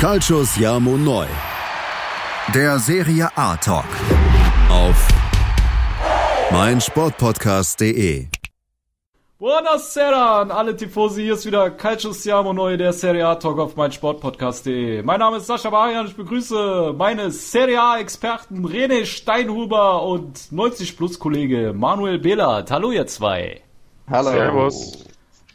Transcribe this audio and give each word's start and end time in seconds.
Calcius 0.00 0.56
Jamo 0.56 0.96
Neu. 0.96 1.26
Der 2.54 2.78
Serie 2.78 3.28
A 3.36 3.54
Talk. 3.58 3.84
Auf 4.70 5.08
meinsportpodcast.de. 6.50 8.28
Buonasera 9.38 10.40
an 10.40 10.50
alle 10.52 10.74
Tifosi, 10.74 11.24
hier 11.24 11.34
ist 11.34 11.44
wieder 11.44 11.70
Calcio 11.72 12.12
Siamo 12.12 12.54
Neu, 12.54 12.78
der 12.78 12.94
Serie 12.94 13.26
A 13.26 13.34
Talk 13.34 13.58
auf 13.58 13.76
meinsportpodcast.de. 13.76 15.02
Mein 15.02 15.20
Name 15.20 15.36
ist 15.36 15.48
Sascha 15.48 15.68
Barian, 15.68 16.06
ich 16.06 16.16
begrüße 16.16 16.94
meine 16.96 17.30
Serie 17.30 17.82
A 17.82 17.98
Experten 17.98 18.66
René 18.66 19.04
Steinhuber 19.04 20.02
und 20.04 20.50
90 20.50 20.96
Plus 20.96 21.18
Kollege 21.18 21.74
Manuel 21.74 22.18
Behlert. 22.18 22.70
Hallo 22.70 22.90
ihr 22.90 23.06
zwei. 23.06 23.60
Hallo. 24.08 24.30
Servus. 24.30 25.04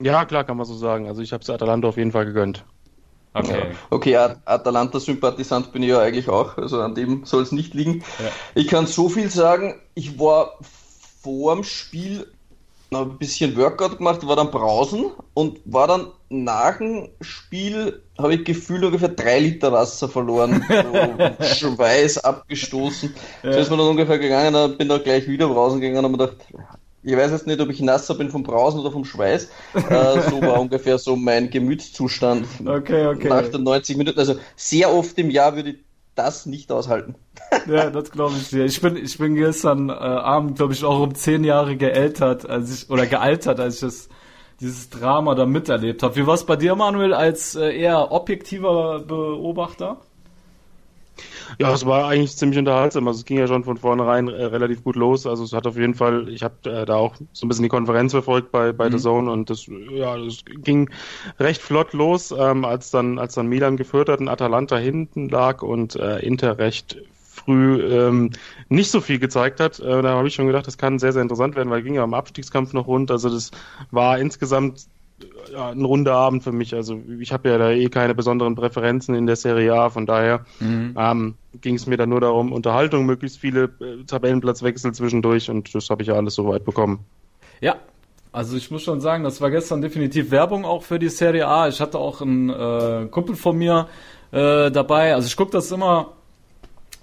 Ja, 0.00 0.24
klar, 0.26 0.44
kann 0.44 0.56
man 0.56 0.66
so 0.66 0.74
sagen. 0.74 1.08
Also 1.08 1.22
ich 1.22 1.32
habe 1.32 1.42
es 1.42 1.50
Atalanta 1.50 1.88
auf 1.88 1.96
jeden 1.96 2.12
Fall 2.12 2.24
gegönnt. 2.24 2.64
Okay. 3.34 3.62
Okay, 3.90 4.16
At- 4.16 4.38
Atalanta-Sympathisant 4.44 5.72
bin 5.72 5.82
ich 5.82 5.90
ja 5.90 6.00
eigentlich 6.00 6.28
auch, 6.28 6.56
also 6.58 6.80
an 6.80 6.94
dem 6.94 7.24
soll 7.24 7.42
es 7.42 7.52
nicht 7.52 7.74
liegen. 7.74 8.02
Ja. 8.18 8.30
Ich 8.54 8.68
kann 8.68 8.86
so 8.86 9.08
viel 9.08 9.30
sagen, 9.30 9.80
ich 9.94 10.18
war 10.18 10.58
vorm 11.22 11.64
Spiel 11.64 12.26
noch 12.90 13.02
ein 13.02 13.18
bisschen 13.18 13.56
Workout 13.56 13.98
gemacht, 13.98 14.26
war 14.26 14.36
dann 14.36 14.50
brausen 14.50 15.10
und 15.34 15.60
war 15.66 15.86
dann 15.86 16.06
nach 16.30 16.78
dem 16.78 17.10
Spiel, 17.20 18.02
habe 18.16 18.34
ich 18.34 18.44
gefühlt 18.44 18.82
ungefähr 18.82 19.10
drei 19.10 19.40
Liter 19.40 19.72
Wasser 19.72 20.08
verloren, 20.08 20.64
so 21.38 21.44
Schweiß 21.44 22.18
abgestoßen. 22.24 23.14
So 23.42 23.48
ist 23.50 23.70
mir 23.70 23.76
dann 23.76 23.88
ungefähr 23.88 24.18
gegangen, 24.18 24.54
dann 24.54 24.78
bin 24.78 24.88
dann 24.88 25.02
gleich 25.02 25.28
wieder 25.28 25.48
brausen 25.48 25.80
gegangen 25.80 26.04
und 26.04 26.12
habe 26.12 26.16
mir 26.16 26.28
gedacht, 26.28 26.46
ich 27.02 27.16
weiß 27.16 27.30
jetzt 27.30 27.46
nicht, 27.46 27.60
ob 27.60 27.70
ich 27.70 27.80
nasser 27.80 28.14
bin 28.14 28.30
vom 28.30 28.42
Brausen 28.42 28.80
oder 28.80 28.90
vom 28.90 29.04
Schweiß. 29.04 29.48
Äh, 29.74 30.20
so 30.30 30.42
war 30.42 30.60
ungefähr 30.60 30.98
so 30.98 31.16
mein 31.16 31.50
Gemütszustand 31.50 32.46
Okay, 32.64 33.06
okay. 33.06 33.28
nach 33.28 33.48
den 33.48 33.62
90 33.62 33.96
Minuten. 33.96 34.18
Also 34.18 34.36
sehr 34.56 34.92
oft 34.92 35.16
im 35.18 35.30
Jahr 35.30 35.54
würde 35.54 35.70
ich 35.70 35.76
das 36.14 36.46
nicht 36.46 36.72
aushalten. 36.72 37.14
Ja, 37.66 37.90
das 37.90 38.10
glaube 38.10 38.34
ich 38.36 38.48
dir. 38.50 38.64
Ich 38.64 38.80
bin, 38.80 38.96
ich 38.96 39.16
bin 39.18 39.34
gestern 39.34 39.88
äh, 39.90 39.92
Abend, 39.92 40.56
glaube 40.56 40.72
ich, 40.72 40.84
auch 40.84 41.00
um 41.00 41.14
zehn 41.14 41.44
Jahre 41.44 41.76
geältert, 41.76 42.48
als 42.48 42.82
ich, 42.82 42.90
oder 42.90 43.06
gealtert, 43.06 43.60
als 43.60 43.76
ich 43.76 43.80
das, 43.80 44.08
dieses 44.60 44.90
Drama 44.90 45.34
da 45.34 45.46
miterlebt 45.46 46.02
habe. 46.02 46.16
Wie 46.16 46.26
war 46.26 46.34
es 46.34 46.44
bei 46.44 46.56
dir, 46.56 46.74
Manuel, 46.74 47.14
als 47.14 47.54
äh, 47.54 47.70
eher 47.70 48.10
objektiver 48.10 49.00
Beobachter? 49.00 49.98
Ja, 51.58 51.72
es 51.72 51.86
war 51.86 52.08
eigentlich 52.08 52.36
ziemlich 52.36 52.58
unterhaltsam. 52.58 53.08
Also 53.08 53.20
es 53.20 53.24
ging 53.24 53.38
ja 53.38 53.46
schon 53.46 53.64
von 53.64 53.76
vornherein 53.76 54.28
äh, 54.28 54.44
relativ 54.44 54.84
gut 54.84 54.96
los. 54.96 55.26
Also 55.26 55.44
es 55.44 55.52
hat 55.52 55.66
auf 55.66 55.76
jeden 55.76 55.94
Fall, 55.94 56.28
ich 56.28 56.42
habe 56.42 56.54
äh, 56.64 56.84
da 56.84 56.96
auch 56.96 57.14
so 57.32 57.46
ein 57.46 57.48
bisschen 57.48 57.62
die 57.62 57.68
Konferenz 57.68 58.12
verfolgt 58.12 58.52
bei, 58.52 58.72
bei 58.72 58.90
The 58.90 58.98
Zone 58.98 59.30
und 59.30 59.50
das, 59.50 59.66
ja, 59.66 60.16
das 60.18 60.44
ging 60.44 60.90
recht 61.38 61.62
flott 61.62 61.92
los, 61.92 62.34
ähm, 62.36 62.64
als 62.64 62.90
dann, 62.90 63.18
als 63.18 63.34
dann 63.34 63.46
Milan 63.46 63.76
geführt 63.76 64.08
hat 64.08 64.20
und 64.20 64.28
Atalanta 64.28 64.76
hinten 64.76 65.28
lag 65.28 65.62
und 65.62 65.96
äh, 65.96 66.18
Inter 66.18 66.58
recht 66.58 66.98
früh 67.38 67.80
ähm, 67.82 68.30
nicht 68.68 68.90
so 68.90 69.00
viel 69.00 69.18
gezeigt 69.18 69.60
hat. 69.60 69.80
Äh, 69.80 70.02
da 70.02 70.10
habe 70.10 70.28
ich 70.28 70.34
schon 70.34 70.46
gedacht, 70.46 70.66
das 70.66 70.76
kann 70.76 70.98
sehr, 70.98 71.12
sehr 71.12 71.22
interessant 71.22 71.56
werden, 71.56 71.70
weil 71.70 71.82
ging 71.82 71.94
ja 71.94 72.04
im 72.04 72.14
Abstiegskampf 72.14 72.72
noch 72.72 72.86
rund. 72.86 73.10
Also 73.10 73.30
das 73.30 73.50
war 73.90 74.18
insgesamt 74.18 74.86
ja, 75.52 75.70
ein 75.70 75.84
runder 75.84 76.14
Abend 76.14 76.42
für 76.42 76.52
mich. 76.52 76.74
Also 76.74 77.00
ich 77.20 77.32
habe 77.32 77.48
ja 77.48 77.58
da 77.58 77.70
eh 77.70 77.88
keine 77.88 78.14
besonderen 78.14 78.54
Präferenzen 78.54 79.14
in 79.14 79.26
der 79.26 79.36
Serie 79.36 79.74
A, 79.74 79.90
von 79.90 80.06
daher 80.06 80.44
ähm, 80.60 81.34
ging 81.60 81.74
es 81.74 81.86
mir 81.86 81.96
dann 81.96 82.08
nur 82.08 82.20
darum, 82.20 82.52
Unterhaltung, 82.52 83.06
möglichst 83.06 83.38
viele 83.38 83.64
äh, 83.80 84.04
Tabellenplatzwechsel 84.06 84.92
zwischendurch 84.92 85.50
und 85.50 85.74
das 85.74 85.90
habe 85.90 86.02
ich 86.02 86.08
ja 86.08 86.14
alles 86.14 86.34
soweit 86.34 86.64
bekommen. 86.64 87.00
Ja, 87.60 87.76
also 88.32 88.56
ich 88.56 88.70
muss 88.70 88.82
schon 88.82 89.00
sagen, 89.00 89.24
das 89.24 89.40
war 89.40 89.50
gestern 89.50 89.80
definitiv 89.80 90.30
Werbung 90.30 90.64
auch 90.64 90.82
für 90.82 90.98
die 90.98 91.08
Serie 91.08 91.46
A. 91.48 91.68
Ich 91.68 91.80
hatte 91.80 91.98
auch 91.98 92.20
einen 92.20 92.50
äh, 92.50 93.08
Kumpel 93.10 93.34
von 93.36 93.56
mir 93.56 93.88
äh, 94.30 94.70
dabei. 94.70 95.14
Also 95.14 95.26
ich 95.26 95.36
gucke 95.36 95.52
das 95.52 95.72
immer 95.72 96.12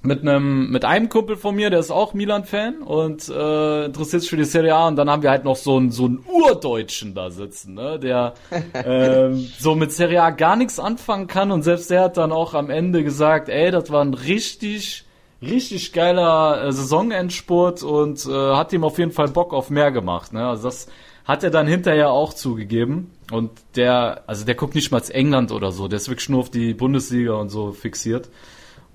mit 0.06 0.22
einem 0.22 0.72
mit 0.72 0.86
einem 0.86 1.10
Kumpel 1.10 1.36
von 1.36 1.56
mir, 1.56 1.70
der 1.70 1.80
ist 1.80 1.92
auch 1.92 2.14
Milan-Fan 2.14 2.82
und 2.82 3.28
äh, 3.30 3.86
interessiert 3.86 4.22
sich 4.22 4.30
für 4.30 4.38
die 4.38 4.46
Serie 4.46 4.76
A. 4.76 4.88
Und 4.88 4.96
dann 4.96 5.10
haben 5.10 5.24
wir 5.24 5.30
halt 5.30 5.44
noch 5.44 5.56
so 5.56 5.78
einen 5.78 5.92
so 5.92 6.06
einen 6.06 6.24
Urdeutschen 6.28 7.16
da 7.16 7.32
sitzen, 7.32 7.74
ne, 7.74 8.00
der 8.00 8.34
ähm, 8.74 9.48
so 9.60 9.76
mit 9.76 9.92
Serie 9.92 10.24
A 10.24 10.30
gar 10.30 10.56
nichts 10.56 10.80
anfangen 10.80 11.28
kann 11.28 11.52
und 11.52 11.64
selbst 11.64 11.90
der 11.90 12.02
hat 12.02 12.18
dann 12.18 12.32
auch 12.32 12.54
am 12.54 12.70
Ende 12.70 13.04
gesagt, 13.04 13.50
ey, 13.50 13.72
das 13.72 13.92
war 13.92 14.04
ein 14.04 14.14
richtig 14.14 15.06
richtig 15.42 15.94
geiler 15.94 16.66
äh, 16.66 16.72
Saisonendspurt 16.72 17.84
und 17.84 18.26
äh, 18.26 18.32
hat 18.32 18.74
ihm 18.74 18.84
auf 18.84 18.98
jeden 18.98 19.12
Fall 19.12 19.28
Bock 19.30 19.54
auf 19.54 19.70
mehr 19.70 19.92
gemacht. 19.92 20.34
Ne? 20.34 20.48
Also 20.48 20.64
das 20.64 20.88
hat 21.26 21.44
er 21.44 21.50
dann 21.50 21.68
hinterher 21.68 22.12
auch 22.12 22.34
zugegeben. 22.34 23.12
Und 23.32 23.52
der, 23.76 24.24
also 24.28 24.46
der 24.46 24.56
guckt 24.56 24.76
nicht 24.76 24.92
mal 24.92 25.00
als 25.00 25.10
England 25.10 25.52
oder 25.52 25.72
so, 25.72 25.88
der 25.88 25.98
ist 25.98 26.08
wirklich 26.08 26.30
nur 26.30 26.42
auf 26.42 26.52
die 26.52 26.74
Bundesliga 26.74 27.34
und 27.34 27.50
so 27.50 27.72
fixiert. 27.72 28.30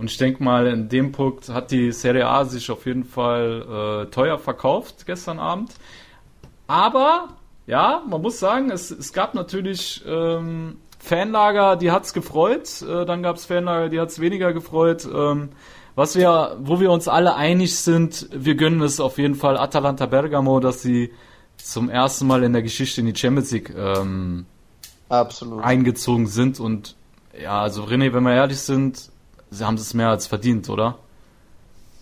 Und 0.00 0.10
ich 0.10 0.16
denke 0.16 0.42
mal, 0.42 0.66
in 0.66 0.88
dem 0.88 1.12
Punkt 1.12 1.50
hat 1.50 1.70
die 1.70 1.92
Serie 1.92 2.26
A 2.26 2.46
sich 2.46 2.70
auf 2.70 2.86
jeden 2.86 3.04
Fall 3.04 4.06
äh, 4.06 4.10
teuer 4.10 4.38
verkauft 4.38 5.04
gestern 5.04 5.38
Abend. 5.38 5.72
Aber, 6.66 7.28
ja, 7.66 8.02
man 8.08 8.22
muss 8.22 8.40
sagen, 8.40 8.70
es, 8.70 8.90
es 8.90 9.12
gab 9.12 9.34
natürlich 9.34 10.02
ähm, 10.06 10.78
Fanlager, 10.98 11.76
die 11.76 11.90
hat's 11.90 12.14
gefreut. 12.14 12.80
Äh, 12.80 13.04
dann 13.04 13.22
gab's 13.22 13.44
Fanlager, 13.44 13.90
die 13.90 14.00
hat's 14.00 14.20
weniger 14.20 14.54
gefreut. 14.54 15.06
Ähm, 15.14 15.50
was 15.96 16.16
wir, 16.16 16.56
wo 16.60 16.80
wir 16.80 16.90
uns 16.90 17.06
alle 17.06 17.34
einig 17.34 17.76
sind, 17.76 18.26
wir 18.32 18.54
gönnen 18.54 18.80
es 18.80 19.00
auf 19.00 19.18
jeden 19.18 19.34
Fall 19.34 19.58
Atalanta 19.58 20.06
Bergamo, 20.06 20.60
dass 20.60 20.80
sie 20.80 21.12
zum 21.58 21.90
ersten 21.90 22.26
Mal 22.26 22.42
in 22.42 22.54
der 22.54 22.62
Geschichte 22.62 23.02
in 23.02 23.06
die 23.06 23.14
Champions 23.14 23.50
League 23.50 23.74
ähm, 23.76 24.46
eingezogen 25.10 26.26
sind. 26.26 26.58
Und 26.58 26.96
ja, 27.38 27.60
also 27.60 27.84
René, 27.84 28.14
wenn 28.14 28.22
wir 28.22 28.32
ehrlich 28.32 28.60
sind, 28.60 29.09
sie 29.50 29.64
haben 29.64 29.74
es 29.74 29.94
mehr 29.94 30.08
als 30.08 30.26
verdient, 30.26 30.68
oder? 30.68 30.98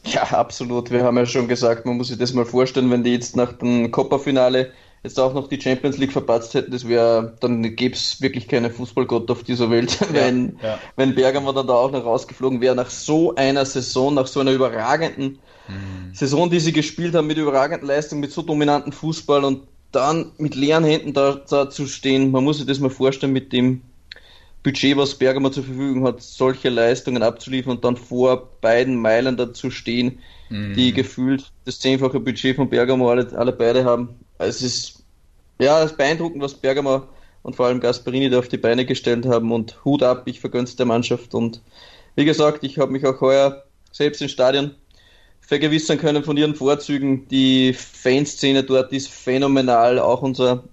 Ja, 0.04 0.22
absolut. 0.22 0.90
Wir 0.90 1.04
haben 1.04 1.16
ja 1.16 1.26
schon 1.26 1.48
gesagt, 1.48 1.84
man 1.84 1.96
muss 1.96 2.08
sich 2.08 2.18
das 2.18 2.32
mal 2.32 2.46
vorstellen, 2.46 2.90
wenn 2.90 3.04
die 3.04 3.12
jetzt 3.12 3.36
nach 3.36 3.52
dem 3.52 3.90
Copa-Finale 3.90 4.72
jetzt 5.02 5.20
auch 5.20 5.34
noch 5.34 5.48
die 5.48 5.60
Champions 5.60 5.96
League 5.98 6.12
verpatzt 6.12 6.54
hätten, 6.54 6.72
das 6.72 6.88
wäre, 6.88 7.36
dann 7.40 7.62
gäbe 7.76 7.94
es 7.94 8.20
wirklich 8.20 8.48
keine 8.48 8.70
Fußballgott 8.70 9.30
auf 9.30 9.44
dieser 9.44 9.70
Welt, 9.70 9.98
wenn, 10.12 10.58
ja. 10.62 10.78
wenn 10.96 11.14
Bergamo 11.14 11.52
dann 11.52 11.66
da 11.66 11.74
auch 11.74 11.92
noch 11.92 12.04
rausgeflogen 12.04 12.60
wäre, 12.60 12.74
nach 12.74 12.90
so 12.90 13.34
einer 13.34 13.64
Saison, 13.64 14.14
nach 14.14 14.26
so 14.26 14.40
einer 14.40 14.52
überragenden 14.52 15.38
Saison, 16.12 16.48
die 16.48 16.60
sie 16.60 16.72
gespielt 16.72 17.14
haben, 17.14 17.26
mit 17.26 17.36
überragenden 17.36 17.86
Leistungen, 17.86 18.22
mit 18.22 18.32
so 18.32 18.42
dominanten 18.42 18.92
Fußball 18.92 19.44
und 19.44 19.68
dann 19.92 20.32
mit 20.38 20.54
leeren 20.54 20.84
Händen 20.84 21.12
da, 21.12 21.40
da 21.48 21.70
zu 21.70 21.86
stehen, 21.86 22.30
man 22.30 22.44
muss 22.44 22.58
sich 22.58 22.66
das 22.66 22.80
mal 22.80 22.90
vorstellen, 22.90 23.32
mit 23.32 23.52
dem 23.52 23.82
Budget, 24.68 24.98
was 24.98 25.14
Bergamo 25.14 25.48
zur 25.48 25.64
Verfügung 25.64 26.04
hat, 26.04 26.22
solche 26.22 26.68
Leistungen 26.68 27.22
abzuliefern 27.22 27.76
und 27.76 27.84
dann 27.84 27.96
vor 27.96 28.50
beiden 28.60 28.96
Mailändern 28.96 29.54
zu 29.54 29.70
stehen, 29.70 30.18
die 30.50 30.92
gefühlt 30.92 31.50
das 31.64 31.78
zehnfache 31.78 32.20
Budget 32.20 32.56
von 32.56 32.68
Bergamo 32.68 33.08
alle, 33.08 33.26
alle 33.34 33.52
beide 33.52 33.86
haben. 33.86 34.10
Also 34.36 34.50
es 34.50 34.62
ist 34.62 35.04
ja 35.58 35.82
es 35.82 35.92
ist 35.92 35.96
beeindruckend, 35.96 36.42
was 36.42 36.52
Bergamo 36.52 37.04
und 37.42 37.56
vor 37.56 37.66
allem 37.66 37.80
Gasperini 37.80 38.28
da 38.28 38.40
auf 38.40 38.48
die 38.48 38.58
Beine 38.58 38.84
gestellt 38.84 39.24
haben 39.24 39.52
und 39.52 39.82
Hut 39.86 40.02
ab, 40.02 40.24
ich 40.26 40.38
vergönn's 40.38 40.76
der 40.76 40.84
Mannschaft 40.84 41.34
und 41.34 41.62
wie 42.16 42.26
gesagt, 42.26 42.62
ich 42.62 42.78
habe 42.78 42.92
mich 42.92 43.06
auch 43.06 43.22
heuer 43.22 43.64
selbst 43.90 44.20
im 44.20 44.28
Stadion 44.28 44.72
vergewissern 45.40 45.96
können 45.96 46.24
von 46.24 46.36
ihren 46.36 46.54
Vorzügen. 46.54 47.26
Die 47.28 47.72
Fanszene 47.72 48.64
dort 48.64 48.92
ist 48.92 49.08
phänomenal, 49.08 49.98
auch 49.98 50.20
unser 50.20 50.64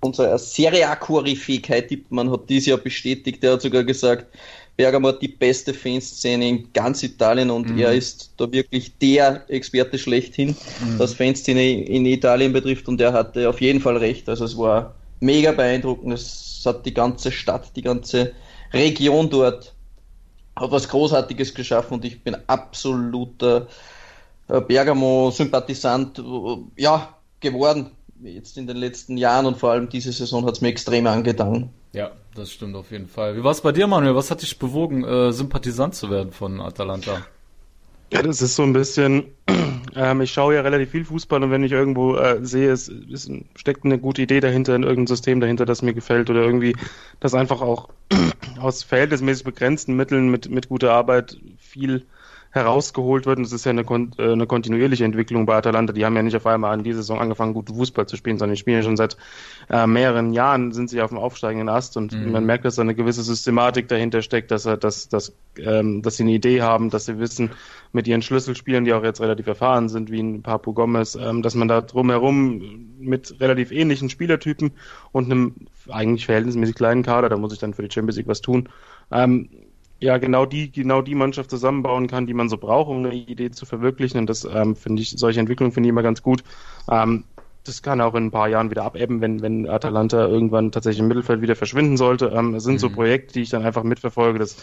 unser 0.00 0.38
Serie 0.38 0.88
A-Koryphäe 0.88 1.60
Tippmann 1.86 2.30
hat 2.30 2.48
dieses 2.48 2.66
Jahr 2.66 2.78
bestätigt, 2.78 3.42
der 3.42 3.52
hat 3.54 3.62
sogar 3.62 3.84
gesagt, 3.84 4.34
Bergamo 4.76 5.08
hat 5.08 5.22
die 5.22 5.28
beste 5.28 5.72
Fanszene 5.74 6.48
in 6.48 6.72
ganz 6.72 7.02
Italien 7.02 7.50
und 7.50 7.70
Mhm. 7.70 7.78
er 7.78 7.92
ist 7.92 8.34
da 8.36 8.50
wirklich 8.52 8.98
der 8.98 9.44
Experte 9.48 9.98
schlechthin, 9.98 10.60
was 10.98 11.14
Fanszene 11.14 11.84
in 11.84 12.04
Italien 12.06 12.52
betrifft 12.52 12.88
und 12.88 13.00
er 13.00 13.12
hatte 13.12 13.48
auf 13.48 13.60
jeden 13.60 13.80
Fall 13.80 13.96
recht. 13.96 14.28
Also 14.28 14.44
es 14.44 14.56
war 14.56 14.94
mega 15.20 15.52
beeindruckend. 15.52 16.12
Es 16.12 16.62
hat 16.66 16.84
die 16.86 16.94
ganze 16.94 17.32
Stadt, 17.32 17.74
die 17.76 17.82
ganze 17.82 18.34
Region 18.72 19.30
dort 19.30 19.74
hat 20.56 20.70
was 20.70 20.88
Großartiges 20.88 21.54
geschaffen 21.54 21.94
und 21.94 22.04
ich 22.04 22.22
bin 22.24 22.36
absoluter 22.48 23.68
äh, 24.48 24.60
Bergamo-Sympathisant, 24.60 26.18
äh, 26.18 26.22
ja, 26.82 27.18
geworden. 27.40 27.95
Jetzt 28.22 28.56
in 28.58 28.66
den 28.66 28.76
letzten 28.76 29.16
Jahren 29.16 29.46
und 29.46 29.56
vor 29.58 29.70
allem 29.70 29.88
diese 29.88 30.12
Saison 30.12 30.44
hat 30.46 30.54
es 30.54 30.60
mir 30.60 30.68
extrem 30.68 31.06
angetan. 31.06 31.70
Ja, 31.92 32.12
das 32.34 32.52
stimmt 32.52 32.76
auf 32.76 32.90
jeden 32.90 33.08
Fall. 33.08 33.36
Wie 33.36 33.44
war 33.44 33.52
es 33.52 33.60
bei 33.60 33.72
dir, 33.72 33.86
Manuel? 33.86 34.14
Was 34.14 34.30
hat 34.30 34.42
dich 34.42 34.58
bewogen, 34.58 35.04
äh, 35.04 35.32
Sympathisant 35.32 35.94
zu 35.94 36.10
werden 36.10 36.32
von 36.32 36.60
Atalanta? 36.60 37.26
Ja, 38.12 38.22
das 38.22 38.40
ist 38.40 38.54
so 38.54 38.62
ein 38.62 38.72
bisschen, 38.72 39.24
ähm, 39.96 40.20
ich 40.20 40.32
schaue 40.32 40.54
ja 40.54 40.60
relativ 40.60 40.90
viel 40.90 41.04
Fußball 41.04 41.42
und 41.42 41.50
wenn 41.50 41.64
ich 41.64 41.72
irgendwo 41.72 42.16
äh, 42.16 42.38
sehe, 42.44 42.70
es, 42.70 42.88
es 42.88 43.28
steckt 43.56 43.84
eine 43.84 43.98
gute 43.98 44.22
Idee 44.22 44.40
dahinter, 44.40 44.76
in 44.76 44.84
irgendein 44.84 45.08
System 45.08 45.40
dahinter, 45.40 45.66
das 45.66 45.82
mir 45.82 45.94
gefällt 45.94 46.30
oder 46.30 46.42
irgendwie, 46.42 46.76
das 47.18 47.34
einfach 47.34 47.62
auch 47.62 47.88
aus 48.60 48.84
verhältnismäßig 48.84 49.44
begrenzten 49.44 49.96
Mitteln 49.96 50.28
mit, 50.30 50.48
mit 50.48 50.68
guter 50.68 50.92
Arbeit 50.92 51.38
viel 51.58 52.06
herausgeholt 52.56 53.26
wird. 53.26 53.38
Und 53.38 53.44
es 53.44 53.52
ist 53.52 53.64
ja 53.64 53.70
eine, 53.70 53.82
äh, 53.82 54.32
eine 54.32 54.46
kontinuierliche 54.46 55.04
Entwicklung 55.04 55.46
bei 55.46 55.56
Atalanta. 55.56 55.92
Die 55.92 56.04
haben 56.04 56.16
ja 56.16 56.22
nicht 56.22 56.36
auf 56.36 56.46
einmal 56.46 56.72
an 56.72 56.82
dieser 56.82 56.98
Saison 56.98 57.20
angefangen, 57.20 57.54
guten 57.54 57.74
Fußball 57.74 58.06
zu 58.06 58.16
spielen, 58.16 58.38
sondern 58.38 58.54
die 58.54 58.60
spielen 58.60 58.78
ja 58.78 58.82
schon 58.82 58.96
seit 58.96 59.16
äh, 59.70 59.86
mehreren 59.86 60.32
Jahren, 60.32 60.72
sind 60.72 60.90
sie 60.90 61.00
auf 61.00 61.10
dem 61.10 61.18
aufsteigenden 61.18 61.68
Ast 61.68 61.96
und 61.96 62.12
mhm. 62.12 62.32
man 62.32 62.44
merkt, 62.44 62.64
dass 62.64 62.76
da 62.76 62.82
eine 62.82 62.94
gewisse 62.94 63.22
Systematik 63.22 63.88
dahinter 63.88 64.22
steckt, 64.22 64.50
dass, 64.50 64.64
dass, 64.64 65.08
dass, 65.08 65.32
ähm, 65.58 66.02
dass 66.02 66.16
sie 66.16 66.24
eine 66.24 66.32
Idee 66.32 66.62
haben, 66.62 66.90
dass 66.90 67.06
sie 67.06 67.18
wissen, 67.18 67.50
mit 67.92 68.06
ihren 68.06 68.22
Schlüsselspielern, 68.22 68.84
die 68.84 68.92
auch 68.92 69.02
jetzt 69.02 69.20
relativ 69.20 69.46
erfahren 69.46 69.88
sind, 69.88 70.10
wie 70.10 70.20
ein 70.20 70.42
Papu 70.42 70.72
Gomez, 70.72 71.16
ähm, 71.16 71.42
dass 71.42 71.54
man 71.54 71.68
da 71.68 71.80
drumherum 71.80 72.94
mit 72.98 73.40
relativ 73.40 73.72
ähnlichen 73.72 74.10
Spielertypen 74.10 74.72
und 75.12 75.24
einem 75.24 75.54
eigentlich 75.88 76.26
verhältnismäßig 76.26 76.74
kleinen 76.74 77.02
Kader, 77.02 77.28
da 77.28 77.36
muss 77.36 77.52
ich 77.52 77.58
dann 77.58 77.74
für 77.74 77.82
die 77.82 77.92
Champions 77.92 78.16
League 78.16 78.28
was 78.28 78.40
tun, 78.40 78.68
ähm, 79.10 79.48
ja 79.98 80.18
genau 80.18 80.46
die 80.46 80.70
genau 80.70 81.02
die 81.02 81.14
Mannschaft 81.14 81.50
zusammenbauen 81.50 82.06
kann, 82.06 82.26
die 82.26 82.34
man 82.34 82.48
so 82.48 82.58
braucht, 82.58 82.88
um 82.88 82.98
eine 82.98 83.14
Idee 83.14 83.50
zu 83.50 83.66
verwirklichen. 83.66 84.18
Und 84.18 84.30
das 84.30 84.44
ähm, 84.44 84.76
finde 84.76 85.02
ich 85.02 85.10
solche 85.10 85.40
Entwicklungen 85.40 85.72
finde 85.72 85.88
ich 85.88 85.90
immer 85.90 86.02
ganz 86.02 86.22
gut. 86.22 86.42
Ähm, 86.90 87.24
das 87.64 87.82
kann 87.82 88.00
auch 88.00 88.14
in 88.14 88.26
ein 88.26 88.30
paar 88.30 88.48
Jahren 88.48 88.70
wieder 88.70 88.84
abebben, 88.84 89.20
wenn 89.20 89.42
wenn 89.42 89.68
Atalanta 89.68 90.26
irgendwann 90.26 90.70
tatsächlich 90.70 91.00
im 91.00 91.08
Mittelfeld 91.08 91.40
wieder 91.42 91.56
verschwinden 91.56 91.96
sollte. 91.96 92.26
Ähm, 92.26 92.54
es 92.54 92.64
sind 92.64 92.74
mhm. 92.74 92.78
so 92.78 92.90
Projekte, 92.90 93.34
die 93.34 93.42
ich 93.42 93.50
dann 93.50 93.64
einfach 93.64 93.82
mitverfolge. 93.82 94.38
Das 94.38 94.56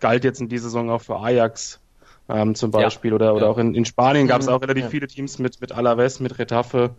galt 0.00 0.24
jetzt 0.24 0.40
in 0.40 0.48
dieser 0.48 0.64
Saison 0.64 0.90
auch 0.90 1.02
für 1.02 1.18
Ajax 1.18 1.80
ähm, 2.28 2.54
zum 2.54 2.70
Beispiel 2.70 3.10
ja. 3.10 3.14
oder 3.14 3.34
oder 3.34 3.46
ja. 3.46 3.52
auch 3.52 3.58
in, 3.58 3.74
in 3.74 3.84
Spanien 3.84 4.26
gab 4.26 4.40
es 4.40 4.46
mhm. 4.46 4.52
auch 4.54 4.62
relativ 4.62 4.84
ja. 4.84 4.90
viele 4.90 5.06
Teams 5.06 5.38
mit 5.38 5.60
mit 5.60 5.72
Alaves, 5.72 6.20
mit 6.20 6.38
Retafe, 6.38 6.90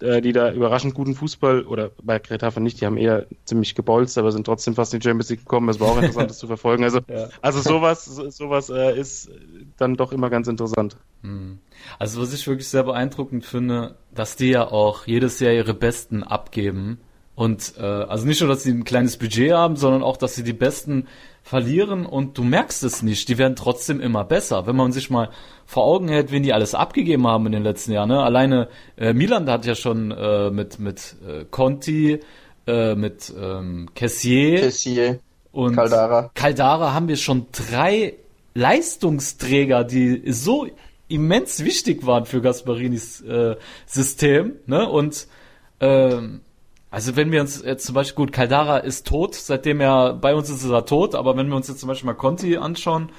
äh, 0.00 0.20
die 0.20 0.32
da 0.32 0.52
überraschend 0.52 0.94
guten 0.94 1.14
Fußball, 1.14 1.64
oder 1.64 1.90
bei 2.02 2.18
Kretafe 2.18 2.60
nicht, 2.60 2.80
die 2.80 2.86
haben 2.86 2.96
eher 2.96 3.26
ziemlich 3.44 3.74
gebolzt, 3.74 4.18
aber 4.18 4.32
sind 4.32 4.44
trotzdem 4.44 4.74
fast 4.74 4.92
in 4.92 5.00
die 5.00 5.08
Champions 5.08 5.30
League 5.30 5.40
gekommen. 5.40 5.68
Es 5.68 5.80
war 5.80 5.88
auch 5.88 5.96
interessant, 5.96 6.30
das 6.30 6.38
zu 6.38 6.46
verfolgen. 6.46 6.84
Also, 6.84 7.00
ja. 7.08 7.28
also 7.40 7.60
sowas, 7.60 8.04
sowas 8.04 8.70
äh, 8.70 8.98
ist 8.98 9.30
dann 9.76 9.96
doch 9.96 10.12
immer 10.12 10.30
ganz 10.30 10.48
interessant. 10.48 10.96
Hm. 11.22 11.58
Also 11.98 12.20
was 12.20 12.32
ich 12.32 12.46
wirklich 12.46 12.68
sehr 12.68 12.84
beeindruckend 12.84 13.44
finde, 13.44 13.96
dass 14.14 14.36
die 14.36 14.50
ja 14.50 14.70
auch 14.70 15.06
jedes 15.06 15.40
Jahr 15.40 15.52
ihre 15.52 15.74
Besten 15.74 16.22
abgeben. 16.22 16.98
Und 17.34 17.74
äh, 17.78 17.82
also 17.82 18.26
nicht 18.26 18.40
nur, 18.40 18.48
dass 18.48 18.62
sie 18.62 18.72
ein 18.72 18.84
kleines 18.84 19.18
Budget 19.18 19.52
haben, 19.52 19.76
sondern 19.76 20.02
auch, 20.02 20.16
dass 20.16 20.34
sie 20.34 20.42
die 20.42 20.54
Besten 20.54 21.06
verlieren 21.46 22.06
und 22.06 22.36
du 22.38 22.42
merkst 22.42 22.82
es 22.82 23.02
nicht. 23.02 23.28
Die 23.28 23.38
werden 23.38 23.54
trotzdem 23.54 24.00
immer 24.00 24.24
besser. 24.24 24.66
Wenn 24.66 24.74
man 24.74 24.90
sich 24.90 25.10
mal 25.10 25.30
vor 25.64 25.84
Augen 25.84 26.08
hält, 26.08 26.32
wen 26.32 26.42
die 26.42 26.52
alles 26.52 26.74
abgegeben 26.74 27.24
haben 27.28 27.46
in 27.46 27.52
den 27.52 27.62
letzten 27.62 27.92
Jahren. 27.92 28.08
Ne? 28.08 28.20
Alleine 28.20 28.68
äh, 28.96 29.12
Milan 29.12 29.48
hat 29.48 29.64
ja 29.64 29.76
schon 29.76 30.10
äh, 30.10 30.50
mit 30.50 30.80
mit 30.80 31.14
äh, 31.24 31.44
Conti, 31.48 32.18
äh, 32.66 32.96
mit 32.96 33.32
ähm, 33.40 33.88
Kessier, 33.94 34.58
Kessier 34.58 35.20
und 35.52 35.76
Caldara. 35.76 36.32
Caldara 36.34 36.92
haben 36.94 37.06
wir 37.06 37.16
schon 37.16 37.46
drei 37.52 38.14
Leistungsträger, 38.54 39.84
die 39.84 40.32
so 40.32 40.66
immens 41.06 41.62
wichtig 41.62 42.04
waren 42.04 42.26
für 42.26 42.40
Gasparinis 42.40 43.20
äh, 43.20 43.54
System. 43.86 44.54
Ne? 44.66 44.88
Und 44.88 45.28
ähm, 45.78 46.40
also 46.96 47.14
wenn 47.14 47.30
wir 47.30 47.42
uns 47.42 47.62
jetzt 47.62 47.84
zum 47.84 47.94
Beispiel, 47.94 48.14
gut, 48.24 48.32
Caldara 48.32 48.78
ist 48.78 49.06
tot, 49.06 49.34
seitdem 49.34 49.82
er 49.82 50.14
bei 50.14 50.34
uns 50.34 50.48
ist, 50.48 50.64
ist 50.64 50.70
er 50.70 50.86
tot, 50.86 51.14
aber 51.14 51.36
wenn 51.36 51.46
wir 51.46 51.54
uns 51.54 51.68
jetzt 51.68 51.80
zum 51.80 51.88
Beispiel 51.88 52.06
mal 52.06 52.14
Conti 52.14 52.56
anschauen, 52.56 53.12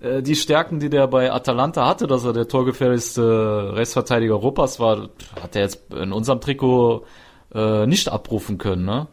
äh, 0.00 0.22
die 0.22 0.36
Stärken, 0.36 0.78
die 0.78 0.90
der 0.90 1.08
bei 1.08 1.32
Atalanta 1.32 1.88
hatte, 1.88 2.06
dass 2.06 2.24
er 2.24 2.32
der 2.32 2.46
torgefährlichste 2.46 3.72
Rechtsverteidiger 3.74 4.34
Europas 4.34 4.78
war, 4.78 5.08
hat 5.42 5.56
er 5.56 5.62
jetzt 5.62 5.92
in 5.92 6.12
unserem 6.12 6.40
Trikot 6.40 7.04
äh, 7.52 7.84
nicht 7.88 8.08
abrufen 8.08 8.58
können, 8.58 8.84
ne? 8.84 9.08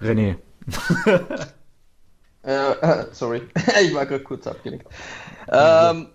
René. 0.00 0.36
äh, 2.42 3.04
sorry, 3.12 3.42
ich 3.82 3.92
war 3.92 4.06
gerade 4.06 4.24
kurz 4.24 4.46
abgelenkt. 4.46 4.86
Ähm, 5.52 6.08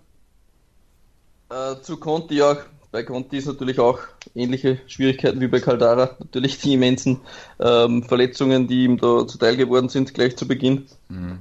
äh, 1.50 1.76
zu 1.82 1.98
Conti, 1.98 2.34
ja, 2.34 2.56
bei 2.94 3.02
Conti 3.02 3.38
ist 3.38 3.46
natürlich 3.46 3.80
auch 3.80 3.98
ähnliche 4.36 4.78
Schwierigkeiten 4.86 5.40
wie 5.40 5.48
bei 5.48 5.58
Caldara. 5.58 6.10
Natürlich 6.20 6.60
die 6.60 6.74
immensen 6.74 7.20
ähm, 7.58 8.04
Verletzungen, 8.04 8.68
die 8.68 8.84
ihm 8.84 8.98
da 8.98 9.26
zuteil 9.26 9.56
geworden 9.56 9.88
sind, 9.88 10.14
gleich 10.14 10.36
zu 10.36 10.46
Beginn. 10.46 10.86
Mhm. 11.08 11.40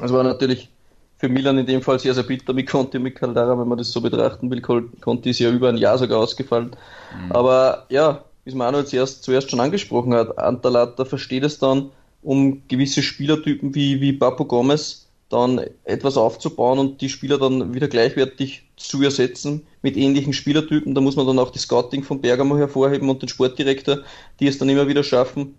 Das 0.00 0.10
war 0.10 0.24
natürlich 0.24 0.70
für 1.18 1.28
Milan 1.28 1.58
in 1.58 1.66
dem 1.66 1.82
Fall 1.82 1.98
sehr, 1.98 2.14
sehr 2.14 2.22
bitter 2.22 2.54
mit 2.54 2.70
Conti 2.70 2.96
und 2.96 3.02
mit 3.02 3.14
Caldara, 3.14 3.58
wenn 3.58 3.68
man 3.68 3.76
das 3.76 3.92
so 3.92 4.00
betrachten 4.00 4.50
will. 4.50 4.62
Conti 4.62 5.30
ist 5.30 5.38
ja 5.38 5.50
über 5.50 5.68
ein 5.68 5.76
Jahr 5.76 5.98
sogar 5.98 6.18
ausgefallen. 6.18 6.74
Mhm. 7.14 7.32
Aber 7.32 7.84
ja, 7.90 8.24
wie 8.44 8.50
es 8.50 8.56
Manuel 8.56 8.86
zuerst, 8.86 9.22
zuerst 9.22 9.50
schon 9.50 9.60
angesprochen 9.60 10.14
hat, 10.14 10.38
Antalata 10.38 11.04
versteht 11.04 11.44
es 11.44 11.58
dann, 11.58 11.90
um 12.22 12.62
gewisse 12.68 13.02
Spielertypen 13.02 13.74
wie, 13.74 14.00
wie 14.00 14.14
Papo 14.14 14.46
Gomez 14.46 15.05
dann 15.28 15.60
etwas 15.84 16.16
aufzubauen 16.16 16.78
und 16.78 17.00
die 17.00 17.08
Spieler 17.08 17.38
dann 17.38 17.74
wieder 17.74 17.88
gleichwertig 17.88 18.64
zu 18.76 19.02
ersetzen 19.02 19.66
mit 19.82 19.96
ähnlichen 19.96 20.32
Spielertypen. 20.32 20.94
Da 20.94 21.00
muss 21.00 21.16
man 21.16 21.26
dann 21.26 21.38
auch 21.38 21.50
die 21.50 21.58
Scouting 21.58 22.04
von 22.04 22.20
Bergamo 22.20 22.56
hervorheben 22.56 23.10
und 23.10 23.22
den 23.22 23.28
Sportdirektor, 23.28 23.98
die 24.38 24.46
es 24.46 24.58
dann 24.58 24.68
immer 24.68 24.86
wieder 24.86 25.02
schaffen, 25.02 25.56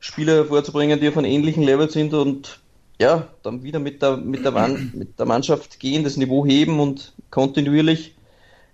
Spieler 0.00 0.34
hervorzubringen, 0.34 1.00
die 1.00 1.08
auf 1.08 1.18
einem 1.18 1.30
ähnlichen 1.30 1.62
Level 1.62 1.90
sind 1.90 2.14
und 2.14 2.60
ja, 2.98 3.28
dann 3.42 3.62
wieder 3.62 3.78
mit 3.78 4.00
der, 4.02 4.16
mit 4.16 4.44
der, 4.44 4.52
Mann, 4.52 4.92
mit 4.94 5.18
der 5.18 5.26
Mannschaft 5.26 5.80
gehen, 5.80 6.04
das 6.04 6.16
Niveau 6.16 6.46
heben 6.46 6.80
und 6.80 7.12
kontinuierlich 7.30 8.14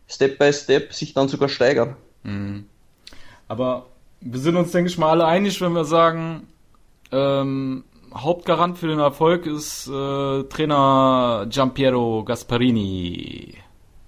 Step 0.08 0.38
by 0.38 0.52
Step 0.52 0.92
sich 0.92 1.14
dann 1.14 1.28
sogar 1.28 1.48
steigern. 1.48 1.96
Mhm. 2.22 2.66
Aber 3.48 3.86
wir 4.20 4.38
sind 4.38 4.56
uns, 4.56 4.72
denke 4.72 4.90
ich 4.90 4.98
mal, 4.98 5.10
alle 5.10 5.24
einig, 5.24 5.60
wenn 5.60 5.72
wir 5.72 5.84
sagen, 5.84 6.46
ähm, 7.12 7.84
Hauptgarant 8.14 8.78
für 8.78 8.88
den 8.88 8.98
Erfolg 8.98 9.46
ist 9.46 9.88
äh, 9.88 10.42
Trainer 10.44 11.46
Giampiero 11.48 12.24
Gasparini. 12.24 13.54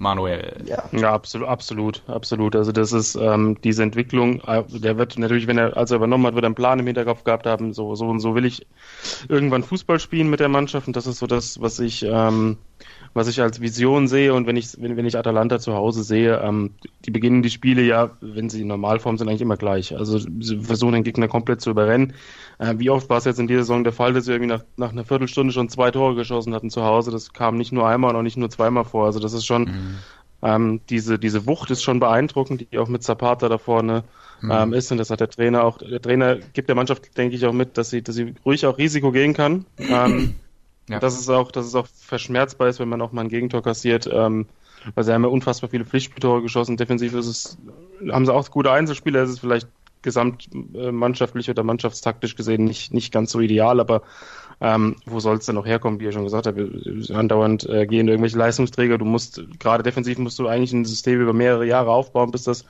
Manuel. 0.02 0.64
Ja, 0.66 0.82
ja 0.90 1.12
absolut, 1.14 1.48
absolut, 1.48 2.02
absolut. 2.08 2.56
Also 2.56 2.72
das 2.72 2.92
ist 2.92 3.14
ähm, 3.14 3.56
diese 3.62 3.84
Entwicklung, 3.84 4.40
äh, 4.40 4.64
der 4.68 4.98
wird 4.98 5.16
natürlich, 5.16 5.46
wenn 5.46 5.58
er, 5.58 5.76
als 5.76 5.92
er 5.92 5.98
übernommen 5.98 6.26
hat, 6.26 6.34
wird 6.34 6.44
er 6.44 6.48
einen 6.48 6.56
Plan 6.56 6.80
im 6.80 6.86
Hinterkopf 6.86 7.22
gehabt 7.22 7.46
haben, 7.46 7.72
so, 7.72 7.94
so 7.94 8.06
und 8.06 8.18
so 8.18 8.34
will 8.34 8.44
ich 8.44 8.66
irgendwann 9.28 9.62
Fußball 9.62 10.00
spielen 10.00 10.28
mit 10.28 10.40
der 10.40 10.48
Mannschaft 10.48 10.88
und 10.88 10.96
das 10.96 11.06
ist 11.06 11.20
so 11.20 11.28
das, 11.28 11.60
was 11.60 11.78
ich 11.78 12.04
ähm, 12.04 12.58
was 13.14 13.28
ich 13.28 13.40
als 13.42 13.60
Vision 13.60 14.08
sehe 14.08 14.32
und 14.32 14.46
wenn 14.46 14.56
ich, 14.56 14.80
wenn, 14.80 14.96
wenn 14.96 15.06
ich 15.06 15.18
Atalanta 15.18 15.58
zu 15.58 15.74
Hause 15.74 16.02
sehe, 16.02 16.40
ähm, 16.42 16.70
die 17.04 17.10
beginnen 17.10 17.42
die 17.42 17.50
Spiele 17.50 17.82
ja, 17.82 18.10
wenn 18.20 18.48
sie 18.48 18.62
in 18.62 18.68
Normalform 18.68 19.18
sind, 19.18 19.28
eigentlich 19.28 19.42
immer 19.42 19.56
gleich. 19.56 19.96
Also 19.96 20.18
sie 20.18 20.60
versuchen 20.60 20.94
den 20.94 21.04
Gegner 21.04 21.28
komplett 21.28 21.60
zu 21.60 21.70
überrennen. 21.70 22.14
Äh, 22.58 22.74
wie 22.78 22.90
oft 22.90 23.10
war 23.10 23.18
es 23.18 23.24
jetzt 23.24 23.38
in 23.38 23.48
dieser 23.48 23.60
Saison 23.60 23.84
der 23.84 23.92
Fall, 23.92 24.14
dass 24.14 24.24
sie 24.24 24.32
irgendwie 24.32 24.52
nach, 24.52 24.64
nach 24.76 24.92
einer 24.92 25.04
Viertelstunde 25.04 25.52
schon 25.52 25.68
zwei 25.68 25.90
Tore 25.90 26.14
geschossen 26.14 26.54
hatten 26.54 26.70
zu 26.70 26.82
Hause? 26.84 27.10
Das 27.10 27.32
kam 27.32 27.56
nicht 27.56 27.72
nur 27.72 27.86
einmal 27.86 28.10
und 28.10 28.16
auch 28.16 28.22
nicht 28.22 28.38
nur 28.38 28.50
zweimal 28.50 28.84
vor. 28.84 29.06
Also 29.06 29.20
das 29.20 29.34
ist 29.34 29.44
schon, 29.44 29.64
mhm. 29.64 29.98
ähm, 30.42 30.80
diese, 30.88 31.18
diese 31.18 31.46
Wucht 31.46 31.70
ist 31.70 31.82
schon 31.82 32.00
beeindruckend, 32.00 32.66
die 32.72 32.78
auch 32.78 32.88
mit 32.88 33.02
Zapata 33.02 33.50
da 33.50 33.58
vorne 33.58 34.04
mhm. 34.40 34.50
ähm, 34.50 34.72
ist. 34.72 34.90
Und 34.90 34.98
das 34.98 35.10
hat 35.10 35.20
der 35.20 35.28
Trainer 35.28 35.64
auch, 35.64 35.78
der 35.78 36.00
Trainer 36.00 36.36
gibt 36.54 36.68
der 36.68 36.76
Mannschaft, 36.76 37.16
denke 37.18 37.36
ich, 37.36 37.44
auch 37.44 37.52
mit, 37.52 37.76
dass 37.76 37.90
sie, 37.90 38.02
dass 38.02 38.14
sie 38.14 38.34
ruhig 38.46 38.64
auch 38.64 38.78
Risiko 38.78 39.12
gehen 39.12 39.34
kann. 39.34 39.66
Ähm, 39.78 40.36
ja. 40.88 40.98
Das 40.98 41.18
ist 41.18 41.28
auch, 41.28 41.52
dass 41.52 41.66
es 41.66 41.74
auch 41.74 41.86
verschmerzbar 41.86 42.68
ist, 42.68 42.80
wenn 42.80 42.88
man 42.88 43.00
auch 43.00 43.12
mal 43.12 43.22
ein 43.22 43.28
Gegentor 43.28 43.62
kassiert. 43.62 44.08
Ähm, 44.12 44.46
weil 44.94 45.04
sie 45.04 45.12
haben 45.12 45.22
ja 45.22 45.28
unfassbar 45.28 45.70
viele 45.70 45.84
Pflichtspieltore 45.84 46.42
geschossen. 46.42 46.76
Defensiv 46.76 47.14
ist 47.14 47.26
es, 47.26 47.58
haben 48.10 48.26
sie 48.26 48.34
auch 48.34 48.50
gute 48.50 48.72
Einzelspieler. 48.72 49.22
Es 49.22 49.30
ist 49.30 49.40
vielleicht 49.40 49.68
gesamtmannschaftlich 50.02 51.48
oder 51.48 51.62
mannschaftstaktisch 51.62 52.34
gesehen 52.34 52.64
nicht, 52.64 52.92
nicht 52.92 53.12
ganz 53.12 53.30
so 53.30 53.40
ideal, 53.40 53.78
aber 53.78 54.02
ähm, 54.60 54.96
wo 55.06 55.20
soll 55.20 55.36
es 55.36 55.46
denn 55.46 55.54
noch 55.54 55.66
herkommen, 55.66 56.00
wie 56.00 56.04
ihr 56.04 56.12
schon 56.12 56.24
gesagt 56.24 56.46
habt, 56.46 56.58
andauernd 57.10 57.68
äh, 57.68 57.86
gehen 57.86 58.08
irgendwelche 58.08 58.38
Leistungsträger, 58.38 58.98
du 58.98 59.04
musst, 59.04 59.42
gerade 59.58 59.82
defensiv 59.82 60.18
musst 60.18 60.38
du 60.38 60.48
eigentlich 60.48 60.72
ein 60.72 60.84
System 60.84 61.20
über 61.20 61.32
mehrere 61.32 61.66
Jahre 61.66 61.90
aufbauen, 61.90 62.32
bis 62.32 62.42
das 62.42 62.64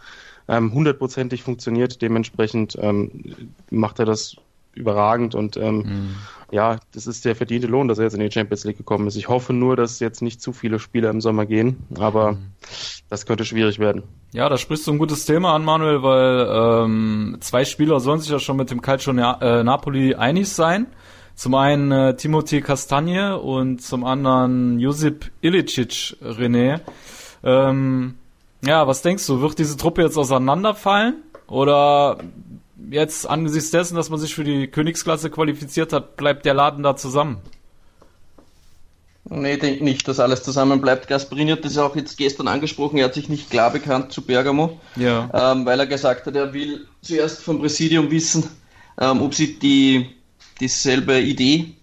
ähm, 0.49 0.73
hundertprozentig 0.73 1.43
funktioniert. 1.43 2.03
Dementsprechend 2.03 2.77
ähm, 2.81 3.49
macht 3.71 3.99
er 3.99 4.05
das 4.05 4.37
überragend 4.75 5.35
und 5.35 5.57
ähm, 5.57 5.77
mhm. 5.77 6.17
ja, 6.51 6.79
das 6.93 7.07
ist 7.07 7.25
der 7.25 7.37
verdiente 7.37 7.67
Lohn, 7.67 7.89
dass 7.89 7.99
er 7.99 8.05
jetzt 8.05 8.15
in 8.15 8.21
die 8.21 8.31
Champions 8.31 8.65
League 8.65 8.79
gekommen 8.79 9.07
ist. 9.07 9.17
Ich 9.17 9.29
hoffe 9.29 9.53
nur, 9.53 9.77
dass 9.77 10.01
jetzt 10.01 10.23
nicht 10.23 10.41
zu 10.41 10.53
viele 10.53 10.79
Spieler 10.79 11.11
im 11.11 11.21
Sommer 11.21 11.47
gehen, 11.47 11.79
aber 11.99 12.33
mhm. 12.33 12.53
das 13.09 13.27
könnte 13.27 13.45
schwierig 13.45 13.79
werden. 13.79 14.03
Ja, 14.33 14.49
da 14.49 14.57
sprichst 14.57 14.87
du 14.87 14.93
ein 14.93 14.99
gutes 14.99 15.25
Thema 15.25 15.55
an, 15.55 15.65
Manuel, 15.65 16.03
weil 16.03 16.85
ähm, 16.85 17.37
zwei 17.41 17.65
Spieler 17.65 18.01
sollen 18.01 18.21
sich 18.21 18.31
ja 18.31 18.39
schon 18.39 18.57
mit 18.57 18.71
dem 18.71 18.81
Calcio 18.81 19.13
äh, 19.13 19.63
Napoli 19.63 20.15
einig 20.15 20.49
sein. 20.49 20.87
Zum 21.35 21.55
einen 21.55 21.91
äh, 21.91 22.17
Timothy 22.17 22.61
Castagne 22.61 23.39
und 23.39 23.81
zum 23.83 24.05
anderen 24.05 24.79
Josip 24.79 25.31
Ilicic 25.41 26.17
René. 26.23 26.81
Ähm, 27.43 28.15
Ja, 28.65 28.87
was 28.87 29.03
denkst 29.03 29.27
du? 29.27 29.41
Wird 29.41 29.59
diese 29.59 29.77
Truppe 29.77 30.03
jetzt 30.03 30.17
auseinanderfallen? 30.17 31.23
Oder 31.49 32.19
jetzt 32.91 33.29
angesichts 33.29 33.71
dessen, 33.71 33.97
dass 33.97 34.11
man 34.11 34.19
sich 34.19 34.35
für 34.35 34.45
die 34.45 34.67
Königsklasse 34.67 35.31
qualifiziert 35.31 35.93
hat, 35.93 36.17
bleibt 36.17 36.45
der 36.45 36.55
Laden 36.55 36.83
da 36.83 36.97
zusammen? 36.97 37.41
Nee, 39.25 39.55
ich 39.55 39.61
denke 39.61 39.85
nicht, 39.85 40.07
dass 40.09 40.19
alles 40.19 40.43
zusammen 40.43 40.81
bleibt. 40.81 41.07
Gasperini 41.07 41.53
hat 41.53 41.65
das 41.65 41.79
auch 41.79 41.95
jetzt 41.95 42.19
gestern 42.19 42.49
angesprochen, 42.49 42.99
er 42.99 43.05
hat 43.05 43.15
sich 43.15 43.29
nicht 43.29 43.51
klar 43.51 43.71
bekannt 43.71 44.13
zu 44.13 44.23
Bergamo, 44.23 44.81
ja. 44.97 45.31
ähm, 45.33 45.65
weil 45.65 45.79
er 45.79 45.87
gesagt 45.87 46.27
hat, 46.27 46.35
er 46.35 46.53
will 46.53 46.87
zuerst 47.03 47.43
vom 47.43 47.61
Präsidium 47.61 48.11
wissen, 48.11 48.45
ähm, 49.01 49.23
ob 49.23 49.35
sie 49.35 49.59
die, 49.59 50.11
dieselbe 50.61 51.21
Idee 51.21 51.75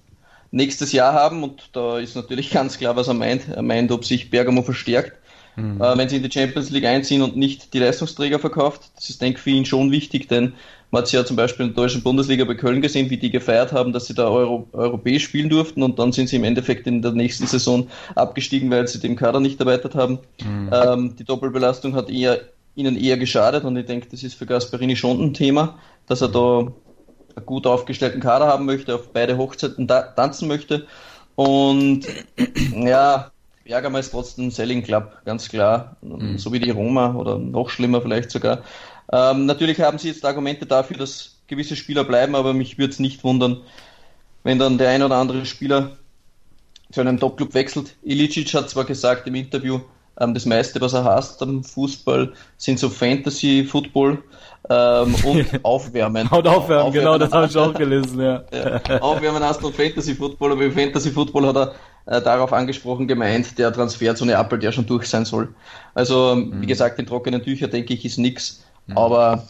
nächstes 0.51 0.91
Jahr 0.91 1.13
haben 1.13 1.44
und 1.44 1.70
da 1.74 2.00
ist 2.00 2.15
natürlich 2.15 2.50
ganz 2.51 2.77
klar, 2.77 2.96
was 2.96 3.08
er 3.08 3.13
meint. 3.13 3.48
Er 3.48 3.62
meint, 3.62 3.91
ob 3.91 4.03
sich 4.03 4.29
Bergamo 4.29 4.62
verstärkt, 4.62 5.13
mhm. 5.56 5.82
äh, 5.82 5.98
wenn 5.98 6.10
sie 6.10 6.18
in 6.18 6.24
die 6.24 6.32
Champions 6.32 6.70
League 6.72 6.86
einziehen 6.86 7.22
und 7.22 7.38
nicht 7.38 7.74
die 7.74 7.79
Leistungsträger 7.79 8.39
verkauft. 8.39 8.91
Das 8.96 9.10
ist, 9.10 9.22
denke 9.22 9.38
ich, 9.38 9.44
für 9.44 9.51
ihn 9.51 9.65
schon 9.65 9.91
wichtig, 9.91 10.27
denn 10.27 10.53
man 10.91 11.01
hat 11.01 11.05
es 11.08 11.12
ja 11.12 11.24
zum 11.24 11.36
Beispiel 11.36 11.67
in 11.67 11.74
der 11.74 11.84
deutschen 11.84 12.01
Bundesliga 12.01 12.46
bei 12.46 12.55
Köln 12.55 12.81
gesehen, 12.81 13.10
wie 13.10 13.17
die 13.17 13.29
gefeiert 13.29 13.72
haben, 13.72 13.93
dass 13.93 14.08
sie 14.08 14.15
da 14.15 14.27
Euro, 14.27 14.67
europäisch 14.72 15.24
spielen 15.24 15.50
durften 15.50 15.84
und 15.84 16.00
dann 16.00 16.12
sind 16.12 16.29
sie 16.29 16.38
im 16.38 16.43
Endeffekt 16.43 16.88
in 16.88 17.01
der 17.01 17.12
nächsten 17.12 17.46
Saison 17.46 17.88
abgestiegen, 18.15 18.72
weil 18.72 18.88
sie 18.88 19.00
dem 19.00 19.15
Kader 19.15 19.39
nicht 19.39 19.60
erweitert 19.60 19.96
haben. 19.96 20.19
Mhm. 20.43 20.69
Ähm, 20.72 21.15
die 21.15 21.24
Doppelbelastung 21.24 21.96
hat 21.96 22.10
eher, 22.10 22.39
ihnen 22.75 22.98
eher 22.98 23.17
geschadet 23.17 23.65
und 23.65 23.77
ich 23.77 23.86
denke, 23.86 24.08
das 24.10 24.24
ist 24.24 24.34
für 24.34 24.46
Gasperini 24.46 24.96
schon 24.96 25.22
ein 25.22 25.34
Thema, 25.34 25.77
dass 26.08 26.22
er 26.22 26.29
da 26.29 26.60
einen 26.60 27.46
gut 27.46 27.67
aufgestellten 27.67 28.19
Kader 28.22 28.48
haben 28.48 28.65
möchte, 28.65 28.96
auf 28.96 29.13
beide 29.13 29.38
Hochzeiten 29.38 29.88
tanzen 29.88 30.48
möchte. 30.48 30.88
Und 31.36 32.08
ja, 32.75 33.31
Bergamo 33.63 34.00
ist 34.00 34.10
trotzdem 34.10 34.48
ein 34.48 34.51
Selling 34.51 34.81
Club, 34.81 35.12
ganz 35.25 35.48
klar. 35.48 35.98
Mhm. 36.01 36.39
So 36.39 36.51
wie 36.51 36.60
die 36.60 36.72
Roma 36.72 37.13
oder 37.13 37.38
noch 37.38 37.69
schlimmer 37.69 38.01
vielleicht 38.01 38.31
sogar. 38.31 38.63
Ähm, 39.12 39.46
natürlich 39.46 39.80
haben 39.82 39.98
sie 39.98 40.10
jetzt 40.10 40.25
Argumente 40.25 40.66
dafür, 40.66 40.98
dass 40.98 41.38
gewisse 41.48 41.75
Spieler 41.75 42.04
bleiben, 42.04 42.36
aber 42.36 42.54
mich 42.54 42.78
würde 42.78 42.92
es 42.92 43.00
nicht 43.00 43.24
wundern, 43.24 43.62
wenn 44.44 44.60
dann 44.60 44.78
der 44.78 44.89
ein 44.89 45.04
oder 45.04 45.18
andere 45.18 45.46
Spieler 45.46 45.98
zu 46.92 47.01
einem 47.01 47.20
Topclub 47.20 47.54
wechselt. 47.54 47.96
Ilicic 48.04 48.54
hat 48.54 48.70
zwar 48.70 48.86
gesagt 48.86 49.28
im 49.28 49.36
Interview, 49.36 49.82
ähm, 50.20 50.34
das 50.34 50.46
meiste, 50.46 50.80
was 50.82 50.94
er 50.94 51.04
hasst 51.04 51.42
am 51.42 51.63
Fußball, 51.63 52.34
sind 52.58 52.80
so 52.80 52.89
Fantasy-Football 52.89 54.22
ähm, 54.70 55.16
und 55.24 55.60
Aufwärmen. 55.63 56.28
und 56.28 56.48
Aufwärmen, 56.48 56.94
genau, 56.94 57.18
das 57.18 57.32
habe 57.32 57.48
ich 57.48 57.58
auch 57.58 57.74
gelesen, 57.74 58.22
ja. 58.22 58.44
ja 58.51 59.01
Aufwärmen 59.01 59.44
hast 59.44 59.62
du 59.63 59.72
Fantasy-Football, 59.72 60.51
aber 60.51 60.66
im 60.66 60.72
Fantasy-Football 60.72 61.48
hat 61.48 61.58
er 61.58 61.75
äh, 62.18 62.22
darauf 62.22 62.54
angesprochen 62.54 63.08
gemeint, 63.08 63.58
der 63.58 63.72
Transfer 63.72 64.16
zu 64.16 64.25
Neapel, 64.25 64.60
der 64.60 64.72
schon 64.72 64.86
durch 64.86 65.08
sein 65.08 65.25
soll. 65.25 65.54
Also, 65.94 66.36
mhm. 66.36 66.62
wie 66.62 66.68
gesagt, 66.68 67.00
in 67.00 67.06
trockenen 67.06 67.42
Tücher, 67.42 67.68
denke 67.68 67.94
ich, 67.94 68.06
ist 68.06 68.18
nichts. 68.18 68.63
Mhm. 68.89 68.98
Aber 68.98 69.48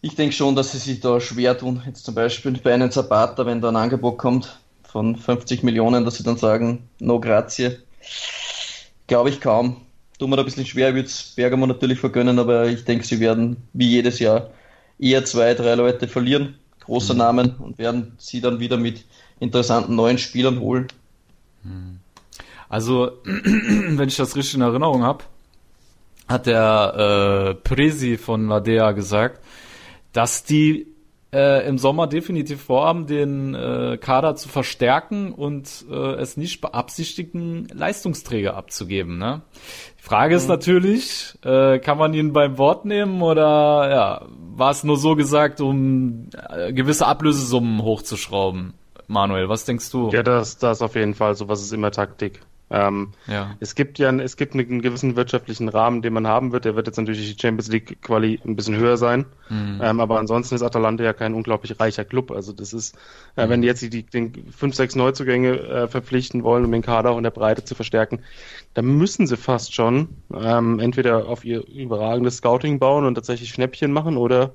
ich 0.00 0.16
denke 0.16 0.34
schon, 0.34 0.56
dass 0.56 0.72
sie 0.72 0.78
sich 0.78 1.00
da 1.00 1.20
schwer 1.20 1.56
tun. 1.56 1.82
Jetzt 1.86 2.04
zum 2.04 2.14
Beispiel 2.14 2.52
bei 2.58 2.74
einem 2.74 2.90
Zapata, 2.90 3.46
wenn 3.46 3.60
da 3.60 3.68
ein 3.68 3.76
Angebot 3.76 4.18
kommt 4.18 4.58
von 4.82 5.16
50 5.16 5.62
Millionen, 5.62 6.04
dass 6.04 6.16
sie 6.16 6.24
dann 6.24 6.36
sagen, 6.36 6.88
no 6.98 7.20
grazie. 7.20 7.78
Glaube 9.06 9.30
ich 9.30 9.40
kaum. 9.40 9.82
Tun 10.18 10.30
wir 10.30 10.36
da 10.36 10.42
ein 10.42 10.46
bisschen 10.46 10.66
schwer, 10.66 10.94
würde 10.94 11.06
es 11.06 11.32
Bergamo 11.36 11.66
natürlich 11.66 11.98
vergönnen, 11.98 12.38
aber 12.38 12.66
ich 12.66 12.84
denke, 12.84 13.04
sie 13.04 13.20
werden 13.20 13.56
wie 13.72 13.88
jedes 13.88 14.18
Jahr 14.18 14.50
eher 14.98 15.24
zwei, 15.24 15.54
drei 15.54 15.74
Leute 15.74 16.06
verlieren, 16.08 16.56
große 16.80 17.12
mhm. 17.12 17.18
Namen, 17.18 17.56
und 17.56 17.78
werden 17.78 18.12
sie 18.18 18.40
dann 18.40 18.60
wieder 18.60 18.76
mit 18.76 19.04
interessanten 19.40 19.96
neuen 19.96 20.18
Spielern 20.18 20.60
holen. 20.60 20.88
Mhm. 21.64 21.98
Also, 22.68 23.12
wenn 23.24 24.08
ich 24.08 24.16
das 24.16 24.36
richtig 24.36 24.54
in 24.54 24.60
Erinnerung 24.60 25.02
habe, 25.02 25.24
hat 26.32 26.46
der 26.46 27.52
äh, 27.52 27.54
Presi 27.54 28.16
von 28.16 28.48
Ladea 28.48 28.92
gesagt, 28.92 29.40
dass 30.12 30.44
die 30.44 30.92
äh, 31.32 31.66
im 31.66 31.78
Sommer 31.78 32.06
definitiv 32.06 32.62
vorhaben, 32.62 33.06
den 33.06 33.54
äh, 33.54 33.96
Kader 33.98 34.34
zu 34.36 34.48
verstärken 34.48 35.32
und 35.32 35.86
äh, 35.90 36.14
es 36.14 36.36
nicht 36.36 36.60
beabsichtigen, 36.60 37.68
Leistungsträger 37.72 38.54
abzugeben. 38.54 39.18
Ne? 39.18 39.40
Die 39.98 40.02
Frage 40.02 40.34
ist 40.34 40.44
mhm. 40.44 40.50
natürlich, 40.50 41.38
äh, 41.42 41.78
kann 41.78 41.96
man 41.96 42.12
ihn 42.12 42.32
beim 42.32 42.58
Wort 42.58 42.84
nehmen 42.84 43.22
oder 43.22 43.88
ja, 43.90 44.26
war 44.54 44.70
es 44.70 44.84
nur 44.84 44.98
so 44.98 45.16
gesagt, 45.16 45.60
um 45.60 46.28
äh, 46.50 46.72
gewisse 46.72 47.06
Ablösesummen 47.06 47.82
hochzuschrauben? 47.82 48.74
Manuel, 49.06 49.48
was 49.48 49.64
denkst 49.64 49.90
du? 49.90 50.10
Ja, 50.10 50.22
das, 50.22 50.58
das 50.58 50.82
auf 50.82 50.94
jeden 50.94 51.14
Fall. 51.14 51.34
So 51.34 51.48
was 51.48 51.62
ist 51.62 51.72
immer 51.72 51.90
Taktik. 51.90 52.40
Ähm, 52.72 53.12
ja. 53.26 53.54
Es 53.60 53.74
gibt 53.74 53.98
ja 53.98 54.10
es 54.10 54.38
gibt 54.38 54.54
einen 54.54 54.80
gewissen 54.80 55.14
wirtschaftlichen 55.14 55.68
Rahmen, 55.68 56.00
den 56.00 56.14
man 56.14 56.26
haben 56.26 56.52
wird. 56.52 56.64
Der 56.64 56.74
wird 56.74 56.86
jetzt 56.86 56.96
natürlich 56.96 57.34
die 57.34 57.40
Champions 57.40 57.68
League 57.68 58.00
Quali 58.00 58.40
ein 58.44 58.56
bisschen 58.56 58.76
höher 58.76 58.96
sein. 58.96 59.26
Mhm. 59.50 59.80
Ähm, 59.82 60.00
aber 60.00 60.18
ansonsten 60.18 60.54
ist 60.54 60.62
Atalanta 60.62 61.04
ja 61.04 61.12
kein 61.12 61.34
unglaublich 61.34 61.78
reicher 61.78 62.06
Club. 62.06 62.30
Also 62.30 62.52
das 62.52 62.72
ist, 62.72 62.96
äh, 63.36 63.46
wenn 63.48 63.60
die 63.60 63.68
jetzt 63.68 63.82
die, 63.82 64.02
den 64.02 64.50
fünf, 64.56 64.74
sechs 64.74 64.96
Neuzugänge 64.96 65.58
äh, 65.58 65.88
verpflichten 65.88 66.44
wollen, 66.44 66.64
um 66.64 66.72
den 66.72 66.82
Kader 66.82 67.10
auch 67.10 67.18
in 67.18 67.24
der 67.24 67.30
Breite 67.30 67.62
zu 67.62 67.74
verstärken, 67.74 68.20
dann 68.72 68.86
müssen 68.86 69.26
sie 69.26 69.36
fast 69.36 69.74
schon 69.74 70.08
ähm, 70.34 70.78
entweder 70.78 71.28
auf 71.28 71.44
ihr 71.44 71.66
überragendes 71.68 72.38
Scouting 72.38 72.78
bauen 72.78 73.04
und 73.04 73.16
tatsächlich 73.16 73.50
Schnäppchen 73.50 73.92
machen 73.92 74.16
oder 74.16 74.52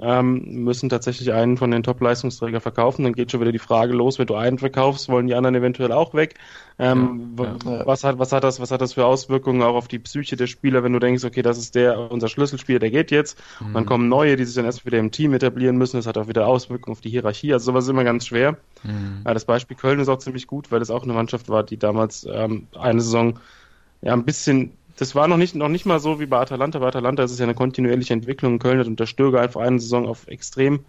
ähm, 0.00 0.64
müssen 0.64 0.88
tatsächlich 0.88 1.32
einen 1.32 1.56
von 1.56 1.70
den 1.70 1.84
Top-Leistungsträgern 1.84 2.60
verkaufen. 2.60 3.04
Dann 3.04 3.12
geht 3.12 3.30
schon 3.30 3.40
wieder 3.40 3.52
die 3.52 3.60
Frage 3.60 3.92
los, 3.92 4.18
wenn 4.18 4.26
du 4.26 4.34
einen 4.34 4.58
verkaufst, 4.58 5.08
wollen 5.08 5.28
die 5.28 5.34
anderen 5.34 5.54
eventuell 5.54 5.92
auch 5.92 6.14
weg. 6.14 6.34
Ähm, 6.78 7.36
ja, 7.38 7.56
ja. 7.64 7.86
Was, 7.86 8.02
hat, 8.02 8.18
was, 8.18 8.32
hat 8.32 8.42
das, 8.42 8.58
was 8.58 8.72
hat 8.72 8.80
das 8.80 8.94
für 8.94 9.06
Auswirkungen 9.06 9.62
auch 9.62 9.76
auf 9.76 9.86
die 9.86 10.00
Psyche 10.00 10.34
der 10.36 10.48
Spieler, 10.48 10.82
wenn 10.82 10.92
du 10.92 10.98
denkst, 10.98 11.24
okay, 11.24 11.42
das 11.42 11.58
ist 11.58 11.76
der, 11.76 12.10
unser 12.10 12.28
Schlüsselspieler, 12.28 12.80
der 12.80 12.90
geht 12.90 13.12
jetzt. 13.12 13.38
Mhm. 13.60 13.66
Und 13.66 13.74
dann 13.74 13.86
kommen 13.86 14.08
neue, 14.08 14.36
die 14.36 14.44
sich 14.44 14.56
dann 14.56 14.64
erst 14.64 14.84
wieder 14.84 14.98
im 14.98 15.12
Team 15.12 15.32
etablieren 15.32 15.76
müssen. 15.76 15.96
Das 15.98 16.06
hat 16.06 16.18
auch 16.18 16.26
wieder 16.26 16.48
Auswirkungen 16.48 16.92
auf 16.92 17.00
die 17.00 17.10
Hierarchie. 17.10 17.52
Also 17.52 17.66
sowas 17.66 17.84
ist 17.84 17.90
immer 17.90 18.04
ganz 18.04 18.26
schwer. 18.26 18.56
Mhm. 18.82 19.22
Das 19.24 19.44
Beispiel 19.44 19.76
Köln 19.76 20.00
ist 20.00 20.08
auch 20.08 20.18
ziemlich 20.18 20.48
gut, 20.48 20.72
weil 20.72 20.82
es 20.82 20.90
auch 20.90 21.04
eine 21.04 21.12
Mannschaft 21.12 21.48
war, 21.48 21.62
die 21.62 21.78
damals 21.78 22.26
ähm, 22.28 22.66
eine 22.76 23.00
Saison 23.00 23.38
ja 24.02 24.12
ein 24.12 24.24
bisschen 24.24 24.72
das 24.96 25.14
war 25.14 25.28
noch 25.28 25.36
nicht, 25.36 25.54
noch 25.54 25.68
nicht 25.68 25.86
mal 25.86 26.00
so 26.00 26.20
wie 26.20 26.26
bei 26.26 26.38
Atalanta. 26.38 26.78
Bei 26.78 26.88
Atalanta 26.88 27.24
ist 27.24 27.32
es 27.32 27.38
ja 27.38 27.44
eine 27.44 27.54
kontinuierliche 27.54 28.12
Entwicklung. 28.12 28.58
Köln 28.58 28.78
hat 28.78 28.86
unter 28.86 29.06
Stöger 29.06 29.40
einfach 29.40 29.60
eine 29.60 29.80
Saison 29.80 30.06
auf 30.06 30.28
extrem 30.28 30.84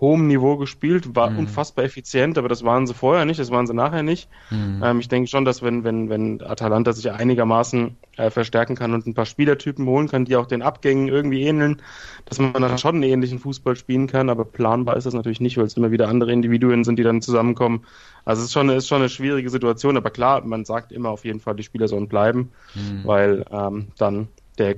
hohem 0.00 0.26
Niveau 0.26 0.56
gespielt, 0.56 1.14
war 1.14 1.30
mhm. 1.30 1.40
unfassbar 1.40 1.84
effizient, 1.84 2.38
aber 2.38 2.48
das 2.48 2.64
waren 2.64 2.86
sie 2.86 2.94
vorher 2.94 3.24
nicht, 3.24 3.38
das 3.38 3.50
waren 3.50 3.66
sie 3.66 3.74
nachher 3.74 4.02
nicht. 4.02 4.28
Mhm. 4.50 4.82
Ähm, 4.82 5.00
ich 5.00 5.08
denke 5.08 5.28
schon, 5.28 5.44
dass 5.44 5.62
wenn, 5.62 5.84
wenn, 5.84 6.08
wenn 6.08 6.42
Atalanta 6.42 6.92
sich 6.92 7.10
einigermaßen 7.10 7.96
äh, 8.16 8.30
verstärken 8.30 8.76
kann 8.76 8.94
und 8.94 9.06
ein 9.06 9.14
paar 9.14 9.26
Spielertypen 9.26 9.86
holen 9.86 10.08
kann, 10.08 10.24
die 10.24 10.36
auch 10.36 10.46
den 10.46 10.62
Abgängen 10.62 11.08
irgendwie 11.08 11.42
ähneln, 11.42 11.82
dass 12.24 12.38
man 12.38 12.52
dann 12.54 12.78
schon 12.78 12.96
einen 12.96 13.02
ähnlichen 13.04 13.38
Fußball 13.38 13.76
spielen 13.76 14.06
kann, 14.06 14.30
aber 14.30 14.44
planbar 14.44 14.96
ist 14.96 15.04
das 15.04 15.14
natürlich 15.14 15.40
nicht, 15.40 15.58
weil 15.58 15.66
es 15.66 15.76
immer 15.76 15.90
wieder 15.90 16.08
andere 16.08 16.32
Individuen 16.32 16.84
sind, 16.84 16.98
die 16.98 17.02
dann 17.02 17.20
zusammenkommen. 17.20 17.84
Also 18.24 18.40
es 18.40 18.46
ist 18.46 18.52
schon, 18.52 18.68
ist 18.70 18.88
schon 18.88 19.00
eine 19.00 19.08
schwierige 19.08 19.50
Situation, 19.50 19.96
aber 19.96 20.10
klar, 20.10 20.44
man 20.44 20.64
sagt 20.64 20.92
immer 20.92 21.10
auf 21.10 21.24
jeden 21.24 21.40
Fall, 21.40 21.56
die 21.56 21.62
Spieler 21.62 21.88
sollen 21.88 22.08
bleiben, 22.08 22.52
mhm. 22.74 23.00
weil 23.04 23.44
ähm, 23.50 23.88
dann 23.98 24.28
der 24.58 24.76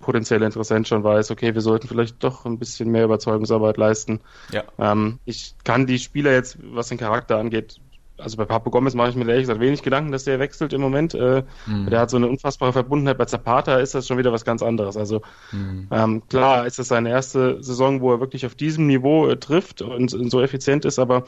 potenzielle 0.00 0.46
Interessent 0.46 0.88
schon 0.88 1.04
weiß, 1.04 1.30
okay, 1.30 1.54
wir 1.54 1.60
sollten 1.60 1.88
vielleicht 1.88 2.22
doch 2.22 2.44
ein 2.44 2.58
bisschen 2.58 2.90
mehr 2.90 3.04
Überzeugungsarbeit 3.04 3.76
leisten. 3.76 4.20
Ja. 4.52 4.64
Ähm, 4.78 5.18
ich 5.24 5.54
kann 5.64 5.86
die 5.86 5.98
Spieler 5.98 6.32
jetzt, 6.32 6.58
was 6.62 6.88
den 6.88 6.98
Charakter 6.98 7.38
angeht, 7.38 7.80
also 8.16 8.36
bei 8.36 8.44
Papo 8.44 8.70
Gomez 8.70 8.94
mache 8.94 9.10
ich 9.10 9.16
mir 9.16 9.28
ehrlich 9.28 9.42
gesagt 9.42 9.60
wenig 9.60 9.82
Gedanken, 9.82 10.12
dass 10.12 10.24
der 10.24 10.38
wechselt 10.38 10.72
im 10.72 10.80
Moment. 10.80 11.14
Äh, 11.14 11.42
mhm. 11.66 11.90
Der 11.90 12.00
hat 12.00 12.10
so 12.10 12.16
eine 12.16 12.28
unfassbare 12.28 12.72
Verbundenheit. 12.72 13.18
Bei 13.18 13.24
Zapata 13.24 13.76
ist 13.78 13.94
das 13.94 14.06
schon 14.06 14.18
wieder 14.18 14.32
was 14.32 14.44
ganz 14.44 14.62
anderes. 14.62 14.96
Also 14.96 15.22
mhm. 15.50 15.88
ähm, 15.90 16.22
klar 16.28 16.66
ist 16.66 16.78
das 16.78 16.88
seine 16.88 17.10
erste 17.10 17.62
Saison, 17.62 18.00
wo 18.00 18.12
er 18.12 18.20
wirklich 18.20 18.46
auf 18.46 18.54
diesem 18.54 18.86
Niveau 18.86 19.26
äh, 19.26 19.36
trifft 19.36 19.82
und, 19.82 20.14
und, 20.14 20.30
so 20.30 20.40
effizient 20.40 20.84
ist, 20.84 20.98
aber 20.98 21.24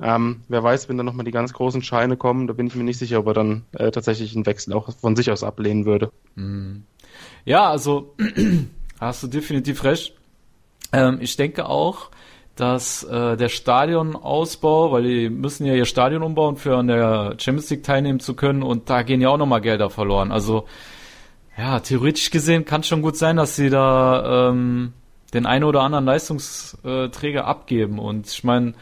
ähm, 0.00 0.40
wer 0.48 0.62
weiß, 0.62 0.88
wenn 0.88 0.96
dann 0.96 1.06
nochmal 1.06 1.24
die 1.24 1.30
ganz 1.30 1.52
großen 1.52 1.82
Scheine 1.82 2.16
kommen, 2.16 2.46
da 2.46 2.52
bin 2.52 2.66
ich 2.66 2.74
mir 2.74 2.84
nicht 2.84 2.98
sicher, 2.98 3.20
ob 3.20 3.28
er 3.28 3.34
dann 3.34 3.64
äh, 3.72 3.90
tatsächlich 3.90 4.34
einen 4.34 4.46
Wechsel 4.46 4.72
auch 4.74 4.92
von 4.96 5.14
sich 5.14 5.30
aus 5.30 5.44
ablehnen 5.44 5.86
würde. 5.86 6.10
Mhm. 6.34 6.84
Ja, 7.44 7.68
also 7.70 8.14
hast 9.00 9.22
du 9.22 9.26
definitiv 9.26 9.84
recht. 9.84 10.14
Ähm, 10.92 11.18
ich 11.20 11.36
denke 11.36 11.66
auch, 11.66 12.10
dass 12.56 13.02
äh, 13.04 13.36
der 13.36 13.48
Stadionausbau, 13.48 14.92
weil 14.92 15.02
die 15.02 15.28
müssen 15.28 15.66
ja 15.66 15.74
ihr 15.74 15.86
Stadion 15.86 16.22
umbauen, 16.22 16.56
für 16.56 16.76
an 16.76 16.86
der 16.86 17.34
Champions 17.38 17.70
League 17.70 17.82
teilnehmen 17.82 18.20
zu 18.20 18.34
können 18.34 18.62
und 18.62 18.88
da 18.88 19.02
gehen 19.02 19.20
ja 19.20 19.28
auch 19.28 19.38
nochmal 19.38 19.60
Gelder 19.60 19.90
verloren. 19.90 20.30
Also 20.30 20.66
ja, 21.56 21.80
theoretisch 21.80 22.30
gesehen 22.30 22.64
kann 22.64 22.80
es 22.80 22.88
schon 22.88 23.02
gut 23.02 23.16
sein, 23.16 23.36
dass 23.36 23.56
sie 23.56 23.70
da 23.70 24.50
ähm, 24.50 24.92
den 25.34 25.46
einen 25.46 25.64
oder 25.64 25.82
anderen 25.82 26.04
Leistungsträger 26.04 27.44
abgeben. 27.44 27.98
Und 27.98 28.28
ich 28.28 28.44
meine, 28.44 28.74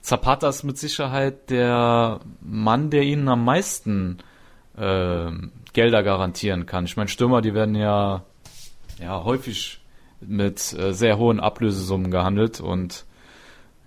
Zapata 0.00 0.48
ist 0.48 0.64
mit 0.64 0.78
Sicherheit 0.78 1.50
der 1.50 2.20
Mann, 2.40 2.90
der 2.90 3.02
ihnen 3.02 3.28
am 3.28 3.44
meisten 3.44 4.18
äh, 4.76 5.30
Gelder 5.72 6.02
garantieren 6.02 6.66
kann. 6.66 6.84
Ich 6.84 6.96
meine, 6.96 7.08
Stürmer, 7.08 7.40
die 7.40 7.54
werden 7.54 7.74
ja, 7.74 8.24
ja 9.00 9.24
häufig 9.24 9.80
mit 10.20 10.72
äh, 10.72 10.92
sehr 10.92 11.18
hohen 11.18 11.40
Ablösesummen 11.40 12.10
gehandelt 12.10 12.60
und 12.60 13.04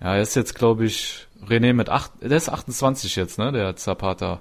ja, 0.00 0.16
er 0.16 0.22
ist 0.22 0.34
jetzt, 0.34 0.54
glaube 0.54 0.84
ich, 0.84 1.28
René 1.46 1.74
mit 1.74 1.88
acht, 1.88 2.12
der 2.20 2.36
ist 2.36 2.48
28 2.48 3.16
jetzt, 3.16 3.38
ne, 3.38 3.52
der 3.52 3.76
Zapata. 3.76 4.40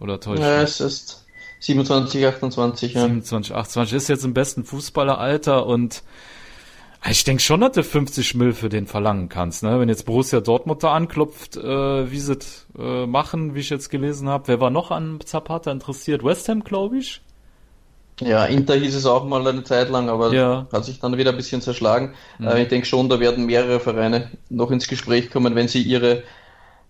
Oder 0.00 0.18
täuscht? 0.18 0.42
Ja, 0.42 0.62
es 0.62 0.80
ist 0.80 1.26
27, 1.60 2.26
28, 2.26 2.94
ja. 2.94 3.02
27, 3.02 3.54
28 3.54 3.96
ist 3.96 4.08
jetzt 4.08 4.24
im 4.24 4.34
besten 4.34 4.64
Fußballeralter 4.64 5.64
und 5.64 6.02
ich 7.10 7.24
denke 7.24 7.42
schon, 7.42 7.60
dass 7.60 7.72
du 7.72 7.82
50 7.82 8.34
Mill 8.36 8.52
für 8.52 8.68
den 8.68 8.86
verlangen 8.86 9.28
kannst, 9.28 9.62
ne? 9.62 9.80
Wenn 9.80 9.88
jetzt 9.88 10.06
Borussia 10.06 10.40
Dortmund 10.40 10.82
da 10.82 10.92
anklopft, 10.92 11.56
äh, 11.56 12.10
wie 12.10 12.18
sie 12.18 12.38
äh, 12.78 13.06
machen, 13.06 13.54
wie 13.54 13.60
ich 13.60 13.70
jetzt 13.70 13.90
gelesen 13.90 14.28
habe. 14.28 14.48
Wer 14.48 14.60
war 14.60 14.70
noch 14.70 14.90
an 14.90 15.18
Zapata 15.24 15.72
interessiert? 15.72 16.24
West 16.24 16.48
Ham, 16.48 16.62
glaube 16.62 16.98
ich. 16.98 17.20
Ja, 18.20 18.44
Inter 18.44 18.76
hieß 18.76 18.94
es 18.94 19.06
auch 19.06 19.24
mal 19.24 19.46
eine 19.46 19.64
Zeit 19.64 19.88
lang, 19.88 20.08
aber 20.08 20.32
ja. 20.32 20.66
hat 20.72 20.84
sich 20.84 21.00
dann 21.00 21.16
wieder 21.16 21.30
ein 21.30 21.36
bisschen 21.36 21.60
zerschlagen. 21.60 22.14
Mhm. 22.38 22.46
Äh, 22.46 22.62
ich 22.62 22.68
denke 22.68 22.86
schon, 22.86 23.08
da 23.08 23.18
werden 23.18 23.46
mehrere 23.46 23.80
Vereine 23.80 24.30
noch 24.48 24.70
ins 24.70 24.86
Gespräch 24.86 25.30
kommen, 25.30 25.54
wenn 25.54 25.68
sie 25.68 25.82
ihre 25.82 26.22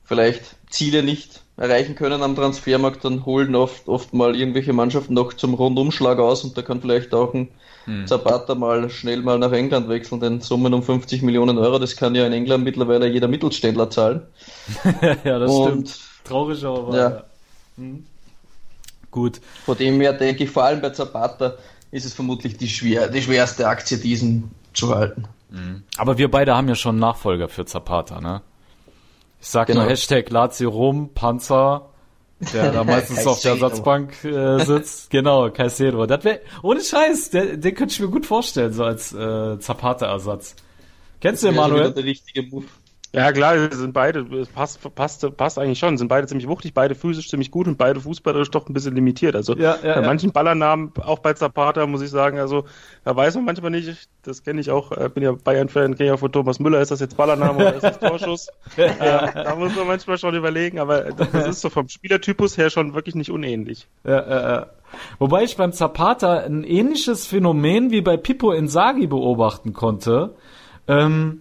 vielleicht 0.04 0.57
Ziele 0.69 1.02
nicht 1.02 1.42
erreichen 1.57 1.95
können 1.95 2.23
am 2.23 2.35
Transfermarkt, 2.35 3.04
dann 3.04 3.25
holen 3.25 3.54
oft, 3.54 3.88
oft 3.88 4.12
mal 4.12 4.35
irgendwelche 4.35 4.73
Mannschaften 4.73 5.14
noch 5.14 5.33
zum 5.33 5.54
Rundumschlag 5.54 6.19
aus 6.19 6.45
und 6.45 6.57
da 6.57 6.62
kann 6.62 6.81
vielleicht 6.81 7.14
auch 7.14 7.33
ein 7.35 7.49
hm. 7.84 8.06
Zapata 8.06 8.54
mal 8.54 8.88
schnell 8.90 9.22
mal 9.22 9.38
nach 9.38 9.52
England 9.52 9.88
wechseln, 9.88 10.20
denn 10.20 10.40
Summen 10.40 10.72
um 10.74 10.82
50 10.82 11.22
Millionen 11.22 11.58
Euro, 11.58 11.78
das 11.78 11.96
kann 11.96 12.14
ja 12.14 12.26
in 12.26 12.32
England 12.32 12.64
mittlerweile 12.64 13.08
jeder 13.08 13.28
Mittelständler 13.28 13.90
zahlen. 13.90 14.22
ja, 15.24 15.38
das 15.38 15.50
und, 15.50 15.88
stimmt. 15.88 16.00
Traurig 16.24 16.64
aber. 16.64 16.96
Ja. 16.96 17.10
ja. 17.10 17.24
Hm. 17.76 18.06
Gut. 19.10 19.40
Von 19.64 19.76
dem 19.76 20.00
her 20.00 20.12
denke 20.14 20.44
ich, 20.44 20.50
vor 20.50 20.64
allem 20.64 20.80
bei 20.80 20.90
Zapata 20.90 21.54
ist 21.90 22.06
es 22.06 22.14
vermutlich 22.14 22.56
die, 22.56 22.68
schwer, 22.68 23.08
die 23.08 23.22
schwerste 23.22 23.68
Aktie, 23.68 23.98
diesen 23.98 24.50
zu 24.72 24.94
halten. 24.94 25.24
Hm. 25.50 25.82
Aber 25.98 26.18
wir 26.18 26.30
beide 26.30 26.56
haben 26.56 26.68
ja 26.68 26.74
schon 26.74 26.92
einen 26.92 27.00
Nachfolger 27.00 27.48
für 27.48 27.66
Zapata, 27.66 28.20
ne? 28.20 28.42
Ich 29.40 29.48
sag 29.48 29.66
genau. 29.66 29.80
nur 29.80 29.90
Hashtag 29.90 30.30
Lazio 30.30 30.70
Rom, 30.70 31.10
Panzer, 31.14 31.90
der 32.52 32.72
da 32.72 32.84
meistens 32.84 33.26
auf 33.26 33.40
der 33.40 33.52
Ersatzbank 33.52 34.25
äh, 34.25 34.64
sitzt. 34.64 35.11
Genau, 35.11 35.50
Caicedo. 35.50 36.06
Das 36.06 36.25
wär, 36.25 36.40
ohne 36.62 36.80
Scheiß, 36.80 37.30
der, 37.30 37.56
den 37.56 37.75
könnte 37.75 37.92
ich 37.92 38.00
mir 38.00 38.08
gut 38.08 38.26
vorstellen, 38.26 38.72
so 38.72 38.84
als 38.84 39.12
äh, 39.12 39.58
Zapata-Ersatz. 39.58 40.56
Kennst 41.20 41.42
du 41.42 41.49
den, 41.49 41.56
Manuel? 41.56 41.92
Der 41.92 42.04
richtige 42.04 42.42
Move. 42.42 42.66
Ja, 43.14 43.31
klar, 43.31 43.71
sind 43.71 43.92
beide, 43.92 44.25
passt, 44.54 44.95
passt, 44.95 45.37
passt 45.37 45.59
eigentlich 45.59 45.78
schon, 45.78 45.99
sind 45.99 46.09
beide 46.09 46.26
ziemlich 46.26 46.49
wuchtig, 46.49 46.73
beide 46.73 46.95
physisch 46.95 47.28
ziemlich 47.28 47.50
gut 47.50 47.66
und 47.66 47.76
beide 47.76 48.00
fußballerisch 48.00 48.50
doch 48.50 48.66
ein 48.66 48.73
bisschen 48.73 48.95
limitiert. 48.95 49.37
Also 49.37 49.54
ja, 49.54 49.76
ja, 49.83 49.95
bei 49.97 50.00
ja. 50.00 50.07
manchen 50.07 50.33
Ballernamen, 50.33 50.92
auch 50.99 51.19
bei 51.19 51.35
Zapata, 51.35 51.87
muss 51.87 52.00
ich 52.00 52.09
sagen, 52.09 52.38
also 52.38 52.64
da 53.04 53.14
weiß 53.14 53.35
man 53.35 53.45
manchmal 53.45 53.71
nicht, 53.71 54.09
das 54.23 54.42
kenne 54.42 54.62
ich 54.62 54.71
auch, 54.71 54.92
äh, 54.92 55.11
bin 55.12 55.23
ja 55.23 55.33
Bayern-Fan, 55.33 55.95
kenne 55.97 56.09
ich 56.09 56.14
auch 56.14 56.21
von 56.21 56.33
Thomas 56.33 56.59
Müller, 56.59 56.81
ist 56.81 56.90
das 56.90 57.00
jetzt 57.00 57.19
Ballername 57.19 57.57
oder 57.59 57.75
ist 57.75 57.83
das 57.83 57.99
Torschuss? 58.00 58.49
äh, 58.78 58.88
da 58.99 59.57
muss 59.57 59.76
man 59.76 59.88
manchmal 59.88 60.16
schon 60.16 60.35
überlegen, 60.35 60.78
aber 60.78 61.02
das 61.12 61.47
ist 61.47 61.61
so 61.61 61.69
vom 61.69 61.90
Spielertypus 61.90 62.57
her 62.57 62.71
schon 62.71 62.95
wirklich 62.95 63.14
nicht 63.14 63.31
unähnlich. 63.31 63.88
Ja, 64.04 64.26
ja, 64.26 64.40
ja. 64.40 64.66
Wobei 65.19 65.42
ich 65.42 65.59
beim 65.59 65.73
Zapata 65.73 66.38
ein 66.38 66.64
ähnliches 66.64 67.26
Phänomen 67.26 67.90
wie 67.90 68.00
bei 68.00 68.16
Pippo 68.16 68.52
Insagi 68.52 69.07
beobachten 69.07 69.75
konnte. 69.75 70.35
Ähm, 70.88 71.40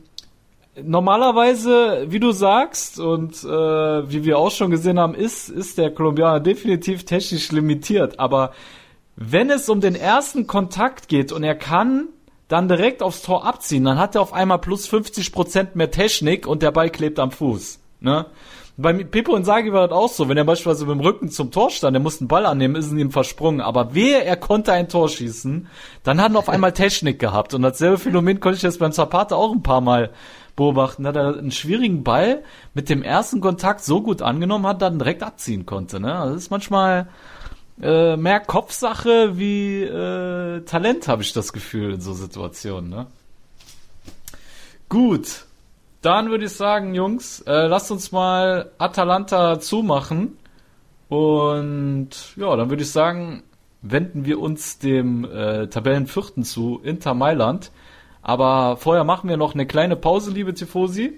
normalerweise, 0.82 2.06
wie 2.08 2.20
du 2.20 2.32
sagst 2.32 3.00
und 3.00 3.44
äh, 3.44 3.48
wie 3.48 4.24
wir 4.24 4.38
auch 4.38 4.52
schon 4.52 4.72
gesehen 4.72 5.00
haben, 5.00 5.16
ist, 5.16 5.50
ist 5.50 5.78
der 5.78 5.92
Kolumbianer 5.92 6.40
definitiv 6.40 7.06
technisch 7.06 7.52
limitiert. 7.52 8.20
Aber 8.20 8.52
wenn 9.16 9.50
es 9.50 9.70
um 9.70 9.82
den 9.82 9.96
ersten 9.96 10.48
Kontakt 10.48 11.08
geht 11.08 11.32
und 11.32 11.44
er 11.44 11.56
kann 11.56 12.08
dann 12.48 12.68
direkt 12.68 13.02
aufs 13.02 13.22
Tor 13.22 13.46
abziehen, 13.46 13.84
dann 13.84 14.00
hat 14.00 14.16
er 14.16 14.22
auf 14.22 14.34
einmal 14.34 14.60
plus 14.60 14.88
50 14.88 15.32
Prozent 15.32 15.76
mehr 15.76 15.92
Technik 15.92 16.48
und 16.48 16.62
der 16.62 16.72
Ball 16.72 16.90
klebt 16.90 17.20
am 17.20 17.32
Fuß. 17.32 17.80
Ne? 18.02 18.26
Bei 18.78 18.94
Pippo 18.94 19.34
und 19.34 19.46
Sagi 19.46 19.72
war 19.72 19.88
das 19.88 19.96
auch 19.96 20.10
so, 20.10 20.28
wenn 20.28 20.38
er 20.38 20.44
beispielsweise 20.44 20.86
mit 20.86 20.96
dem 20.96 21.02
Rücken 21.02 21.30
zum 21.30 21.52
Tor 21.52 21.70
stand, 21.70 21.96
er 21.96 22.00
musste 22.00 22.22
einen 22.22 22.30
Ball 22.30 22.46
annehmen, 22.46 22.76
ist 22.76 22.92
ihm 22.92 23.12
versprungen. 23.12 23.62
Aber 23.62 23.94
wehe, 23.94 24.24
er 24.24 24.38
konnte 24.38 24.74
ein 24.74 24.90
Tor 24.90 25.08
schießen, 25.08 25.68
dann 26.04 26.22
hat 26.22 26.34
er 26.34 26.40
auf 26.40 26.50
einmal 26.50 26.72
Technik 26.72 27.20
gehabt. 27.20 27.54
Und 27.54 27.62
dasselbe 27.62 27.98
Phänomen 27.98 28.40
konnte 28.40 28.58
ich 28.58 28.64
jetzt 28.64 28.80
beim 28.80 28.92
Zapata 28.92 29.36
auch 29.36 29.52
ein 29.52 29.62
paar 29.62 29.82
Mal 29.82 30.10
beobachten, 30.56 31.04
dass 31.04 31.16
er 31.16 31.38
einen 31.38 31.52
schwierigen 31.52 32.04
Ball 32.04 32.44
mit 32.74 32.90
dem 32.90 33.04
ersten 33.04 33.42
Kontakt 33.42 33.82
so 33.84 34.02
gut 34.02 34.22
angenommen 34.22 34.68
hat, 34.68 34.82
dann 34.82 35.00
direkt 35.00 35.24
abziehen 35.24 35.66
konnte. 35.66 36.00
Ne? 36.00 36.14
Also 36.14 36.34
das 36.36 36.44
ist 36.44 36.52
manchmal 36.52 37.08
äh, 37.82 38.16
mehr 38.18 38.40
Kopfsache 38.40 39.38
wie 39.38 39.84
äh, 39.84 40.62
Talent, 40.62 41.08
habe 41.08 41.22
ich 41.24 41.34
das 41.34 41.54
Gefühl 41.54 41.94
in 41.94 42.02
so 42.02 42.14
Situationen. 42.14 42.90
Ne? 42.90 43.08
Gut, 44.90 45.46
dann 46.02 46.30
würde 46.30 46.46
ich 46.46 46.54
sagen, 46.54 46.96
Jungs, 46.96 47.42
äh, 47.42 47.68
lasst 47.68 47.92
uns 47.92 48.12
mal 48.12 48.72
Atalanta 48.78 49.60
zumachen. 49.60 50.38
Und 51.10 52.10
ja, 52.36 52.56
dann 52.56 52.70
würde 52.70 52.84
ich 52.84 52.92
sagen, 52.92 53.44
wenden 53.82 54.26
wir 54.26 54.40
uns 54.40 54.80
dem 54.80 55.26
äh, 55.26 55.68
Tabellenvierten 55.68 56.44
zu, 56.44 56.80
Inter 56.84 57.14
Mailand. 57.14 57.72
Aber 58.22 58.78
vorher 58.78 59.04
machen 59.04 59.30
wir 59.30 59.38
noch 59.38 59.54
eine 59.54 59.66
kleine 59.66 59.96
Pause, 59.96 60.32
liebe 60.32 60.54
Tifosi. 60.54 61.14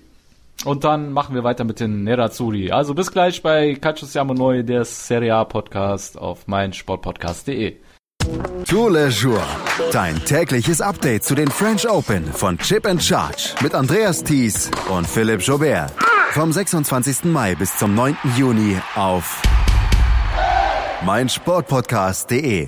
Und 0.65 0.83
dann 0.83 1.11
machen 1.11 1.35
wir 1.35 1.43
weiter 1.43 1.63
mit 1.63 1.79
den 1.79 2.03
Nerazzurri. 2.03 2.71
Also 2.71 2.93
bis 2.93 3.11
gleich 3.11 3.41
bei 3.41 3.75
Calcio 3.75 4.07
Siamo 4.07 4.33
der 4.61 4.85
Serie 4.85 5.35
A 5.35 5.43
Podcast 5.43 6.17
auf 6.17 6.47
meinsportpodcast.de. 6.47 7.75
Tour 8.67 8.91
le 8.91 9.09
Jour. 9.09 9.41
Dein 9.91 10.23
tägliches 10.23 10.79
Update 10.79 11.25
zu 11.25 11.35
den 11.35 11.49
French 11.49 11.89
Open 11.89 12.23
von 12.31 12.57
Chip 12.57 12.85
and 12.85 13.03
Charge 13.03 13.55
mit 13.61 13.75
Andreas 13.75 14.23
Thies 14.23 14.71
und 14.89 15.05
Philipp 15.05 15.41
Jobert. 15.41 15.91
Vom 16.31 16.53
26. 16.53 17.25
Mai 17.25 17.55
bis 17.55 17.77
zum 17.77 17.93
9. 17.95 18.15
Juni 18.37 18.77
auf 18.95 19.41
meinsportpodcast.de. 21.05 22.67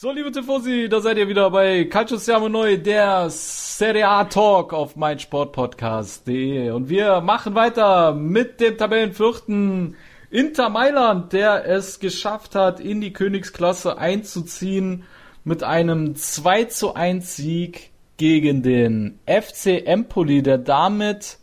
So, 0.00 0.12
liebe 0.12 0.30
Tifosi, 0.30 0.88
da 0.88 1.00
seid 1.00 1.18
ihr 1.18 1.26
wieder 1.26 1.50
bei 1.50 1.82
Calcio 1.86 2.18
Siamo 2.18 2.48
Neu, 2.48 2.76
der 2.78 3.30
Serie 3.30 4.06
A 4.06 4.26
Talk 4.26 4.72
auf 4.72 4.94
meinsportpodcast.de. 4.94 6.70
Und 6.70 6.88
wir 6.88 7.20
machen 7.20 7.56
weiter 7.56 8.14
mit 8.14 8.60
dem 8.60 8.78
Tabellenvierten 8.78 9.96
Inter 10.30 10.68
Mailand, 10.68 11.32
der 11.32 11.66
es 11.66 11.98
geschafft 11.98 12.54
hat, 12.54 12.78
in 12.78 13.00
die 13.00 13.12
Königsklasse 13.12 13.98
einzuziehen 13.98 15.02
mit 15.42 15.64
einem 15.64 16.14
2 16.14 16.66
zu 16.66 16.94
1 16.94 17.34
Sieg 17.34 17.90
gegen 18.18 18.62
den 18.62 19.18
FC 19.26 19.84
Empoli, 19.84 20.44
der 20.44 20.58
damit, 20.58 21.38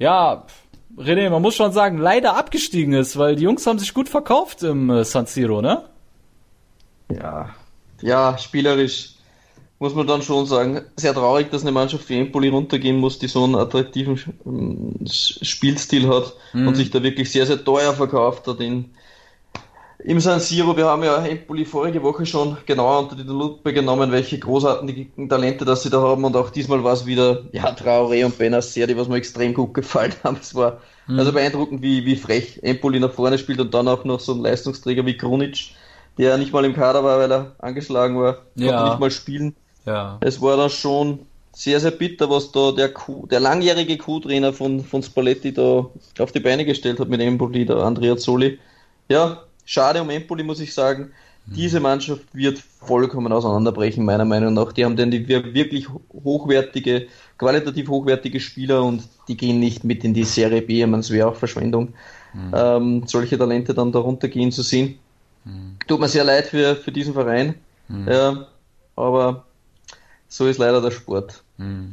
ja, 0.00 0.46
René, 0.98 1.30
man 1.30 1.42
muss 1.42 1.54
schon 1.54 1.70
sagen, 1.70 1.96
leider 1.98 2.36
abgestiegen 2.36 2.92
ist, 2.92 3.16
weil 3.18 3.36
die 3.36 3.44
Jungs 3.44 3.64
haben 3.68 3.78
sich 3.78 3.94
gut 3.94 4.08
verkauft 4.08 4.64
im 4.64 4.90
äh, 4.90 5.04
San 5.04 5.26
Siro, 5.26 5.62
ne? 5.62 5.84
Ja, 7.08 7.50
ja, 8.02 8.38
spielerisch 8.38 9.14
muss 9.80 9.94
man 9.94 10.06
dann 10.06 10.20
schon 10.20 10.44
sagen, 10.44 10.82
sehr 10.96 11.14
traurig, 11.14 11.50
dass 11.50 11.62
eine 11.62 11.72
Mannschaft 11.72 12.08
wie 12.10 12.20
Empoli 12.20 12.48
runtergehen 12.48 12.98
muss, 12.98 13.18
die 13.18 13.28
so 13.28 13.44
einen 13.44 13.54
attraktiven 13.54 14.20
ähm, 14.44 14.94
Spielstil 15.06 16.06
hat 16.06 16.34
mhm. 16.52 16.68
und 16.68 16.74
sich 16.74 16.90
da 16.90 17.02
wirklich 17.02 17.32
sehr, 17.32 17.46
sehr 17.46 17.64
teuer 17.64 17.94
verkauft 17.94 18.46
hat 18.46 18.60
in, 18.60 18.90
im 20.04 20.20
San 20.20 20.38
Siro. 20.38 20.76
Wir 20.76 20.84
haben 20.84 21.02
ja 21.02 21.24
Empoli 21.24 21.64
vorige 21.64 22.02
Woche 22.02 22.26
schon 22.26 22.58
genauer 22.66 22.98
unter 23.00 23.16
die 23.16 23.22
Lupe 23.22 23.72
genommen, 23.72 24.12
welche 24.12 24.38
großartigen 24.38 25.30
Talente 25.30 25.64
das 25.64 25.82
sie 25.82 25.90
da 25.90 26.02
haben 26.02 26.24
und 26.24 26.36
auch 26.36 26.50
diesmal 26.50 26.84
war 26.84 26.92
es 26.92 27.06
wieder, 27.06 27.44
ja, 27.52 27.70
Traoré 27.70 28.26
und 28.26 28.36
Benacer, 28.36 28.86
die 28.86 28.98
was 28.98 29.08
mir 29.08 29.16
extrem 29.16 29.54
gut 29.54 29.72
gefallen 29.72 30.12
haben. 30.24 30.36
Es 30.42 30.54
war 30.54 30.82
mhm. 31.06 31.20
also 31.20 31.32
beeindruckend, 31.32 31.80
wie, 31.80 32.04
wie 32.04 32.16
frech 32.16 32.62
Empoli 32.62 33.00
nach 33.00 33.14
vorne 33.14 33.38
spielt 33.38 33.60
und 33.60 33.72
dann 33.72 33.88
auch 33.88 34.04
noch 34.04 34.20
so 34.20 34.34
ein 34.34 34.40
Leistungsträger 34.40 35.06
wie 35.06 35.16
Krunic 35.16 35.70
der 36.18 36.38
nicht 36.38 36.52
mal 36.52 36.64
im 36.64 36.74
Kader 36.74 37.02
war, 37.04 37.18
weil 37.18 37.32
er 37.32 37.52
angeschlagen 37.58 38.18
war, 38.18 38.38
ja. 38.54 38.68
konnte 38.68 38.90
nicht 38.90 39.00
mal 39.00 39.10
spielen. 39.10 39.54
Ja. 39.86 40.18
Es 40.20 40.40
war 40.40 40.56
dann 40.56 40.70
schon 40.70 41.20
sehr, 41.52 41.80
sehr 41.80 41.90
bitter, 41.90 42.30
was 42.30 42.52
da 42.52 42.72
der, 42.72 42.92
Q, 42.92 43.26
der 43.26 43.40
langjährige 43.40 43.98
Co-Trainer 43.98 44.52
von, 44.52 44.84
von 44.84 45.02
Spalletti 45.02 45.52
da 45.52 45.86
auf 46.18 46.32
die 46.32 46.40
Beine 46.40 46.64
gestellt 46.64 47.00
hat 47.00 47.08
mit 47.08 47.20
Empoli, 47.20 47.66
der 47.66 47.78
Andrea 47.78 48.16
Zoli. 48.16 48.58
Ja, 49.08 49.42
schade 49.64 50.00
um 50.00 50.10
Empoli, 50.10 50.42
muss 50.42 50.60
ich 50.60 50.72
sagen. 50.72 51.10
Mhm. 51.46 51.54
Diese 51.54 51.80
Mannschaft 51.80 52.22
wird 52.32 52.58
vollkommen 52.58 53.32
auseinanderbrechen, 53.32 54.04
meiner 54.04 54.24
Meinung 54.24 54.54
nach. 54.54 54.72
Die 54.72 54.84
haben 54.84 54.96
denn 54.96 55.10
die 55.10 55.26
wirklich 55.28 55.88
hochwertige, 56.24 57.08
qualitativ 57.38 57.88
hochwertige 57.88 58.40
Spieler 58.40 58.84
und 58.84 59.02
die 59.28 59.36
gehen 59.36 59.58
nicht 59.58 59.84
mit 59.84 60.04
in 60.04 60.14
die 60.14 60.24
Serie 60.24 60.62
B. 60.62 60.80
Ich 60.80 60.86
meine, 60.86 61.00
es 61.00 61.10
wäre 61.10 61.28
auch 61.28 61.36
Verschwendung, 61.36 61.94
mhm. 62.32 62.54
ähm, 62.54 63.02
solche 63.06 63.36
Talente 63.36 63.74
dann 63.74 63.92
darunter 63.92 64.28
gehen 64.28 64.52
zu 64.52 64.62
sehen. 64.62 64.98
Mhm. 65.44 65.78
Tut 65.86 66.00
mir 66.00 66.08
sehr 66.08 66.24
leid 66.24 66.46
für, 66.46 66.76
für 66.76 66.92
diesen 66.92 67.14
Verein. 67.14 67.54
Mhm. 67.88 68.08
Ja, 68.08 68.46
aber 68.96 69.44
so 70.28 70.46
ist 70.46 70.58
leider 70.58 70.80
der 70.80 70.90
Sport. 70.90 71.42
Mhm. 71.56 71.90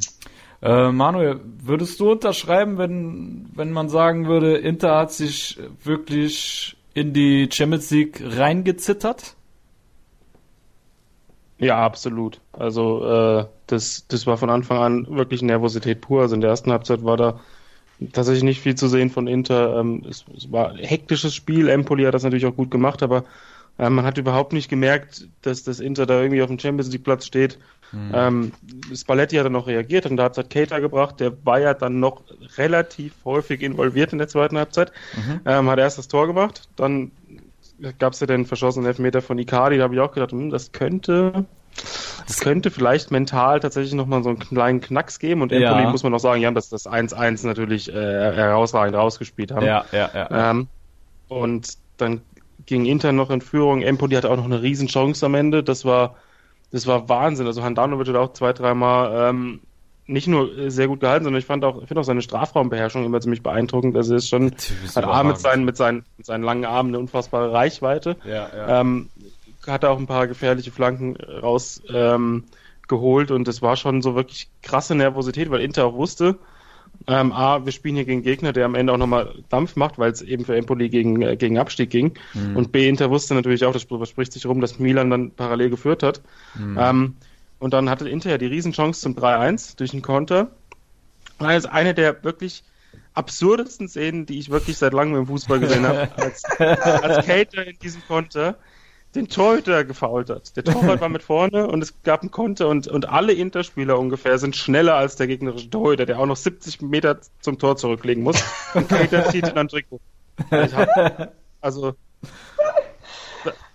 Äh, 0.60 0.90
Manuel, 0.90 1.40
würdest 1.62 2.00
du 2.00 2.10
unterschreiben, 2.10 2.78
wenn, 2.78 3.50
wenn 3.54 3.72
man 3.72 3.88
sagen 3.88 4.26
würde, 4.26 4.56
Inter 4.56 4.96
hat 4.96 5.12
sich 5.12 5.58
wirklich 5.84 6.76
in 6.94 7.12
die 7.12 7.48
Champions 7.52 7.90
League 7.90 8.20
reingezittert? 8.24 9.34
Ja, 11.58 11.84
absolut. 11.84 12.40
Also 12.52 13.04
äh, 13.04 13.46
das, 13.66 14.06
das 14.08 14.26
war 14.26 14.36
von 14.36 14.50
Anfang 14.50 14.78
an 14.78 15.06
wirklich 15.08 15.42
Nervosität 15.42 16.00
pur. 16.00 16.22
Also 16.22 16.34
in 16.34 16.40
der 16.40 16.50
ersten 16.50 16.70
Halbzeit 16.70 17.04
war 17.04 17.16
da 17.16 17.40
tatsächlich 18.12 18.44
nicht 18.44 18.60
viel 18.60 18.74
zu 18.74 18.88
sehen 18.88 19.10
von 19.10 19.26
Inter. 19.26 19.78
Ähm, 19.80 20.04
es, 20.08 20.24
es, 20.36 20.50
war 20.52 20.70
ein 20.70 20.76
hektisches 20.76 21.34
Spiel. 21.34 21.68
Empoli 21.68 22.04
hat 22.04 22.14
das 22.14 22.22
natürlich 22.22 22.46
auch 22.46 22.56
gut 22.56 22.70
gemacht, 22.70 23.02
aber 23.02 23.24
Äh, 23.78 23.90
man 23.90 24.04
hat 24.04 24.18
überhaupt 24.18 24.52
nicht 24.52 24.68
gemerkt, 24.68 25.28
dass 25.42 25.62
das 25.62 25.80
Inter 25.80 26.04
da 26.04 26.20
irgendwie 26.20 26.42
auf 26.42 26.48
dem 26.48 26.58
Champions 26.58 26.90
League 26.92 27.04
Platz 27.04 27.26
steht. 27.26 27.58
Mhm. 27.92 28.10
Ähm, 28.12 28.52
Spalletti 28.94 29.36
hat 29.36 29.46
dann 29.46 29.52
noch 29.52 29.66
reagiert 29.66 30.04
und 30.06 30.16
da 30.16 30.24
hat 30.24 30.36
es 30.36 30.48
Cater 30.48 30.80
gebracht, 30.80 31.20
der 31.20 31.32
war 31.44 31.60
ja 31.60 31.72
dann 31.72 32.00
noch 32.00 32.22
relativ 32.58 33.14
häufig 33.24 33.62
involviert 33.62 34.12
in 34.12 34.18
der 34.18 34.28
zweiten 34.28 34.58
Halbzeit. 34.58 34.92
Mhm. 35.16 35.40
Ähm, 35.46 35.70
hat 35.70 35.78
erst 35.78 35.96
das 35.96 36.08
Tor 36.08 36.26
gemacht, 36.26 36.68
dann 36.76 37.12
gab 37.98 38.12
es 38.12 38.20
ja 38.20 38.26
den 38.26 38.44
verschossenen 38.44 38.86
Elfmeter 38.86 39.22
von 39.22 39.38
Icardi, 39.38 39.78
da 39.78 39.84
habe 39.84 39.94
ich 39.94 40.00
auch 40.00 40.12
gedacht, 40.12 40.32
hm, 40.32 40.50
das 40.50 40.72
könnte 40.72 41.46
das 42.26 42.40
könnte 42.40 42.70
vielleicht 42.70 43.10
mental 43.10 43.60
tatsächlich 43.60 43.94
nochmal 43.94 44.22
so 44.22 44.28
einen 44.28 44.38
kleinen 44.38 44.80
Knacks 44.80 45.18
geben 45.18 45.42
und 45.42 45.52
Empoli 45.52 45.82
ja. 45.82 45.90
muss 45.90 46.02
man 46.02 46.12
noch 46.12 46.18
sagen, 46.20 46.42
ja, 46.42 46.50
dass 46.50 46.68
das 46.68 46.86
1-1 46.86 47.46
natürlich 47.46 47.92
äh, 47.92 47.94
herausragend 47.94 48.94
rausgespielt 48.96 49.52
haben. 49.52 49.64
Ja, 49.64 49.84
ja, 49.92 50.10
ja. 50.14 50.50
Ähm, 50.50 50.68
und 51.28 51.78
dann 51.96 52.20
ging 52.66 52.84
Inter 52.84 53.12
noch 53.12 53.30
in 53.30 53.40
Führung. 53.40 53.82
Empoli 53.82 54.14
hatte 54.14 54.30
auch 54.30 54.36
noch 54.36 54.44
eine 54.44 54.62
Riesenchance 54.62 55.24
am 55.24 55.34
Ende. 55.34 55.62
Das 55.62 55.84
war, 55.84 56.16
das 56.70 56.86
war 56.86 57.08
Wahnsinn. 57.08 57.46
Also 57.46 57.62
Handanovic 57.62 58.08
hat 58.08 58.16
auch 58.16 58.32
zwei, 58.34 58.52
dreimal 58.52 59.30
ähm, 59.30 59.60
nicht 60.06 60.26
nur 60.26 60.70
sehr 60.70 60.88
gut 60.88 61.00
gehalten, 61.00 61.24
sondern 61.24 61.38
ich 61.38 61.46
fand 61.46 61.64
auch, 61.64 61.82
ich 61.82 61.88
finde 61.88 62.00
auch 62.00 62.04
seine 62.04 62.22
Strafraumbeherrschung 62.22 63.04
immer 63.04 63.20
ziemlich 63.20 63.42
beeindruckend. 63.42 63.96
Also 63.96 64.14
er 64.14 64.18
ist 64.18 64.28
schon, 64.28 64.52
hat 64.94 65.04
A 65.04 65.22
mit 65.22 65.38
seinen, 65.38 65.64
mit 65.64 65.76
seinen, 65.76 66.04
mit 66.16 66.26
seinen 66.26 66.42
langen 66.42 66.64
Armen 66.64 66.90
eine 66.90 66.98
unfassbare 66.98 67.52
Reichweite. 67.52 68.16
Ja, 68.24 68.48
ja. 68.54 68.80
Ähm, 68.80 69.10
hatte 69.66 69.90
auch 69.90 69.98
ein 69.98 70.06
paar 70.06 70.26
gefährliche 70.26 70.70
Flanken 70.70 71.16
rausgeholt 71.16 71.94
ähm, 71.94 72.44
geholt 72.88 73.30
und 73.30 73.46
es 73.46 73.62
war 73.62 73.76
schon 73.76 74.02
so 74.02 74.14
wirklich 74.14 74.48
krasse 74.62 74.94
Nervosität, 74.94 75.50
weil 75.50 75.60
Inter 75.60 75.84
auch 75.84 75.94
wusste, 75.94 76.38
ähm, 77.06 77.32
A, 77.32 77.64
wir 77.64 77.72
spielen 77.72 77.94
hier 77.94 78.04
gegen 78.04 78.22
Gegner, 78.22 78.52
der 78.52 78.64
am 78.64 78.74
Ende 78.74 78.92
auch 78.92 78.98
nochmal 78.98 79.34
Dampf 79.48 79.76
macht, 79.76 79.98
weil 79.98 80.10
es 80.10 80.22
eben 80.22 80.44
für 80.44 80.56
Empoli 80.56 80.88
gegen, 80.88 81.22
äh, 81.22 81.36
gegen 81.36 81.58
Abstieg 81.58 81.90
ging. 81.90 82.14
Mhm. 82.34 82.56
Und 82.56 82.72
B, 82.72 82.88
Inter 82.88 83.10
wusste 83.10 83.34
natürlich 83.34 83.64
auch, 83.64 83.72
das 83.72 83.82
spricht 83.82 84.32
sich 84.32 84.46
rum, 84.46 84.60
dass 84.60 84.78
Milan 84.78 85.10
dann 85.10 85.30
parallel 85.30 85.70
geführt 85.70 86.02
hat. 86.02 86.22
Mhm. 86.54 86.78
Ähm, 86.78 87.16
und 87.60 87.72
dann 87.72 87.88
hatte 87.88 88.08
Inter 88.08 88.30
ja 88.30 88.38
die 88.38 88.46
Riesenchance 88.46 89.00
zum 89.00 89.14
3-1 89.14 89.76
durch 89.76 89.90
den 89.90 90.02
Konter. 90.02 90.50
Das 91.38 91.56
ist 91.56 91.66
eine 91.66 91.94
der 91.94 92.24
wirklich 92.24 92.64
absurdesten 93.14 93.88
Szenen, 93.88 94.26
die 94.26 94.38
ich 94.38 94.50
wirklich 94.50 94.78
seit 94.78 94.92
langem 94.92 95.16
im 95.16 95.26
Fußball 95.26 95.60
gesehen 95.60 95.86
habe, 95.86 96.08
als, 96.16 96.44
als 96.44 97.26
Cater 97.26 97.66
in 97.66 97.78
diesem 97.78 98.02
Konter 98.06 98.56
den 99.18 99.28
Torhüter 99.28 99.84
gefault 99.84 100.30
hat. 100.30 100.56
Der 100.56 100.64
Torwart 100.64 101.00
war 101.00 101.08
mit 101.08 101.22
vorne 101.22 101.66
und 101.66 101.82
es 101.82 101.94
gab 102.02 102.22
einen 102.22 102.30
Konter 102.30 102.68
und, 102.68 102.88
und 102.88 103.08
alle 103.08 103.32
Interspieler 103.32 103.98
ungefähr 103.98 104.38
sind 104.38 104.56
schneller 104.56 104.94
als 104.94 105.16
der 105.16 105.26
gegnerische 105.26 105.68
Torhüter, 105.68 106.06
der 106.06 106.18
auch 106.18 106.26
noch 106.26 106.36
70 106.36 106.80
Meter 106.82 107.18
zum 107.40 107.58
Tor 107.58 107.76
zurücklegen 107.76 108.22
muss. 108.22 108.42
Und 108.74 108.88
Cater 108.88 109.28
zieht 109.30 109.48
ihn 109.48 109.58
an 109.58 109.68
Trikot. 109.68 110.00
Also, 111.60 111.94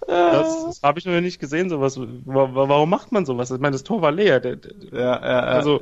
das, 0.07 0.65
das 0.65 0.83
habe 0.83 0.99
ich 0.99 1.05
noch 1.05 1.19
nicht 1.19 1.39
gesehen, 1.39 1.69
sowas. 1.69 1.99
Warum 2.25 2.89
macht 2.89 3.11
man 3.11 3.25
sowas? 3.25 3.51
Ich 3.51 3.59
meine, 3.59 3.73
das 3.73 3.83
Tor 3.83 4.01
war 4.01 4.11
leer. 4.11 4.39
Der, 4.39 4.55
der, 4.55 4.71
ja, 4.91 4.99
ja, 4.99 5.21
ja. 5.21 5.39
Also, 5.41 5.81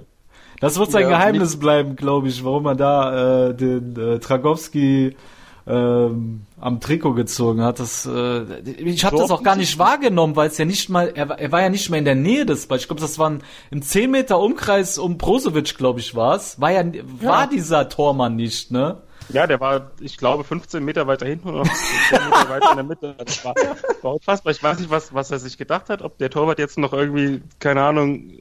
das 0.60 0.80
wird 0.80 0.92
sein 0.92 1.04
ja, 1.04 1.10
Geheimnis 1.10 1.60
bleiben, 1.60 1.96
glaube 1.96 2.28
ich, 2.28 2.44
warum 2.44 2.64
man 2.64 2.78
da 2.78 3.50
äh, 3.50 3.54
den 3.54 3.96
äh, 3.96 4.20
Tragowski 4.20 5.16
ähm, 5.68 6.42
am 6.62 6.80
Trikot 6.80 7.14
gezogen 7.14 7.62
hat. 7.62 7.80
Das, 7.80 8.06
äh, 8.06 8.44
ich 8.62 9.04
habe 9.04 9.18
das 9.18 9.32
auch 9.32 9.44
gar 9.44 9.56
nicht 9.56 9.78
wahrgenommen, 9.80 10.36
weil 10.36 10.48
es 10.48 10.58
ja 10.58 10.66
nicht 10.66 10.90
mal, 10.90 11.12
er, 11.14 11.30
er 11.32 11.52
war 11.52 11.62
ja 11.62 11.70
nicht 11.70 11.90
mehr 11.90 12.00
in 12.00 12.06
der 12.06 12.16
Nähe 12.16 12.46
des 12.46 12.68
Balls. 12.68 12.84
Ich 12.84 12.88
glaube, 12.88 13.02
das 13.02 13.18
waren 13.20 13.44
im 13.72 13.82
10 13.82 14.10
Meter 14.12 14.40
Umkreis 14.40 14.98
um 14.98 15.18
Brozovic, 15.18 15.78
glaube 15.78 16.00
ich, 16.00 16.16
war's. 16.16 16.62
War 16.62 16.72
ja, 16.72 16.84
war 17.20 17.48
dieser 17.48 17.90
Tormann 17.90 18.36
nicht, 18.36 18.72
ne? 18.72 19.02
Ja, 19.30 19.48
der 19.48 19.60
war, 19.60 19.92
ich 20.00 20.18
glaube, 20.18 20.44
15 20.44 20.84
Meter 20.84 21.08
weiter 21.08 21.26
hinten 21.26 21.50
und 21.50 21.56
noch 21.56 21.66
10 21.66 22.20
Meter 22.26 22.50
weiter 22.50 22.70
in 22.72 22.76
der 22.78 22.86
Mitte. 22.86 23.16
Das 23.18 23.44
war, 23.44 23.56
war 24.02 24.14
unfassbar. 24.14 24.52
Ich 24.52 24.62
weiß 24.62 24.80
nicht, 24.80 24.90
was, 24.90 25.14
was 25.14 25.32
er 25.32 25.40
sich 25.40 25.58
gedacht 25.58 25.90
hat, 25.90 26.02
ob 26.02 26.18
der 26.18 26.30
Torwart 26.30 26.60
jetzt 26.60 26.78
noch 26.78 26.94
irgendwie, 26.94 27.42
keine 27.60 27.82
Ahnung, 27.82 28.32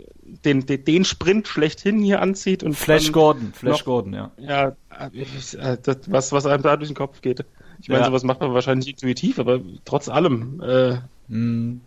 den, 0.44 0.66
den, 0.66 0.84
den 0.84 1.04
Sprint 1.04 1.48
schlechthin 1.48 2.00
hier 2.00 2.20
anzieht 2.20 2.62
und 2.62 2.74
Flash 2.74 3.12
Gordon, 3.12 3.52
Flash 3.54 3.78
noch, 3.78 3.84
Gordon, 3.84 4.12
ja. 4.12 4.30
Ja, 4.38 4.68
äh, 4.68 5.78
das, 5.82 5.98
was, 6.06 6.32
was 6.32 6.46
einem 6.46 6.62
da 6.62 6.76
durch 6.76 6.90
den 6.90 6.96
Kopf 6.96 7.20
geht. 7.20 7.44
Ich 7.80 7.88
meine, 7.88 8.02
ja. 8.02 8.06
sowas 8.06 8.24
macht 8.24 8.40
man 8.40 8.54
wahrscheinlich 8.54 8.88
intuitiv, 8.88 9.38
aber 9.38 9.60
trotz 9.84 10.08
allem, 10.08 10.62
äh, 10.62 10.98
mm. 11.28 11.80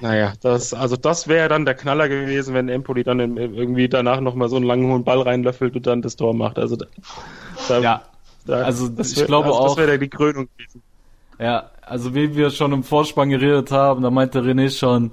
naja, 0.00 0.32
das, 0.40 0.74
also 0.74 0.96
das 0.96 1.28
wäre 1.28 1.48
dann 1.48 1.64
der 1.64 1.74
Knaller 1.74 2.08
gewesen, 2.08 2.54
wenn 2.54 2.68
Empoli 2.68 3.04
dann 3.04 3.20
in, 3.20 3.36
irgendwie 3.36 3.88
danach 3.88 4.20
nochmal 4.20 4.48
so 4.48 4.56
einen 4.56 4.64
langen 4.64 4.90
hohen 4.90 5.04
Ball 5.04 5.20
reinlöffelt 5.20 5.76
und 5.76 5.86
dann 5.86 6.02
das 6.02 6.16
Tor 6.16 6.34
macht. 6.34 6.58
Also 6.58 6.76
da, 6.76 7.78
ja, 7.80 8.02
da, 8.46 8.62
also 8.62 8.96
wär, 8.96 9.04
ich 9.04 9.26
glaube 9.26 9.48
also 9.48 9.58
auch. 9.58 9.76
Das 9.76 9.86
wäre 9.86 9.98
die 9.98 10.08
Krönung 10.08 10.48
gewesen. 10.56 10.82
Ja, 11.38 11.70
also 11.82 12.14
wie 12.14 12.34
wir 12.34 12.50
schon 12.50 12.72
im 12.72 12.82
Vorspann 12.82 13.30
geredet 13.30 13.70
haben, 13.70 14.02
da 14.02 14.10
meinte 14.10 14.40
René 14.40 14.76
schon, 14.76 15.12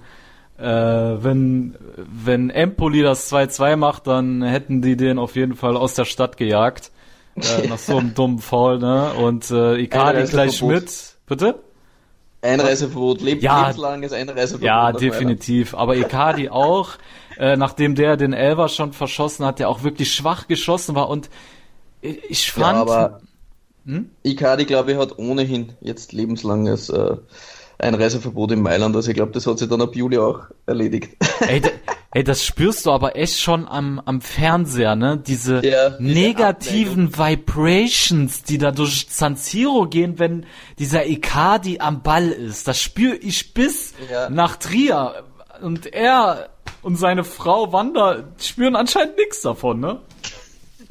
äh, 0.57 0.63
wenn, 0.63 1.75
wenn 1.97 2.49
Empoli 2.49 3.01
das 3.01 3.31
2-2 3.31 3.75
macht, 3.75 4.07
dann 4.07 4.41
hätten 4.41 4.81
die 4.81 4.95
den 4.95 5.19
auf 5.19 5.35
jeden 5.35 5.55
Fall 5.55 5.77
aus 5.77 5.93
der 5.93 6.05
Stadt 6.05 6.37
gejagt. 6.37 6.91
Äh, 7.35 7.67
nach 7.67 7.77
so 7.77 7.97
einem 7.97 8.13
dummen 8.13 8.39
Foul, 8.39 8.79
ne? 8.79 9.13
Und 9.13 9.51
äh, 9.51 9.77
Icardi 9.77 10.23
gleich 10.23 10.61
mit. 10.61 11.15
Bitte? 11.27 11.59
Einreiseverbot, 12.41 13.21
Leb 13.21 13.41
ja, 13.41 13.61
lebenslanges 13.61 14.13
Einreiseverbot. 14.13 14.65
Ja, 14.65 14.91
definitiv. 14.91 15.73
Weiter. 15.73 15.81
Aber 15.81 15.95
Icardi 15.97 16.49
auch, 16.49 16.91
äh, 17.37 17.57
nachdem 17.57 17.95
der 17.95 18.17
den 18.17 18.33
Elver 18.33 18.69
schon 18.69 18.93
verschossen 18.93 19.45
hat, 19.45 19.59
der 19.59 19.69
auch 19.69 19.83
wirklich 19.83 20.13
schwach 20.13 20.47
geschossen 20.47 20.95
war 20.95 21.09
und 21.09 21.29
ich 22.01 22.51
fand. 22.51 22.75
Ja, 22.75 22.81
aber 22.81 23.21
hm? 23.85 24.11
Icardi, 24.23 24.65
glaube 24.65 24.91
ich, 24.91 24.97
hat 24.97 25.17
ohnehin 25.17 25.73
jetzt 25.81 26.13
lebenslanges 26.13 26.89
äh, 26.89 27.17
Einreiseverbot 27.77 28.51
in 28.51 28.61
Mailand. 28.61 28.95
Also 28.95 29.09
ich 29.09 29.15
glaube, 29.15 29.31
das 29.31 29.45
hat 29.47 29.59
sich 29.59 29.67
dann 29.67 29.81
ab 29.81 29.95
Juli 29.95 30.17
auch 30.17 30.41
erledigt. 30.65 31.15
Ey, 31.41 31.61
da, 31.61 31.69
ey, 32.11 32.23
das 32.23 32.43
spürst 32.43 32.85
du 32.85 32.91
aber 32.91 33.15
echt 33.15 33.39
schon 33.39 33.67
am, 33.67 34.01
am 34.05 34.21
Fernseher, 34.21 34.95
ne? 34.95 35.17
Diese 35.17 35.65
ja, 35.65 35.95
negativen 35.99 37.13
Ablenkung. 37.13 37.47
Vibrations, 37.47 38.43
die 38.43 38.57
da 38.57 38.71
durch 38.71 39.07
San 39.09 39.35
Siro 39.35 39.87
gehen, 39.87 40.19
wenn 40.19 40.45
dieser 40.79 41.05
Icardi 41.05 41.79
am 41.79 42.01
Ball 42.01 42.29
ist. 42.29 42.67
Das 42.67 42.81
spüre 42.81 43.15
ich 43.15 43.53
bis 43.53 43.93
ja. 44.09 44.29
nach 44.29 44.55
Trier. 44.55 45.23
Und 45.61 45.93
er 45.93 46.49
und 46.81 46.97
seine 46.97 47.23
Frau 47.23 47.73
Wanda 47.73 48.23
spüren 48.39 48.75
anscheinend 48.75 49.17
nichts 49.17 49.41
davon, 49.41 49.79
ne? 49.79 49.99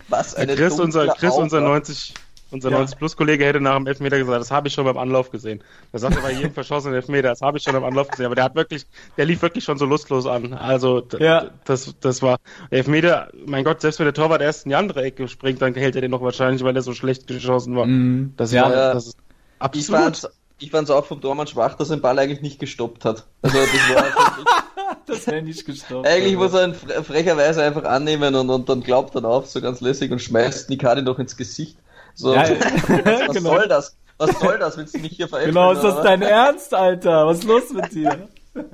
Was 0.09 0.35
eine 0.35 0.55
Chris, 0.55 0.79
unser, 0.79 1.07
Chris, 1.09 1.35
unser 1.35 1.61
90, 1.61 2.14
unser 2.50 2.70
ja. 2.70 2.78
90-Plus-Kollege 2.78 3.44
hätte 3.44 3.61
nach 3.61 3.76
dem 3.76 3.87
Elfmeter 3.87 4.18
gesagt, 4.18 4.40
das 4.40 4.50
habe 4.50 4.68
ich 4.68 4.74
schon 4.74 4.85
beim 4.85 4.98
Anlauf 4.98 5.30
gesehen. 5.30 5.62
Er 5.92 5.98
sagte 5.98 6.20
bei 6.20 6.33
jedem 6.33 6.52
verschossenen 6.54 6.94
Elfmeter, 6.94 7.30
das 7.30 7.40
habe 7.40 7.59
ich 7.59 7.64
schon 7.64 7.72
beim 7.72 7.85
Anlauf 7.85 8.09
gesehen. 8.09 8.26
Aber 8.26 8.35
der 8.35 8.44
hat 8.44 8.54
wirklich, 8.54 8.87
der 9.16 9.24
lief 9.24 9.42
wirklich 9.42 9.64
schon 9.64 9.78
so 9.78 9.87
lustlos 9.87 10.26
an. 10.26 10.54
Also 10.54 11.02
ja. 11.18 11.50
das, 11.64 11.94
das 12.00 12.22
war 12.22 12.38
Elfmeter, 12.70 13.30
mein 13.46 13.64
Gott, 13.64 13.80
selbst 13.80 13.98
wenn 13.98 14.07
der 14.07 14.14
Torwart 14.14 14.42
erst 14.42 14.66
in 14.66 14.70
die 14.70 14.76
andere 14.76 15.02
Ecke 15.02 15.28
springt, 15.28 15.62
dann 15.62 15.74
hält 15.74 15.96
er 15.96 16.02
den 16.02 16.11
noch 16.11 16.22
wahrscheinlich, 16.22 16.62
weil 16.62 16.76
er 16.76 16.83
so 16.83 16.94
schlecht 16.94 17.26
geschossen 17.26 17.76
war. 17.76 17.87
Mhm. 17.87 18.35
Das, 18.37 18.52
ja, 18.52 18.64
war 18.64 18.70
das 18.70 19.07
ist 19.07 19.16
absolut. 19.59 20.30
Ich 20.61 20.70
fand 20.70 20.88
es 20.88 20.94
auch 20.94 21.04
vom 21.04 21.20
Tormann 21.20 21.48
schwach, 21.48 21.74
dass 21.74 21.90
er 21.90 21.96
den 21.96 22.02
Ball 22.02 22.18
eigentlich 22.18 22.40
nicht 22.40 22.61
gestoppt 22.61 23.04
hat. 23.04 23.26
Also 23.42 23.59
das 23.59 23.96
war 23.96 24.04
das 25.07 25.26
wäre 25.26 25.42
nicht 25.42 25.66
gestoppt. 25.66 26.07
Eigentlich 26.07 26.37
muss 26.37 26.54
er 26.54 26.68
ihn 26.68 26.74
frecherweise 26.74 27.62
einfach 27.62 27.85
annehmen 27.85 28.35
und, 28.35 28.48
und 28.48 28.68
dann 28.68 28.80
glaubt 28.80 29.16
dann 29.16 29.24
auf, 29.24 29.46
so 29.46 29.61
ganz 29.61 29.80
lässig 29.80 30.12
und 30.12 30.22
schmeißt 30.22 30.70
Nikadi 30.70 31.02
noch 31.02 31.18
ins 31.18 31.37
Gesicht. 31.37 31.76
So, 32.14 32.35
ja, 32.35 32.42
was, 32.48 32.88
was 32.88 33.37
genau. 33.37 33.50
soll 33.50 33.68
das? 33.68 33.96
Was 34.18 34.38
soll 34.38 34.59
das? 34.59 34.77
Willst 34.77 34.94
du 34.94 34.98
mich 35.00 35.16
hier 35.16 35.29
veräppeln? 35.29 35.55
Genau, 35.55 35.72
ist 35.72 35.83
das 35.83 36.03
dein 36.03 36.22
Ernst, 36.22 36.72
Alter? 36.72 37.27
Was 37.27 37.38
ist 37.38 37.44
los 37.44 37.72
mit 37.72 37.92
dir? 37.92 38.29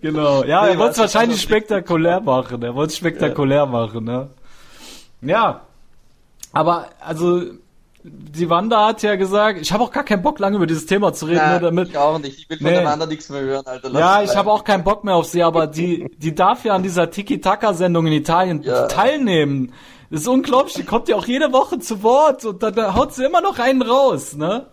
genau. 0.00 0.44
Ja, 0.44 0.64
nee, 0.64 0.72
er 0.72 0.78
wollte 0.78 0.92
es 0.92 0.98
wahrscheinlich 0.98 1.40
spektakulär 1.42 2.20
machen. 2.20 2.62
Er 2.62 2.74
wollte 2.74 2.92
es 2.92 2.96
spektakulär 2.96 3.58
ja. 3.58 3.66
machen, 3.66 4.04
ne? 4.04 4.30
Ja. 5.20 5.60
Aber, 6.52 6.88
also, 7.00 7.42
die 8.02 8.48
Wanda 8.48 8.86
hat 8.86 9.02
ja 9.02 9.16
gesagt, 9.16 9.60
ich 9.60 9.72
habe 9.72 9.84
auch 9.84 9.90
gar 9.90 10.04
keinen 10.04 10.22
Bock, 10.22 10.38
lange 10.38 10.56
über 10.56 10.66
dieses 10.66 10.86
Thema 10.86 11.12
zu 11.12 11.26
reden. 11.26 11.38
Ja, 11.38 11.54
ne, 11.54 11.60
damit, 11.60 11.88
ich 11.90 11.98
auch 11.98 12.18
nicht. 12.18 12.38
Ich 12.38 12.48
will 12.48 12.56
von 12.56 12.66
nee. 12.66 12.72
der 12.74 12.84
Wanda 12.84 13.04
nichts 13.04 13.28
mehr 13.28 13.42
hören, 13.42 13.66
Alter. 13.66 13.90
Lass 13.90 14.00
ja, 14.00 14.22
ich 14.22 14.36
habe 14.36 14.50
auch 14.50 14.64
keinen 14.64 14.84
Bock 14.84 15.04
mehr 15.04 15.16
auf 15.16 15.26
sie, 15.26 15.42
aber 15.42 15.66
die, 15.66 16.08
die 16.16 16.34
darf 16.34 16.64
ja 16.64 16.74
an 16.74 16.82
dieser 16.82 17.10
Tiki-Taka-Sendung 17.10 18.06
in 18.06 18.12
Italien 18.14 18.62
ja. 18.62 18.86
teilnehmen. 18.86 19.72
Das 20.10 20.20
ist 20.20 20.28
unglaublich, 20.28 20.74
die 20.74 20.84
kommt 20.84 21.08
ja 21.08 21.16
auch 21.16 21.26
jede 21.26 21.52
Woche 21.52 21.78
zu 21.78 22.02
Wort 22.02 22.44
und 22.44 22.62
da, 22.62 22.94
haut 22.94 23.14
sie 23.14 23.24
immer 23.24 23.40
noch 23.40 23.58
einen 23.58 23.82
raus, 23.82 24.36
ne? 24.36 24.66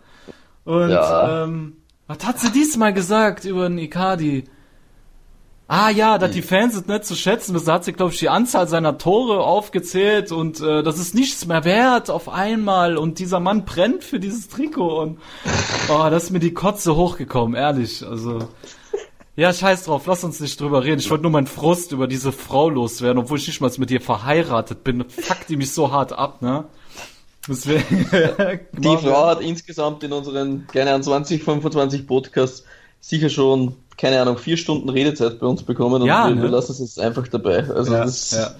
Und 0.63 0.91
ja. 0.91 1.43
ähm, 1.43 1.77
was 2.07 2.25
hat 2.25 2.39
sie 2.39 2.51
diesmal 2.51 2.93
gesagt 2.93 3.45
über 3.45 3.67
den 3.67 3.77
Icardi? 3.77 4.45
Ah 5.67 5.89
ja, 5.89 6.17
dass 6.17 6.31
die 6.31 6.41
Fans 6.41 6.75
es 6.75 6.85
nicht 6.85 7.05
zu 7.05 7.15
schätzen 7.15 7.55
wissen, 7.55 7.65
da 7.65 7.73
hat 7.73 7.85
sie, 7.85 7.93
glaube 7.93 8.13
ich, 8.13 8.19
die 8.19 8.29
Anzahl 8.29 8.67
seiner 8.67 8.97
Tore 8.97 9.39
aufgezählt 9.43 10.31
und 10.31 10.59
äh, 10.59 10.83
das 10.83 10.99
ist 10.99 11.15
nichts 11.15 11.45
mehr 11.47 11.63
wert 11.63 12.09
auf 12.09 12.29
einmal 12.29 12.97
und 12.97 13.17
dieser 13.17 13.39
Mann 13.39 13.65
brennt 13.65 14.03
für 14.03 14.19
dieses 14.19 14.49
Trikot 14.49 15.01
und 15.01 15.19
oh, 15.89 16.09
das 16.09 16.25
ist 16.25 16.29
mir 16.31 16.39
die 16.39 16.53
Kotze 16.53 16.95
hochgekommen, 16.95 17.55
ehrlich. 17.55 18.05
Also 18.05 18.49
ja, 19.35 19.51
scheiß 19.51 19.85
drauf, 19.85 20.03
lass 20.05 20.23
uns 20.23 20.39
nicht 20.39 20.59
drüber 20.59 20.83
reden. 20.83 20.99
Ich 20.99 21.09
wollte 21.09 21.23
nur 21.23 21.31
meinen 21.31 21.47
Frust 21.47 21.91
über 21.91 22.07
diese 22.07 22.31
Frau 22.31 22.69
loswerden, 22.69 23.17
obwohl 23.23 23.39
ich 23.39 23.47
nicht 23.47 23.61
mal 23.61 23.71
mit 23.77 23.89
ihr 23.89 24.01
verheiratet 24.01 24.83
bin. 24.83 25.05
Fuck 25.09 25.47
die 25.47 25.57
mich 25.57 25.71
so 25.71 25.91
hart 25.91 26.13
ab, 26.13 26.41
ne? 26.41 26.65
Deswegen, 27.47 28.07
die 28.77 28.97
Frau 28.97 29.25
hat 29.25 29.41
insgesamt 29.41 30.03
in 30.03 30.13
unseren, 30.13 30.67
keine 30.67 30.91
Ahnung, 30.91 31.03
20, 31.03 31.43
25 31.43 32.07
Podcasts 32.07 32.63
sicher 33.01 33.29
schon, 33.29 33.75
keine 33.97 34.21
Ahnung, 34.21 34.37
vier 34.37 34.55
Stunden 34.55 34.87
Redezeit 34.87 35.39
bei 35.39 35.47
uns 35.47 35.63
bekommen 35.63 36.03
und 36.03 36.07
ja, 36.07 36.27
wir, 36.29 36.35
ne? 36.35 36.41
wir 36.43 36.49
lassen 36.49 36.71
es 36.71 36.79
jetzt 36.79 36.99
einfach 36.99 37.27
dabei. 37.27 37.69
Also 37.69 37.91
ja, 37.91 38.05
das, 38.05 38.31
ja. 38.31 38.51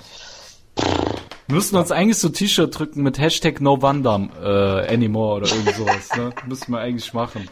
Wir 1.48 1.56
müssen 1.56 1.76
uns 1.76 1.92
eigentlich 1.92 2.18
so 2.18 2.30
T-Shirt 2.30 2.78
drücken 2.78 3.04
mit 3.04 3.20
Hashtag 3.20 3.62
No 3.62 3.76
äh, 3.76 4.94
anymore 4.94 5.38
oder 5.38 5.48
irgend 5.48 5.76
sowas, 5.76 6.10
ne? 6.18 6.32
Müssen 6.48 6.72
wir 6.72 6.80
eigentlich 6.80 7.14
machen. 7.14 7.48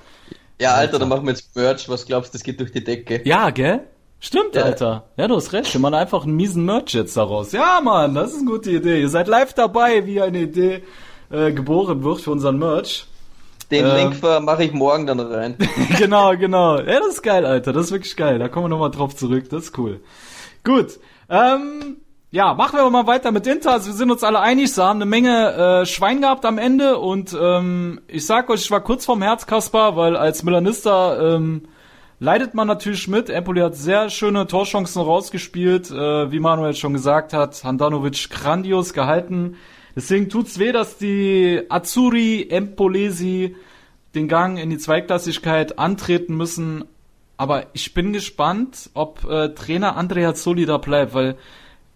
Ja, 0.62 0.76
Alter, 0.76 1.00
dann 1.00 1.10
machen 1.10 1.26
wir 1.26 1.32
jetzt 1.32 1.56
Merch. 1.56 1.89
Was 1.89 2.06
glaubst 2.06 2.32
du, 2.32 2.38
das 2.38 2.43
geht 2.43 2.60
durch 2.60 2.71
die 2.71 2.84
Decke? 2.84 3.21
Ja, 3.26 3.50
gell? 3.50 3.80
Stimmt, 4.19 4.54
ja. 4.54 4.62
Alter. 4.62 5.06
Ja, 5.17 5.28
du 5.28 5.36
hast 5.36 5.54
recht. 5.54 5.74
Wir 5.74 5.82
machen 5.82 5.95
einfach 5.95 6.24
einen 6.24 6.36
miesen 6.36 6.65
Merch 6.65 6.93
jetzt 6.93 7.17
daraus. 7.17 7.52
Ja, 7.52 7.82
Mann, 7.84 8.13
das 8.13 8.34
ist 8.34 8.41
eine 8.41 8.45
gute 8.52 8.69
Idee. 8.69 9.02
Ihr 9.02 9.10
seid 9.10 9.28
live 9.28 9.56
dabei, 9.56 10.06
wie 10.06 10.21
eine 10.21 10.41
Idee 10.41 10.84
äh, 11.32 11.52
geboren 11.52 12.04
wird 12.04 12.21
für 12.21 12.30
unseren 12.30 12.60
Merch. 12.60 13.08
Den 13.71 13.88
ähm, 13.88 13.95
Link 13.95 14.21
mache 14.43 14.63
ich 14.63 14.71
morgen 14.71 15.08
dann 15.08 15.19
rein. 15.19 15.58
genau, 15.97 16.38
genau. 16.38 16.78
Ja, 16.78 17.00
das 17.00 17.15
ist 17.15 17.24
geil, 17.24 17.43
Alter. 17.43 17.74
Das 17.74 17.86
ist 17.86 17.91
wirklich 17.91 18.15
geil. 18.15 18.38
Da 18.38 18.47
kommen 18.47 18.65
wir 18.65 18.69
nochmal 18.69 18.91
drauf 18.91 19.15
zurück. 19.15 19.50
Das 19.50 19.63
ist 19.63 19.78
cool. 19.80 20.00
Gut. 20.63 21.00
Ähm, 21.28 21.97
ja, 22.32 22.54
machen 22.54 22.80
wir 22.80 22.89
mal 22.89 23.08
weiter 23.08 23.32
mit 23.32 23.46
Inter. 23.46 23.74
Also 23.74 23.88
wir 23.88 23.94
sind 23.94 24.10
uns 24.10 24.24
alle 24.24 24.39
einig, 24.39 24.74
sie 24.74 24.82
haben 24.82 25.02
eine 25.02 25.06
Menge 25.06 25.82
äh, 25.82 25.86
Schwein 25.86 26.22
gehabt 26.22 26.46
am 26.46 26.58
Ende 26.58 26.98
und 26.98 27.38
ähm, 27.39 28.00
ich 28.08 28.26
sag 28.26 28.50
euch, 28.50 28.62
ich 28.62 28.72
war 28.72 28.82
kurz 28.82 29.06
vorm 29.06 29.22
Herz, 29.22 29.46
Kaspar, 29.46 29.98
weil 29.98 30.15
als 30.15 30.44
Milanista 30.44 31.36
ähm, 31.36 31.63
leidet 32.20 32.54
man 32.54 32.67
natürlich 32.67 33.10
mit. 33.10 33.30
Empoli 33.30 33.60
hat 33.60 33.76
sehr 33.76 34.10
schöne 34.10 34.48
Torchancen 34.48 35.02
rausgespielt, 35.02 35.91
äh, 35.91 36.32
wie 36.32 36.39
Manuel 36.39 36.74
schon 36.74 36.94
gesagt 36.94 37.34
hat. 37.34 37.65
Handanovic 37.65 38.30
grandios 38.30 38.94
gehalten. 38.94 39.58
Deswegen 39.94 40.30
tut's 40.30 40.58
weh, 40.58 40.72
dass 40.72 40.98
die 40.98 41.63
Azzurri 41.67 42.48
Empolesi 42.50 43.58
den 44.15 44.30
Gang 44.30 44.58
in 44.58 44.70
die 44.70 44.78
Zweiklassigkeit 44.78 45.80
antreten 45.80 46.38
müssen. 46.38 46.86
Aber 47.36 47.65
ich 47.74 47.94
bin 47.94 48.13
gespannt, 48.13 48.89
ob 48.94 49.26
äh, 49.30 49.50
Trainer 49.50 49.98
Andrea 49.98 50.34
Zoli 50.34 50.65
da 50.65 50.78
bleibt, 50.78 51.13
weil 51.13 51.36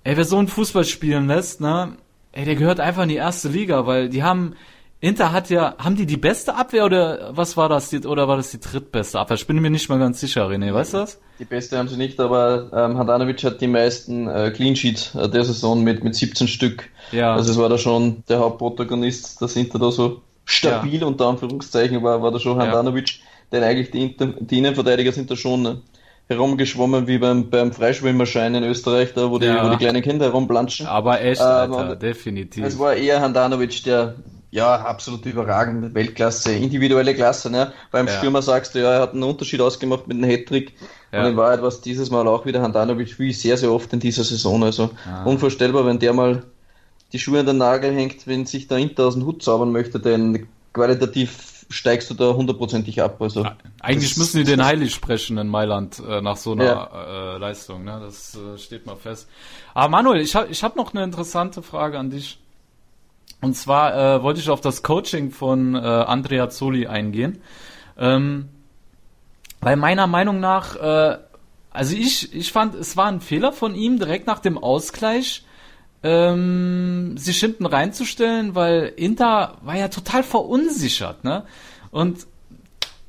ey, 0.05 0.15
wer 0.15 0.23
so 0.23 0.37
einen 0.37 0.47
Fußball 0.47 0.85
spielen 0.85 1.27
lässt, 1.27 1.59
ne, 1.59 1.97
ey, 2.31 2.45
der 2.45 2.55
gehört 2.55 2.79
einfach 2.79 3.03
in 3.03 3.09
die 3.09 3.15
erste 3.15 3.49
Liga, 3.49 3.85
weil 3.85 4.07
die 4.07 4.23
haben, 4.23 4.55
Inter 5.01 5.33
hat 5.33 5.49
ja, 5.49 5.75
haben 5.79 5.95
die 5.95 6.05
die 6.05 6.15
beste 6.15 6.55
Abwehr 6.55 6.85
oder 6.85 7.35
was 7.35 7.57
war 7.57 7.67
das, 7.69 7.89
die, 7.89 8.05
oder 8.05 8.27
war 8.27 8.37
das 8.37 8.51
die 8.51 8.59
drittbeste 8.59 9.19
Abwehr? 9.19 9.35
Ich 9.35 9.47
bin 9.47 9.59
mir 9.59 9.71
nicht 9.71 9.89
mal 9.89 9.99
ganz 9.99 10.19
sicher, 10.19 10.47
René, 10.47 10.73
weißt 10.73 10.93
du 10.93 10.97
das? 10.97 11.19
Die 11.39 11.45
beste 11.45 11.77
haben 11.77 11.89
sie 11.89 11.97
nicht, 11.97 12.19
aber 12.19 12.69
ähm, 12.71 12.97
Handanovic 12.97 13.43
hat 13.43 13.59
die 13.59 13.67
meisten 13.67 14.27
äh, 14.27 14.51
Clean 14.55 14.75
Sheets 14.75 15.15
äh, 15.15 15.27
der 15.27 15.43
Saison 15.43 15.83
mit, 15.83 16.03
mit 16.03 16.15
17 16.15 16.47
Stück. 16.47 16.89
Ja. 17.11 17.33
Also 17.33 17.51
es 17.51 17.57
war 17.57 17.67
da 17.67 17.77
schon 17.77 18.23
der 18.29 18.39
Hauptprotagonist, 18.39 19.41
dass 19.41 19.55
Inter 19.55 19.79
da 19.79 19.91
so 19.91 20.21
stabil 20.45 21.01
ja. 21.01 21.07
unter 21.07 21.27
Anführungszeichen 21.27 22.03
war, 22.03 22.21
war 22.21 22.31
da 22.31 22.39
schon 22.39 22.59
Handanovic, 22.59 23.09
ja. 23.09 23.23
denn 23.51 23.63
eigentlich 23.63 23.89
die, 23.89 24.03
Inter, 24.03 24.27
die 24.39 24.59
Innenverteidiger 24.59 25.11
sind 25.11 25.31
da 25.31 25.35
schon 25.35 25.63
ne, 25.63 25.81
herumgeschwommen 26.27 27.07
wie 27.07 27.19
beim, 27.19 27.49
beim 27.49 27.71
Freischwimmerschein 27.71 28.55
in 28.55 28.63
Österreich, 28.63 29.13
da 29.13 29.29
wo 29.29 29.37
die, 29.37 29.45
ja. 29.45 29.65
wo 29.65 29.69
die 29.69 29.77
kleinen 29.77 30.01
Kinder 30.01 30.25
herumplanschen. 30.25 30.87
Aber 30.87 31.21
echt, 31.21 31.41
Alter, 31.41 31.93
ähm, 31.93 31.99
definitiv. 31.99 32.65
Es 32.65 32.79
war 32.79 32.95
eher 32.95 33.21
Handanovic, 33.21 33.83
der 33.83 34.15
ja, 34.55 34.75
absolut 34.75 35.25
überragend, 35.25 35.93
Weltklasse, 35.93 36.53
individuelle 36.53 37.13
Klasse, 37.13 37.49
ne? 37.49 37.73
Beim 37.91 38.07
ja. 38.07 38.13
Stürmer 38.13 38.41
sagst 38.41 38.73
du, 38.73 38.79
ja, 38.79 38.93
er 38.93 39.01
hat 39.01 39.11
einen 39.11 39.23
Unterschied 39.23 39.59
ausgemacht 39.59 40.07
mit 40.07 40.17
dem 40.17 40.23
Hattrick. 40.23 40.73
Ja. 41.11 41.21
Und 41.23 41.31
in 41.31 41.37
Wahrheit 41.37 41.61
war 41.61 41.67
es 41.67 41.81
dieses 41.81 42.09
Mal 42.09 42.25
auch 42.27 42.45
wieder 42.45 42.61
Handanovic, 42.61 43.19
wie 43.19 43.33
sehr, 43.33 43.57
sehr 43.57 43.71
oft 43.71 43.91
in 43.91 43.99
dieser 43.99 44.23
Saison. 44.23 44.63
Also 44.63 44.91
ah. 45.05 45.25
unvorstellbar, 45.25 45.85
wenn 45.85 45.99
der 45.99 46.13
mal 46.13 46.43
die 47.11 47.19
Schuhe 47.19 47.41
an 47.41 47.45
den 47.45 47.57
Nagel 47.57 47.93
hängt, 47.93 48.27
wenn 48.27 48.45
sich 48.45 48.69
der 48.69 48.77
Inter 48.77 49.07
aus 49.07 49.15
dem 49.15 49.25
Hut 49.25 49.43
zaubern 49.43 49.73
möchte, 49.73 49.99
denn 49.99 50.47
qualitativ 50.73 51.54
steigst 51.69 52.09
du 52.09 52.13
da 52.13 52.33
hundertprozentig 52.33 53.01
ab. 53.01 53.21
Also 53.21 53.45
Eigentlich 53.81 54.17
müssen 54.17 54.37
die 54.37 54.43
den 54.43 54.63
heilig 54.63 54.93
sprechen 54.93 55.37
in 55.37 55.47
Mailand 55.47 56.01
äh, 56.07 56.21
nach 56.21 56.37
so 56.37 56.51
einer 56.53 56.65
ja. 56.65 57.35
äh, 57.35 57.37
Leistung. 57.37 57.83
Ne? 57.83 57.99
Das 58.01 58.35
äh, 58.35 58.57
steht 58.57 58.85
mal 58.85 58.95
fest. 58.95 59.27
Aber 59.73 59.89
Manuel, 59.89 60.21
ich 60.21 60.35
habe 60.35 60.47
ich 60.49 60.63
hab 60.63 60.75
noch 60.75 60.93
eine 60.93 61.03
interessante 61.03 61.61
Frage 61.61 61.97
an 61.97 62.09
dich. 62.09 62.39
Und 63.41 63.55
zwar 63.55 63.95
äh, 63.95 64.23
wollte 64.23 64.39
ich 64.39 64.49
auf 64.49 64.61
das 64.61 64.83
Coaching 64.83 65.31
von 65.31 65.75
äh, 65.75 65.79
Andrea 65.79 66.49
Zoli 66.49 66.87
eingehen. 66.87 67.41
Ähm, 67.97 68.49
weil 69.61 69.75
meiner 69.75 70.07
Meinung 70.07 70.39
nach, 70.39 70.75
äh, 70.75 71.17
also 71.71 71.95
ich, 71.95 72.33
ich 72.33 72.51
fand, 72.51 72.75
es 72.75 72.95
war 72.97 73.07
ein 73.07 73.21
Fehler 73.21 73.51
von 73.51 73.75
ihm, 73.75 73.99
direkt 73.99 74.27
nach 74.27 74.39
dem 74.39 74.57
Ausgleich 74.57 75.43
ähm, 76.03 77.17
sich 77.17 77.39
hinten 77.39 77.65
reinzustellen, 77.65 78.55
weil 78.55 78.93
Inter 78.95 79.57
war 79.63 79.75
ja 79.75 79.87
total 79.87 80.23
verunsichert, 80.23 81.23
ne? 81.23 81.45
Und 81.91 82.27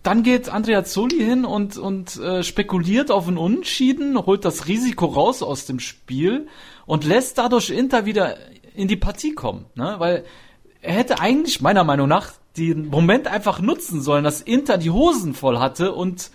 dann 0.03 0.22
geht 0.22 0.49
Andrea 0.49 0.85
Zoli 0.85 1.16
hin 1.16 1.44
und, 1.44 1.77
und 1.77 2.16
äh, 2.18 2.44
spekuliert 2.44 3.11
auf 3.11 3.27
einen 3.27 3.38
Unentschieden, 3.38 4.16
holt 4.25 4.44
das 4.44 4.68
Risiko 4.68 5.07
raus 5.07 5.42
aus 5.42 5.66
dem 5.66 5.81
Spiel 5.81 6.46
und 6.87 7.05
lässt 7.05 7.38
dadurch 7.38 7.70
Inter 7.70 8.07
wieder 8.07 8.37
in 8.75 8.87
die 8.87 8.96
Partie 8.96 9.35
kommen, 9.35 9.66
ne? 9.75 9.96
Weil 9.99 10.25
er 10.81 10.94
hätte 10.94 11.18
eigentlich 11.20 11.61
meiner 11.61 11.83
Meinung 11.83 12.09
nach 12.09 12.33
den 12.57 12.87
Moment 12.87 13.27
einfach 13.27 13.61
nutzen 13.61 14.01
sollen, 14.01 14.25
dass 14.25 14.40
Inter 14.40 14.79
die 14.79 14.90
Hosen 14.90 15.35
voll 15.35 15.59
hatte 15.59 15.92
und 15.92 16.31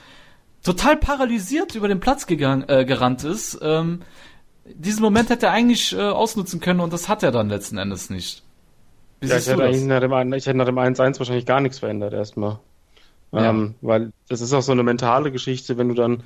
total 0.63 0.97
paralysiert 0.97 1.75
über 1.75 1.87
den 1.87 1.99
Platz 1.99 2.27
gegangen, 2.27 2.65
äh, 2.67 2.85
gerannt 2.85 3.23
ist. 3.23 3.59
Ähm, 3.61 4.01
diesen 4.65 5.01
Moment 5.01 5.29
hätte 5.29 5.47
er 5.47 5.51
eigentlich 5.51 5.93
äh, 5.93 5.99
ausnutzen 5.99 6.59
können 6.59 6.79
und 6.79 6.93
das 6.93 7.09
hat 7.09 7.23
er 7.23 7.31
dann 7.31 7.49
letzten 7.49 7.77
Endes 7.77 8.09
nicht. 8.09 8.43
Wie 9.19 9.27
ja, 9.27 9.37
ich 9.37 9.47
hätte, 9.47 9.87
nach 9.87 9.99
dem, 9.99 10.33
ich 10.33 10.45
hätte 10.45 10.57
nach 10.57 10.65
dem 10.65 10.79
1-1 10.79 11.19
wahrscheinlich 11.19 11.45
gar 11.45 11.61
nichts 11.61 11.79
verändert 11.79 12.13
erstmal. 12.13 12.59
Ja. 13.31 13.49
Ähm, 13.49 13.75
weil 13.81 14.11
das 14.27 14.41
ist 14.41 14.53
auch 14.53 14.61
so 14.61 14.71
eine 14.71 14.83
mentale 14.83 15.31
Geschichte, 15.31 15.77
wenn 15.77 15.89
du 15.89 15.93
dann 15.93 16.23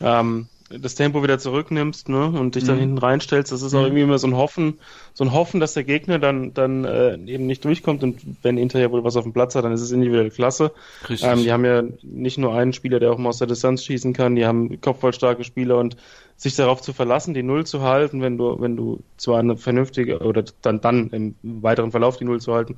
ähm, 0.00 0.48
das 0.70 0.94
Tempo 0.94 1.22
wieder 1.22 1.38
zurücknimmst 1.38 2.08
ne, 2.08 2.26
und 2.26 2.54
dich 2.54 2.64
dann 2.64 2.76
mhm. 2.76 2.80
hinten 2.80 2.98
reinstellst, 2.98 3.52
das 3.52 3.62
ist 3.62 3.74
auch 3.74 3.80
mhm. 3.80 3.86
irgendwie 3.86 4.02
immer 4.02 4.18
so 4.18 4.26
ein 4.26 4.36
Hoffen, 4.36 4.78
so 5.14 5.24
ein 5.24 5.32
Hoffen, 5.32 5.60
dass 5.60 5.74
der 5.74 5.84
Gegner 5.84 6.18
dann, 6.18 6.52
dann 6.52 6.84
äh, 6.84 7.14
eben 7.14 7.46
nicht 7.46 7.64
durchkommt 7.64 8.02
und 8.02 8.20
wenn 8.42 8.58
Inter 8.58 8.78
ja 8.78 8.90
wohl 8.90 9.04
was 9.04 9.16
auf 9.16 9.24
dem 9.24 9.32
Platz 9.32 9.54
hat, 9.54 9.64
dann 9.64 9.72
ist 9.72 9.80
es 9.80 9.92
individuell 9.92 10.30
klasse. 10.30 10.72
Ähm, 11.08 11.42
die 11.42 11.52
haben 11.52 11.64
ja 11.64 11.82
nicht 12.02 12.38
nur 12.38 12.54
einen 12.54 12.72
Spieler, 12.72 13.00
der 13.00 13.12
auch 13.12 13.18
mal 13.18 13.30
aus 13.30 13.38
der 13.38 13.46
Distanz 13.46 13.84
schießen 13.84 14.12
kann, 14.12 14.36
die 14.36 14.46
haben 14.46 14.80
kopfballstarke 14.80 15.44
Spieler 15.44 15.78
und 15.78 15.96
sich 16.38 16.54
darauf 16.54 16.80
zu 16.80 16.92
verlassen, 16.92 17.34
die 17.34 17.42
Null 17.42 17.66
zu 17.66 17.82
halten, 17.82 18.22
wenn 18.22 18.38
du, 18.38 18.60
wenn 18.60 18.76
du 18.76 19.00
zwar 19.16 19.40
eine 19.40 19.56
vernünftige, 19.56 20.20
oder 20.20 20.44
dann, 20.62 20.80
dann 20.80 21.10
im 21.10 21.34
weiteren 21.42 21.90
Verlauf 21.90 22.16
die 22.16 22.24
Null 22.24 22.40
zu 22.40 22.54
halten, 22.54 22.76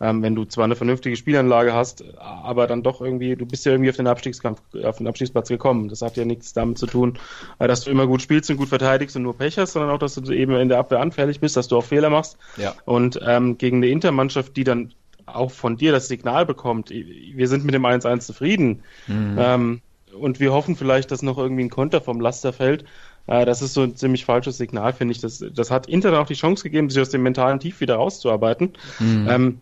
ähm, 0.00 0.22
wenn 0.22 0.34
du 0.34 0.46
zwar 0.46 0.64
eine 0.64 0.76
vernünftige 0.76 1.14
Spielanlage 1.14 1.74
hast, 1.74 2.02
aber 2.18 2.66
dann 2.66 2.82
doch 2.82 3.02
irgendwie, 3.02 3.36
du 3.36 3.44
bist 3.44 3.66
ja 3.66 3.72
irgendwie 3.72 3.90
auf 3.90 3.96
den 3.96 4.06
Abstiegskampf, 4.06 4.62
auf 4.82 4.96
den 4.96 5.06
Abstiegsplatz 5.06 5.48
gekommen. 5.48 5.90
Das 5.90 6.00
hat 6.00 6.16
ja 6.16 6.24
nichts 6.24 6.54
damit 6.54 6.78
zu 6.78 6.86
tun, 6.86 7.18
äh, 7.58 7.68
dass 7.68 7.82
du 7.82 7.90
immer 7.90 8.06
gut 8.06 8.22
spielst 8.22 8.50
und 8.50 8.56
gut 8.56 8.70
verteidigst 8.70 9.14
und 9.14 9.24
nur 9.24 9.36
Pech 9.36 9.58
hast, 9.58 9.74
sondern 9.74 9.90
auch, 9.90 9.98
dass 9.98 10.14
du 10.14 10.32
eben 10.32 10.54
in 10.54 10.70
der 10.70 10.78
Abwehr 10.78 11.00
anfällig 11.00 11.38
bist, 11.38 11.54
dass 11.58 11.68
du 11.68 11.76
auch 11.76 11.84
Fehler 11.84 12.08
machst. 12.08 12.38
Ja. 12.56 12.74
Und 12.86 13.20
ähm, 13.22 13.58
gegen 13.58 13.76
eine 13.76 13.88
Intermannschaft, 13.88 14.56
die 14.56 14.64
dann 14.64 14.94
auch 15.26 15.50
von 15.50 15.76
dir 15.76 15.92
das 15.92 16.08
Signal 16.08 16.46
bekommt, 16.46 16.88
wir 16.88 17.48
sind 17.48 17.64
mit 17.66 17.74
dem 17.74 17.84
1-1 17.84 18.20
zufrieden. 18.20 18.82
Mhm. 19.06 19.36
Ähm, 19.38 19.82
und 20.18 20.40
wir 20.40 20.52
hoffen 20.52 20.76
vielleicht, 20.76 21.10
dass 21.10 21.22
noch 21.22 21.38
irgendwie 21.38 21.64
ein 21.64 21.70
Konter 21.70 22.00
vom 22.00 22.20
Laster 22.20 22.52
fällt. 22.52 22.84
Äh, 23.26 23.44
das 23.44 23.62
ist 23.62 23.74
so 23.74 23.82
ein 23.82 23.96
ziemlich 23.96 24.24
falsches 24.24 24.58
Signal, 24.58 24.92
finde 24.92 25.12
ich. 25.12 25.20
Das, 25.20 25.44
das 25.54 25.70
hat 25.70 25.88
Inter 25.88 26.18
auch 26.20 26.26
die 26.26 26.34
Chance 26.34 26.62
gegeben, 26.62 26.90
sich 26.90 27.00
aus 27.00 27.10
dem 27.10 27.22
mentalen 27.22 27.60
Tief 27.60 27.80
wieder 27.80 27.96
rauszuarbeiten. 27.96 28.72
Mhm. 28.98 29.26
Ähm, 29.28 29.60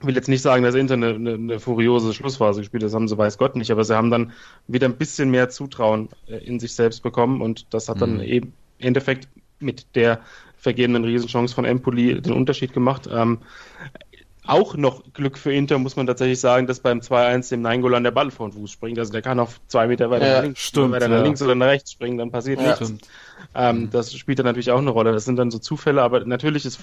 will 0.00 0.14
jetzt 0.14 0.28
nicht 0.28 0.42
sagen, 0.42 0.62
dass 0.62 0.74
Inter 0.74 0.94
eine, 0.94 1.14
eine, 1.14 1.34
eine 1.34 1.60
furiose 1.60 2.12
Schlussphase 2.12 2.60
gespielt 2.60 2.82
hat, 2.82 2.88
das 2.88 2.94
haben 2.94 3.08
sie 3.08 3.16
weiß 3.16 3.38
Gott 3.38 3.56
nicht, 3.56 3.70
aber 3.70 3.84
sie 3.84 3.96
haben 3.96 4.10
dann 4.10 4.32
wieder 4.66 4.86
ein 4.86 4.96
bisschen 4.96 5.30
mehr 5.30 5.48
Zutrauen 5.48 6.10
äh, 6.28 6.36
in 6.36 6.60
sich 6.60 6.74
selbst 6.74 7.02
bekommen 7.02 7.40
und 7.40 7.66
das 7.70 7.88
hat 7.88 8.00
dann 8.00 8.14
mhm. 8.14 8.22
eben 8.22 8.52
im 8.78 8.86
Endeffekt 8.88 9.28
mit 9.58 9.86
der 9.94 10.20
vergebenen 10.58 11.04
Riesenchance 11.04 11.54
von 11.54 11.64
Empoli 11.64 12.20
den 12.20 12.32
Unterschied 12.32 12.72
gemacht. 12.72 13.08
Ähm, 13.10 13.38
auch 14.46 14.76
noch 14.76 15.02
Glück 15.12 15.38
für 15.38 15.52
Inter, 15.52 15.78
muss 15.78 15.96
man 15.96 16.06
tatsächlich 16.06 16.40
sagen, 16.40 16.66
dass 16.66 16.80
beim 16.80 17.00
2-1 17.00 17.50
dem 17.50 17.62
Nainggolan 17.62 18.04
der 18.04 18.10
Ball 18.10 18.30
vor 18.30 18.48
den 18.48 18.52
Fuß 18.52 18.70
springt. 18.70 18.98
Also 18.98 19.12
der 19.12 19.22
kann 19.22 19.38
auf 19.38 19.60
zwei 19.68 19.86
Meter 19.86 20.10
weiter 20.10 20.26
ja, 20.26 20.36
nach 20.36 20.42
links, 20.44 20.60
stimmt, 20.60 20.92
weiter 20.92 21.08
ja. 21.08 21.16
nach 21.16 21.24
links 21.24 21.42
oder 21.42 21.54
nach 21.54 21.66
rechts 21.66 21.92
springen, 21.92 22.18
dann 22.18 22.30
passiert 22.30 22.60
ja, 22.60 22.68
nichts. 22.68 22.94
Ähm, 23.54 23.90
das 23.90 24.14
spielt 24.14 24.38
dann 24.38 24.46
natürlich 24.46 24.70
auch 24.70 24.78
eine 24.78 24.90
Rolle. 24.90 25.12
Das 25.12 25.24
sind 25.24 25.36
dann 25.36 25.50
so 25.50 25.58
Zufälle, 25.58 26.02
aber 26.02 26.24
natürlich 26.24 26.64
ist, 26.64 26.80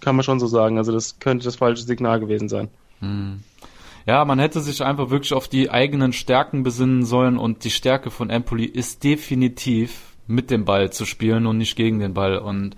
kann 0.00 0.16
man 0.16 0.22
schon 0.22 0.40
so 0.40 0.46
sagen. 0.46 0.78
Also 0.78 0.92
das 0.92 1.18
könnte 1.18 1.44
das 1.44 1.56
falsche 1.56 1.84
Signal 1.84 2.20
gewesen 2.20 2.48
sein. 2.48 2.68
Hm. 3.00 3.40
Ja, 4.06 4.24
man 4.24 4.38
hätte 4.38 4.60
sich 4.60 4.82
einfach 4.82 5.10
wirklich 5.10 5.32
auf 5.32 5.48
die 5.48 5.70
eigenen 5.70 6.12
Stärken 6.12 6.62
besinnen 6.62 7.04
sollen 7.04 7.38
und 7.38 7.64
die 7.64 7.70
Stärke 7.70 8.10
von 8.10 8.30
Empoli 8.30 8.64
ist 8.64 9.02
definitiv 9.02 10.12
mit 10.28 10.50
dem 10.50 10.64
Ball 10.64 10.90
zu 10.90 11.04
spielen 11.04 11.46
und 11.46 11.58
nicht 11.58 11.76
gegen 11.76 11.98
den 11.98 12.14
Ball 12.14 12.38
und 12.38 12.76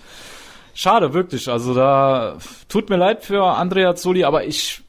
Schade, 0.78 1.12
wirklich. 1.12 1.48
Also 1.48 1.74
da 1.74 2.36
tut 2.68 2.88
mir 2.88 2.98
leid 2.98 3.24
für 3.24 3.42
Andrea 3.42 3.96
Zoli, 3.96 4.22
aber 4.22 4.44
ich, 4.44 4.82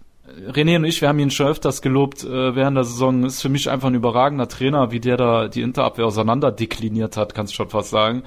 René 0.48 0.76
und 0.76 0.86
ich, 0.86 1.02
wir 1.02 1.08
haben 1.08 1.18
ihn 1.18 1.32
schon 1.32 1.48
öfters 1.48 1.82
gelobt 1.82 2.24
äh, 2.24 2.56
während 2.56 2.78
der 2.78 2.84
Saison. 2.84 3.24
Ist 3.24 3.42
für 3.42 3.50
mich 3.50 3.72
einfach 3.72 3.88
ein 3.88 3.96
überragender 3.96 4.48
Trainer, 4.48 4.92
wie 4.92 5.00
der 5.00 5.18
da 5.18 5.48
die 5.48 5.64
Interabwehr 5.64 6.06
auseinander 6.06 6.52
dekliniert 6.52 7.18
hat, 7.18 7.34
kannst 7.34 7.54
du 7.54 7.56
schon 7.56 7.70
fast 7.70 7.90
sagen. 7.90 8.22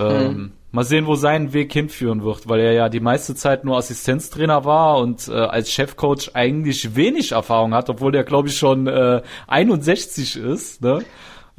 Ähm, 0.00 0.26
mhm. 0.26 0.52
Mal 0.72 0.82
sehen, 0.82 1.06
wo 1.06 1.14
sein 1.14 1.52
Weg 1.52 1.72
hinführen 1.72 2.24
wird, 2.24 2.48
weil 2.48 2.58
er 2.58 2.72
ja 2.72 2.88
die 2.88 2.98
meiste 2.98 3.36
Zeit 3.36 3.64
nur 3.64 3.76
Assistenztrainer 3.76 4.64
war 4.64 4.98
und 4.98 5.28
äh, 5.28 5.34
als 5.34 5.70
Chefcoach 5.70 6.32
eigentlich 6.34 6.96
wenig 6.96 7.30
Erfahrung 7.30 7.72
hat, 7.72 7.88
obwohl 7.88 8.10
der, 8.10 8.24
glaube 8.24 8.48
ich, 8.48 8.58
schon 8.58 8.88
äh, 8.88 9.22
61 9.46 10.34
ist. 10.34 10.82
Ne? 10.82 11.04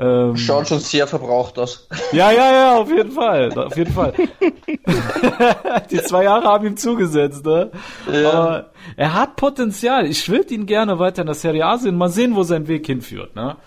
Ähm, 0.02 0.36
Schaut 0.36 0.68
schon 0.68 0.80
sehr 0.80 1.06
verbraucht 1.06 1.60
aus. 1.60 1.88
Ja, 2.12 2.32
ja, 2.32 2.52
ja, 2.52 2.78
auf 2.78 2.90
jeden 2.90 3.12
Fall. 3.12 3.54
Auf 3.56 3.78
jeden 3.78 3.94
Fall. 3.94 4.14
die 5.92 6.02
zwei 6.02 6.24
Jahre 6.24 6.46
haben 6.46 6.66
ihm 6.66 6.76
zugesetzt, 6.76 7.46
ne? 7.46 7.70
Ja. 8.12 8.32
Aber 8.32 8.70
er 8.98 9.14
hat 9.14 9.36
Potenzial. 9.36 10.08
Ich 10.08 10.28
würde 10.28 10.56
ihn 10.56 10.66
gerne 10.66 10.98
weiter 10.98 11.22
in 11.22 11.28
der 11.28 11.36
Serie 11.36 11.66
A 11.68 11.78
sehen. 11.78 11.98
Mal 11.98 12.10
sehen, 12.10 12.36
wo 12.36 12.42
sein 12.42 12.68
Weg 12.68 12.88
hinführt, 12.88 13.36
ne? 13.36 13.58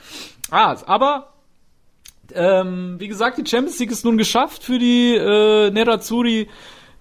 Ah, 0.50 0.76
aber 0.86 1.34
ähm, 2.34 2.96
wie 2.98 3.08
gesagt, 3.08 3.38
die 3.38 3.48
Champions 3.48 3.78
League 3.78 3.92
ist 3.92 4.04
nun 4.04 4.18
geschafft 4.18 4.64
für 4.64 4.78
die 4.80 5.14
äh, 5.14 5.70
Nerazzurri. 5.70 6.48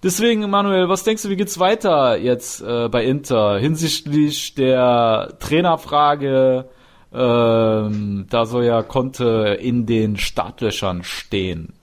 Deswegen, 0.04 0.48
Manuel, 0.48 0.88
was 0.88 1.02
denkst 1.02 1.24
du, 1.24 1.30
wie 1.30 1.36
geht's 1.36 1.58
weiter 1.58 2.16
jetzt 2.16 2.60
äh, 2.60 2.88
bei 2.88 3.04
Inter 3.04 3.58
hinsichtlich 3.58 4.54
der 4.54 5.36
Trainerfrage? 5.40 6.68
Ähm, 7.14 8.26
da 8.28 8.44
soll 8.44 8.64
ja 8.64 8.82
Conte 8.82 9.56
in 9.60 9.86
den 9.86 10.16
Startlöchern 10.16 11.04
stehen. 11.04 11.74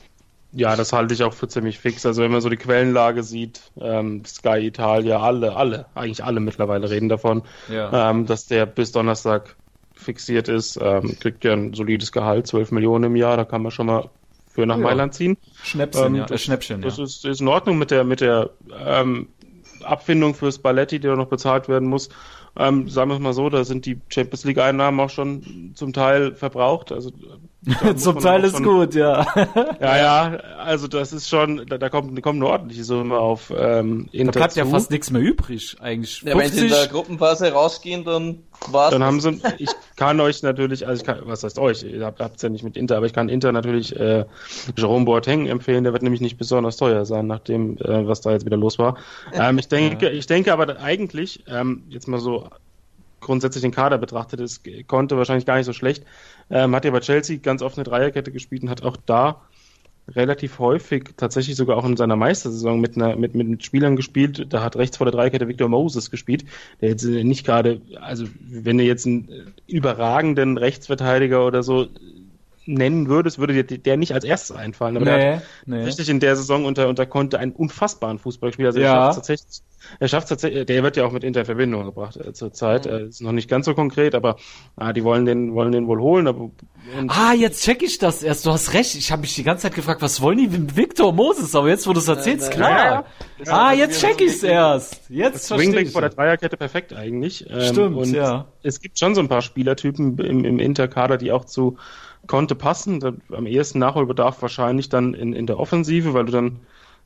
Ja, 0.53 0.75
das 0.75 0.91
halte 0.91 1.13
ich 1.13 1.23
auch 1.23 1.33
für 1.33 1.47
ziemlich 1.47 1.79
fix. 1.79 2.05
Also 2.05 2.21
wenn 2.21 2.31
man 2.31 2.41
so 2.41 2.49
die 2.49 2.57
Quellenlage 2.57 3.23
sieht, 3.23 3.61
ähm, 3.79 4.25
Sky 4.25 4.57
Italia, 4.59 5.21
alle, 5.21 5.55
alle, 5.55 5.85
eigentlich 5.95 6.23
alle 6.23 6.41
mittlerweile 6.41 6.89
reden 6.89 7.07
davon, 7.07 7.43
ja. 7.69 8.09
ähm, 8.09 8.25
dass 8.25 8.47
der 8.47 8.65
bis 8.65 8.91
Donnerstag 8.91 9.55
fixiert 9.93 10.49
ist, 10.49 10.77
ähm, 10.81 11.17
kriegt 11.19 11.45
ja 11.45 11.53
ein 11.53 11.73
solides 11.73 12.11
Gehalt, 12.11 12.47
12 12.47 12.71
Millionen 12.71 13.05
im 13.05 13.15
Jahr, 13.15 13.37
da 13.37 13.45
kann 13.45 13.61
man 13.61 13.71
schon 13.71 13.85
mal 13.85 14.09
für 14.49 14.65
nach 14.65 14.77
ja. 14.77 14.83
Mailand 14.83 15.13
ziehen. 15.13 15.37
Schnäppchen, 15.63 16.05
ähm, 16.07 16.15
ja. 16.15 16.25
Das, 16.25 16.41
Schnäppchen, 16.41 16.81
das 16.81 16.99
ist, 16.99 17.23
ist 17.23 17.39
in 17.39 17.47
Ordnung 17.47 17.77
mit 17.77 17.91
der, 17.91 18.03
mit 18.03 18.19
der 18.19 18.49
ähm, 18.85 19.29
Abfindung 19.83 20.35
fürs 20.35 20.59
Balletti, 20.59 20.99
der 20.99 21.15
noch 21.15 21.27
bezahlt 21.27 21.69
werden 21.69 21.87
muss. 21.87 22.09
Ähm, 22.55 22.89
sagen 22.89 23.09
wir 23.09 23.15
es 23.15 23.21
mal 23.21 23.33
so, 23.33 23.49
da 23.49 23.63
sind 23.63 23.85
die 23.85 24.01
Champions 24.09 24.43
League 24.43 24.57
Einnahmen 24.59 24.99
auch 24.99 25.09
schon 25.09 25.73
zum 25.75 25.93
Teil 25.93 26.35
verbraucht. 26.35 26.91
Also 26.91 27.11
zum 27.95 28.19
Teil 28.19 28.43
ist 28.43 28.56
schon, 28.56 28.63
gut, 28.63 28.95
ja. 28.95 29.24
ja, 29.80 29.97
ja, 29.97 30.38
also 30.58 30.88
das 30.88 31.13
ist 31.13 31.30
schon, 31.30 31.63
da, 31.67 31.78
da 31.78 31.89
kommt, 31.89 32.17
da 32.17 32.21
kommt 32.21 32.38
eine 32.41 32.47
ordentliche 32.47 32.84
Summe 32.84 33.19
auf 33.19 33.54
ähm, 33.56 34.10
Inter 34.12 34.32
Da 34.32 34.39
bleibt 34.39 34.56
ja 34.56 34.65
fast 34.65 34.89
nichts 34.89 35.12
mehr 35.12 35.21
übrig, 35.21 35.76
eigentlich. 35.80 36.24
Ja, 36.24 36.36
wenn 36.36 36.52
sie 36.52 36.65
in 36.65 36.69
der 36.69 36.88
Gruppenphase 36.88 37.52
rausgehen, 37.52 38.04
dann 38.04 38.39
war's. 38.67 38.91
Dann 38.91 39.04
haben 39.04 39.21
sie, 39.21 39.39
ich 39.60 39.69
kann 39.95 40.19
euch 40.19 40.41
natürlich, 40.41 40.88
also 40.88 41.02
ich 41.02 41.06
kann, 41.06 41.19
was 41.26 41.43
heißt 41.43 41.60
euch, 41.60 41.84
ihr 41.84 42.04
habt 42.04 42.36
es 42.36 42.41
ja 42.41 42.50
nicht 42.50 42.63
mit 42.63 42.76
Inter, 42.78 42.97
aber 42.97 43.06
ich 43.06 43.13
kann 43.13 43.30
Inter 43.30 43.52
natürlich 43.52 43.95
äh, 43.95 44.26
Jerome 44.76 45.06
Boateng 45.06 45.45
empfehlen, 45.45 45.84
der 45.84 45.93
wird 45.93 46.02
nämlich 46.02 46.21
nicht 46.21 46.39
besonders 46.39 46.78
teuer 46.78 47.06
sein, 47.06 47.28
nachdem, 47.28 47.78
äh, 47.78 48.08
was 48.08 48.21
da 48.21 48.32
jetzt 48.32 48.45
wieder 48.45 48.58
los 48.58 48.80
war. 48.80 48.97
Ähm, 49.34 49.58
ich 49.60 49.67
denke, 49.67 50.08
ja. 50.08 50.12
ich 50.12 50.26
denke 50.28 50.52
aber 50.52 50.80
eigentlich, 50.80 51.43
ähm, 51.47 51.84
jetzt 51.89 52.08
mal 52.08 52.19
so 52.19 52.50
grundsätzlich 53.21 53.62
den 53.62 53.71
Kader 53.71 53.97
betrachtet 53.97 54.41
ist, 54.41 54.63
konnte 54.88 55.17
wahrscheinlich 55.17 55.45
gar 55.45 55.55
nicht 55.55 55.65
so 55.65 55.73
schlecht. 55.73 56.03
Ähm, 56.49 56.75
hat 56.75 56.84
ja 56.84 56.91
bei 56.91 56.99
Chelsea 56.99 57.38
ganz 57.38 57.62
oft 57.62 57.77
eine 57.77 57.86
Dreierkette 57.86 58.31
gespielt 58.31 58.63
und 58.63 58.69
hat 58.69 58.84
auch 58.84 58.97
da 59.05 59.41
relativ 60.10 60.60
häufig, 60.60 61.12
tatsächlich 61.15 61.55
sogar 61.55 61.77
auch 61.77 61.86
in 61.86 61.95
seiner 61.95 62.15
Meistersaison 62.15 62.81
mit, 62.81 62.95
einer, 62.95 63.15
mit, 63.15 63.36
mit 63.36 63.63
Spielern 63.63 63.95
gespielt. 63.95 64.47
Da 64.49 64.63
hat 64.63 64.75
rechts 64.75 64.97
vor 64.97 65.05
der 65.05 65.13
Dreierkette 65.13 65.47
Victor 65.47 65.69
Moses 65.69 66.12
gespielt, 66.12 66.43
der 66.81 66.89
jetzt 66.89 67.05
nicht 67.05 67.45
gerade, 67.45 67.81
also 68.01 68.25
wenn 68.39 68.79
er 68.79 68.86
jetzt 68.86 69.05
einen 69.05 69.53
überragenden 69.67 70.57
Rechtsverteidiger 70.57 71.45
oder 71.45 71.63
so 71.63 71.88
nennen 72.65 73.08
würdest, 73.08 73.39
würde 73.39 73.63
dir 73.63 73.78
der 73.78 73.97
nicht 73.97 74.13
als 74.13 74.24
erstes 74.24 74.56
einfallen. 74.56 74.95
Aber 74.97 75.06
nee, 75.06 75.17
der 75.17 75.36
hat 75.38 75.43
nee. 75.65 75.84
richtig 75.84 76.10
in 76.10 76.19
der 76.19 76.36
Saison 76.36 76.65
unter, 76.65 76.88
unter 76.88 77.06
Conte 77.06 77.39
einen 77.39 77.52
unfassbaren 77.52 78.19
Fußballspieler. 78.19 78.69
Also 78.69 78.80
ja. 78.80 78.88
er 78.88 78.93
schafft 78.93 79.15
tatsächlich, 79.15 79.62
er 80.00 80.08
schafft 80.08 80.30
tatsächlich, 80.30 80.65
der 80.67 80.84
wird 80.84 80.95
ja 80.95 81.06
auch 81.06 81.12
mit 81.12 81.24
Inter 81.24 81.41
in 81.41 81.45
Verbindung 81.45 81.86
gebracht 81.86 82.17
äh, 82.17 82.34
zurzeit. 82.34 82.86
Mhm. 82.86 82.91
Äh, 82.91 83.04
ist 83.06 83.21
noch 83.21 83.32
nicht 83.32 83.50
ganz 83.50 83.65
so 83.65 83.74
konkret, 83.74 84.13
aber 84.13 84.36
ah, 84.76 84.93
die 84.93 85.04
wollen 85.04 85.26
den, 85.26 85.54
wollen 85.56 85.71
den 85.71 85.88
wohl 85.88 86.00
holen. 86.00 86.28
Aber, 86.28 86.52
ah, 87.08 87.34
jetzt 87.34 87.63
check 87.63 87.82
ich 87.82 87.97
das 87.97 88.21
erst. 88.21 88.45
Du 88.45 88.52
hast 88.52 88.74
recht. 88.74 88.95
Ich 88.95 89.12
habe 89.12 89.21
mich 89.21 89.34
die 89.34 89.43
ganze 89.43 89.63
Zeit 89.63 89.76
gefragt, 89.76 90.02
was 90.02 90.21
wollen 90.21 90.38
die 90.38 90.47
mit 90.47 90.76
Victor 90.76 91.12
Moses? 91.13 91.56
Aber 91.56 91.67
jetzt, 91.67 91.88
wo 91.88 91.93
du 91.93 92.00
es 92.00 92.08
erzählst, 92.08 92.52
äh, 92.52 92.56
klar. 92.56 93.06
Ja, 93.43 93.54
ah, 93.54 93.74
jetzt 93.74 94.00
check 94.00 94.21
ich 94.21 94.34
es 94.34 94.43
erst. 94.43 95.02
Jetzt 95.10 95.50
das 95.50 95.58
Wingback 95.60 95.89
vor 95.89 96.02
der 96.02 96.12
Dreierkette 96.12 96.58
perfekt 96.58 96.93
eigentlich. 96.93 97.50
Ähm, 97.50 97.62
Stimmt, 97.62 97.97
und 97.97 98.13
ja. 98.13 98.47
Es 98.62 98.82
gibt 98.82 99.00
schon 99.00 99.15
so 99.15 99.21
ein 99.21 99.28
paar 99.28 99.41
Spielertypen 99.41 100.17
im, 100.19 100.45
im 100.45 100.60
Interkader, 100.60 101.17
die 101.17 101.32
auch 101.32 101.45
zu 101.45 101.78
konnte 102.27 102.55
passen. 102.55 103.21
Am 103.31 103.45
ehesten 103.45 103.79
Nachholbedarf 103.79 104.41
wahrscheinlich 104.41 104.89
dann 104.89 105.13
in, 105.13 105.34
in 105.34 105.47
der 105.47 105.60
Offensive, 105.60 106.13
weil 106.13 106.25
du 106.25 106.31
dann, 106.31 106.60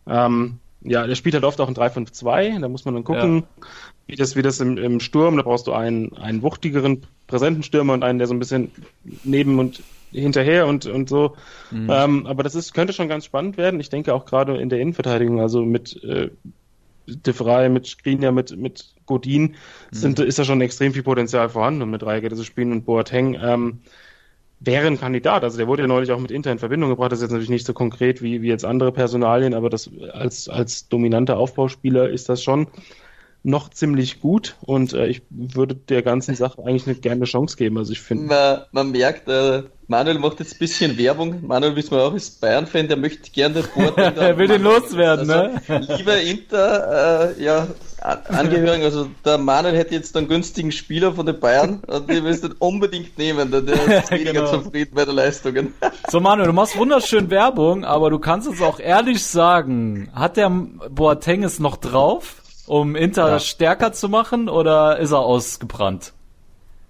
ähm, 0.07 0.59
ja, 0.81 1.07
der 1.07 1.15
spielt 1.15 1.35
halt 1.35 1.43
oft 1.43 1.59
auch 1.61 1.67
ein 1.67 1.75
3-5-2, 1.75 2.59
da 2.59 2.67
muss 2.67 2.85
man 2.85 2.93
dann 2.93 3.03
gucken, 3.03 3.37
ja. 3.37 3.67
wie 4.07 4.15
das, 4.15 4.35
wie 4.35 4.41
das 4.41 4.59
im, 4.59 4.77
im 4.77 4.99
Sturm, 4.99 5.37
da 5.37 5.43
brauchst 5.43 5.67
du 5.67 5.73
einen, 5.73 6.15
einen 6.17 6.41
wuchtigeren, 6.41 7.03
präsenten 7.27 7.63
Stürmer 7.63 7.93
und 7.93 8.03
einen, 8.03 8.19
der 8.19 8.27
so 8.27 8.33
ein 8.33 8.39
bisschen 8.39 8.71
neben 9.23 9.57
und 9.57 9.81
hinterher 10.11 10.67
und, 10.67 10.85
und 10.85 11.09
so. 11.09 11.35
Mhm. 11.71 11.89
Ähm, 11.91 12.27
aber 12.27 12.43
das 12.43 12.55
ist, 12.55 12.73
könnte 12.73 12.93
schon 12.93 13.09
ganz 13.09 13.25
spannend 13.25 13.57
werden. 13.57 13.79
Ich 13.79 13.89
denke 13.89 14.13
auch 14.13 14.25
gerade 14.25 14.57
in 14.57 14.69
der 14.69 14.79
Innenverteidigung, 14.79 15.41
also 15.41 15.61
mit 15.63 16.01
äh, 16.03 16.29
De 17.07 17.33
Vrij, 17.33 17.69
mit 17.69 17.85
Skriniar, 17.85 18.31
mit, 18.31 18.57
mit 18.57 18.93
Godin, 19.05 19.55
sind, 19.91 20.17
mhm. 20.17 20.25
ist 20.25 20.39
da 20.39 20.43
schon 20.43 20.61
extrem 20.61 20.93
viel 20.93 21.03
Potenzial 21.03 21.49
vorhanden, 21.49 21.83
um 21.83 21.91
mit 21.91 22.01
Dreierkette 22.01 22.35
zu 22.35 22.43
spielen 22.43 22.71
und 22.71 22.85
Boateng. 22.85 23.37
Ähm, 23.41 23.79
wäre 24.65 24.87
ein 24.87 24.99
Kandidat. 24.99 25.43
Also 25.43 25.57
der 25.57 25.67
wurde 25.67 25.83
ja 25.83 25.87
neulich 25.87 26.11
auch 26.11 26.19
mit 26.19 26.31
Inter 26.31 26.51
in 26.51 26.59
Verbindung 26.59 26.89
gebracht. 26.89 27.11
Das 27.11 27.19
ist 27.19 27.23
jetzt 27.23 27.31
natürlich 27.31 27.49
nicht 27.49 27.65
so 27.65 27.73
konkret 27.73 28.21
wie, 28.21 28.41
wie 28.41 28.47
jetzt 28.47 28.65
andere 28.65 28.91
Personalien, 28.91 29.53
aber 29.53 29.69
das 29.69 29.89
als, 30.11 30.49
als 30.49 30.87
dominanter 30.89 31.37
Aufbauspieler 31.37 32.09
ist 32.09 32.29
das 32.29 32.43
schon 32.43 32.67
noch 33.45 33.69
ziemlich 33.69 34.19
gut 34.19 34.55
und 34.61 34.93
äh, 34.93 35.07
ich 35.07 35.21
würde 35.29 35.75
der 35.75 36.01
ganzen 36.01 36.35
Sache 36.35 36.63
eigentlich 36.63 36.87
eine 36.87 36.95
gerne 36.95 37.25
Chance 37.25 37.57
geben. 37.57 37.77
Also 37.77 37.91
ich 37.91 38.01
finde. 38.01 38.25
Man, 38.25 38.61
man 38.71 38.91
merkt, 38.91 39.27
äh, 39.29 39.63
Manuel 39.87 40.17
macht 40.17 40.39
jetzt 40.39 40.55
ein 40.55 40.59
bisschen 40.59 40.97
Werbung. 40.97 41.45
Manuel, 41.45 41.75
wissen 41.75 41.91
wir 41.91 42.03
auch, 42.03 42.15
ist 42.15 42.41
Bayern-Fan, 42.41 42.87
der 42.87 42.97
möchte 42.97 43.29
gerne 43.29 43.61
den 43.61 43.65
Board. 43.73 43.97
er 44.17 44.37
will 44.37 44.47
den 44.47 44.63
loswerden, 44.63 45.29
also, 45.29 45.77
ne? 45.77 45.95
Lieber 45.95 46.19
Inter, 46.19 47.35
äh, 47.37 47.43
ja, 47.43 47.67
Angehörigen, 48.01 48.83
also 48.83 49.09
der 49.23 49.37
Manuel 49.37 49.75
hätte 49.75 49.93
jetzt 49.93 50.17
einen 50.17 50.27
günstigen 50.27 50.71
Spieler 50.71 51.13
von 51.13 51.25
den 51.27 51.39
Bayern 51.39 51.81
und 51.85 52.09
die 52.09 52.23
willst 52.23 52.43
du 52.43 52.49
unbedingt 52.59 53.17
nehmen, 53.17 53.51
der 53.51 53.61
ist 53.63 54.11
weniger 54.11 54.33
genau. 54.33 54.51
zufrieden 54.51 54.91
bei 54.95 55.05
der 55.05 55.13
Leistungen. 55.13 55.73
so 56.09 56.19
Manuel, 56.19 56.47
du 56.47 56.53
machst 56.53 56.77
wunderschön 56.77 57.29
Werbung, 57.29 57.85
aber 57.85 58.09
du 58.09 58.17
kannst 58.17 58.47
uns 58.47 58.61
auch 58.61 58.79
ehrlich 58.79 59.23
sagen, 59.23 60.09
hat 60.13 60.37
der 60.37 60.49
Boateng 60.49 61.43
es 61.43 61.59
noch 61.59 61.77
drauf? 61.77 62.41
Um 62.67 62.95
Inter 62.95 63.29
ja. 63.29 63.39
stärker 63.39 63.93
zu 63.93 64.09
machen 64.09 64.49
oder 64.49 64.97
ist 64.99 65.11
er 65.11 65.19
ausgebrannt? 65.19 66.13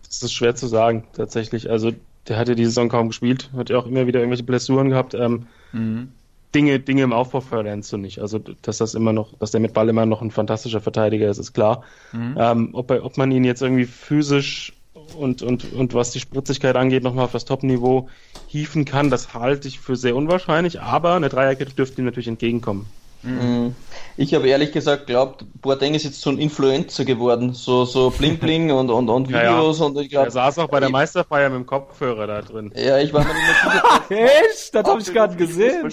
Das 0.08 0.24
ist 0.24 0.34
schwer 0.34 0.56
zu 0.56 0.68
sagen, 0.68 1.06
tatsächlich. 1.14 1.70
Also, 1.70 1.92
der 2.28 2.38
hat 2.38 2.48
ja 2.48 2.56
die 2.56 2.66
Saison 2.66 2.90
kaum 2.90 3.10
gespielt, 3.10 3.50
hat 3.56 3.70
ja 3.70 3.78
auch 3.78 3.86
immer 3.86 4.08
wieder 4.08 4.20
irgendwelche 4.20 4.44
Blessuren 4.44 4.90
gehabt. 4.90 5.14
Ähm, 5.14 5.48
mhm. 5.74 6.12
Dinge, 6.54 6.80
Dinge 6.80 7.04
im 7.04 7.12
Aufbau 7.12 7.42
verlernst 7.42 7.92
du 7.92 7.98
nicht. 7.98 8.20
Also, 8.20 8.40
dass 8.40 8.78
das 8.78 8.94
immer 8.94 9.12
noch, 9.12 9.38
dass 9.40 9.52
der 9.52 9.60
mit 9.60 9.74
Ball 9.74 9.90
immer 9.90 10.06
noch 10.06 10.22
ein 10.22 10.32
fantastischer 10.32 10.80
Verteidiger 10.80 11.30
ist, 11.30 11.38
ist 11.38 11.54
klar. 11.54 11.84
Mhm. 12.14 12.36
Ähm, 12.40 12.70
ob, 12.74 12.92
er, 12.92 13.04
ob 13.04 13.18
man 13.18 13.32
ihn 13.32 13.44
jetzt 13.44 13.62
irgendwie 13.62 13.86
physisch 13.86 14.74
und, 15.18 15.42
und, 15.42 15.74
und 15.74 15.94
was 15.94 16.12
die 16.12 16.20
Spritzigkeit 16.20 16.76
angeht, 16.76 17.04
nochmal 17.04 17.26
auf 17.26 17.32
das 17.32 17.46
Top-Niveau 17.46 18.10
hieven 18.48 18.86
kann, 18.86 19.10
das 19.10 19.34
halte 19.34 19.68
ich 19.68 19.80
für 19.80 19.96
sehr 19.96 20.16
unwahrscheinlich, 20.16 20.82
aber 20.82 21.16
eine 21.16 21.30
Dreierkette 21.30 21.74
dürfte 21.74 22.02
ihm 22.02 22.06
natürlich 22.06 22.28
entgegenkommen. 22.28 22.88
Mhm. 23.26 23.76
Ich 24.18 24.34
habe 24.34 24.48
ehrlich 24.48 24.72
gesagt 24.72 25.08
glaubt, 25.08 25.46
Boateng 25.62 25.94
ist 25.94 26.04
jetzt 26.04 26.22
so 26.22 26.30
ein 26.30 26.38
Influencer 26.38 27.04
geworden, 27.04 27.54
so 27.54 27.86
so 27.86 28.10
Bling 28.12 28.38
Bling 28.38 28.72
und 28.72 28.90
und, 28.90 29.10
und 29.10 29.28
Videos 29.30 29.80
ja, 29.80 29.86
ja. 29.86 29.90
und 29.90 29.98
ich 30.00 30.10
glaube. 30.10 30.28
Er 30.28 30.32
saß 30.32 30.60
auch 30.60 30.70
bei 30.70 30.80
der 30.80 30.90
Meisterfeier 30.90 31.50
mit 31.50 31.60
dem 31.60 31.66
Kopfhörer 31.66 32.28
da 32.28 32.42
drin. 32.42 32.72
Ja, 32.76 33.00
ich 33.00 33.14
war 33.14 33.24
mir 33.26 33.34
nicht 33.34 33.46
sicher. 33.64 34.26
Echt? 34.26 34.76
Das 34.76 34.88
habe 34.88 35.02
ich 35.02 35.14
gerade 35.14 35.36
gesehen. 35.36 35.92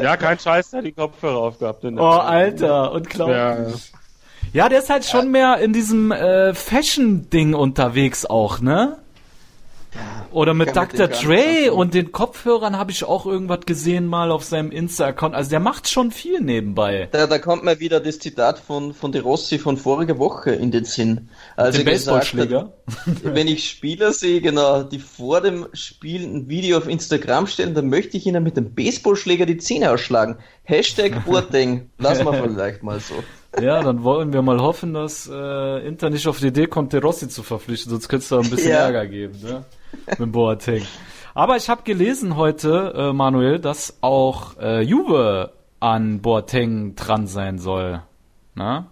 Ja, 0.00 0.16
kein 0.16 0.38
Scheiß, 0.38 0.70
der 0.70 0.78
hat 0.78 0.86
die 0.86 0.92
Kopfhörer 0.92 1.38
aufgehabt. 1.38 1.84
oh, 1.84 2.00
Alter, 2.00 2.92
und 2.92 3.08
klar. 3.08 3.30
Ja. 3.30 3.66
ja, 4.52 4.68
der 4.68 4.80
ist 4.80 4.90
halt 4.90 5.04
schon 5.04 5.30
mehr 5.30 5.58
in 5.58 5.72
diesem 5.72 6.12
äh, 6.12 6.52
Fashion-Ding 6.52 7.54
unterwegs 7.54 8.26
auch, 8.26 8.60
ne? 8.60 8.98
Oder 10.32 10.54
mit 10.54 10.76
Dr. 10.76 11.08
Dre 11.08 11.72
und 11.72 11.94
den 11.94 12.12
Kopfhörern 12.12 12.76
habe 12.76 12.90
ich 12.90 13.04
auch 13.04 13.26
irgendwas 13.26 13.60
gesehen 13.64 14.06
mal 14.06 14.30
auf 14.30 14.44
seinem 14.44 14.70
Insta-Account. 14.70 15.34
Also 15.34 15.50
der 15.50 15.60
macht 15.60 15.88
schon 15.88 16.10
viel 16.10 16.40
nebenbei. 16.40 17.08
Da, 17.12 17.26
da 17.26 17.38
kommt 17.38 17.64
mir 17.64 17.80
wieder 17.80 18.00
das 18.00 18.18
Zitat 18.18 18.58
von, 18.58 18.92
von 18.92 19.12
De 19.12 19.22
Rossi 19.22 19.58
von 19.58 19.76
voriger 19.76 20.18
Woche 20.18 20.50
in 20.50 20.70
den 20.70 20.84
Sinn. 20.84 21.28
Also 21.56 21.78
den 21.78 21.86
Baseballschläger? 21.86 22.72
wenn 23.22 23.48
ich 23.48 23.68
Spieler 23.68 24.12
sehe, 24.12 24.40
genau, 24.40 24.82
die 24.82 24.98
vor 24.98 25.40
dem 25.40 25.68
Spiel 25.72 26.22
ein 26.22 26.48
Video 26.48 26.76
auf 26.78 26.88
Instagram 26.88 27.46
stellen, 27.46 27.74
dann 27.74 27.88
möchte 27.88 28.16
ich 28.16 28.26
ihnen 28.26 28.42
mit 28.42 28.56
dem 28.56 28.74
Baseballschläger 28.74 29.46
die 29.46 29.58
Zähne 29.58 29.90
ausschlagen. 29.90 30.36
Hashtag 30.64 31.24
Boateng. 31.24 31.90
Lass 31.98 32.22
mal 32.22 32.42
vielleicht 32.42 32.82
mal 32.82 33.00
so. 33.00 33.14
Ja, 33.60 33.82
dann 33.82 34.02
wollen 34.04 34.32
wir 34.32 34.42
mal 34.42 34.60
hoffen, 34.60 34.92
dass 34.94 35.28
äh, 35.32 35.86
Inter 35.86 36.10
nicht 36.10 36.26
auf 36.28 36.38
die 36.40 36.48
Idee 36.48 36.66
kommt, 36.66 36.92
De 36.92 37.00
Rossi 37.00 37.28
zu 37.28 37.42
verpflichten, 37.42 37.90
sonst 37.90 38.08
könnte 38.08 38.22
es 38.24 38.28
da 38.28 38.38
ein 38.38 38.50
bisschen 38.50 38.70
ja. 38.70 38.78
Ärger 38.78 39.06
geben. 39.06 39.38
Ne? 39.42 39.64
mit 40.18 40.32
Boateng. 40.32 40.82
Aber 41.34 41.56
ich 41.56 41.68
habe 41.68 41.82
gelesen 41.84 42.36
heute, 42.36 42.92
äh, 42.96 43.12
Manuel, 43.12 43.58
dass 43.58 43.98
auch 44.02 44.58
äh, 44.58 44.82
Juve 44.82 45.52
an 45.80 46.20
Boateng 46.20 46.94
dran 46.96 47.26
sein 47.26 47.58
soll. 47.58 48.02
Na? 48.54 48.86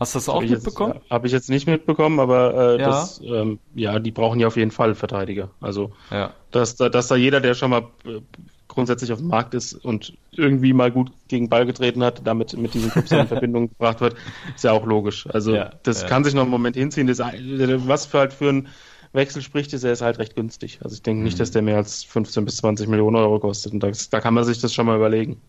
Hast 0.00 0.14
du 0.14 0.18
das 0.18 0.28
auch 0.28 0.42
Hab 0.42 0.48
mitbekommen? 0.50 1.00
Habe 1.10 1.26
ich 1.26 1.32
jetzt 1.32 1.50
nicht 1.50 1.66
mitbekommen, 1.66 2.20
aber 2.20 2.54
äh, 2.54 2.80
Ja. 2.80 2.86
das, 2.86 3.20
ähm, 3.24 3.58
ja, 3.74 3.98
die 3.98 4.12
brauchen 4.12 4.38
ja 4.38 4.46
auf 4.46 4.56
jeden 4.56 4.70
Fall 4.70 4.94
Verteidiger. 4.94 5.50
Also, 5.60 5.90
Ja. 6.10 6.30
dass 6.52 6.76
da, 6.76 6.88
dass 6.88 7.08
da 7.08 7.16
jeder, 7.16 7.40
der 7.40 7.54
schon 7.54 7.70
mal 7.70 7.82
äh, 8.04 8.20
grundsätzlich 8.68 9.12
auf 9.12 9.18
dem 9.18 9.28
Markt 9.28 9.54
ist 9.54 9.72
und 9.74 10.12
irgendwie 10.32 10.72
mal 10.72 10.90
gut 10.90 11.10
gegen 11.26 11.48
Ball 11.48 11.66
getreten 11.66 12.04
hat, 12.04 12.22
damit 12.24 12.56
mit 12.56 12.74
diesen 12.74 12.90
Clubs 12.90 13.10
in 13.10 13.26
Verbindung 13.28 13.68
gebracht 13.70 14.00
wird, 14.00 14.14
ist 14.54 14.64
ja 14.64 14.72
auch 14.72 14.86
logisch. 14.86 15.26
Also, 15.32 15.54
Ja, 15.54 15.70
das 15.82 16.02
ja. 16.02 16.08
kann 16.08 16.22
sich 16.24 16.34
noch 16.34 16.42
einen 16.42 16.50
Moment 16.50 16.76
hinziehen. 16.76 17.06
Das, 17.06 17.18
was 17.18 18.06
für 18.06 18.18
halt 18.18 18.32
für 18.32 18.50
einen 18.50 18.68
Wechsel 19.12 19.40
spricht, 19.42 19.72
ist 19.72 19.84
er 19.84 19.92
ist 19.92 20.02
halt 20.02 20.18
recht 20.18 20.36
günstig. 20.36 20.78
Also, 20.84 20.94
ich 20.94 21.02
denke 21.02 21.18
Mhm. 21.20 21.24
nicht, 21.24 21.40
dass 21.40 21.50
der 21.50 21.62
mehr 21.62 21.76
als 21.76 22.04
15 22.04 22.44
bis 22.44 22.58
20 22.58 22.88
Millionen 22.88 23.16
Euro 23.16 23.40
kostet. 23.40 23.72
Und 23.72 23.82
das, 23.82 24.10
da 24.10 24.20
kann 24.20 24.34
man 24.34 24.44
sich 24.44 24.60
das 24.60 24.72
schon 24.74 24.86
mal 24.86 24.96
überlegen. 24.96 25.40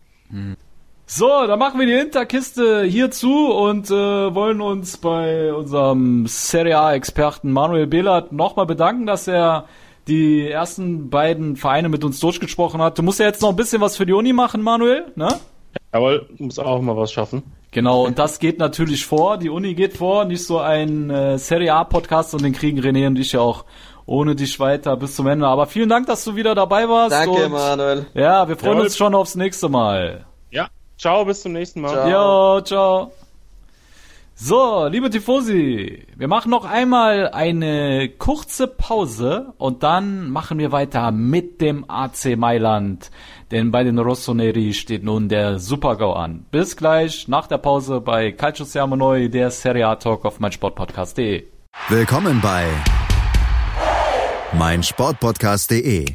So, 1.06 1.26
dann 1.46 1.58
machen 1.58 1.80
wir 1.80 1.86
die 1.86 1.96
Hinterkiste 1.96 2.84
hier 2.84 3.10
zu 3.10 3.52
und 3.52 3.90
äh, 3.90 3.94
wollen 4.34 4.60
uns 4.60 4.96
bei 4.96 5.52
unserem 5.52 6.26
Serie 6.28 6.78
A-Experten 6.78 7.50
Manuel 7.50 7.88
Behlert 7.88 8.30
nochmal 8.30 8.66
bedanken, 8.66 9.06
dass 9.06 9.26
er 9.26 9.66
die 10.10 10.48
ersten 10.48 11.08
beiden 11.08 11.56
Vereine 11.56 11.88
mit 11.88 12.04
uns 12.04 12.18
durchgesprochen 12.20 12.82
hat. 12.82 12.98
Du 12.98 13.02
musst 13.02 13.20
ja 13.20 13.26
jetzt 13.26 13.40
noch 13.40 13.50
ein 13.50 13.56
bisschen 13.56 13.80
was 13.80 13.96
für 13.96 14.06
die 14.06 14.12
Uni 14.12 14.32
machen, 14.32 14.62
Manuel, 14.62 15.06
ne? 15.14 15.28
Jawohl, 15.92 16.26
muss 16.38 16.58
auch 16.58 16.80
mal 16.80 16.96
was 16.96 17.12
schaffen. 17.12 17.42
Genau, 17.70 18.04
und 18.04 18.18
das 18.18 18.40
geht 18.40 18.58
natürlich 18.58 19.06
vor. 19.06 19.38
Die 19.38 19.48
Uni 19.48 19.74
geht 19.74 19.96
vor, 19.96 20.24
nicht 20.24 20.44
so 20.44 20.58
ein 20.58 21.10
äh, 21.10 21.38
Serie 21.38 21.72
A-Podcast 21.74 22.34
und 22.34 22.42
den 22.42 22.52
kriegen 22.52 22.80
René 22.80 23.06
und 23.06 23.18
ich 23.18 23.32
ja 23.32 23.40
auch 23.40 23.64
ohne 24.06 24.34
dich 24.34 24.58
weiter 24.58 24.96
bis 24.96 25.14
zum 25.14 25.28
Ende. 25.28 25.46
Aber 25.46 25.66
vielen 25.66 25.88
Dank, 25.88 26.08
dass 26.08 26.24
du 26.24 26.34
wieder 26.34 26.56
dabei 26.56 26.88
warst. 26.88 27.12
Danke, 27.12 27.44
und, 27.44 27.52
Manuel. 27.52 28.06
Ja, 28.14 28.48
wir 28.48 28.56
freuen 28.56 28.72
Jawohl. 28.72 28.86
uns 28.86 28.96
schon 28.96 29.14
aufs 29.14 29.36
nächste 29.36 29.68
Mal. 29.68 30.26
Ja, 30.50 30.68
ciao, 30.98 31.24
bis 31.24 31.42
zum 31.42 31.52
nächsten 31.52 31.80
Mal. 31.80 31.92
Ciao. 31.92 32.56
Jo, 32.56 32.60
ciao. 32.62 33.12
So, 34.42 34.86
liebe 34.86 35.10
Tifosi, 35.10 36.06
wir 36.16 36.26
machen 36.26 36.50
noch 36.50 36.64
einmal 36.64 37.28
eine 37.28 38.08
kurze 38.08 38.68
Pause 38.68 39.52
und 39.58 39.82
dann 39.82 40.30
machen 40.30 40.58
wir 40.58 40.72
weiter 40.72 41.10
mit 41.10 41.60
dem 41.60 41.84
AC 41.86 42.38
Mailand. 42.38 43.10
Denn 43.50 43.70
bei 43.70 43.84
den 43.84 43.98
Rossoneri 43.98 44.72
steht 44.72 45.04
nun 45.04 45.28
der 45.28 45.58
Supergau 45.58 46.14
an. 46.14 46.46
Bis 46.50 46.74
gleich 46.78 47.28
nach 47.28 47.48
der 47.48 47.58
Pause 47.58 48.00
bei 48.00 48.32
Calcio 48.32 48.64
Siamo 48.64 48.96
Noi, 48.96 49.28
der 49.28 49.50
Serie 49.50 49.86
A 49.86 49.96
Talk 49.96 50.24
auf 50.24 50.40
meinsportpodcast.de. 50.40 51.44
Willkommen 51.90 52.40
bei 52.40 52.66
meinsportpodcast.de. 54.54 56.06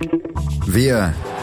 Wir 0.66 1.14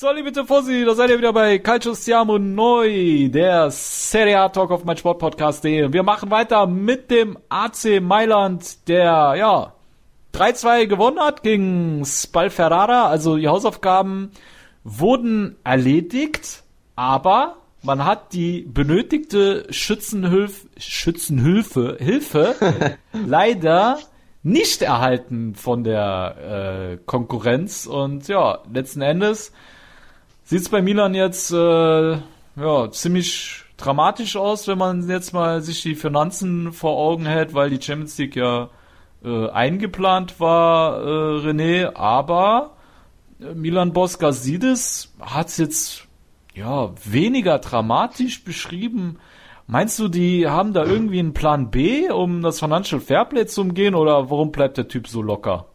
So, 0.00 0.10
liebe 0.12 0.32
Tifosi, 0.32 0.86
da 0.86 0.94
seid 0.94 1.10
ihr 1.10 1.18
wieder 1.18 1.34
bei 1.34 1.58
Calcio 1.58 1.92
Siamo 1.92 2.38
Noi, 2.38 3.28
der 3.30 3.70
Serie 3.70 4.40
A 4.40 4.48
Talk 4.48 4.70
auf 4.70 4.82
meinsportpodcast.de. 4.82 5.92
Wir 5.92 6.02
machen 6.02 6.30
weiter 6.30 6.66
mit 6.66 7.10
dem 7.10 7.36
AC 7.50 8.00
Mailand, 8.00 8.88
der, 8.88 9.34
ja, 9.36 9.74
3-2 10.32 10.86
gewonnen 10.86 11.20
hat 11.20 11.42
gegen 11.42 12.02
Spal 12.06 12.48
Ferrara. 12.48 13.08
Also 13.08 13.36
die 13.36 13.48
Hausaufgaben 13.48 14.30
wurden 14.84 15.56
erledigt, 15.64 16.62
aber 16.96 17.56
man 17.82 18.06
hat 18.06 18.32
die 18.32 18.62
benötigte 18.62 19.66
Schützenhilfe, 19.68 20.66
Schützenhilfe, 20.78 21.98
Hilfe 22.00 22.54
leider 23.26 23.98
nicht 24.42 24.80
erhalten 24.80 25.54
von 25.56 25.84
der 25.84 26.94
äh, 26.94 26.96
Konkurrenz. 27.04 27.84
Und 27.84 28.28
ja, 28.28 28.60
letzten 28.72 29.02
Endes 29.02 29.52
sieht's 30.50 30.68
bei 30.68 30.82
Milan 30.82 31.14
jetzt 31.14 31.52
äh, 31.52 32.10
ja, 32.56 32.90
ziemlich 32.90 33.62
dramatisch 33.76 34.36
aus, 34.36 34.66
wenn 34.66 34.78
man 34.78 35.08
jetzt 35.08 35.32
mal 35.32 35.62
sich 35.62 35.80
die 35.82 35.94
Finanzen 35.94 36.72
vor 36.72 36.96
Augen 36.96 37.24
hält, 37.24 37.54
weil 37.54 37.70
die 37.70 37.80
Champions 37.80 38.18
League 38.18 38.34
ja 38.34 38.68
äh, 39.24 39.48
eingeplant 39.50 40.40
war, 40.40 41.02
äh, 41.02 41.46
René, 41.46 41.94
aber 41.94 42.72
äh, 43.40 43.54
Milan-Boss 43.54 44.18
Gazidis 44.18 45.14
hat's 45.20 45.56
jetzt 45.56 46.08
ja 46.52 46.90
weniger 47.04 47.60
dramatisch 47.60 48.42
beschrieben. 48.42 49.20
Meinst 49.68 50.00
du, 50.00 50.08
die 50.08 50.48
haben 50.48 50.72
da 50.72 50.84
irgendwie 50.84 51.20
einen 51.20 51.32
Plan 51.32 51.70
B, 51.70 52.10
um 52.10 52.42
das 52.42 52.58
Financial 52.58 53.00
Fairplay 53.00 53.46
zu 53.46 53.60
umgehen, 53.60 53.94
oder 53.94 54.30
warum 54.30 54.50
bleibt 54.50 54.78
der 54.78 54.88
Typ 54.88 55.06
so 55.06 55.22
locker? 55.22 55.66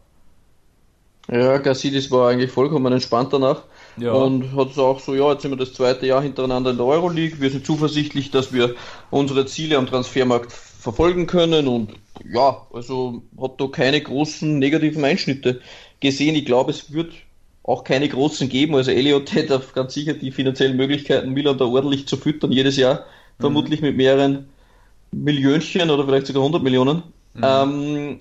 Ja, 1.30 1.56
Gassidis 1.56 2.10
war 2.10 2.28
eigentlich 2.28 2.50
vollkommen 2.50 2.92
entspannt 2.92 3.32
danach. 3.32 3.62
Ja. 3.96 4.12
Und 4.12 4.54
hat 4.54 4.74
so 4.74 4.84
auch 4.84 5.00
so, 5.00 5.14
ja, 5.14 5.32
jetzt 5.32 5.42
sind 5.42 5.52
wir 5.52 5.56
das 5.56 5.72
zweite 5.72 6.06
Jahr 6.06 6.22
hintereinander 6.22 6.70
in 6.70 6.76
der 6.76 6.86
Euroleague. 6.86 7.40
Wir 7.40 7.50
sind 7.50 7.64
zuversichtlich, 7.64 8.30
dass 8.30 8.52
wir 8.52 8.74
unsere 9.10 9.46
Ziele 9.46 9.78
am 9.78 9.86
Transfermarkt 9.86 10.52
verfolgen 10.52 11.26
können. 11.26 11.66
Und 11.66 11.94
ja, 12.30 12.66
also 12.72 13.22
hat 13.40 13.60
da 13.60 13.66
keine 13.68 14.00
großen 14.00 14.58
negativen 14.58 15.04
Einschnitte 15.04 15.60
gesehen. 16.00 16.34
Ich 16.34 16.44
glaube, 16.44 16.70
es 16.72 16.92
wird 16.92 17.12
auch 17.62 17.84
keine 17.84 18.08
großen 18.08 18.48
geben. 18.48 18.74
Also 18.74 18.90
Elliot 18.90 19.34
hätte 19.34 19.60
ganz 19.74 19.94
sicher 19.94 20.14
die 20.14 20.30
finanziellen 20.30 20.76
Möglichkeiten, 20.76 21.32
Milan 21.32 21.58
da 21.58 21.64
ordentlich 21.64 22.06
zu 22.06 22.16
füttern 22.16 22.52
jedes 22.52 22.76
Jahr. 22.76 23.06
Vermutlich 23.40 23.80
mit 23.80 23.96
mehreren 23.96 24.48
Millionchen 25.10 25.90
oder 25.90 26.04
vielleicht 26.04 26.26
sogar 26.26 26.42
100 26.42 26.62
Millionen. 26.62 27.02
Ähm, 27.42 28.18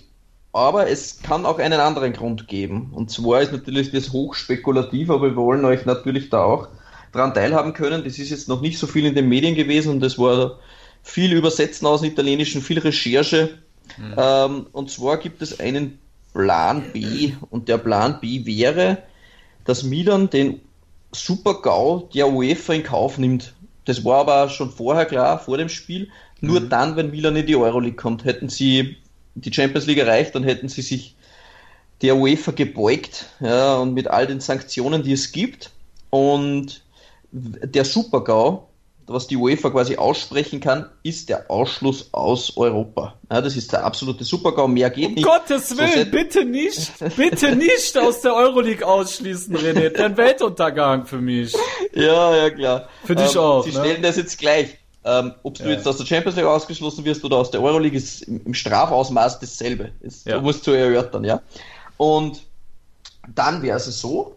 aber 0.56 0.90
es 0.90 1.22
kann 1.22 1.46
auch 1.46 1.60
einen 1.60 1.82
anderen 1.82 2.14
Grund 2.14 2.48
geben. 2.48 2.92
Und 2.94 3.12
zwar 3.12 3.42
ist 3.42 3.52
natürlich 3.52 3.92
das 3.92 4.14
hochspekulativ, 4.14 5.10
aber 5.10 5.32
wir 5.32 5.36
wollen 5.36 5.66
euch 5.66 5.86
natürlich 5.86 6.30
da 6.30 6.44
auch 6.46 6.70
dran 7.12 7.34
teilhaben 7.34 7.74
können. 7.74 8.06
Das 8.06 8.18
ist 8.18 8.30
jetzt 8.30 8.48
noch 8.48 8.62
nicht 8.62 8.80
so 8.80 8.88
viel 8.88 9.06
in 9.06 9.16
den 9.16 9.28
Medien 9.28 9.56
gewesen 9.56 9.92
und 9.92 10.00
das 10.00 10.18
war 10.18 10.60
viel 11.04 11.34
Übersetzen 11.34 11.86
aus 11.86 12.02
dem 12.02 12.12
Italienischen, 12.12 12.62
viel 12.62 12.80
Recherche. 12.80 13.58
Ähm, 14.18 14.68
und 14.72 14.90
zwar 14.90 15.18
gibt 15.18 15.42
es 15.42 15.60
einen 15.60 16.00
Plan 16.34 16.84
B 16.94 17.34
und 17.50 17.68
der 17.68 17.78
Plan 17.78 18.20
B 18.22 18.46
wäre, 18.46 19.00
dass 19.66 19.84
Milan 19.84 20.30
den 20.30 20.62
Super-GAU 21.12 22.10
der 22.14 22.30
UEFA 22.30 22.74
in 22.74 22.84
Kauf 22.84 23.18
nimmt. 23.18 23.54
Das 23.84 24.06
war 24.06 24.22
aber 24.22 24.48
schon 24.48 24.72
vorher 24.72 25.06
klar, 25.06 25.38
vor 25.38 25.58
dem 25.58 25.68
Spiel. 25.68 26.08
Nur 26.40 26.62
dann, 26.62 26.96
wenn 26.96 27.12
Milan 27.12 27.36
in 27.36 27.46
die 27.46 27.58
Euroleague 27.58 27.98
kommt, 27.98 28.24
hätten 28.24 28.48
sie 28.48 28.96
die 29.36 29.54
Champions 29.54 29.86
League 29.86 29.98
erreicht, 30.00 30.34
dann 30.36 30.44
hätten 30.44 30.70
sie 30.70 30.82
sich 30.82 31.16
der 32.02 32.16
UEFA 32.18 32.52
gebeugt 32.52 33.28
ja, 33.40 33.78
und 33.78 33.94
mit 33.94 34.08
all 34.08 34.28
den 34.28 34.40
Sanktionen, 34.42 35.04
die 35.04 35.14
es 35.14 35.32
gibt. 35.32 35.72
Und 36.10 36.82
der 37.32 37.86
Super-GAU, 37.86 38.68
was 39.08 39.28
die 39.28 39.38
UEFA 39.38 39.70
quasi 39.70 39.98
aussprechen 39.98 40.60
kann, 40.60 40.90
ist 41.04 41.30
der 41.30 41.52
Ausschluss 41.52 42.10
aus 42.12 42.58
Europa. 42.58 43.16
Ja, 43.32 43.42
das 43.42 43.56
ist 43.56 43.72
der 43.72 43.84
absolute 43.86 44.24
Super-GAU, 44.24 44.68
mehr 44.68 44.90
geht 44.90 45.08
Um 45.10 45.14
nicht. 45.16 45.26
Gottes 45.26 45.70
So 45.70 45.78
Willen, 45.78 45.92
set- 45.92 46.12
bitte 46.12 46.44
nicht, 46.46 46.92
bitte 47.16 47.56
nicht 47.56 47.98
aus 47.98 48.22
der 48.22 48.34
Euroleague 48.36 48.86
ausschließen, 48.86 49.56
René. 49.56 49.90
Der 49.90 50.16
Weltuntergang 50.18 51.06
für 51.06 51.20
mich. 51.22 51.54
Ja, 51.94 52.36
ja, 52.36 52.50
klar. 52.50 52.90
Für 53.04 53.16
dich 53.16 53.34
ähm, 53.36 53.42
auch, 53.42 53.64
Sie 53.64 53.72
ne? 53.72 53.80
stellen 53.80 54.02
das 54.02 54.18
jetzt 54.18 54.38
gleich. 54.38 54.78
Ähm, 55.08 55.34
ob 55.44 55.56
du 55.56 55.64
Ja. 55.66 55.70
jetzt 55.70 55.88
aus 55.88 55.98
der 55.98 56.06
Champions 56.06 56.36
League 56.36 56.48
ausgeschlossen 56.48 57.06
wirst 57.06 57.24
oder 57.24 57.38
aus 57.38 57.52
der 57.52 57.62
Euroleague, 57.62 57.96
ist 57.98 58.24
im, 58.24 58.54
Strafausmaß 58.56 59.40
dasselbe. 59.40 59.92
Ist 60.02 60.26
Ja. 60.26 60.36
ja. 60.38 60.42
musst 60.42 60.64
zu 60.64 60.72
erörtern, 60.72 61.24
ja. 61.24 61.42
Und 61.98 62.42
dann 63.34 63.62
wäre 63.62 63.78
es 63.78 63.86
so, 63.86 64.36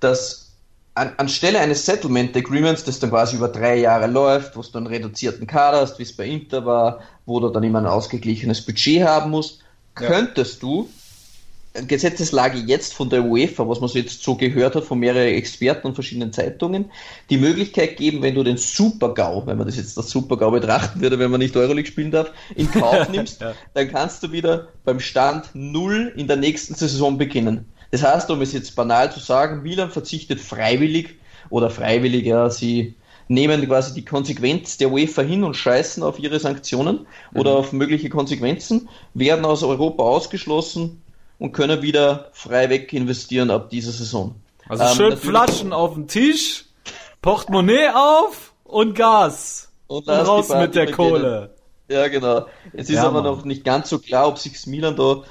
dass 0.00 0.50
an, 0.94 1.12
anstelle 1.18 1.60
eines 1.60 1.86
Settlement 1.86 2.36
Agreements, 2.36 2.82
das 2.82 2.98
dann 2.98 3.10
quasi 3.10 3.36
über 3.36 3.48
drei 3.48 3.76
Jahre 3.78 4.06
läuft, 4.08 4.56
wo 4.56 4.62
du 4.62 4.78
einen 4.78 4.86
reduzierten 4.88 5.46
Kader 5.46 5.82
hast, 5.82 5.98
wie 5.98 6.02
es 6.04 6.16
bei 6.16 6.26
Inter 6.26 6.64
war, 6.66 7.00
wo 7.24 7.38
du 7.38 7.48
dann 7.50 7.62
immer 7.62 7.78
ein 7.80 7.86
ausgeglichenes 7.86 8.62
Budget 8.64 9.04
haben 9.04 9.30
musst, 9.30 9.60
Ja. 10.00 10.08
könntest 10.08 10.62
du 10.62 10.88
Gesetzeslage 11.86 12.58
jetzt 12.58 12.94
von 12.94 13.10
der 13.10 13.24
UEFA, 13.24 13.68
was 13.68 13.80
man 13.80 13.88
so 13.88 13.98
jetzt 13.98 14.22
so 14.22 14.34
gehört 14.34 14.74
hat 14.74 14.84
von 14.84 14.98
mehreren 14.98 15.34
Experten 15.34 15.86
und 15.86 15.94
verschiedenen 15.94 16.32
Zeitungen, 16.32 16.90
die 17.30 17.38
Möglichkeit 17.38 17.96
geben, 17.96 18.22
wenn 18.22 18.34
du 18.34 18.42
den 18.42 18.56
Super-GAU, 18.56 19.46
wenn 19.46 19.58
man 19.58 19.66
das 19.66 19.76
jetzt 19.76 19.96
als 19.96 20.10
Super-GAU 20.10 20.50
betrachten 20.50 21.00
würde, 21.00 21.18
wenn 21.18 21.30
man 21.30 21.40
nicht 21.40 21.56
Euroleague 21.56 21.86
spielen 21.86 22.10
darf, 22.10 22.30
in 22.54 22.70
Kauf 22.70 23.08
nimmst, 23.10 23.40
Ja. 23.40 23.54
dann 23.74 23.90
kannst 23.90 24.22
du 24.22 24.32
wieder 24.32 24.68
beim 24.84 25.00
Stand 25.00 25.50
Null 25.54 26.12
in 26.16 26.26
der 26.26 26.36
nächsten 26.36 26.74
Saison 26.74 27.18
beginnen. 27.18 27.66
Das 27.90 28.02
heißt, 28.02 28.30
um 28.30 28.40
es 28.42 28.52
jetzt 28.52 28.74
banal 28.74 29.12
zu 29.12 29.20
sagen, 29.20 29.62
Milan 29.62 29.90
verzichtet 29.90 30.40
freiwillig 30.40 31.16
oder 31.50 31.70
freiwillig, 31.70 32.26
ja, 32.26 32.50
sie 32.50 32.94
nehmen 33.28 33.66
quasi 33.66 33.94
die 33.94 34.04
Konsequenz 34.04 34.76
der 34.76 34.90
UEFA 34.92 35.22
hin 35.22 35.44
und 35.44 35.54
scheißen 35.54 36.02
auf 36.02 36.18
ihre 36.18 36.38
Sanktionen 36.38 37.06
mhm. 37.32 37.40
oder 37.40 37.56
auf 37.56 37.72
mögliche 37.72 38.08
Konsequenzen, 38.08 38.88
werden 39.14 39.44
aus 39.44 39.62
Europa 39.62 40.02
ausgeschlossen 40.02 41.02
und 41.38 41.52
können 41.52 41.82
wieder 41.82 42.30
frei 42.32 42.70
weg 42.70 42.92
investieren 42.92 43.50
ab 43.50 43.70
dieser 43.70 43.92
Saison. 43.92 44.34
Also 44.68 44.84
ähm, 44.84 44.94
schön 44.94 45.16
Flaschen 45.16 45.72
auf 45.72 45.94
den 45.94 46.08
Tisch, 46.08 46.64
Portemonnaie 47.22 47.90
auf 47.94 48.52
und 48.64 48.94
Gas. 48.94 49.70
Und, 49.86 50.08
und 50.08 50.14
raus 50.14 50.48
mit 50.48 50.74
der 50.74 50.90
Kohle. 50.90 51.54
Ja, 51.88 52.08
genau. 52.08 52.46
Es 52.72 52.88
ist 52.88 52.96
ja, 52.96 53.04
aber 53.04 53.22
Mann. 53.22 53.32
noch 53.32 53.44
nicht 53.44 53.64
ganz 53.64 53.88
so 53.88 53.98
klar, 53.98 54.26
ob 54.26 54.38
sich 54.38 54.66
Milan 54.66 54.96
da 54.96 55.22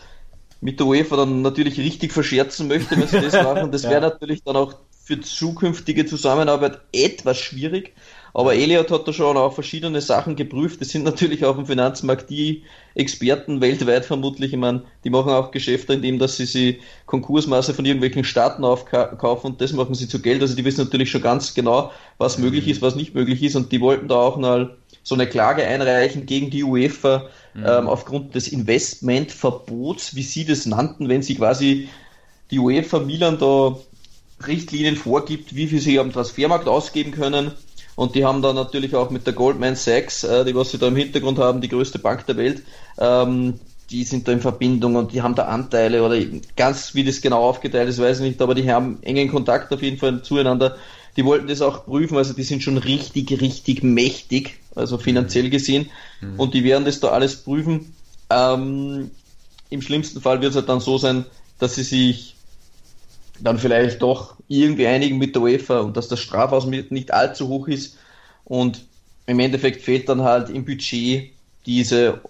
mit 0.62 0.80
der 0.80 0.88
UEFA 0.88 1.18
dann 1.18 1.42
natürlich 1.42 1.78
richtig 1.78 2.14
verscherzen 2.14 2.68
möchte, 2.68 2.98
wenn 2.98 3.08
sie 3.08 3.22
das 3.22 3.34
machen. 3.44 3.72
Das 3.72 3.84
ja. 3.84 3.90
wäre 3.90 4.02
natürlich 4.02 4.44
dann 4.44 4.56
auch 4.56 4.76
für 5.04 5.20
zukünftige 5.20 6.06
Zusammenarbeit 6.06 6.80
etwas 6.94 7.38
schwierig. 7.38 7.94
Aber 8.36 8.54
Elliot 8.54 8.92
hat 8.92 9.08
da 9.08 9.14
schon 9.14 9.38
auch 9.38 9.54
verschiedene 9.54 10.02
Sachen 10.02 10.36
geprüft. 10.36 10.82
Das 10.82 10.90
sind 10.90 11.06
natürlich 11.06 11.46
auf 11.46 11.56
dem 11.56 11.68
Finanzmarkt 11.68 12.30
die 12.30 12.64
Experten 12.94 13.62
weltweit 13.62 14.04
vermutlich. 14.04 14.52
Ich 14.52 14.60
meine, 14.60 14.82
die 15.06 15.10
machen 15.10 15.32
auch 15.32 15.52
Geschäfte, 15.52 15.94
indem 15.94 16.20
dass 16.20 16.36
sie 16.36 16.46
sie 16.46 16.80
Konkursmasse 17.06 17.74
von 17.74 17.86
irgendwelchen 17.86 18.26
Staaten 18.26 18.66
aufkaufen 18.66 19.52
und 19.52 19.62
das 19.62 19.72
machen 19.72 19.96
sie 19.96 20.10
zu 20.10 20.22
Geld. 20.22 20.42
Also 20.42 20.54
die 20.54 20.66
wissen 20.66 20.84
natürlich 20.84 21.12
schon 21.12 21.22
ganz 21.22 21.54
genau, 21.54 21.94
was 22.18 22.38
möglich 22.38 22.68
ist, 22.68 22.82
was 22.82 22.98
nicht 22.98 23.16
möglich 23.16 23.42
ist. 23.42 23.56
Und 23.56 23.72
die 23.72 23.80
wollten 23.80 24.10
da 24.10 24.16
auch 24.16 24.36
mal 24.36 24.76
so 25.02 25.16
eine 25.16 25.28
Klage 25.28 25.66
einreichen 25.66 26.26
gegen 26.26 26.50
die 26.50 26.66
UEFA 26.66 27.30
mhm. 27.54 27.64
ähm, 27.66 27.88
aufgrund 27.88 28.36
des 28.36 28.50
Investmentverbots, 28.50 30.14
wie 30.14 30.24
sie 30.24 30.44
das 30.44 30.66
nannten, 30.66 31.08
wenn 31.08 31.22
sie 31.22 31.36
quasi 31.36 31.88
die 32.52 32.60
UEFA 32.60 33.00
Milan 33.00 33.38
da 33.40 33.78
Richtlinien 34.46 34.98
vorgibt, 34.98 35.56
wie 35.56 35.68
viel 35.68 35.80
sie 35.80 36.00
am 36.00 36.12
Transfermarkt 36.12 36.68
ausgeben 36.68 37.12
können 37.12 37.54
und 37.96 38.16
die 38.16 38.26
haben 38.26 38.42
da 38.42 38.54
natürlich 38.54 38.96
auch 38.96 39.10
mit 39.10 39.26
der 39.26 39.34
Goldman 39.34 39.76
Sachs, 39.76 40.24
äh, 40.24 40.46
die 40.46 40.56
was 40.56 40.72
sie 40.72 40.78
da 40.78 40.88
im 40.88 40.96
Hintergrund 40.96 41.40
haben, 41.40 41.62
die 41.62 41.70
größte 41.70 42.00
Bank 42.00 42.26
der 42.26 42.38
Welt, 42.38 42.62
ähm, 42.98 43.60
die 43.90 44.04
sind 44.04 44.28
da 44.28 44.32
in 44.32 44.42
Verbindung 44.42 44.96
und 44.96 45.14
die 45.14 45.22
haben 45.22 45.36
da 45.36 45.44
Anteile 45.46 46.04
oder 46.04 46.20
ganz 46.56 46.96
wie 46.96 47.04
das 47.04 47.22
genau 47.22 47.42
aufgeteilt 47.42 47.90
ist, 47.90 48.00
weiß 48.00 48.20
ich 48.20 48.26
nicht, 48.26 48.42
aber 48.42 48.56
die 48.56 48.72
haben 48.72 48.98
engen 49.02 49.30
Kontakt 49.30 49.72
auf 49.74 49.82
jeden 49.82 49.98
Fall 49.98 50.24
zueinander. 50.24 50.76
Die 51.18 51.24
wollten 51.24 51.48
das 51.48 51.62
auch 51.62 51.86
prüfen, 51.86 52.18
also 52.18 52.34
die 52.34 52.44
sind 52.44 52.62
schon 52.62 52.78
richtig, 52.78 53.40
richtig 53.40 53.84
mächtig, 53.84 54.60
also 54.76 54.98
finanziell 54.98 55.50
gesehen, 55.50 55.90
mhm. 56.20 56.40
und 56.40 56.54
die 56.54 56.64
werden 56.64 56.84
das 56.84 57.00
da 57.00 57.10
alles 57.10 57.38
prüfen. 57.38 57.94
Ähm, 58.30 59.12
Im 59.70 59.82
schlimmsten 59.82 60.20
Fall 60.20 60.42
wird 60.42 60.50
es 60.52 60.58
halt 60.58 60.68
dann 60.68 60.82
so 60.82 60.98
sein, 60.98 61.26
dass 61.60 61.76
sie 61.76 61.84
sich 61.84 62.36
dann 63.40 63.58
vielleicht 63.58 64.02
doch 64.02 64.36
irgendwie 64.48 64.88
einigen 64.88 65.18
mit 65.18 65.36
der 65.36 65.42
UEFA 65.42 65.80
und 65.80 65.98
dass 65.98 66.08
das 66.08 66.20
Strafaus 66.20 66.66
nicht 66.66 67.14
allzu 67.14 67.48
hoch 67.48 67.68
ist. 67.68 67.98
Und 68.46 68.86
im 69.26 69.40
Endeffekt 69.40 69.82
fehlt 69.82 70.08
dann 70.10 70.22
halt 70.22 70.50
im 70.50 70.66
Budget 70.66 71.32
diese 71.66 72.22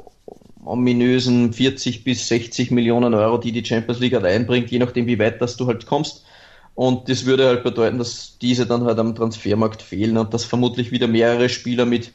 ominösen 0.64 1.53
40 1.53 2.03
bis 2.03 2.28
60 2.28 2.72
Millionen 2.72 3.14
Euro, 3.14 3.38
die 3.38 3.51
die 3.51 3.64
Champions 3.64 3.99
League 3.99 4.14
halt 4.14 4.26
einbringt, 4.26 4.72
je 4.72 4.80
nachdem, 4.80 5.06
wie 5.06 5.20
weit 5.20 5.41
dass 5.41 5.58
du 5.58 5.68
halt 5.68 5.86
kommst. 5.86 6.26
Und 6.74 7.08
das 7.08 7.26
würde 7.26 7.47
halt 7.47 7.64
bedeuten, 7.64 7.99
dass 7.99 8.38
diese 8.41 8.66
dann 8.66 8.84
halt 8.84 8.99
am 8.99 9.16
Transfermarkt 9.16 9.82
fehlen 9.82 10.18
und 10.18 10.34
dass 10.34 10.43
vermutlich 10.43 10.91
wieder 10.91 11.08
mehrere 11.08 11.47
Spieler 11.49 11.86
mit 11.86 12.12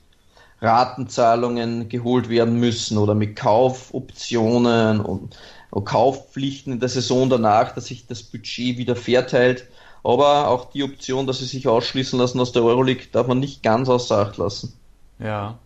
Ratenzahlungen 0.60 1.88
geholt 1.88 2.28
werden 2.28 2.56
müssen 2.60 2.98
oder 2.98 3.14
mit 3.14 3.36
Kaufoptionen 3.36 5.00
und 5.00 5.36
Kaufpflichten 5.70 6.72
in 6.72 6.80
der 6.80 6.88
Saison 6.88 7.30
danach, 7.30 7.74
dass 7.74 7.86
sich 7.86 8.06
das 8.06 8.22
Budget 8.22 8.78
wieder 8.78 8.96
verteilt. 8.96 9.66
Aber 10.02 10.48
auch 10.48 10.70
die 10.70 10.82
Option, 10.82 11.26
dass 11.26 11.38
sie 11.38 11.44
sich 11.44 11.68
ausschließen 11.68 12.18
lassen 12.18 12.40
aus 12.40 12.52
der 12.52 12.62
Euroleague, 12.62 13.06
darf 13.12 13.26
man 13.26 13.38
nicht 13.38 13.62
ganz 13.62 13.88
außer 13.88 14.18
Acht 14.18 14.38
lassen. 14.38 14.72
Ja, 15.18 15.58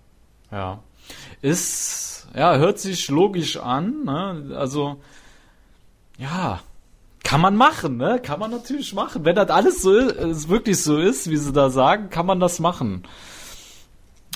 ja. 0.50 0.80
Ist, 1.40 2.26
ja, 2.34 2.56
hört 2.56 2.78
sich 2.78 3.08
logisch 3.08 3.56
an, 3.56 4.04
ne? 4.04 4.56
Also, 4.56 4.96
ja, 6.18 6.60
kann 7.22 7.40
man 7.40 7.56
machen, 7.56 7.96
ne? 7.96 8.20
Kann 8.22 8.40
man 8.40 8.50
natürlich 8.50 8.92
machen. 8.92 9.24
Wenn 9.24 9.36
das 9.36 9.50
alles 9.50 9.82
so 9.82 9.96
ist, 9.96 10.48
wirklich 10.48 10.82
so 10.82 10.98
ist, 10.98 11.30
wie 11.30 11.36
sie 11.36 11.52
da 11.52 11.70
sagen, 11.70 12.10
kann 12.10 12.26
man 12.26 12.40
das 12.40 12.60
machen. 12.60 13.04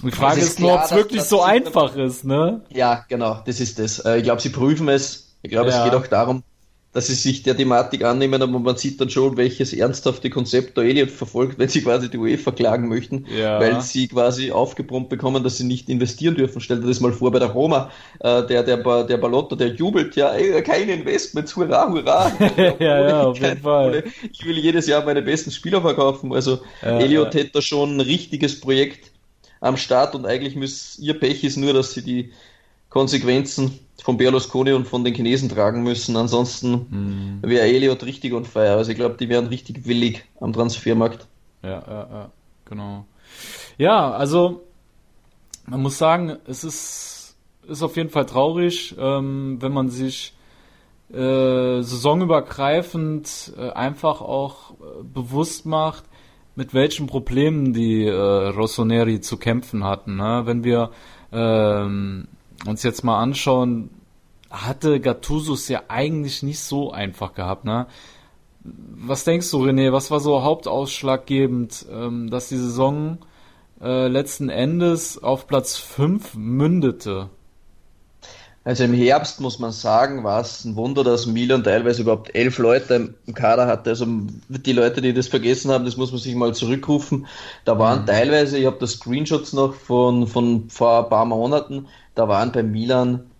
Die 0.02 0.12
Frage 0.12 0.40
ist, 0.40 0.48
ist, 0.48 0.60
nur, 0.60 0.74
ob 0.74 0.84
es 0.84 0.92
wirklich 0.92 1.22
so 1.22 1.42
einfach 1.42 1.96
ist, 1.96 2.24
ne? 2.24 2.62
Ja, 2.70 3.04
genau, 3.08 3.42
das 3.44 3.58
ist 3.58 3.78
das. 3.78 3.98
Äh, 3.98 4.18
ich 4.18 4.22
glaube, 4.22 4.40
sie 4.40 4.50
prüfen 4.50 4.88
es 4.88 5.27
ich 5.42 5.50
glaube, 5.50 5.70
ja. 5.70 5.78
es 5.78 5.84
geht 5.84 5.94
auch 5.94 6.06
darum, 6.06 6.42
dass 6.92 7.06
sie 7.06 7.14
sich 7.14 7.42
der 7.42 7.56
Thematik 7.56 8.02
annehmen, 8.02 8.40
aber 8.40 8.58
man 8.58 8.76
sieht 8.76 8.98
dann 9.00 9.10
schon, 9.10 9.36
welches 9.36 9.74
ernsthafte 9.74 10.30
Konzept 10.30 10.76
da 10.78 10.82
Elliot 10.82 11.10
verfolgt, 11.10 11.58
wenn 11.58 11.68
sie 11.68 11.82
quasi 11.82 12.08
die 12.10 12.16
UEFA 12.16 12.50
klagen 12.50 12.88
möchten, 12.88 13.26
ja. 13.36 13.60
weil 13.60 13.82
sie 13.82 14.08
quasi 14.08 14.52
aufgebrummt 14.52 15.10
bekommen, 15.10 15.44
dass 15.44 15.58
sie 15.58 15.64
nicht 15.64 15.90
investieren 15.90 16.34
dürfen. 16.34 16.60
Stell 16.60 16.80
dir 16.80 16.86
das 16.86 17.00
mal 17.00 17.12
vor 17.12 17.30
bei 17.30 17.38
der 17.40 17.50
Roma, 17.50 17.90
äh, 18.20 18.46
der, 18.46 18.62
der, 18.62 19.04
der 19.04 19.16
Balotto, 19.18 19.54
der 19.54 19.68
jubelt, 19.68 20.16
ja, 20.16 20.30
ey, 20.32 20.62
keine 20.62 20.92
Investments, 20.92 21.54
hurra, 21.54 21.88
hurra. 21.90 22.32
ja, 22.78 23.08
ja, 23.08 23.22
auf 23.22 23.38
jeden 23.38 23.60
Fall. 23.60 24.04
Ich 24.32 24.44
will 24.46 24.56
jedes 24.58 24.86
Jahr 24.86 25.04
meine 25.04 25.20
besten 25.20 25.50
Spieler 25.50 25.82
verkaufen. 25.82 26.32
Also 26.32 26.60
ja, 26.82 26.98
Elliot 26.98 27.34
ja. 27.34 27.40
hätte 27.40 27.52
da 27.52 27.62
schon 27.62 27.96
ein 27.96 28.00
richtiges 28.00 28.60
Projekt 28.60 29.12
am 29.60 29.76
Start 29.76 30.14
und 30.14 30.24
eigentlich 30.24 30.56
muss 30.56 30.98
ihr 30.98 31.18
Pech 31.18 31.44
ist 31.44 31.58
nur, 31.58 31.74
dass 31.74 31.92
sie 31.92 32.02
die 32.02 32.32
Konsequenzen 32.98 33.78
von 34.02 34.16
Berlusconi 34.16 34.72
und 34.72 34.88
von 34.88 35.04
den 35.04 35.14
Chinesen 35.14 35.48
tragen 35.48 35.84
müssen. 35.84 36.16
Ansonsten 36.16 37.40
mhm. 37.42 37.48
wäre 37.48 37.66
Elliot 37.66 38.04
richtig 38.04 38.32
on 38.32 38.44
fire. 38.44 38.72
Also 38.72 38.90
ich 38.90 38.96
glaube, 38.96 39.16
die 39.20 39.28
wären 39.28 39.46
richtig 39.46 39.86
willig 39.86 40.24
am 40.40 40.52
Transfermarkt. 40.52 41.28
Ja, 41.62 41.82
ja, 41.86 42.08
ja, 42.10 42.30
genau. 42.64 43.04
Ja, 43.76 44.10
also 44.10 44.62
man 45.66 45.80
muss 45.80 45.96
sagen, 45.96 46.38
es 46.48 46.64
ist, 46.64 47.36
ist 47.68 47.82
auf 47.84 47.96
jeden 47.96 48.10
Fall 48.10 48.26
traurig, 48.26 48.96
ähm, 48.98 49.58
wenn 49.60 49.72
man 49.72 49.90
sich 49.90 50.34
äh, 51.12 51.80
saisonübergreifend 51.80 53.52
äh, 53.56 53.70
einfach 53.70 54.22
auch 54.22 54.72
äh, 54.72 55.04
bewusst 55.04 55.66
macht, 55.66 56.02
mit 56.56 56.74
welchen 56.74 57.06
Problemen 57.06 57.72
die 57.72 58.06
äh, 58.06 58.12
Rossoneri 58.12 59.20
zu 59.20 59.36
kämpfen 59.36 59.84
hatten. 59.84 60.16
Ne? 60.16 60.42
Wenn 60.46 60.64
wir 60.64 60.90
ähm, 61.30 62.26
uns 62.66 62.82
jetzt 62.82 63.04
mal 63.04 63.20
anschauen, 63.20 63.90
hatte 64.50 65.00
Gattuso 65.00 65.54
es 65.54 65.68
ja 65.68 65.82
eigentlich 65.88 66.42
nicht 66.42 66.60
so 66.60 66.90
einfach 66.90 67.34
gehabt, 67.34 67.64
ne? 67.64 67.86
Was 68.62 69.24
denkst 69.24 69.50
du, 69.50 69.64
René? 69.64 69.92
Was 69.92 70.10
war 70.10 70.20
so 70.20 70.42
hauptausschlaggebend, 70.42 71.86
ähm, 71.90 72.28
dass 72.28 72.48
die 72.48 72.56
Saison 72.56 73.18
äh, 73.80 74.08
letzten 74.08 74.48
Endes 74.48 75.22
auf 75.22 75.46
Platz 75.46 75.76
5 75.76 76.34
mündete? 76.34 77.30
Also 78.68 78.84
im 78.84 78.92
Herbst 78.92 79.40
muss 79.40 79.58
man 79.58 79.72
sagen, 79.72 80.24
war 80.24 80.42
es 80.42 80.62
ein 80.66 80.76
Wunder, 80.76 81.02
dass 81.02 81.24
Milan 81.24 81.64
teilweise 81.64 82.02
überhaupt 82.02 82.34
elf 82.34 82.58
Leute 82.58 83.14
im 83.24 83.32
Kader 83.32 83.66
hatte. 83.66 83.88
Also 83.88 84.06
die 84.06 84.72
Leute, 84.74 85.00
die 85.00 85.14
das 85.14 85.28
vergessen 85.28 85.70
haben, 85.70 85.86
das 85.86 85.96
muss 85.96 86.10
man 86.10 86.20
sich 86.20 86.34
mal 86.34 86.52
zurückrufen. 86.54 87.26
Da 87.64 87.78
waren 87.78 88.02
mhm. 88.02 88.06
teilweise, 88.06 88.58
ich 88.58 88.66
habe 88.66 88.76
das 88.78 88.92
Screenshots 88.92 89.54
noch 89.54 89.72
von, 89.72 90.26
von 90.26 90.68
vor 90.68 91.04
ein 91.04 91.08
paar 91.08 91.24
Monaten, 91.24 91.86
da 92.18 92.28
waren 92.28 92.50
bei 92.50 92.62
Milan 92.62 93.30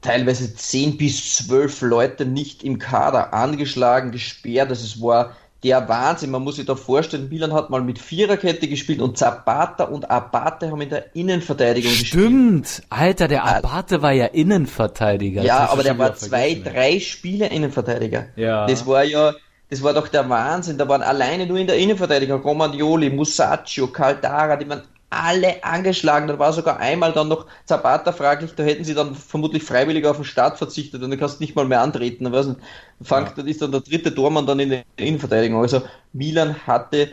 teilweise 0.00 0.54
10 0.54 0.96
bis 0.96 1.34
12 1.36 1.82
Leute 1.82 2.26
nicht 2.26 2.62
im 2.62 2.78
Kader 2.78 3.34
angeschlagen, 3.34 4.12
gesperrt. 4.12 4.70
Also 4.70 4.84
es 4.84 5.02
war 5.02 5.36
der 5.62 5.88
Wahnsinn. 5.88 6.30
Man 6.30 6.42
muss 6.42 6.56
sich 6.56 6.66
da 6.66 6.74
vorstellen, 6.74 7.28
Milan 7.28 7.52
hat 7.52 7.70
mal 7.70 7.82
mit 7.82 7.98
Viererkette 7.98 8.68
gespielt 8.68 9.00
und 9.00 9.18
Zapata 9.18 9.84
und 9.84 10.10
Abate 10.10 10.70
haben 10.70 10.80
in 10.80 10.90
der 10.90 11.14
Innenverteidigung 11.16 11.90
Stimmt. 11.90 12.02
gespielt. 12.02 12.66
Stimmt, 12.68 12.82
Alter, 12.90 13.28
der 13.28 13.44
Abate 13.44 14.02
war 14.02 14.12
ja 14.12 14.26
Innenverteidiger. 14.26 15.42
Ja, 15.42 15.70
aber 15.70 15.82
der 15.82 15.98
war 15.98 16.14
zwei, 16.14 16.54
drei 16.54 17.00
Spiele 17.00 17.48
Innenverteidiger. 17.48 18.26
Ja. 18.36 18.66
Das 18.66 18.86
war 18.86 19.04
ja, 19.04 19.32
das 19.70 19.82
war 19.82 19.94
doch 19.94 20.08
der 20.08 20.28
Wahnsinn. 20.28 20.78
Da 20.78 20.88
waren 20.88 21.02
alleine 21.02 21.46
nur 21.46 21.58
in 21.58 21.66
der 21.66 21.76
Innenverteidigung 21.76 22.42
Romagnoli, 22.42 23.10
Musacchio, 23.10 23.86
Caldara, 23.86 24.56
die 24.56 24.66
man 24.66 24.82
alle 25.22 25.62
angeschlagen. 25.64 26.28
Da 26.28 26.38
war 26.38 26.52
sogar 26.52 26.78
einmal 26.78 27.12
dann 27.12 27.28
noch 27.28 27.46
Zapata 27.64 28.12
fraglich, 28.12 28.52
da 28.56 28.62
hätten 28.62 28.84
sie 28.84 28.94
dann 28.94 29.14
vermutlich 29.14 29.62
freiwillig 29.62 30.06
auf 30.06 30.16
den 30.16 30.24
Start 30.24 30.58
verzichtet 30.58 31.02
und 31.02 31.10
du 31.10 31.16
kannst 31.16 31.40
nicht 31.40 31.54
mal 31.54 31.64
mehr 31.64 31.80
antreten. 31.80 32.30
Weiß 32.30 32.46
nicht, 32.46 32.60
fangt, 33.02 33.36
ja. 33.36 33.44
ist 33.44 33.62
dann 33.62 33.72
der 33.72 33.80
dritte 33.80 34.14
Tormann 34.14 34.46
dann 34.46 34.60
in 34.60 34.70
der 34.70 34.84
Innenverteidigung. 34.96 35.60
Also 35.60 35.82
Milan 36.12 36.66
hatte 36.66 37.10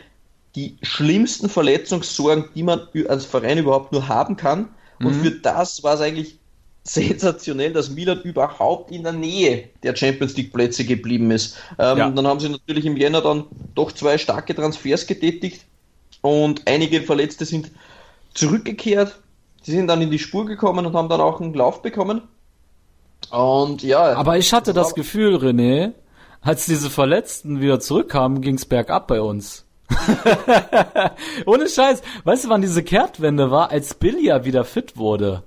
die 0.54 0.76
schlimmsten 0.82 1.48
Verletzungssorgen, 1.48 2.46
die 2.54 2.62
man 2.62 2.80
als 3.08 3.24
Verein 3.24 3.58
überhaupt 3.58 3.92
nur 3.92 4.08
haben 4.08 4.36
kann. 4.36 4.68
Und 5.00 5.18
mhm. 5.18 5.22
für 5.22 5.30
das 5.30 5.82
war 5.82 5.94
es 5.94 6.00
eigentlich 6.00 6.38
sensationell, 6.84 7.72
dass 7.72 7.90
Milan 7.90 8.20
überhaupt 8.22 8.90
in 8.90 9.04
der 9.04 9.12
Nähe 9.12 9.68
der 9.82 9.94
Champions 9.94 10.36
League 10.36 10.52
Plätze 10.52 10.84
geblieben 10.84 11.30
ist. 11.30 11.56
Ähm, 11.78 11.98
ja. 11.98 12.10
Dann 12.10 12.26
haben 12.26 12.40
sie 12.40 12.48
natürlich 12.48 12.84
im 12.84 12.96
Jänner 12.96 13.20
dann 13.20 13.44
doch 13.74 13.92
zwei 13.92 14.18
starke 14.18 14.54
Transfers 14.54 15.06
getätigt 15.06 15.64
und 16.22 16.62
einige 16.66 17.02
Verletzte 17.02 17.44
sind 17.44 17.70
zurückgekehrt. 18.34 19.18
Sie 19.62 19.72
sind 19.72 19.86
dann 19.86 20.02
in 20.02 20.10
die 20.10 20.18
Spur 20.18 20.46
gekommen 20.46 20.86
und 20.86 20.94
haben 20.94 21.08
dann 21.08 21.20
auch 21.20 21.40
einen 21.40 21.54
Lauf 21.54 21.82
bekommen. 21.82 22.22
Und 23.30 23.82
ja. 23.82 24.14
Aber 24.14 24.36
ich 24.36 24.52
hatte 24.52 24.72
das 24.72 24.94
Gefühl, 24.94 25.36
René, 25.36 25.92
als 26.40 26.66
diese 26.66 26.90
Verletzten 26.90 27.60
wieder 27.60 27.78
zurückkamen, 27.78 28.40
ging's 28.40 28.64
bergab 28.64 29.06
bei 29.06 29.20
uns. 29.20 29.64
Ohne 31.46 31.68
Scheiß. 31.68 32.02
Weißt 32.24 32.44
du, 32.44 32.48
wann 32.48 32.62
diese 32.62 32.82
Kehrtwende 32.82 33.50
war? 33.50 33.70
Als 33.70 33.94
Billy 33.94 34.32
wieder 34.44 34.64
fit 34.64 34.96
wurde. 34.96 35.42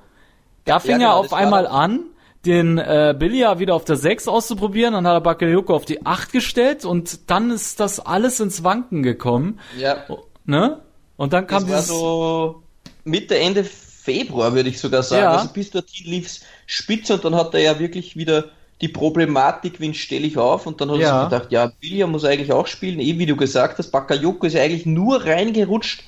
Da 0.64 0.80
fing 0.80 1.00
genau, 1.00 1.12
er 1.12 1.16
auf 1.16 1.32
war 1.32 1.40
einmal 1.40 1.68
an, 1.68 2.06
den 2.46 2.78
äh, 2.78 3.16
Billy 3.18 3.42
wieder 3.60 3.76
auf 3.76 3.86
der 3.86 3.98
6 3.98 4.28
auszuprobieren, 4.28 4.94
dann 4.94 5.08
hat 5.08 5.14
er 5.14 5.22
Bakayoko 5.22 5.76
auf 5.76 5.86
die 5.86 6.06
8 6.06 6.32
gestellt 6.32 6.86
und 6.86 7.30
dann 7.30 7.52
ist 7.52 7.80
das 7.80 8.00
alles 8.00 8.40
ins 8.40 8.64
Wanken 8.64 9.04
gekommen. 9.04 9.60
Ja, 9.78 10.06
Ne? 10.46 10.82
Und 11.18 11.34
dann 11.34 11.48
kam 11.48 11.64
das 11.64 11.70
war 11.70 11.78
dieses. 11.78 11.88
so 11.88 12.64
Mitte, 13.06 13.38
Ende 13.40 13.64
Februar, 13.64 14.54
würde 14.54 14.70
ich 14.70 14.80
sogar 14.80 15.04
sagen. 15.04 15.24
Ja. 15.24 15.32
Also 15.32 15.54
bis 15.54 15.72
dorthin 15.72 16.08
lief's 16.08 16.42
spitze 16.68 17.14
und 17.14 17.24
dann 17.26 17.36
hat 17.36 17.54
er 17.54 17.62
ja 17.62 17.80
wirklich 17.80 18.16
wieder 18.18 18.46
die 18.82 18.90
Problematik, 18.90 19.80
wen 19.80 19.94
stelle 19.94 20.28
ich 20.28 20.38
auf? 20.38 20.66
Und 20.68 20.82
dann 20.82 20.92
hat 20.92 21.00
Ja. 21.00 21.08
er 21.08 21.22
sich 21.22 21.30
gedacht, 21.30 21.52
ja, 21.52 21.72
Billy 21.80 22.06
muss 22.06 22.26
eigentlich 22.26 22.52
auch 22.52 22.68
spielen, 22.68 23.00
eh 23.00 23.18
wie 23.18 23.26
du 23.26 23.36
gesagt 23.38 23.78
hast, 23.80 23.92
Bakayoko 23.92 24.46
ist 24.48 24.54
ja 24.54 24.62
eigentlich 24.62 24.86
nur 24.86 25.24
reingerutscht, 25.26 26.04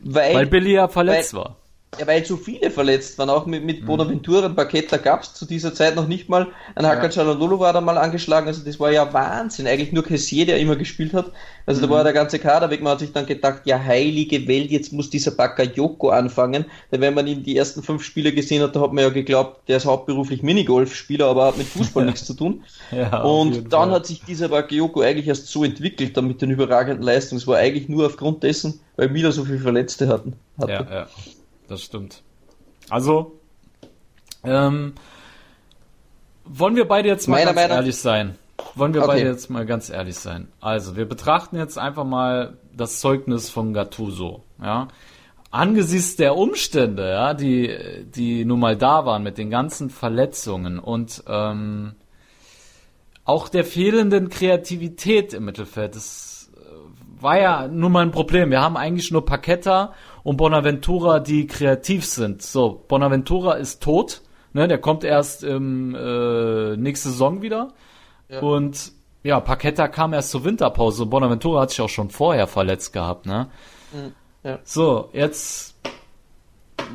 weil, 0.00 0.34
weil 0.34 0.46
Billy 0.46 0.74
ja 0.74 0.88
verletzt 0.88 1.34
war. 1.34 1.56
Ja, 1.98 2.06
weil 2.06 2.24
so 2.24 2.38
viele 2.38 2.70
verletzt 2.70 3.18
waren, 3.18 3.28
auch 3.28 3.44
mit, 3.44 3.64
mit 3.64 3.84
Bonaventura 3.84 4.46
und 4.46 4.56
Paqueta 4.56 4.96
gab's 4.96 5.34
zu 5.34 5.44
dieser 5.44 5.74
Zeit 5.74 5.94
noch 5.94 6.08
nicht 6.08 6.26
mal. 6.26 6.46
Ein 6.74 6.86
Hakan 6.86 7.10
Çalhanoğlu 7.10 7.58
war 7.58 7.74
da 7.74 7.82
mal 7.82 7.98
angeschlagen, 7.98 8.46
also 8.46 8.64
das 8.64 8.80
war 8.80 8.90
ja 8.90 9.12
Wahnsinn. 9.12 9.66
Eigentlich 9.66 9.92
nur 9.92 10.02
Kessier, 10.02 10.46
der 10.46 10.58
immer 10.58 10.76
gespielt 10.76 11.12
hat. 11.12 11.30
Also 11.66 11.82
da 11.82 11.90
war 11.90 12.02
der 12.02 12.14
ganze 12.14 12.38
Kader 12.38 12.70
weg. 12.70 12.80
Man 12.82 12.92
hat 12.92 13.00
sich 13.00 13.12
dann 13.12 13.26
gedacht, 13.26 13.66
ja 13.66 13.78
heilige 13.78 14.48
Welt, 14.48 14.70
jetzt 14.70 14.94
muss 14.94 15.10
dieser 15.10 15.32
Bakayoko 15.32 16.08
anfangen. 16.08 16.64
Denn 16.90 17.02
wenn 17.02 17.12
man 17.12 17.26
ihm 17.26 17.42
die 17.42 17.58
ersten 17.58 17.82
fünf 17.82 18.02
Spiele 18.02 18.32
gesehen 18.32 18.62
hat, 18.62 18.74
da 18.74 18.80
hat 18.80 18.94
man 18.94 19.04
ja 19.04 19.10
geglaubt, 19.10 19.68
der 19.68 19.76
ist 19.76 19.84
hauptberuflich 19.84 20.42
Minigolf-Spieler, 20.42 21.26
aber 21.26 21.44
hat 21.44 21.58
mit 21.58 21.66
Fußball 21.66 22.04
nichts 22.06 22.24
zu 22.24 22.32
tun. 22.32 22.64
Ja, 22.90 23.22
Und 23.22 23.70
dann 23.70 23.90
Fall. 23.90 23.90
hat 23.90 24.06
sich 24.06 24.24
dieser 24.24 24.48
Bakayoko 24.48 25.02
eigentlich 25.02 25.28
erst 25.28 25.48
so 25.48 25.62
entwickelt, 25.62 26.16
dann 26.16 26.26
mit 26.26 26.40
den 26.40 26.50
überragenden 26.50 27.04
Leistungen. 27.04 27.38
Es 27.38 27.46
war 27.46 27.58
eigentlich 27.58 27.90
nur 27.90 28.06
aufgrund 28.06 28.42
dessen, 28.42 28.80
weil 28.96 29.10
Mila 29.10 29.30
so 29.30 29.44
viele 29.44 29.58
Verletzte 29.58 30.08
hatten. 30.08 30.32
Hatte. 30.58 30.72
Ja, 30.72 30.86
ja, 30.90 31.06
das 31.72 31.82
stimmt. 31.82 32.22
Also, 32.90 33.40
ähm, 34.44 34.94
wollen 36.44 36.76
wir 36.76 36.86
beide 36.86 37.08
jetzt 37.08 37.26
mal 37.28 37.36
Meiner 37.36 37.46
ganz 37.46 37.56
Meinung- 37.56 37.76
ehrlich 37.78 37.96
sein? 37.96 38.38
Wollen 38.74 38.94
wir 38.94 39.02
Okay. 39.02 39.12
beide 39.16 39.28
jetzt 39.28 39.50
mal 39.50 39.66
ganz 39.66 39.90
ehrlich 39.90 40.16
sein? 40.16 40.48
Also, 40.60 40.96
wir 40.96 41.06
betrachten 41.06 41.56
jetzt 41.56 41.78
einfach 41.78 42.04
mal 42.04 42.56
das 42.76 43.00
Zeugnis 43.00 43.50
von 43.50 43.72
Gattuso, 43.72 44.44
ja. 44.62 44.88
Angesichts 45.50 46.16
der 46.16 46.34
Umstände, 46.36 47.10
ja, 47.10 47.34
die, 47.34 47.74
die 48.14 48.44
nun 48.46 48.58
mal 48.60 48.74
da 48.76 49.04
waren 49.04 49.22
mit 49.22 49.36
den 49.36 49.50
ganzen 49.50 49.90
Verletzungen 49.90 50.78
und 50.78 51.22
ähm, 51.26 51.94
auch 53.24 53.48
der 53.50 53.64
fehlenden 53.64 54.30
Kreativität 54.30 55.34
im 55.34 55.44
Mittelfeld, 55.44 55.94
das 55.94 56.31
war 57.22 57.38
ja 57.38 57.68
nun 57.68 57.92
mal 57.92 58.04
ein 58.04 58.10
Problem. 58.10 58.50
Wir 58.50 58.60
haben 58.60 58.76
eigentlich 58.76 59.10
nur 59.10 59.24
Paqueta 59.24 59.94
und 60.22 60.36
Bonaventura, 60.36 61.20
die 61.20 61.46
kreativ 61.46 62.04
sind. 62.04 62.42
So, 62.42 62.84
Bonaventura 62.88 63.54
ist 63.54 63.82
tot, 63.82 64.22
ne, 64.52 64.68
der 64.68 64.78
kommt 64.78 65.04
erst 65.04 65.44
im 65.44 65.94
äh, 65.94 66.76
nächste 66.76 67.10
Saison 67.10 67.42
wieder. 67.42 67.68
Und 68.40 68.92
ja, 69.22 69.40
Paqueta 69.40 69.88
kam 69.88 70.12
erst 70.12 70.30
zur 70.30 70.44
Winterpause. 70.44 71.06
Bonaventura 71.06 71.62
hat 71.62 71.70
sich 71.70 71.80
auch 71.80 71.88
schon 71.88 72.10
vorher 72.10 72.46
verletzt 72.46 72.92
gehabt, 72.92 73.26
ne? 73.26 73.48
ja. 74.42 74.58
So, 74.64 75.10
jetzt 75.12 75.76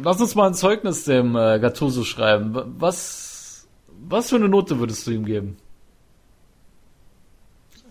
lass 0.04 0.20
uns 0.20 0.36
mal 0.36 0.48
ein 0.48 0.54
Zeugnis 0.54 1.06
dem 1.06 1.36
äh, 1.36 1.60
Gattuso 1.60 2.04
schreiben. 2.04 2.54
Was, 2.78 3.68
was 3.88 4.30
für 4.30 4.36
eine 4.36 4.50
Note 4.50 4.80
würdest 4.80 5.08
du 5.08 5.12
ihm 5.12 5.26
geben? 5.26 5.58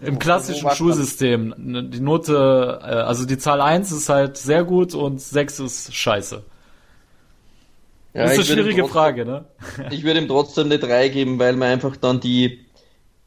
Im 0.01 0.19
klassischen 0.19 0.71
Schulsystem. 0.71 1.55
Ne, 1.57 1.85
Die 1.85 2.01
Note, 2.01 2.81
äh, 2.83 2.87
also 2.87 3.25
die 3.25 3.39
Zahl 3.39 3.61
1 3.61 3.93
ist 3.93 4.09
halt 4.09 4.37
sehr 4.37 4.65
gut 4.65 4.95
und 4.95 5.21
6 5.21 5.61
ist 5.61 5.95
scheiße. 5.95 6.43
Ja, 8.15 8.23
das 8.25 8.33
ist 8.33 8.39
eine 8.39 8.45
schwierige 8.63 8.81
trotzdem- 8.83 8.93
Frage, 8.93 9.25
ne? 9.27 9.45
Ich 9.91 10.05
würde 10.05 10.21
ihm 10.21 10.29
trotzdem 10.29 10.67
eine 10.67 10.79
3 10.79 11.09
geben, 11.09 11.39
weil 11.39 11.55
mir 11.57 11.67
einfach 11.67 11.97
dann 11.97 12.21
die, 12.21 12.67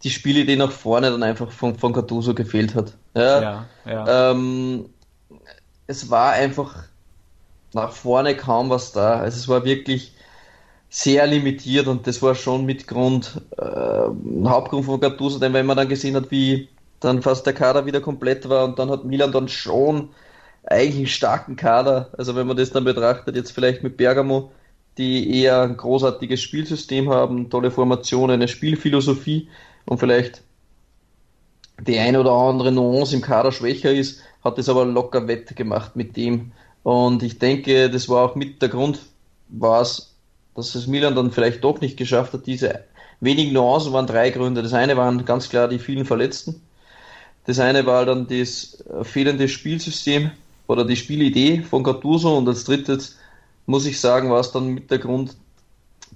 die 0.03 0.09
Spielidee 0.09 0.55
nach 0.55 0.71
vorne 0.71 1.11
dann 1.11 1.23
einfach 1.23 1.51
von, 1.51 1.77
von 1.77 1.93
Gattuso 1.93 2.33
gefehlt 2.33 2.75
hat. 2.75 2.93
Ja, 3.15 3.41
Ja, 3.41 3.65
ja. 3.85 4.31
Ähm, 4.31 4.89
es 5.87 6.09
war 6.09 6.33
einfach 6.33 6.83
nach 7.73 7.91
vorne 7.91 8.35
kaum 8.35 8.69
was 8.69 8.91
da. 8.91 9.19
Also 9.19 9.37
es 9.37 9.47
war 9.47 9.63
wirklich 9.65 10.13
sehr 10.89 11.27
limitiert 11.27 11.87
und 11.87 12.07
das 12.07 12.21
war 12.21 12.35
schon 12.35 12.65
mit 12.65 12.87
Grund, 12.87 13.41
äh, 13.57 14.45
Hauptgrund 14.47 14.85
von 14.85 14.99
Gattuso, 14.99 15.39
denn 15.39 15.53
wenn 15.53 15.65
man 15.65 15.77
dann 15.77 15.87
gesehen 15.87 16.15
hat, 16.15 16.31
wie 16.31 16.69
dann 16.99 17.21
fast 17.21 17.45
der 17.45 17.53
Kader 17.53 17.85
wieder 17.85 18.01
komplett 18.01 18.49
war 18.49 18.65
und 18.65 18.79
dann 18.79 18.89
hat 18.89 19.05
Milan 19.05 19.31
dann 19.31 19.47
schon 19.47 20.09
eigentlich 20.63 20.97
einen 20.97 21.07
starken 21.07 21.55
Kader. 21.55 22.09
Also 22.17 22.35
wenn 22.35 22.47
man 22.47 22.57
das 22.57 22.71
dann 22.71 22.83
betrachtet, 22.83 23.35
jetzt 23.35 23.51
vielleicht 23.51 23.83
mit 23.83 23.97
Bergamo, 23.97 24.51
die 24.97 25.41
eher 25.41 25.61
ein 25.61 25.77
großartiges 25.77 26.41
Spielsystem 26.41 27.09
haben, 27.09 27.49
tolle 27.49 27.71
Formationen, 27.71 28.35
eine 28.35 28.47
Spielphilosophie 28.47 29.47
und 29.85 29.99
vielleicht 29.99 30.43
die 31.87 31.99
eine 31.99 32.19
oder 32.19 32.31
andere 32.31 32.71
Nuance 32.71 33.15
im 33.15 33.21
Kader 33.21 33.51
schwächer 33.51 33.93
ist, 33.93 34.21
hat 34.43 34.57
es 34.57 34.67
aber 34.67 34.85
locker 34.85 35.27
wettgemacht 35.27 35.95
mit 35.95 36.17
dem. 36.17 36.51
Und 36.83 37.23
ich 37.23 37.39
denke, 37.39 37.89
das 37.89 38.09
war 38.09 38.25
auch 38.25 38.35
mit 38.35 38.61
der 38.61 38.69
Grund, 38.69 38.99
war 39.47 39.81
es, 39.81 40.08
dass 40.59 40.75
es 40.75 40.87
Milan 40.87 41.15
dann 41.15 41.31
vielleicht 41.31 41.63
doch 41.63 41.81
nicht 41.81 41.97
geschafft 41.97 42.33
hat. 42.33 42.45
Diese 42.45 42.83
wenigen 43.21 43.53
Nuancen 43.53 43.93
waren 43.93 44.07
drei 44.07 44.29
Gründe. 44.29 44.61
Das 44.61 44.73
eine 44.73 44.97
waren 44.97 45.25
ganz 45.25 45.49
klar 45.49 45.67
die 45.67 45.79
vielen 45.79 46.05
Verletzten. 46.05 46.61
Das 47.45 47.59
eine 47.59 47.85
war 47.85 48.05
dann 48.05 48.27
das 48.27 48.83
fehlende 49.03 49.47
Spielsystem 49.47 50.31
oder 50.67 50.85
die 50.85 50.95
Spielidee 50.95 51.61
von 51.61 51.83
Gattuso 51.83 52.37
und 52.37 52.47
als 52.47 52.63
drittes 52.63 53.17
muss 53.65 53.85
ich 53.85 53.99
sagen, 53.99 54.29
war 54.29 54.39
es 54.39 54.51
dann 54.51 54.67
mit 54.67 54.91
der 54.91 54.99
Grund, 54.99 55.35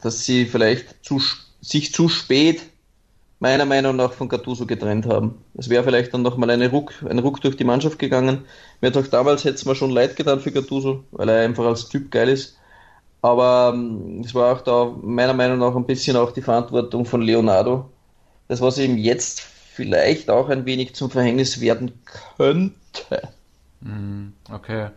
dass 0.01 0.25
sie 0.25 0.45
vielleicht 0.45 1.03
zu, 1.03 1.21
sich 1.61 1.93
zu 1.93 2.09
spät 2.09 2.61
meiner 3.39 3.65
Meinung 3.65 3.95
nach 3.95 4.13
von 4.13 4.29
Gattuso 4.29 4.65
getrennt 4.65 5.05
haben. 5.05 5.43
Es 5.55 5.69
wäre 5.69 5.83
vielleicht 5.83 6.13
dann 6.13 6.21
nochmal 6.21 6.49
eine 6.49 6.69
Ruck, 6.69 6.93
ein 7.09 7.19
Ruck 7.19 7.41
durch 7.41 7.57
die 7.57 7.63
Mannschaft 7.63 7.99
gegangen. 7.99 8.45
Mir 8.79 8.87
hat 8.87 8.97
auch 8.97 9.07
damals 9.07 9.43
hätte 9.43 9.55
es 9.55 9.65
mir 9.65 9.75
schon 9.75 9.91
leid 9.91 10.15
getan 10.15 10.39
für 10.39 10.51
Gattuso, 10.51 11.03
weil 11.11 11.29
er 11.29 11.43
einfach 11.43 11.65
als 11.65 11.89
Typ 11.89 12.09
geil 12.09 12.29
ist. 12.29 12.57
Aber 13.23 13.71
ähm, 13.73 14.21
es 14.23 14.35
war 14.35 14.53
auch 14.53 14.61
da 14.61 14.93
meiner 15.01 15.33
Meinung 15.33 15.57
nach 15.57 15.75
ein 15.75 15.85
bisschen 15.85 16.17
auch 16.17 16.31
die 16.31 16.41
Verantwortung 16.41 17.05
von 17.05 17.21
Leonardo. 17.21 17.89
Das, 18.49 18.59
was 18.59 18.77
ihm 18.77 18.97
jetzt 18.97 19.39
vielleicht 19.39 20.29
auch 20.29 20.49
ein 20.49 20.65
wenig 20.65 20.93
zum 20.93 21.09
Verhängnis 21.09 21.61
werden 21.61 21.93
könnte. 22.37 23.29
Okay. 24.51 24.89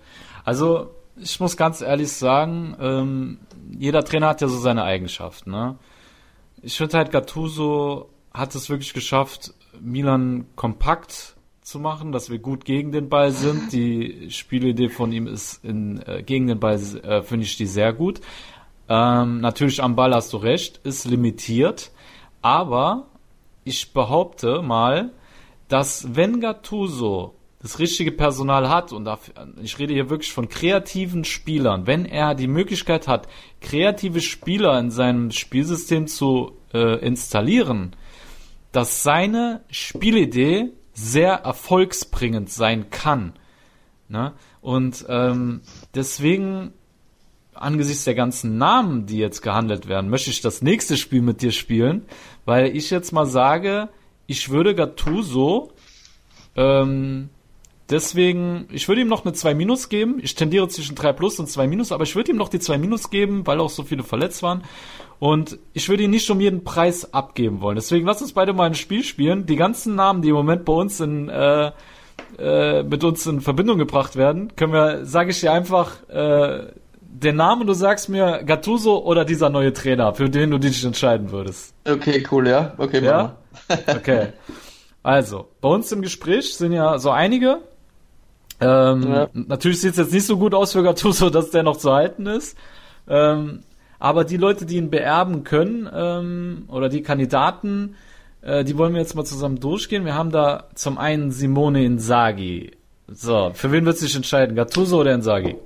Also, 0.44 0.90
ich 1.16 1.38
muss 1.38 1.56
ganz 1.56 1.80
ehrlich 1.80 2.10
sagen, 2.12 2.76
ähm, 2.80 3.38
jeder 3.78 4.04
Trainer 4.04 4.28
hat 4.28 4.40
ja 4.40 4.48
so 4.48 4.58
seine 4.58 4.82
Eigenschaften, 4.82 5.52
ne? 5.52 5.76
Ich 6.62 6.76
finde 6.76 6.98
halt, 6.98 7.12
Gattuso 7.12 8.08
hat 8.34 8.56
es 8.56 8.68
wirklich 8.68 8.92
geschafft, 8.92 9.54
Milan 9.80 10.46
kompakt 10.56 11.35
zu 11.66 11.80
machen, 11.80 12.12
dass 12.12 12.30
wir 12.30 12.38
gut 12.38 12.64
gegen 12.64 12.92
den 12.92 13.08
Ball 13.08 13.32
sind. 13.32 13.72
Die 13.72 14.30
Spielidee 14.30 14.88
von 14.88 15.10
ihm 15.10 15.26
ist 15.26 15.64
in, 15.64 16.00
äh, 16.06 16.22
gegen 16.22 16.46
den 16.46 16.60
Ball, 16.60 16.76
äh, 16.76 17.22
finde 17.22 17.44
ich 17.44 17.56
die 17.56 17.66
sehr 17.66 17.92
gut. 17.92 18.20
Ähm, 18.88 19.40
natürlich 19.40 19.82
am 19.82 19.96
Ball 19.96 20.14
hast 20.14 20.32
du 20.32 20.36
recht, 20.36 20.78
ist 20.84 21.06
limitiert, 21.06 21.90
aber 22.40 23.08
ich 23.64 23.92
behaupte 23.92 24.62
mal, 24.62 25.10
dass 25.66 26.14
wenn 26.14 26.40
Gattuso 26.40 27.34
das 27.60 27.80
richtige 27.80 28.12
Personal 28.12 28.68
hat 28.68 28.92
und 28.92 29.04
dafür, 29.04 29.34
ich 29.60 29.76
rede 29.80 29.92
hier 29.92 30.08
wirklich 30.08 30.32
von 30.32 30.48
kreativen 30.48 31.24
Spielern, 31.24 31.88
wenn 31.88 32.06
er 32.06 32.36
die 32.36 32.46
Möglichkeit 32.46 33.08
hat, 33.08 33.26
kreative 33.60 34.20
Spieler 34.20 34.78
in 34.78 34.92
seinem 34.92 35.32
Spielsystem 35.32 36.06
zu 36.06 36.52
äh, 36.72 37.04
installieren, 37.04 37.96
dass 38.70 39.02
seine 39.02 39.62
Spielidee 39.68 40.70
sehr 40.96 41.34
erfolgsbringend 41.34 42.50
sein 42.50 42.90
kann. 42.90 43.34
Ne? 44.08 44.32
Und 44.60 45.04
ähm, 45.08 45.60
deswegen 45.94 46.72
angesichts 47.54 48.04
der 48.04 48.14
ganzen 48.14 48.58
Namen, 48.58 49.06
die 49.06 49.18
jetzt 49.18 49.42
gehandelt 49.42 49.88
werden, 49.88 50.10
möchte 50.10 50.30
ich 50.30 50.40
das 50.40 50.62
nächste 50.62 50.96
Spiel 50.96 51.22
mit 51.22 51.42
dir 51.42 51.52
spielen, 51.52 52.06
weil 52.44 52.76
ich 52.76 52.90
jetzt 52.90 53.12
mal 53.12 53.26
sage, 53.26 53.88
ich 54.26 54.50
würde 54.50 54.74
Gattuso 54.74 55.72
ähm, 56.56 57.28
deswegen, 57.90 58.66
ich 58.72 58.88
würde 58.88 59.02
ihm 59.02 59.08
noch 59.08 59.24
eine 59.24 59.34
2 59.34 59.54
Minus 59.54 59.88
geben. 59.88 60.18
Ich 60.22 60.34
tendiere 60.34 60.68
zwischen 60.68 60.96
3 60.96 61.12
Plus 61.12 61.38
und 61.38 61.48
2 61.48 61.66
Minus, 61.68 61.92
aber 61.92 62.04
ich 62.04 62.16
würde 62.16 62.32
ihm 62.32 62.38
noch 62.38 62.48
die 62.48 62.58
2 62.58 62.78
Minus 62.78 63.10
geben, 63.10 63.46
weil 63.46 63.60
auch 63.60 63.70
so 63.70 63.84
viele 63.84 64.02
verletzt 64.02 64.42
waren. 64.42 64.64
Und 65.18 65.58
ich 65.72 65.88
würde 65.88 66.02
ihn 66.02 66.10
nicht 66.10 66.30
um 66.30 66.40
jeden 66.40 66.62
Preis 66.64 67.12
abgeben 67.14 67.60
wollen. 67.60 67.76
Deswegen 67.76 68.06
lass 68.06 68.20
uns 68.20 68.32
beide 68.32 68.52
mal 68.52 68.64
ein 68.64 68.74
Spiel 68.74 69.02
spielen. 69.02 69.46
Die 69.46 69.56
ganzen 69.56 69.94
Namen, 69.94 70.22
die 70.22 70.28
im 70.28 70.34
Moment 70.34 70.64
bei 70.64 70.72
uns 70.74 71.00
in 71.00 71.28
äh, 71.28 71.72
äh, 72.38 72.82
mit 72.82 73.02
uns 73.02 73.26
in 73.26 73.40
Verbindung 73.40 73.78
gebracht 73.78 74.16
werden, 74.16 74.54
können 74.56 74.72
wir, 74.72 75.06
sage 75.06 75.30
ich 75.30 75.40
dir 75.40 75.52
einfach, 75.52 76.06
äh, 76.08 76.66
den 77.00 77.36
Namen, 77.36 77.66
du 77.66 77.72
sagst 77.72 78.10
mir 78.10 78.42
Gattuso 78.44 79.02
oder 79.02 79.24
dieser 79.24 79.48
neue 79.48 79.72
Trainer, 79.72 80.14
für 80.14 80.28
den 80.28 80.50
du 80.50 80.58
dich 80.58 80.84
entscheiden 80.84 81.30
würdest. 81.30 81.74
Okay, 81.88 82.26
cool, 82.30 82.46
ja. 82.46 82.74
Okay, 82.76 83.02
Ja? 83.02 83.36
Okay. 83.88 84.28
Also, 85.02 85.48
bei 85.60 85.68
uns 85.68 85.90
im 85.92 86.02
Gespräch 86.02 86.54
sind 86.54 86.72
ja 86.72 86.98
so 86.98 87.10
einige. 87.10 87.60
Ähm, 88.60 89.08
ja. 89.08 89.28
Natürlich 89.32 89.80
sieht 89.80 89.92
es 89.92 89.98
jetzt 89.98 90.12
nicht 90.12 90.26
so 90.26 90.36
gut 90.36 90.52
aus 90.52 90.72
für 90.72 90.82
Gattuso, 90.82 91.30
dass 91.30 91.50
der 91.50 91.62
noch 91.62 91.76
zu 91.76 91.92
halten 91.92 92.26
ist. 92.26 92.56
Ähm, 93.08 93.60
aber 93.98 94.24
die 94.24 94.36
Leute, 94.36 94.66
die 94.66 94.76
ihn 94.76 94.90
beerben 94.90 95.44
können, 95.44 95.88
ähm, 95.92 96.64
oder 96.68 96.88
die 96.88 97.02
Kandidaten, 97.02 97.96
äh, 98.42 98.64
die 98.64 98.76
wollen 98.78 98.94
wir 98.94 99.00
jetzt 99.00 99.14
mal 99.14 99.24
zusammen 99.24 99.60
durchgehen. 99.60 100.04
Wir 100.04 100.14
haben 100.14 100.30
da 100.30 100.64
zum 100.74 100.98
einen 100.98 101.30
Simone 101.30 101.84
Inzaghi. 101.84 102.72
So, 103.08 103.52
für 103.54 103.72
wen 103.72 103.84
wird 103.86 103.98
sich 103.98 104.14
entscheiden? 104.14 104.56
Gattuso 104.56 105.00
oder 105.00 105.14
Inzaghi? 105.14 105.56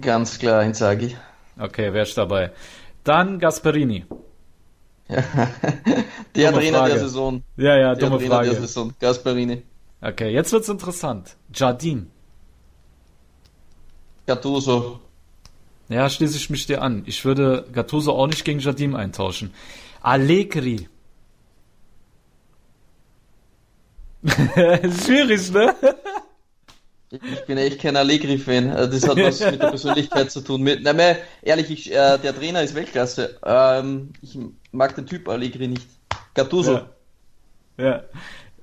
Ganz 0.00 0.38
klar 0.38 0.62
Inzaghi. 0.64 1.16
Okay, 1.58 1.92
wer 1.92 2.02
ist 2.02 2.16
dabei? 2.16 2.52
Dann 3.04 3.38
Gasperini. 3.38 4.04
der 5.08 6.50
dumme 6.52 6.62
Trainer 6.62 6.78
Frage. 6.78 6.92
der 6.92 7.00
Saison. 7.00 7.42
Ja, 7.56 7.76
ja, 7.76 7.94
der 7.94 8.08
dumme 8.08 8.18
Trainer 8.18 8.34
Frage. 8.34 8.50
Der 8.50 8.60
Saison. 8.60 8.94
Gasperini. 9.00 9.62
Okay, 10.00 10.30
jetzt 10.32 10.52
wird's 10.52 10.68
interessant. 10.68 11.36
Jardin. 11.52 12.10
Gattuso. 14.26 15.00
Ja, 15.90 16.08
schließe 16.08 16.36
ich 16.36 16.48
mich 16.50 16.66
dir 16.66 16.82
an. 16.82 17.02
Ich 17.06 17.24
würde 17.24 17.66
Gattuso 17.72 18.12
auch 18.12 18.28
nicht 18.28 18.44
gegen 18.44 18.60
Jardim 18.60 18.94
eintauschen. 18.94 19.52
Allegri. 20.00 20.88
Schwierig, 24.24 25.50
ne? 25.50 25.74
Ich 27.10 27.44
bin 27.46 27.58
echt 27.58 27.80
kein 27.80 27.96
Allegri-Fan. 27.96 28.70
Also 28.70 28.92
das 28.92 29.08
hat 29.08 29.16
was 29.16 29.40
mit 29.40 29.60
der 29.60 29.70
Persönlichkeit 29.70 30.30
zu 30.30 30.42
tun. 30.42 30.62
Mit, 30.62 30.80
na, 30.82 30.92
mehr, 30.92 31.18
ehrlich, 31.42 31.68
ich, 31.70 31.90
äh, 31.90 32.18
der 32.18 32.36
Trainer 32.36 32.62
ist 32.62 32.76
Weltklasse. 32.76 33.40
Ähm, 33.44 34.12
ich 34.22 34.38
mag 34.70 34.94
den 34.94 35.06
Typ 35.06 35.28
Allegri 35.28 35.66
nicht. 35.66 35.88
Gattuso. 36.34 36.74
Ja. 36.74 36.90
ja. 37.78 38.04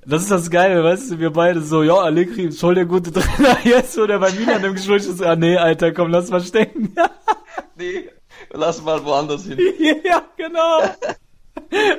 Das 0.10 0.22
ist 0.22 0.32
das 0.32 0.50
Geile, 0.50 0.86
weißt 0.86 1.12
du, 1.12 1.20
wir 1.20 1.32
beide 1.32 1.62
so, 1.62 1.84
ja, 1.84 1.96
Allegri 1.96 2.50
voll 2.54 2.76
der 2.76 2.86
gute 2.86 3.12
Trainer, 3.14 3.58
jetzt 3.66 3.98
wo 3.98 4.06
der 4.06 4.20
bei 4.20 4.32
Milan 4.32 4.64
im 4.64 4.74
Gespräch 4.74 5.06
ist, 5.06 5.22
ah 5.22 5.36
nee, 5.36 5.58
Alter, 5.58 5.92
komm, 5.92 6.12
lass 6.12 6.30
mal 6.30 6.40
stecken. 6.40 6.96
nee, 7.76 8.10
lass 8.52 8.82
mal 8.82 9.04
woanders 9.04 9.44
hin. 9.44 9.60
ja, 10.06 10.24
genau. 10.38 10.80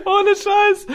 Ohne 0.07 0.31
Scheiß. 0.35 0.87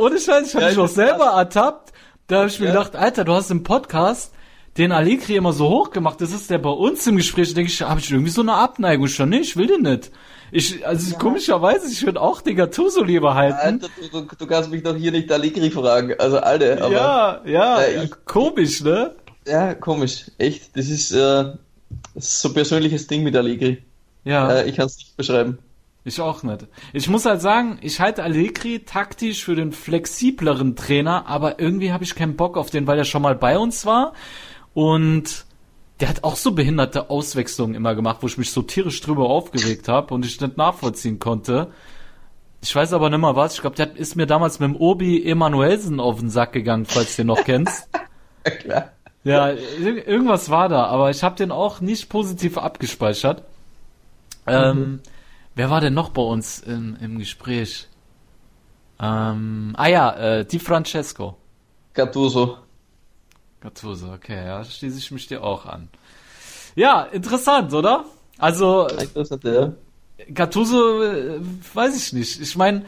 Ohne 0.00 0.18
Scheiß, 0.18 0.48
ich 0.48 0.54
hab 0.56 0.62
ja, 0.62 0.68
mich 0.70 0.78
auch 0.78 0.88
selber 0.88 1.26
ertappt. 1.26 1.92
Da 2.26 2.38
habe 2.38 2.48
ich 2.48 2.58
mir 2.58 2.66
ja. 2.66 2.72
gedacht, 2.72 2.96
Alter, 2.96 3.24
du 3.24 3.34
hast 3.34 3.52
im 3.52 3.62
Podcast 3.62 4.34
den 4.78 4.90
Allegri 4.90 5.36
immer 5.36 5.52
so 5.52 5.68
hoch 5.68 5.90
gemacht. 5.90 6.20
Das 6.20 6.32
ist 6.32 6.50
der 6.50 6.58
bei 6.58 6.70
uns 6.70 7.06
im 7.06 7.16
Gespräch. 7.16 7.54
denke 7.54 7.70
ich, 7.70 7.82
habe 7.82 8.00
ich 8.00 8.10
irgendwie 8.10 8.32
so 8.32 8.40
eine 8.40 8.54
Abneigung 8.54 9.06
schon. 9.06 9.28
Nee, 9.28 9.38
ich 9.38 9.56
will 9.56 9.68
den 9.68 9.82
nicht. 9.82 10.10
Ich, 10.50 10.86
also 10.86 11.12
ja. 11.12 11.18
komischerweise, 11.18 11.90
ich 11.90 12.04
würde 12.04 12.20
auch 12.20 12.40
den 12.40 12.56
Gattuso 12.56 13.02
lieber 13.02 13.34
halten. 13.34 13.58
Alter, 13.58 13.88
du, 14.10 14.20
du, 14.20 14.36
du, 14.36 14.46
kannst 14.46 14.70
mich 14.70 14.82
doch 14.82 14.96
hier 14.96 15.12
nicht 15.12 15.30
Allegri 15.30 15.70
fragen. 15.70 16.14
Also, 16.18 16.38
Alter, 16.38 16.84
aber, 16.84 16.92
Ja, 16.92 17.40
ja, 17.44 17.80
äh, 17.80 18.04
ich, 18.04 18.10
komisch, 18.24 18.82
ne? 18.82 19.14
Ja, 19.46 19.74
komisch. 19.74 20.30
Echt. 20.38 20.76
Das 20.76 20.88
ist, 20.88 21.12
äh, 21.12 21.16
das 22.14 22.24
ist 22.24 22.40
so 22.40 22.48
ein 22.48 22.54
persönliches 22.54 23.06
Ding 23.06 23.22
mit 23.22 23.36
Allegri. 23.36 23.82
Ja. 24.24 24.50
Äh, 24.50 24.68
ich 24.68 24.76
kann 24.76 24.86
es 24.86 24.96
nicht 24.96 25.16
beschreiben. 25.16 25.58
Ich 26.04 26.20
auch 26.20 26.42
nicht. 26.42 26.66
Ich 26.92 27.08
muss 27.08 27.26
halt 27.26 27.42
sagen, 27.42 27.78
ich 27.82 28.00
halte 28.00 28.22
Allegri 28.22 28.80
taktisch 28.80 29.44
für 29.44 29.54
den 29.54 29.72
flexibleren 29.72 30.74
Trainer, 30.74 31.26
aber 31.26 31.60
irgendwie 31.60 31.92
habe 31.92 32.04
ich 32.04 32.14
keinen 32.14 32.36
Bock 32.36 32.56
auf 32.56 32.70
den, 32.70 32.86
weil 32.86 32.98
er 32.98 33.04
schon 33.04 33.20
mal 33.20 33.34
bei 33.34 33.58
uns 33.58 33.84
war. 33.84 34.14
Und 34.72 35.44
der 36.00 36.08
hat 36.08 36.24
auch 36.24 36.36
so 36.36 36.52
behinderte 36.52 37.10
Auswechslungen 37.10 37.74
immer 37.74 37.94
gemacht, 37.94 38.18
wo 38.20 38.26
ich 38.26 38.38
mich 38.38 38.52
so 38.52 38.62
tierisch 38.62 39.00
drüber 39.00 39.28
aufgeregt 39.28 39.88
habe 39.88 40.14
und 40.14 40.24
ich 40.24 40.40
nicht 40.40 40.56
nachvollziehen 40.56 41.18
konnte. 41.18 41.72
Ich 42.60 42.74
weiß 42.74 42.92
aber 42.92 43.10
nicht 43.10 43.18
mal 43.20 43.36
was. 43.36 43.54
Ich 43.54 43.60
glaube, 43.60 43.76
der 43.76 43.96
ist 43.96 44.16
mir 44.16 44.26
damals 44.26 44.60
mit 44.60 44.68
dem 44.68 44.76
Obi 44.76 45.24
Emanuelsen 45.24 46.00
auf 46.00 46.20
den 46.20 46.30
Sack 46.30 46.52
gegangen, 46.52 46.86
falls 46.86 47.16
du 47.16 47.22
den 47.22 47.28
noch 47.28 47.44
kennst. 47.44 47.88
Klar. 48.44 48.92
Ja, 49.24 49.50
irgendwas 49.50 50.48
war 50.48 50.68
da, 50.68 50.84
aber 50.86 51.10
ich 51.10 51.22
habe 51.22 51.36
den 51.36 51.50
auch 51.50 51.80
nicht 51.80 52.08
positiv 52.08 52.56
abgespeichert. 52.56 53.42
Ähm, 54.46 54.76
mhm. 54.76 54.82
Ähm, 54.82 55.00
wer 55.54 55.70
war 55.70 55.80
denn 55.80 55.94
noch 55.94 56.10
bei 56.10 56.22
uns 56.22 56.60
im, 56.60 56.96
im 57.00 57.18
Gespräch? 57.18 57.88
Ähm, 59.00 59.74
ah 59.76 59.88
ja, 59.88 60.12
äh, 60.16 60.44
Di 60.44 60.58
Francesco. 60.58 61.36
Gattuso. 61.94 62.58
Gattuso, 63.60 64.12
okay, 64.12 64.46
ja, 64.46 64.64
schließe 64.64 64.98
ich 64.98 65.10
mich 65.10 65.26
dir 65.26 65.42
auch 65.42 65.66
an. 65.66 65.88
Ja, 66.74 67.02
interessant, 67.02 67.72
oder? 67.72 68.04
Also. 68.38 68.86
Gattuso, 70.32 71.02
äh, 71.02 71.40
weiß 71.74 71.96
ich 71.96 72.12
nicht. 72.12 72.40
Ich 72.40 72.56
meine, 72.56 72.84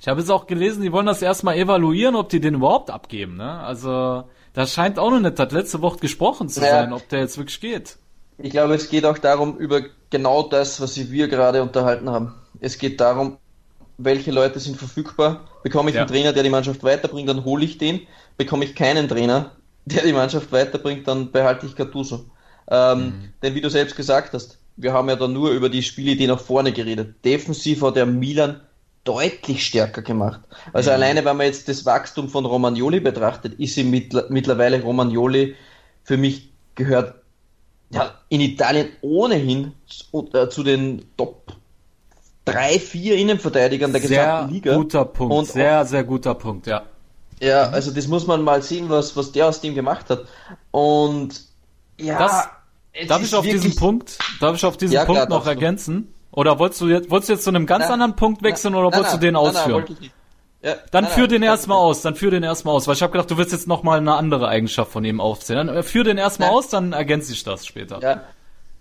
ich 0.00 0.08
habe 0.08 0.20
jetzt 0.20 0.30
auch 0.30 0.46
gelesen, 0.46 0.82
die 0.82 0.92
wollen 0.92 1.06
das 1.06 1.22
erstmal 1.22 1.56
evaluieren, 1.56 2.16
ob 2.16 2.28
die 2.28 2.40
den 2.40 2.54
überhaupt 2.54 2.90
abgeben, 2.90 3.36
ne? 3.36 3.60
Also, 3.60 4.24
da 4.54 4.66
scheint 4.66 4.98
auch 4.98 5.10
noch 5.10 5.20
nicht 5.20 5.38
das 5.38 5.52
letzte 5.52 5.82
Wort 5.82 6.00
gesprochen 6.00 6.48
zu 6.48 6.60
sein, 6.60 6.92
ob 6.92 7.08
der 7.08 7.20
jetzt 7.20 7.36
wirklich 7.38 7.60
geht. 7.60 7.96
Ich 8.38 8.50
glaube, 8.50 8.74
es 8.74 8.88
geht 8.88 9.04
auch 9.04 9.18
darum, 9.18 9.56
über 9.56 9.82
genau 10.10 10.44
das, 10.44 10.80
was 10.80 10.96
wir 10.96 11.28
gerade 11.28 11.62
unterhalten 11.62 12.10
haben. 12.10 12.34
Es 12.60 12.78
geht 12.78 13.00
darum, 13.00 13.38
welche 13.98 14.30
Leute 14.30 14.60
sind 14.60 14.76
verfügbar. 14.76 15.48
Bekomme 15.64 15.90
ich 15.90 15.96
ja. 15.96 16.02
einen 16.02 16.10
Trainer, 16.10 16.32
der 16.32 16.44
die 16.44 16.50
Mannschaft 16.50 16.84
weiterbringt, 16.84 17.28
dann 17.28 17.44
hole 17.44 17.64
ich 17.64 17.78
den. 17.78 18.06
Bekomme 18.38 18.64
ich 18.64 18.74
keinen 18.74 19.08
Trainer, 19.08 19.52
der 19.84 20.04
die 20.04 20.14
Mannschaft 20.14 20.50
weiterbringt, 20.52 21.06
dann 21.06 21.30
behalte 21.30 21.66
ich 21.66 21.76
Gattuso. 21.76 22.24
Ähm, 22.70 22.98
mhm. 22.98 23.12
Denn 23.42 23.54
wie 23.54 23.60
du 23.60 23.68
selbst 23.68 23.96
gesagt 23.96 24.32
hast, 24.32 24.58
wir 24.76 24.92
haben 24.92 25.08
ja 25.08 25.16
dann 25.16 25.32
nur 25.32 25.50
über 25.50 25.68
die 25.68 25.82
Spielidee 25.82 26.26
nach 26.26 26.40
vorne 26.40 26.72
geredet. 26.72 27.16
Defensiv 27.24 27.82
hat 27.82 27.96
der 27.96 28.06
Milan 28.06 28.60
deutlich 29.04 29.66
stärker 29.66 30.02
gemacht. 30.02 30.40
Also 30.72 30.90
mhm. 30.90 30.94
alleine, 30.94 31.24
wenn 31.24 31.36
man 31.36 31.46
jetzt 31.46 31.68
das 31.68 31.84
Wachstum 31.84 32.28
von 32.28 32.44
Romagnoli 32.44 33.00
betrachtet, 33.00 33.54
ist 33.54 33.76
ihm 33.76 33.90
mittlerweile 33.90 34.80
Romagnoli 34.82 35.56
für 36.04 36.16
mich 36.16 36.50
gehört 36.74 37.16
ja, 37.90 38.14
in 38.28 38.40
Italien 38.40 38.88
ohnehin 39.00 39.72
zu, 39.86 40.28
äh, 40.32 40.48
zu 40.48 40.62
den 40.62 41.04
Top 41.16 41.52
drei, 42.44 42.78
vier 42.78 43.16
Innenverteidigern 43.16 43.92
der 43.92 44.00
sehr 44.00 44.08
gesamten 44.08 44.54
Liga. 44.54 44.70
Sehr 44.70 44.78
guter 44.78 45.04
Punkt, 45.04 45.34
und 45.34 45.46
sehr, 45.46 45.84
sehr 45.86 46.04
guter 46.04 46.34
Punkt, 46.34 46.66
ja. 46.66 46.84
Ja, 47.40 47.70
also 47.70 47.90
das 47.90 48.08
muss 48.08 48.26
man 48.26 48.42
mal 48.42 48.62
sehen, 48.62 48.88
was, 48.88 49.16
was 49.16 49.32
der 49.32 49.48
aus 49.48 49.60
dem 49.60 49.74
gemacht 49.74 50.10
hat. 50.10 50.24
Und 50.70 51.40
ja, 51.98 52.18
das, 52.18 52.48
darf 53.08 53.22
ich 53.22 53.34
auf 53.34 53.44
diesen 53.44 53.76
Punkt, 53.76 54.18
darf 54.40 54.56
ich 54.56 54.64
auf 54.64 54.76
diesen 54.76 54.94
ja, 54.94 55.04
Punkt 55.04 55.26
klar, 55.26 55.28
noch 55.28 55.46
ergänzen? 55.46 56.12
Oder 56.30 56.58
wolltest 56.58 56.80
du 56.80 56.88
jetzt, 56.88 57.10
wolltest 57.10 57.28
du 57.28 57.32
jetzt 57.34 57.44
zu 57.44 57.50
einem 57.50 57.66
ganz 57.66 57.84
nein, 57.84 57.94
anderen 57.94 58.16
Punkt 58.16 58.42
wechseln 58.42 58.72
nein, 58.72 58.80
oder 58.84 58.96
wolltest 58.96 59.14
nein, 59.14 59.20
du 59.20 59.26
den 59.26 59.36
ausführen? 59.36 59.84
Ja, 60.62 60.74
dann 60.90 61.06
führ 61.06 61.28
den 61.28 61.42
erstmal 61.42 61.78
aus, 61.78 62.02
dann 62.02 62.16
führ 62.16 62.32
den 62.32 62.42
erstmal 62.42 62.74
aus, 62.74 62.88
weil 62.88 62.96
ich 62.96 63.02
habe 63.02 63.12
gedacht, 63.12 63.30
du 63.30 63.38
willst 63.38 63.52
jetzt 63.52 63.68
nochmal 63.68 63.98
eine 63.98 64.14
andere 64.14 64.48
Eigenschaft 64.48 64.90
von 64.90 65.04
ihm 65.04 65.20
aufzählen. 65.20 65.68
Dann 65.68 65.76
äh, 65.76 65.82
führ 65.84 66.02
den 66.02 66.18
erstmal 66.18 66.50
aus, 66.50 66.68
dann 66.68 66.92
ergänze 66.92 67.32
ich 67.32 67.44
das 67.44 67.64
später. 67.64 68.00
Ja, 68.02 68.24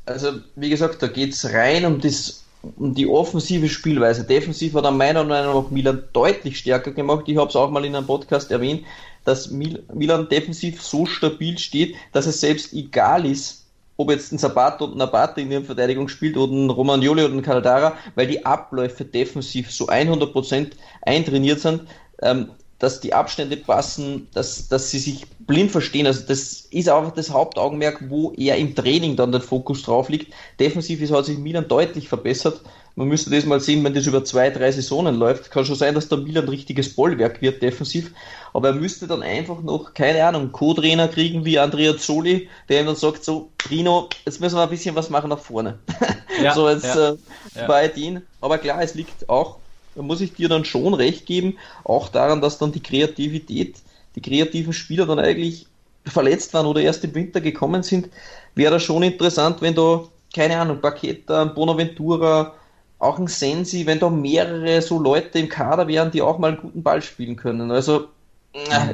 also 0.05 0.31
wie 0.55 0.69
gesagt, 0.69 1.03
da 1.03 1.07
geht's 1.07 1.45
rein 1.45 1.85
um 1.85 2.01
das 2.01 2.45
die 2.63 3.07
offensive 3.07 3.69
Spielweise. 3.69 4.23
Defensiv 4.23 4.73
hat 4.73 4.85
er 4.85 4.91
meiner 4.91 5.23
Meinung 5.23 5.63
nach 5.63 5.71
Milan 5.71 6.03
deutlich 6.13 6.57
stärker 6.57 6.91
gemacht. 6.91 7.25
Ich 7.27 7.37
habe 7.37 7.49
es 7.49 7.55
auch 7.55 7.69
mal 7.69 7.85
in 7.85 7.95
einem 7.95 8.07
Podcast 8.07 8.51
erwähnt, 8.51 8.85
dass 9.25 9.51
Milan 9.51 10.29
defensiv 10.29 10.81
so 10.81 11.05
stabil 11.05 11.57
steht, 11.57 11.95
dass 12.13 12.25
es 12.25 12.39
selbst 12.39 12.73
egal 12.73 13.25
ist, 13.25 13.65
ob 13.97 14.11
jetzt 14.11 14.31
ein 14.31 14.37
Sabato 14.37 14.85
und 14.85 14.95
ein 14.95 15.01
Abate 15.01 15.41
in 15.41 15.49
der 15.49 15.63
Verteidigung 15.63 16.07
spielt 16.07 16.37
oder 16.37 16.53
ein 16.53 16.69
Romagnoli 16.69 17.23
oder 17.23 17.33
ein 17.33 17.41
Caldara, 17.41 17.97
weil 18.15 18.27
die 18.27 18.45
Abläufe 18.45 19.05
defensiv 19.05 19.71
so 19.71 19.87
100% 19.87 20.71
eintrainiert 21.01 21.59
sind, 21.59 21.81
ähm, 22.21 22.51
dass 22.79 22.99
die 22.99 23.13
Abstände 23.13 23.57
passen, 23.57 24.27
dass, 24.33 24.67
dass 24.67 24.91
sie 24.91 24.99
sich 24.99 25.25
blind 25.39 25.71
verstehen. 25.71 26.05
Also 26.05 26.23
das 26.27 26.67
ist 26.69 26.89
einfach 26.89 27.13
das 27.13 27.31
Hauptaugenmerk, 27.31 28.09
wo 28.09 28.31
er 28.33 28.57
im 28.57 28.75
Training 28.75 29.15
dann 29.15 29.31
der 29.31 29.41
Fokus 29.41 29.81
drauf 29.81 30.09
liegt. 30.09 30.33
Defensiv 30.59 31.01
ist, 31.01 31.11
hat 31.11 31.25
sich 31.25 31.39
Milan 31.39 31.67
deutlich 31.67 32.07
verbessert. 32.07 32.61
Man 32.95 33.07
müsste 33.07 33.29
das 33.29 33.45
mal 33.45 33.59
sehen, 33.59 33.83
wenn 33.83 33.93
das 33.93 34.07
über 34.07 34.23
zwei, 34.25 34.49
drei 34.49 34.71
Saisonen 34.71 35.15
läuft. 35.15 35.49
Kann 35.51 35.65
schon 35.65 35.75
sein, 35.75 35.95
dass 35.95 36.09
der 36.09 36.19
Milan 36.19 36.45
ein 36.45 36.49
richtiges 36.49 36.95
Bollwerk 36.95 37.41
wird 37.41 37.61
defensiv. 37.61 38.11
Aber 38.53 38.69
er 38.69 38.75
müsste 38.75 39.07
dann 39.07 39.23
einfach 39.23 39.61
noch, 39.61 39.93
keine 39.93 40.23
Ahnung, 40.25 40.51
Co-Trainer 40.51 41.07
kriegen 41.07 41.45
wie 41.45 41.59
Andrea 41.59 41.97
Zoli, 41.97 42.49
der 42.69 42.81
ihm 42.81 42.87
dann 42.87 42.95
sagt, 42.95 43.23
so, 43.23 43.51
Trino, 43.57 44.09
jetzt 44.25 44.41
müssen 44.41 44.55
wir 44.55 44.63
ein 44.63 44.69
bisschen 44.69 44.95
was 44.95 45.09
machen 45.09 45.29
nach 45.29 45.39
vorne. 45.39 45.79
Ja, 46.39 46.53
so 46.53 46.69
jetzt 46.69 46.85
ja, 46.85 47.13
äh, 47.13 47.17
ja. 47.55 47.65
bei 47.65 47.87
denen. 47.87 48.21
Aber 48.41 48.59
klar, 48.59 48.79
es 48.83 48.93
liegt 48.93 49.27
auch 49.27 49.57
da 49.97 50.03
muss 50.03 50.21
ich 50.21 50.33
dir 50.35 50.47
dann 50.47 50.63
schon 50.63 50.93
recht 50.93 51.25
geben, 51.25 51.57
auch 51.83 52.07
daran, 52.09 52.39
dass 52.39 52.59
dann 52.59 52.71
die 52.71 52.83
Kreativität, 52.83 53.77
die 54.15 54.21
kreativen 54.21 54.71
Spieler 54.71 55.07
dann 55.07 55.17
eigentlich 55.19 55.65
verletzt 56.05 56.53
waren 56.53 56.67
oder 56.67 56.81
erst 56.81 57.03
im 57.03 57.15
Winter 57.15 57.41
gekommen 57.41 57.81
sind, 57.81 58.09
wäre 58.53 58.73
das 58.73 58.83
schon 58.83 59.01
interessant, 59.03 59.61
wenn 59.61 59.73
da, 59.73 60.03
keine 60.33 60.59
Ahnung, 60.59 60.79
Paqueta, 60.81 61.45
Bonaventura, 61.45 62.53
auch 62.99 63.17
ein 63.19 63.27
Sensi, 63.27 63.85
wenn 63.87 63.99
da 63.99 64.09
mehrere 64.09 64.81
so 64.83 64.99
Leute 64.99 65.39
im 65.39 65.49
Kader 65.49 65.87
wären, 65.87 66.11
die 66.11 66.21
auch 66.21 66.37
mal 66.37 66.51
einen 66.53 66.61
guten 66.61 66.83
Ball 66.83 67.01
spielen 67.01 67.35
können. 67.35 67.71
Also, 67.71 68.07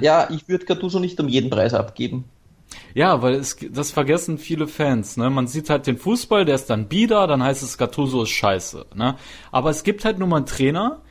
ja, 0.01 0.29
ich 0.29 0.47
würde 0.47 0.65
Gattuso 0.65 0.99
nicht 0.99 1.19
um 1.19 1.27
jeden 1.27 1.49
Preis 1.49 1.73
abgeben. 1.73 2.25
Ja, 2.93 3.21
weil 3.21 3.35
es, 3.35 3.57
das 3.71 3.91
vergessen 3.91 4.37
viele 4.37 4.67
Fans. 4.67 5.17
Ne? 5.17 5.29
Man 5.29 5.47
sieht 5.47 5.69
halt 5.69 5.87
den 5.87 5.97
Fußball, 5.97 6.45
der 6.45 6.55
ist 6.55 6.69
dann 6.69 6.87
bieder, 6.87 7.27
dann 7.27 7.43
heißt 7.43 7.63
es 7.63 7.77
Gattuso 7.77 8.23
ist 8.23 8.29
scheiße. 8.29 8.85
Ne? 8.95 9.15
Aber 9.51 9.69
es 9.69 9.83
gibt 9.83 10.05
halt 10.05 10.19
nur 10.19 10.27
mal 10.27 10.41
Trainer, 10.41 11.01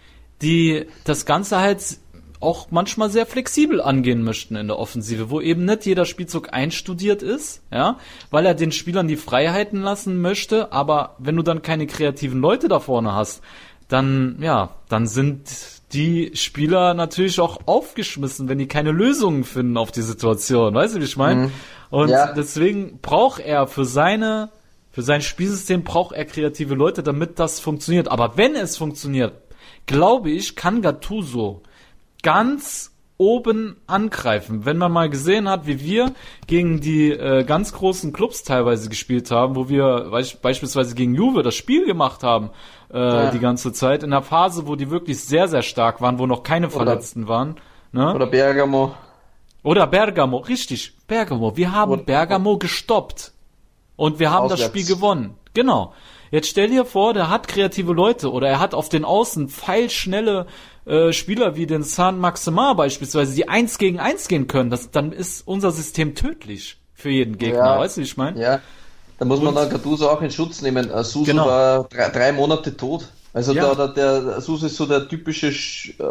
die 0.43 0.87
das 1.05 1.27
Ganze 1.27 1.61
halt 1.61 1.99
auch 2.43 2.71
manchmal 2.71 3.09
sehr 3.09 3.25
flexibel 3.25 3.81
angehen 3.81 4.23
möchten 4.23 4.57
in 4.57 4.67
der 4.67 4.79
Offensive, 4.79 5.31
wo 5.31 5.41
eben 5.41 5.65
nicht 5.65 5.87
jeder 5.87 6.05
Spielzug 6.05 6.53
einstudiert 6.53 7.23
ist, 7.23 7.63
ja, 7.71 7.99
weil 8.31 8.45
er 8.45 8.55
den 8.55 8.73
Spielern 8.73 9.07
die 9.07 9.17
Freiheiten 9.17 9.81
lassen 9.81 10.21
möchte, 10.21 10.73
aber 10.73 11.15
wenn 11.19 11.37
du 11.37 11.43
dann 11.43 11.63
keine 11.63 11.87
kreativen 11.87 12.41
Leute 12.41 12.67
da 12.67 12.81
vorne 12.81 13.15
hast, 13.15 13.43
dann, 13.89 14.39
ja, 14.41 14.71
dann 14.89 15.07
sind 15.07 15.49
die 15.93 16.33
Spieler 16.35 16.95
natürlich 16.95 17.41
auch 17.41 17.61
aufgeschmissen, 17.67 18.49
wenn 18.49 18.59
die 18.59 18.69
keine 18.69 18.93
Lösungen 18.93 19.45
finden 19.45 19.77
auf 19.77 19.93
die 19.93 20.03
Situation. 20.03 20.75
Weißt 20.75 20.95
du, 20.95 21.01
wie 21.01 21.05
ich 21.05 21.17
meine? 21.17 21.47
Mhm. 21.47 21.53
Und 21.91 22.09
ja. 22.09 22.33
deswegen 22.33 23.01
braucht 23.01 23.41
er 23.41 23.67
für 23.67 23.85
seine, 23.85 24.51
für 24.91 25.03
sein 25.03 25.21
Spielsystem 25.21 25.85
braucht 25.85 26.15
er 26.15 26.25
kreative 26.25 26.75
Leute, 26.75 27.03
damit 27.03 27.39
das 27.39 27.61
funktioniert. 27.61 28.09
Aber 28.09 28.37
wenn 28.37 28.55
es 28.55 28.77
funktioniert, 28.77 29.35
glaube 29.87 30.31
ich, 30.31 30.57
kann 30.57 30.81
Gattuso 30.81 31.63
ganz 32.23 32.92
oben 33.23 33.77
angreifen. 33.87 34.65
Wenn 34.65 34.77
man 34.77 34.91
mal 34.91 35.09
gesehen 35.09 35.49
hat, 35.49 35.67
wie 35.67 35.81
wir 35.81 36.13
gegen 36.49 36.81
die 36.81 37.13
äh, 37.13 37.45
ganz 37.45 37.73
großen 37.73 38.13
Clubs 38.13 38.43
teilweise 38.43 38.89
gespielt 38.89 39.31
haben, 39.31 39.55
wo 39.55 39.69
wir 39.69 40.11
beispielsweise 40.43 40.97
gegen 40.97 41.15
Juve 41.15 41.43
das 41.43 41.55
Spiel 41.55 41.87
gemacht 41.87 42.25
haben 42.25 42.51
äh, 42.93 42.99
ja. 42.99 43.31
die 43.31 43.39
ganze 43.39 43.73
Zeit, 43.73 44.03
in 44.03 44.11
der 44.11 44.23
Phase, 44.23 44.67
wo 44.67 44.75
die 44.75 44.91
wirklich 44.91 45.23
sehr, 45.23 45.47
sehr 45.47 45.63
stark 45.63 46.01
waren, 46.01 46.19
wo 46.19 46.27
noch 46.27 46.43
keine 46.43 46.69
Verletzten 46.69 47.25
oder, 47.25 47.33
waren. 47.33 47.57
Ne? 47.93 48.13
Oder 48.13 48.27
Bergamo. 48.27 48.95
Oder 49.63 49.87
Bergamo, 49.87 50.39
richtig, 50.39 50.93
Bergamo. 51.07 51.57
Wir 51.57 51.73
haben 51.73 51.93
oder, 51.93 52.03
Bergamo 52.03 52.59
gestoppt. 52.59 53.33
Und 53.95 54.19
wir 54.19 54.33
haben 54.33 54.47
auswärts. 54.47 54.63
das 54.63 54.71
Spiel 54.71 54.97
gewonnen. 54.97 55.35
Genau. 55.55 55.93
Jetzt 56.33 56.49
stell 56.49 56.71
dir 56.71 56.87
vor, 56.87 57.13
der 57.13 57.29
hat 57.29 57.47
kreative 57.47 57.93
Leute 57.93 58.33
oder 58.33 58.49
er 58.49 58.59
hat 58.59 58.75
auf 58.75 58.89
den 58.89 59.05
Außen 59.05 59.49
feilschnelle 59.49 60.47
äh, 60.87 61.13
Spieler 61.13 61.57
wie 61.57 61.67
den 61.67 61.83
San 61.83 62.19
Maximar 62.19 62.75
beispielsweise, 62.75 63.35
die 63.35 63.49
eins 63.49 63.79
gegen 63.79 64.01
eins 64.01 64.29
gehen 64.29 64.47
können. 64.47 64.71
Das, 64.71 64.91
dann 64.91 65.13
ist 65.13 65.47
unser 65.47 65.71
System 65.71 66.15
tödlich 66.15 66.79
für 66.95 67.11
jeden 67.11 67.39
Gegner. 67.39 67.59
Ja, 67.59 67.79
weißt 67.79 67.97
du, 67.97 68.01
wie 68.01 68.05
ich 68.05 68.17
meine? 68.17 68.41
Ja. 68.41 68.61
Da 69.19 69.25
muss 69.25 69.41
man 69.41 69.55
dann 69.55 69.71
Gattuso 69.71 70.09
auch 70.09 70.21
in 70.23 70.31
Schutz 70.33 70.63
nehmen. 70.63 70.91
Uh, 70.91 71.05
Susu 71.05 71.27
genau. 71.27 71.47
war 71.47 71.85
drei, 71.85 72.09
drei, 72.09 72.33
Monate 72.33 72.77
tot. 72.77 73.07
Also 73.33 73.53
ja. 73.53 73.75
der, 73.75 73.89
der, 73.89 74.21
der 74.21 74.41
Susu 74.41 74.67
ist 74.67 74.77
so 74.77 74.85
der 74.85 75.09
typische 75.09 75.49
äh, 75.49 76.05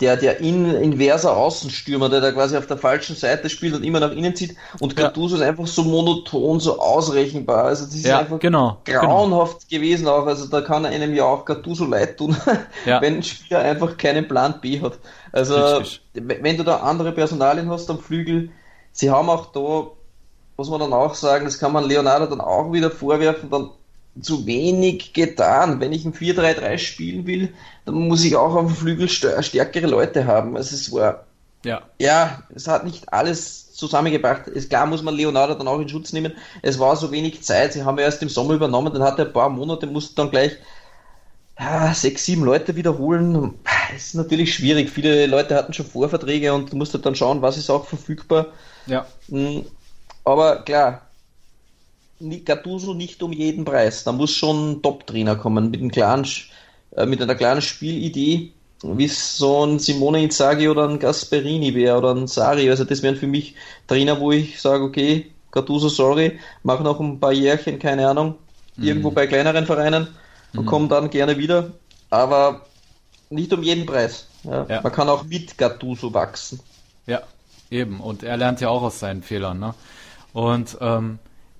der, 0.00 0.16
der 0.16 0.40
in, 0.40 0.74
inverser 0.74 1.36
Außenstürmer, 1.36 2.10
der 2.10 2.20
da 2.20 2.30
quasi 2.32 2.56
auf 2.56 2.66
der 2.66 2.76
falschen 2.76 3.16
Seite 3.16 3.48
spielt 3.48 3.74
und 3.74 3.82
immer 3.82 3.98
nach 3.98 4.12
innen 4.12 4.36
zieht. 4.36 4.54
Und 4.78 4.94
Gattuso 4.94 5.36
ja. 5.36 5.42
ist 5.42 5.48
einfach 5.48 5.66
so 5.66 5.84
monoton, 5.84 6.60
so 6.60 6.78
ausrechenbar. 6.78 7.64
Also 7.64 7.86
das 7.86 7.94
ist 7.94 8.06
ja, 8.06 8.18
einfach 8.18 8.38
genau, 8.38 8.78
grauenhaft 8.84 9.68
genau. 9.68 9.82
gewesen 9.82 10.06
auch. 10.06 10.26
Also 10.26 10.48
da 10.48 10.60
kann 10.60 10.84
einem 10.84 11.14
ja 11.14 11.24
auch 11.24 11.46
Gattuso 11.46 11.86
leid 11.86 12.18
tun, 12.18 12.36
ja. 12.84 13.00
wenn 13.00 13.16
ein 13.16 13.22
Spieler 13.22 13.60
einfach 13.60 13.96
keinen 13.96 14.28
Plan 14.28 14.60
B 14.60 14.82
hat. 14.82 14.98
Also 15.32 15.54
Richtig. 15.78 16.02
wenn 16.14 16.58
du 16.58 16.62
da 16.62 16.78
andere 16.78 17.12
Personalien 17.12 17.70
hast 17.70 17.90
am 17.90 17.98
Flügel, 17.98 18.50
sie 18.92 19.10
haben 19.10 19.30
auch 19.30 19.46
da, 19.46 19.90
muss 20.58 20.68
man 20.68 20.80
dann 20.80 20.92
auch 20.92 21.14
sagen, 21.14 21.46
das 21.46 21.58
kann 21.58 21.72
man 21.72 21.84
Leonardo 21.84 22.26
dann 22.26 22.42
auch 22.42 22.70
wieder 22.70 22.90
vorwerfen, 22.90 23.48
dann 23.48 23.70
zu 24.20 24.46
wenig 24.46 25.12
getan. 25.12 25.80
Wenn 25.80 25.92
ich 25.92 26.04
ein 26.04 26.14
4-3-3 26.14 26.78
spielen 26.78 27.26
will, 27.26 27.52
dann 27.84 27.94
muss 27.94 28.24
ich 28.24 28.36
auch 28.36 28.54
auf 28.54 28.66
dem 28.66 28.76
Flügel 28.76 29.08
stärkere 29.08 29.86
Leute 29.86 30.26
haben. 30.26 30.56
Also 30.56 30.74
es 30.74 30.92
war, 30.92 31.24
ja, 31.64 31.82
ja 31.98 32.42
es 32.54 32.68
hat 32.68 32.84
nicht 32.84 33.12
alles 33.12 33.72
zusammengebracht. 33.72 34.48
Ist 34.48 34.70
klar, 34.70 34.86
muss 34.86 35.02
man 35.02 35.14
Leonardo 35.14 35.54
dann 35.54 35.68
auch 35.68 35.80
in 35.80 35.88
Schutz 35.88 36.12
nehmen. 36.12 36.32
Es 36.62 36.78
war 36.78 36.96
so 36.96 37.12
wenig 37.12 37.42
Zeit. 37.42 37.74
Sie 37.74 37.84
haben 37.84 37.98
ja 37.98 38.04
erst 38.04 38.22
im 38.22 38.28
Sommer 38.28 38.54
übernommen, 38.54 38.92
dann 38.92 39.02
hat 39.02 39.18
er 39.18 39.26
ein 39.26 39.32
paar 39.32 39.50
Monate, 39.50 39.86
musste 39.86 40.14
dann 40.16 40.30
gleich 40.30 40.56
ja, 41.58 41.94
sechs, 41.94 42.24
sieben 42.24 42.44
Leute 42.44 42.76
wiederholen. 42.76 43.54
Das 43.64 44.06
ist 44.06 44.14
natürlich 44.14 44.54
schwierig. 44.54 44.90
Viele 44.90 45.26
Leute 45.26 45.54
hatten 45.54 45.72
schon 45.72 45.86
Vorverträge 45.86 46.52
und 46.52 46.72
du 46.72 46.76
musst 46.76 46.94
dann 46.94 47.14
schauen, 47.14 47.42
was 47.42 47.56
ist 47.56 47.70
auch 47.70 47.86
verfügbar. 47.86 48.46
Ja. 48.86 49.06
Hm, 49.28 49.64
aber 50.24 50.62
klar, 50.64 51.05
Gattuso 52.44 52.94
nicht 52.94 53.22
um 53.22 53.32
jeden 53.32 53.64
Preis. 53.64 54.04
Da 54.04 54.12
muss 54.12 54.30
schon 54.30 54.72
ein 54.72 54.82
Top-Trainer 54.82 55.36
kommen 55.36 55.70
mit, 55.70 55.80
einem 55.80 55.90
klaren, 55.90 56.26
äh, 56.96 57.06
mit 57.06 57.20
einer 57.20 57.34
klaren 57.34 57.62
Spielidee, 57.62 58.52
wie 58.82 59.04
es 59.04 59.36
so 59.36 59.64
ein 59.64 59.78
Simone 59.78 60.22
Inzaghi 60.22 60.68
oder 60.68 60.88
ein 60.88 60.98
Gasperini 60.98 61.74
wäre 61.74 61.98
oder 61.98 62.14
ein 62.14 62.26
Sari. 62.26 62.70
Also 62.70 62.84
das 62.84 63.02
wären 63.02 63.16
für 63.16 63.26
mich 63.26 63.54
Trainer, 63.86 64.20
wo 64.20 64.32
ich 64.32 64.60
sage, 64.60 64.84
okay, 64.84 65.30
Gattuso, 65.50 65.88
sorry, 65.88 66.38
mach 66.62 66.80
noch 66.80 67.00
ein 67.00 67.18
paar 67.18 67.32
Jährchen, 67.32 67.78
keine 67.78 68.08
Ahnung, 68.08 68.34
irgendwo 68.76 69.10
mhm. 69.10 69.14
bei 69.14 69.26
kleineren 69.26 69.64
Vereinen 69.64 70.08
und 70.54 70.64
mhm. 70.64 70.66
komm 70.66 70.88
dann 70.88 71.10
gerne 71.10 71.38
wieder. 71.38 71.72
Aber 72.10 72.66
nicht 73.30 73.52
um 73.52 73.62
jeden 73.62 73.86
Preis. 73.86 74.26
Ja. 74.44 74.66
Ja. 74.68 74.80
Man 74.82 74.92
kann 74.92 75.08
auch 75.08 75.24
mit 75.24 75.58
Gattuso 75.58 76.12
wachsen. 76.12 76.60
Ja, 77.06 77.22
eben. 77.70 78.00
Und 78.00 78.22
er 78.22 78.36
lernt 78.36 78.60
ja 78.60 78.68
auch 78.68 78.82
aus 78.82 79.00
seinen 79.00 79.22
Fehlern. 79.22 79.58
Ne? 79.58 79.74
Und 80.32 80.76
ähm, 80.80 81.18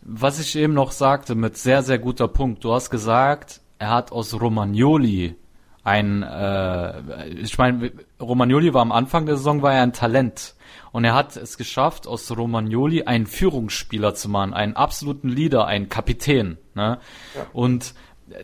was 0.08 0.38
ich 0.38 0.56
eben 0.56 0.72
noch 0.72 0.92
sagte, 0.92 1.34
mit 1.34 1.56
sehr, 1.56 1.82
sehr 1.82 1.98
guter 1.98 2.28
Punkt. 2.28 2.62
Du 2.62 2.72
hast 2.72 2.90
gesagt, 2.90 3.60
er 3.78 3.90
hat 3.90 4.12
aus 4.12 4.40
Romagnoli 4.40 5.34
ein, 5.82 6.22
äh, 6.22 7.28
ich 7.30 7.58
meine, 7.58 7.92
Romagnoli 8.20 8.72
war 8.72 8.82
am 8.82 8.92
Anfang 8.92 9.26
der 9.26 9.36
Saison, 9.36 9.62
war 9.62 9.74
er 9.74 9.82
ein 9.82 9.92
Talent. 9.92 10.54
Und 10.92 11.04
er 11.04 11.14
hat 11.14 11.36
es 11.36 11.58
geschafft, 11.58 12.06
aus 12.06 12.30
Romagnoli 12.36 13.02
einen 13.02 13.26
Führungsspieler 13.26 14.14
zu 14.14 14.28
machen, 14.28 14.54
einen 14.54 14.76
absoluten 14.76 15.28
Leader, 15.28 15.66
einen 15.66 15.88
Kapitän. 15.88 16.58
Ne? 16.74 16.98
Ja. 17.34 17.46
Und 17.52 17.94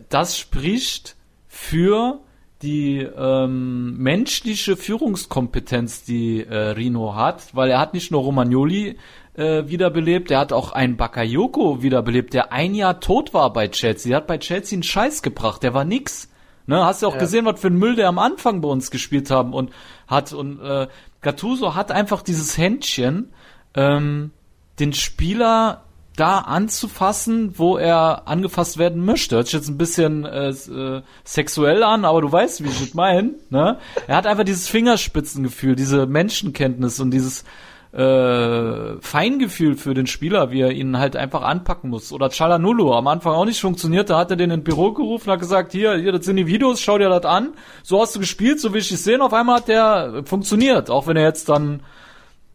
das 0.09 0.37
spricht 0.37 1.15
für 1.47 2.19
die 2.61 2.99
ähm, 2.99 3.97
menschliche 3.97 4.77
Führungskompetenz, 4.77 6.03
die 6.03 6.45
äh, 6.45 6.55
Rino 6.55 7.15
hat, 7.15 7.53
weil 7.53 7.69
er 7.69 7.79
hat 7.79 7.93
nicht 7.93 8.09
nur 8.09 8.21
Romagnoli 8.21 8.97
äh, 9.35 9.67
wiederbelebt. 9.67 10.29
Der 10.29 10.39
hat 10.39 10.53
auch 10.53 10.71
einen 10.71 10.97
Bakayoko 10.97 11.81
wiederbelebt, 11.81 12.33
der 12.33 12.51
ein 12.51 12.75
Jahr 12.75 12.99
tot 12.99 13.33
war 13.33 13.51
bei 13.53 13.67
Chelsea. 13.67 14.09
Der 14.09 14.17
hat 14.17 14.27
bei 14.27 14.37
Chelsea 14.37 14.75
einen 14.75 14.83
Scheiß 14.83 15.21
gebracht. 15.21 15.63
Der 15.63 15.73
war 15.73 15.85
nix. 15.85 16.29
Ne, 16.65 16.85
hast 16.85 17.01
du 17.01 17.07
auch 17.07 17.15
ja. 17.15 17.19
gesehen, 17.19 17.45
was 17.45 17.59
für 17.59 17.67
ein 17.67 17.77
Müll 17.77 17.95
der 17.95 18.07
am 18.07 18.19
Anfang 18.19 18.61
bei 18.61 18.69
uns 18.69 18.89
gespielt 18.89 19.29
haben 19.29 19.53
und 19.53 19.71
hat 20.07 20.31
und 20.31 20.61
äh, 20.61 20.87
Gattuso 21.21 21.75
hat 21.75 21.91
einfach 21.91 22.21
dieses 22.21 22.57
Händchen, 22.57 23.33
ähm, 23.75 24.31
den 24.79 24.93
Spieler 24.93 25.83
da 26.15 26.39
anzufassen, 26.39 27.57
wo 27.57 27.77
er 27.77 28.27
angefasst 28.27 28.77
werden 28.77 29.03
möchte. 29.03 29.35
Hört 29.35 29.47
sich 29.47 29.55
jetzt 29.55 29.67
ein 29.67 29.77
bisschen 29.77 30.25
äh, 30.25 30.49
äh, 30.49 31.01
sexuell 31.23 31.83
an, 31.83 32.05
aber 32.05 32.21
du 32.21 32.31
weißt, 32.31 32.63
wie 32.63 32.69
ich 32.69 32.79
das 32.79 32.93
meine. 32.93 33.33
Ne? 33.49 33.79
Er 34.07 34.15
hat 34.15 34.27
einfach 34.27 34.43
dieses 34.43 34.67
Fingerspitzengefühl, 34.67 35.75
diese 35.75 36.05
Menschenkenntnis 36.05 36.99
und 36.99 37.11
dieses 37.11 37.45
äh, 37.93 38.99
Feingefühl 39.01 39.75
für 39.75 39.93
den 39.93 40.07
Spieler, 40.07 40.49
wie 40.51 40.61
er 40.61 40.71
ihn 40.71 40.97
halt 40.97 41.15
einfach 41.15 41.43
anpacken 41.43 41.91
muss. 41.91 42.11
Oder 42.11 42.29
Chalanulu, 42.29 42.91
am 42.93 43.07
Anfang 43.07 43.33
auch 43.33 43.45
nicht 43.45 43.61
funktioniert, 43.61 44.09
da 44.09 44.17
hat 44.17 44.31
er 44.31 44.37
den 44.37 44.49
ins 44.49 44.63
Büro 44.63 44.91
gerufen, 44.93 45.31
hat 45.31 45.39
gesagt, 45.39 45.73
hier, 45.73 45.95
hier, 45.95 46.11
das 46.11 46.25
sind 46.25 46.37
die 46.37 46.47
Videos, 46.47 46.81
schau 46.81 46.97
dir 46.97 47.09
das 47.09 47.25
an. 47.25 47.53
So 47.83 48.01
hast 48.01 48.15
du 48.15 48.19
gespielt, 48.19 48.59
so 48.59 48.73
will 48.73 48.81
ich 48.81 48.91
es 48.91 49.03
sehen. 49.03 49.21
Auf 49.21 49.33
einmal 49.33 49.57
hat 49.57 49.67
der 49.67 50.23
funktioniert, 50.25 50.89
auch 50.89 51.05
wenn 51.05 51.17
er 51.17 51.23
jetzt 51.23 51.49
dann 51.49 51.81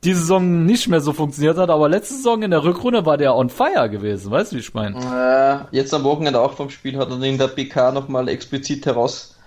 diese 0.05 0.21
Saison 0.21 0.65
nicht 0.65 0.89
mehr 0.89 1.01
so 1.01 1.13
funktioniert 1.13 1.57
hat, 1.57 1.71
aber 1.71 1.89
letzte 1.89 2.15
Saison 2.15 2.43
in 2.43 2.51
der 2.51 2.63
Rückrunde 2.63 3.05
war 3.05 3.17
der 3.17 3.35
on 3.35 3.51
fire 3.51 3.89
gewesen, 3.91 4.31
weißt 4.31 4.53
du, 4.53 4.57
wie 4.57 4.61
ich 4.61 4.75
meine? 4.75 5.67
Äh, 5.73 5.77
jetzt 5.77 5.93
am 5.93 6.05
Wochenende 6.05 6.41
auch 6.41 6.53
vom 6.53 6.71
Spiel 6.71 6.97
hat 6.99 7.11
er 7.11 7.21
in 7.23 7.39
der 7.39 7.49
PK 7.49 7.93
nochmal 7.93 8.29
explizit 8.29 8.87
heraus 8.87 9.38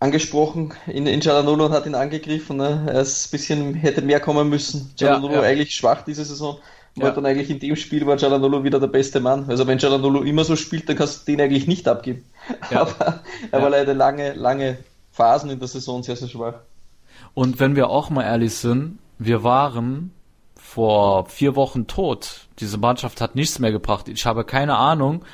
angesprochen 0.00 0.72
in, 0.86 1.06
in 1.06 1.20
Giananolo 1.20 1.66
und 1.66 1.72
hat 1.72 1.86
ihn 1.86 1.94
angegriffen. 1.94 2.56
Ne? 2.56 2.86
Er 2.88 3.02
ist 3.02 3.26
ein 3.26 3.30
bisschen, 3.30 3.74
hätte 3.74 4.02
mehr 4.02 4.18
kommen 4.18 4.48
müssen. 4.48 4.90
Giananolo 4.96 5.34
ja, 5.34 5.42
ja. 5.42 5.48
eigentlich 5.48 5.74
schwach 5.74 6.02
diese 6.02 6.24
Saison. 6.24 6.58
Ja. 6.96 7.08
Und 7.08 7.16
dann 7.18 7.26
eigentlich 7.26 7.50
in 7.50 7.60
dem 7.60 7.76
Spiel 7.76 8.04
war 8.06 8.16
Giananolo 8.16 8.64
wieder 8.64 8.80
der 8.80 8.88
beste 8.88 9.20
Mann. 9.20 9.44
Also 9.48 9.66
wenn 9.66 9.78
Giananolo 9.78 10.22
immer 10.22 10.42
so 10.42 10.56
spielt, 10.56 10.88
dann 10.88 10.96
kannst 10.96 11.28
du 11.28 11.32
den 11.32 11.40
eigentlich 11.40 11.68
nicht 11.68 11.86
abgeben. 11.86 12.24
Ja. 12.70 12.80
Aber 12.82 13.20
er 13.50 13.62
war 13.62 13.70
leider 13.70 13.94
lange, 13.94 14.32
lange 14.32 14.78
Phasen 15.12 15.50
in 15.50 15.58
der 15.58 15.68
Saison 15.68 16.02
sehr, 16.02 16.16
sehr 16.16 16.28
schwach. 16.28 16.54
Und 17.34 17.60
wenn 17.60 17.76
wir 17.76 17.90
auch 17.90 18.10
mal 18.10 18.24
ehrlich 18.24 18.54
sind, 18.54 18.98
wir 19.18 19.44
waren 19.44 20.12
vor 20.56 21.26
vier 21.26 21.56
Wochen 21.56 21.86
tot. 21.86 22.48
Diese 22.58 22.78
Mannschaft 22.78 23.20
hat 23.20 23.34
nichts 23.34 23.58
mehr 23.58 23.72
gebracht. 23.72 24.08
Ich 24.08 24.24
habe 24.24 24.44
keine 24.44 24.76
Ahnung, 24.76 25.24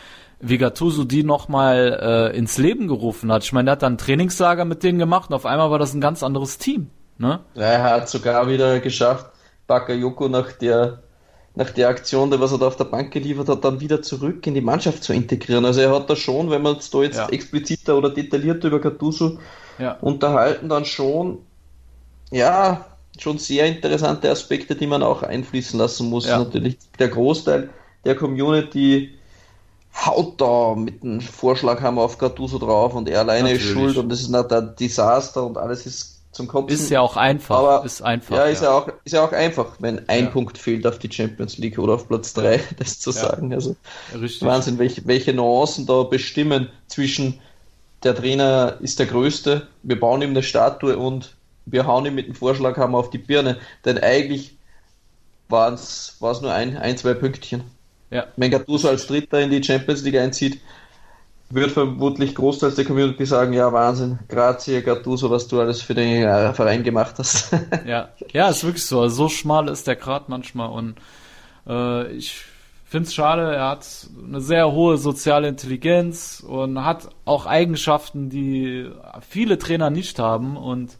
wie 0.41 0.59
Gattuso 0.59 1.05
die 1.05 1.24
nochmal 1.24 2.30
äh, 2.32 2.37
ins 2.37 2.59
Leben 2.59 2.89
gerufen 2.89 3.32
hat. 3.32 3.45
Ich 3.45 3.53
meine, 3.53 3.66
der 3.66 3.72
hat 3.72 3.82
dann 3.82 3.99
Trainingslager 3.99 4.64
mit 4.64 4.82
denen 4.82 4.99
gemacht 4.99 5.30
und 5.30 5.37
auf 5.37 5.47
einmal 5.47 5.70
war 5.70 5.78
das 5.78 5.95
ein 5.95 6.01
ganz 6.01 6.22
anderes 6.22 6.59
Team. 6.59 6.91
Ne? 7.18 7.41
Er 7.55 7.82
hat 7.82 8.09
sogar 8.09 8.49
wieder 8.49 8.80
geschafft, 8.80 9.30
Bakayoko 9.66 10.28
nach 10.28 10.53
der 10.53 11.03
nach 11.57 11.70
der 11.70 11.89
Aktion, 11.89 12.30
was 12.39 12.53
er 12.53 12.59
da 12.59 12.66
auf 12.66 12.76
der 12.76 12.84
Bank 12.84 13.11
geliefert 13.12 13.49
hat, 13.49 13.64
dann 13.64 13.80
wieder 13.80 14.03
zurück 14.03 14.47
in 14.47 14.53
die 14.53 14.61
Mannschaft 14.61 15.03
zu 15.03 15.14
integrieren. 15.14 15.64
Also 15.64 15.80
er 15.80 15.95
hat 15.95 16.11
da 16.11 16.14
schon, 16.14 16.51
wenn 16.51 16.61
man 16.61 16.76
es 16.76 16.91
da 16.91 17.03
jetzt 17.03 17.16
ja. 17.16 17.30
expliziter 17.30 17.97
oder 17.97 18.11
detaillierter 18.11 18.68
über 18.68 18.78
Gattuso 18.78 19.39
ja. 19.78 19.93
unterhalten, 20.03 20.68
dann 20.68 20.84
schon, 20.84 21.39
ja, 22.30 22.84
schon 23.18 23.39
sehr 23.39 23.64
interessante 23.66 24.30
Aspekte, 24.30 24.76
die 24.76 24.87
man 24.87 25.03
auch 25.03 25.22
einfließen 25.22 25.78
lassen 25.78 26.11
muss. 26.11 26.26
Ja. 26.28 26.39
Natürlich 26.39 26.76
der 26.99 27.09
Großteil 27.09 27.70
der 28.05 28.16
Community 28.16 29.16
haut 30.05 30.40
da 30.40 30.74
mit 30.74 31.03
einem 31.03 31.20
Vorschlag 31.20 31.80
haben 31.80 31.97
wir 31.97 32.03
auf 32.03 32.18
Gattuso 32.18 32.59
drauf 32.59 32.94
und 32.94 33.09
er 33.09 33.20
alleine 33.20 33.44
Natürlich. 33.51 33.64
ist 33.64 33.72
schuld 33.72 33.97
und 33.97 34.09
das 34.09 34.20
ist 34.20 34.28
nicht 34.30 34.53
ein 34.53 34.74
Desaster 34.76 35.44
und 35.44 35.57
alles 35.57 35.86
ist 35.86 36.16
zum 36.32 36.49
Kopf. 36.49 36.70
Ist 36.70 36.90
ja 36.90 37.01
auch 37.01 37.16
einfach. 37.16 37.57
Aber, 37.57 37.84
ist 37.84 38.03
einfach. 38.03 38.36
Ja, 38.36 38.44
ist 38.44 38.62
ja, 38.62 38.70
auch, 38.72 38.88
ist 39.05 39.12
ja 39.12 39.24
auch 39.24 39.32
einfach, 39.32 39.76
wenn 39.78 40.07
ein 40.09 40.24
Ja. 40.24 40.30
Punkt 40.30 40.59
fehlt 40.59 40.86
auf 40.86 40.99
die 40.99 41.11
Champions 41.11 41.57
League 41.57 41.78
oder 41.78 41.94
auf 41.94 42.09
Platz 42.09 42.34
3, 42.34 42.61
das 42.78 43.01
zu 43.01 43.11
Ja. 43.11 43.16
sagen. 43.20 43.55
Also 43.55 43.74
Richtig. 44.20 44.47
Wahnsinn, 44.47 44.78
welche, 44.78 45.07
welche 45.07 45.32
Nuancen 45.32 45.86
da 45.86 46.03
bestimmen 46.03 46.68
zwischen 46.88 47.40
der 48.03 48.14
Trainer 48.14 48.76
ist 48.80 48.99
der 48.99 49.07
Größte, 49.07 49.66
wir 49.82 49.99
bauen 49.99 50.20
ihm 50.20 50.30
eine 50.30 50.42
Statue 50.42 50.99
und 50.99 51.34
wir 51.64 51.86
hauen 51.86 52.05
ihm 52.05 52.14
mit 52.14 52.26
dem 52.26 52.34
Vorschlaghammer 52.34 52.99
auf 52.99 53.09
die 53.11 53.18
Birne. 53.18 53.57
Denn 53.86 53.99
eigentlich 53.99 54.59
war 55.49 55.72
es 55.72 56.16
nur 56.20 56.53
ein, 56.53 56.76
ein, 56.76 56.99
zwei 56.99 57.14
Pünktchen. 57.14 57.62
Ja. 58.11 58.26
Wenn 58.36 58.50
Gattuso 58.50 58.88
als 58.88 59.07
Dritter 59.07 59.40
in 59.40 59.50
die 59.50 59.62
Champions 59.62 60.02
League 60.02 60.16
einzieht, 60.16 60.61
wird 61.50 61.70
vermutlich 61.70 62.34
großteils 62.34 62.74
der 62.74 62.84
Community 62.84 63.24
sagen, 63.24 63.52
ja 63.52 63.72
Wahnsinn, 63.72 64.18
grazie 64.28 64.82
Gattuso, 64.82 65.30
was 65.30 65.46
du 65.46 65.61
alles 65.61 65.80
für 65.80 65.94
den 65.94 66.24
äh, 66.24 66.52
Verein 66.52 66.82
gemacht 66.82 67.14
hast. 67.18 67.52
Ja, 67.86 68.09
ja, 68.32 68.48
ist 68.48 68.64
wirklich 68.64 68.84
so. 68.84 69.00
Also 69.00 69.16
so 69.16 69.28
schmal 69.28 69.68
ist 69.68 69.86
der 69.86 69.96
Grat 69.96 70.28
manchmal 70.28 70.70
und 70.70 70.96
äh, 71.68 72.11
ich 72.12 72.44
finde 72.84 73.09
es 73.09 73.14
schade, 73.14 73.54
er 73.54 73.68
hat 73.70 73.86
eine 74.26 74.40
sehr 74.40 74.72
hohe 74.72 74.96
soziale 74.98 75.48
Intelligenz 75.48 76.42
und 76.46 76.84
hat 76.84 77.11
auch 77.24 77.46
Eigenschaften, 77.46 78.28
die 78.28 78.90
viele 79.28 79.59
Trainer 79.59 79.90
nicht 79.90 80.18
haben 80.18 80.57
und 80.57 80.96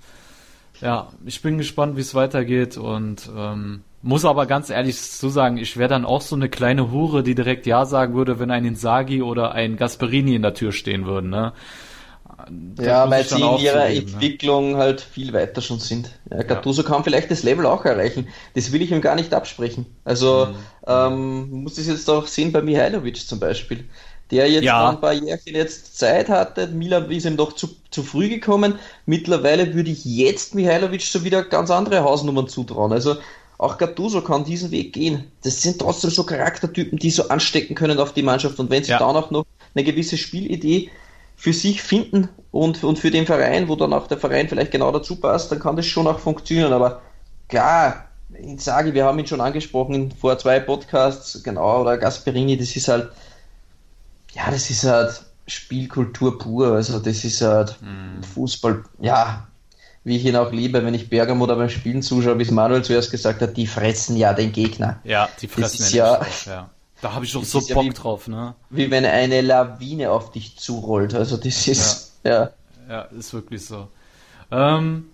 ja, 0.81 1.09
ich 1.25 1.43
bin 1.43 1.59
gespannt, 1.59 1.97
wie 1.97 2.03
es 2.03 2.15
weitergeht 2.15 2.77
und 2.77 3.31
ähm, 3.35 3.83
muss 4.07 4.25
aber 4.25 4.47
ganz 4.47 4.71
ehrlich 4.71 5.01
zu 5.01 5.29
sagen, 5.29 5.57
ich 5.59 5.77
wäre 5.77 5.89
dann 5.89 6.05
auch 6.05 6.21
so 6.23 6.37
eine 6.37 6.49
kleine 6.49 6.91
Hure, 6.93 7.23
die 7.23 7.35
direkt 7.35 7.67
Ja 7.67 7.85
sagen 7.87 8.15
würde, 8.15 8.39
wenn 8.39 8.51
ein 8.51 8.65
Inzaghi 8.65 9.23
oder 9.23 9.53
ein 9.53 9.77
Gasperini 9.77 10.35
in 10.37 10.43
der 10.43 10.55
Tür 10.55 10.73
stehen 10.73 11.07
würden, 11.07 11.31
ne? 11.31 11.53
Das 12.77 12.87
Ja, 12.87 13.11
weil 13.11 13.23
ich 13.23 13.29
sie 13.29 13.47
in 13.47 13.55
ihrer 13.55 13.89
zugeben, 13.89 14.13
ne? 14.13 14.35
Entwicklung 14.35 14.77
halt 14.77 15.01
viel 15.01 15.33
weiter 15.33 15.63
schon 15.63 15.79
sind. 15.81 16.11
Ja, 16.31 16.43
Gattuso 16.43 16.83
kann 16.83 17.05
vielleicht 17.05 17.31
das 17.31 17.43
Level 17.43 17.65
auch 17.67 17.85
erreichen. 17.85 18.29
Das 18.55 18.71
will 18.73 18.83
ich 18.83 18.93
ihm 18.93 19.01
gar 19.01 19.15
nicht 19.15 19.33
absprechen. 19.33 19.87
Also 20.05 20.49
Mhm. 20.51 20.67
ähm, 20.87 21.51
muss 21.63 21.75
das 21.75 21.87
jetzt 21.87 22.09
auch 22.11 22.27
sehen 22.27 22.53
bei 22.53 22.61
Mihailovic 22.63 23.17
zum 23.27 23.41
Beispiel. 23.41 23.89
Der 24.31 24.51
jetzt 24.51 24.65
Ja. 24.65 24.91
ein 24.91 25.01
paar 25.01 25.13
Jährchen 25.15 25.55
jetzt 25.55 25.97
Zeit 25.99 26.29
hatte. 26.29 26.67
Milan 26.69 27.11
ist 27.11 27.25
ihm 27.27 27.37
doch 27.37 27.53
zu, 27.55 27.69
zu 27.91 28.03
früh 28.03 28.29
gekommen. 28.29 28.79
Mittlerweile 29.07 29.75
würde 29.75 29.91
ich 29.91 30.05
jetzt 30.05 30.55
Mihailovic 30.55 31.03
so 31.03 31.25
wieder 31.25 31.45
ganz 31.45 31.71
andere 31.71 32.03
Hausnummern 32.03 32.49
zutrauen. 32.49 32.93
Also 32.93 33.17
auch 33.59 33.79
Gattuso 33.79 34.21
kann 34.21 34.45
diesen 34.45 34.71
Weg 34.71 34.93
gehen. 34.93 35.31
Das 35.43 35.63
sind 35.63 35.79
trotzdem 35.79 36.11
so 36.11 36.25
Charaktertypen, 36.25 36.99
die 36.99 37.11
so 37.11 37.29
anstecken 37.29 37.75
können 37.75 37.99
auf 37.99 38.13
die 38.13 38.23
Mannschaft. 38.23 38.59
Und 38.59 38.71
wenn 38.71 38.85
sie 38.85 38.93
Ja. 38.93 38.99
dann 38.99 39.17
auch 39.17 39.31
noch 39.31 39.45
eine 39.75 39.85
gewisse 39.85 40.17
Spielidee 40.19 40.91
für 41.37 41.53
sich 41.53 41.83
finden 41.83 42.29
und, 42.51 42.83
und 42.85 42.99
für 42.99 43.11
den 43.11 43.27
Verein, 43.27 43.69
wo 43.69 43.77
dann 43.77 43.93
auch 43.93 44.07
der 44.07 44.19
Verein 44.19 44.49
vielleicht 44.49 44.73
genau 44.73 44.91
dazu 44.93 45.17
passt, 45.17 45.51
dann 45.53 45.59
kann 45.59 45.77
das 45.77 45.87
schon 45.87 46.07
auch 46.07 46.19
funktionieren. 46.19 46.73
Aber 46.73 47.03
klar, 47.49 48.07
ich 48.39 48.61
sage, 48.61 48.93
wir 48.95 49.05
haben 49.05 49.19
ihn 49.19 49.27
schon 49.27 49.41
angesprochen 49.41 50.13
vor 50.13 50.39
zwei 50.39 50.61
Podcasts, 50.61 51.43
genau, 51.43 51.83
oder 51.83 51.97
Gasperini, 51.97 52.57
das 52.57 52.75
ist 52.75 52.89
halt, 52.89 53.11
ja, 54.33 54.51
das 54.51 54.69
ist 54.71 54.85
halt 54.85 55.23
Spielkultur 55.47 56.39
pur. 56.39 56.73
Also 56.73 56.99
das 56.99 57.25
ist 57.25 57.41
halt 57.41 57.79
Fußball, 58.35 58.85
ja, 59.01 59.47
wie 60.07 60.17
ich 60.17 60.25
ihn 60.25 60.37
auch 60.37 60.53
liebe, 60.53 60.85
wenn 60.85 60.95
ich 60.95 61.11
Bergamo 61.11 61.43
oder 61.45 61.57
beim 61.57 61.69
Spielen 61.69 62.01
zuschaue, 62.01 62.39
wie 62.39 62.43
es 62.45 62.53
Manuel 62.53 62.85
zuerst 62.85 63.11
gesagt 63.11 63.43
hat, 63.43 63.57
die 63.57 63.67
fressen 63.67 64.17
ja 64.17 64.33
den 64.33 64.53
Gegner. 64.53 65.01
Ja, 65.03 65.29
die 65.41 65.49
fressen 65.49 65.83
ist 65.83 65.93
ja, 65.93 66.21
ja- 66.21 66.27
ja. 66.47 66.71
Da 67.03 67.13
habe 67.13 67.25
ich 67.25 67.33
doch 67.33 67.43
so 67.45 67.59
ist 67.59 67.69
ja 67.69 67.75
Bock 67.75 67.85
wie- 67.87 67.91
drauf, 67.91 68.29
ne? 68.29 68.55
Wie 68.71 68.89
wenn 68.91 69.05
eine 69.05 69.41
Lawine 69.41 70.13
auf 70.13 70.31
dich 70.31 70.57
zurollt. 70.59 71.13
Also 71.15 71.37
das 71.37 71.67
ist, 71.67 72.13
ja. 72.25 72.51
Ja, 72.89 73.03
ist 73.19 73.35
wirklich 73.35 73.67
so. 73.67 73.89
Ähm, 74.53 75.07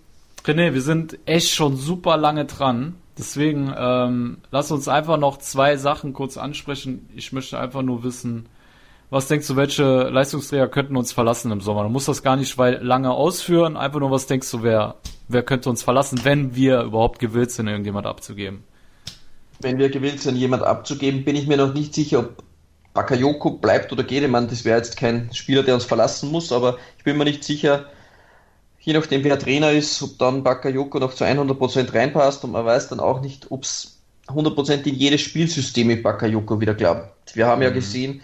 René, 0.45 0.74
wir 0.74 0.82
sind 0.82 1.18
echt 1.24 1.51
schon 1.55 1.76
super 1.78 2.18
lange 2.18 2.45
dran. 2.45 2.97
Deswegen 3.18 3.72
ähm, 3.76 4.38
lass 4.51 4.70
uns 4.70 4.88
einfach 4.88 5.16
noch 5.16 5.38
zwei 5.38 5.76
Sachen 5.78 6.12
kurz 6.12 6.36
ansprechen. 6.36 7.09
Ich 7.16 7.32
möchte 7.32 7.59
einfach 7.59 7.82
nur 7.82 8.03
wissen, 8.05 8.47
was 9.13 9.29
denkst 9.29 9.47
du, 9.47 9.57
welche 9.57 10.09
Leistungsträger 10.09 10.69
könnten 10.69 10.97
uns 10.97 11.13
verlassen 11.13 11.53
im 11.53 11.61
Sommer? 11.61 11.85
Du 11.85 11.89
musst 11.89 12.09
das 12.09 12.23
gar 12.23 12.37
nicht 12.37 12.57
lange 12.59 13.13
ausführen. 13.13 13.77
Einfach 13.77 14.01
nur, 14.01 14.11
was 14.11 14.27
denkst 14.27 14.51
du, 14.51 14.65
wer, 14.65 14.97
wer 15.29 15.45
könnte 15.45 15.71
uns 15.71 15.85
verlassen, 15.85 16.21
wenn 16.25 16.57
wir 16.57 16.83
überhaupt 16.83 17.21
gewillt 17.21 17.53
sind, 17.53 17.69
irgendjemand 17.69 18.07
abzugeben? 18.07 18.65
wenn 19.63 19.79
wir 19.79 19.89
gewillt 19.89 20.21
sind, 20.21 20.37
jemand 20.37 20.63
abzugeben, 20.63 21.25
bin 21.25 21.37
ich 21.37 21.47
mir 21.47 21.57
noch 21.57 21.73
nicht 21.73 21.95
sicher, 21.95 22.21
ob 22.21 22.43
Bakayoko 22.95 23.53
bleibt 23.53 23.93
oder 23.93 24.03
geht. 24.03 24.23
Ich 24.23 24.29
meine, 24.29 24.49
das 24.49 24.65
wäre 24.65 24.77
jetzt 24.77 24.97
kein 24.97 25.33
Spieler, 25.33 25.63
der 25.63 25.75
uns 25.75 25.85
verlassen 25.85 26.31
muss, 26.31 26.53
aber 26.53 26.79
ich 26.99 27.05
bin 27.05 27.17
mir 27.17 27.25
nicht 27.25 27.45
sicher, 27.45 27.87
je 28.81 28.93
nachdem 28.93 29.25
wer 29.25 29.39
Trainer 29.39 29.73
ist, 29.73 30.03
ob 30.03 30.19
dann 30.19 30.43
Bakayoko 30.43 30.99
noch 30.99 31.15
zu 31.15 31.25
100% 31.25 31.95
reinpasst 31.95 32.45
und 32.45 32.53
man 32.53 32.65
weiß 32.65 32.89
dann 32.89 33.01
auch 33.01 33.21
nicht, 33.21 33.51
ob 33.51 33.63
es 33.63 34.03
100% 34.29 34.87
in 34.87 34.95
jedes 34.95 35.21
Spielsystem 35.21 35.87
mit 35.87 36.03
Bakayoko 36.03 36.61
wieder 36.61 36.75
klappt. 36.75 37.35
Wir 37.35 37.47
haben 37.47 37.63
ja 37.63 37.71
gesehen, 37.71 38.21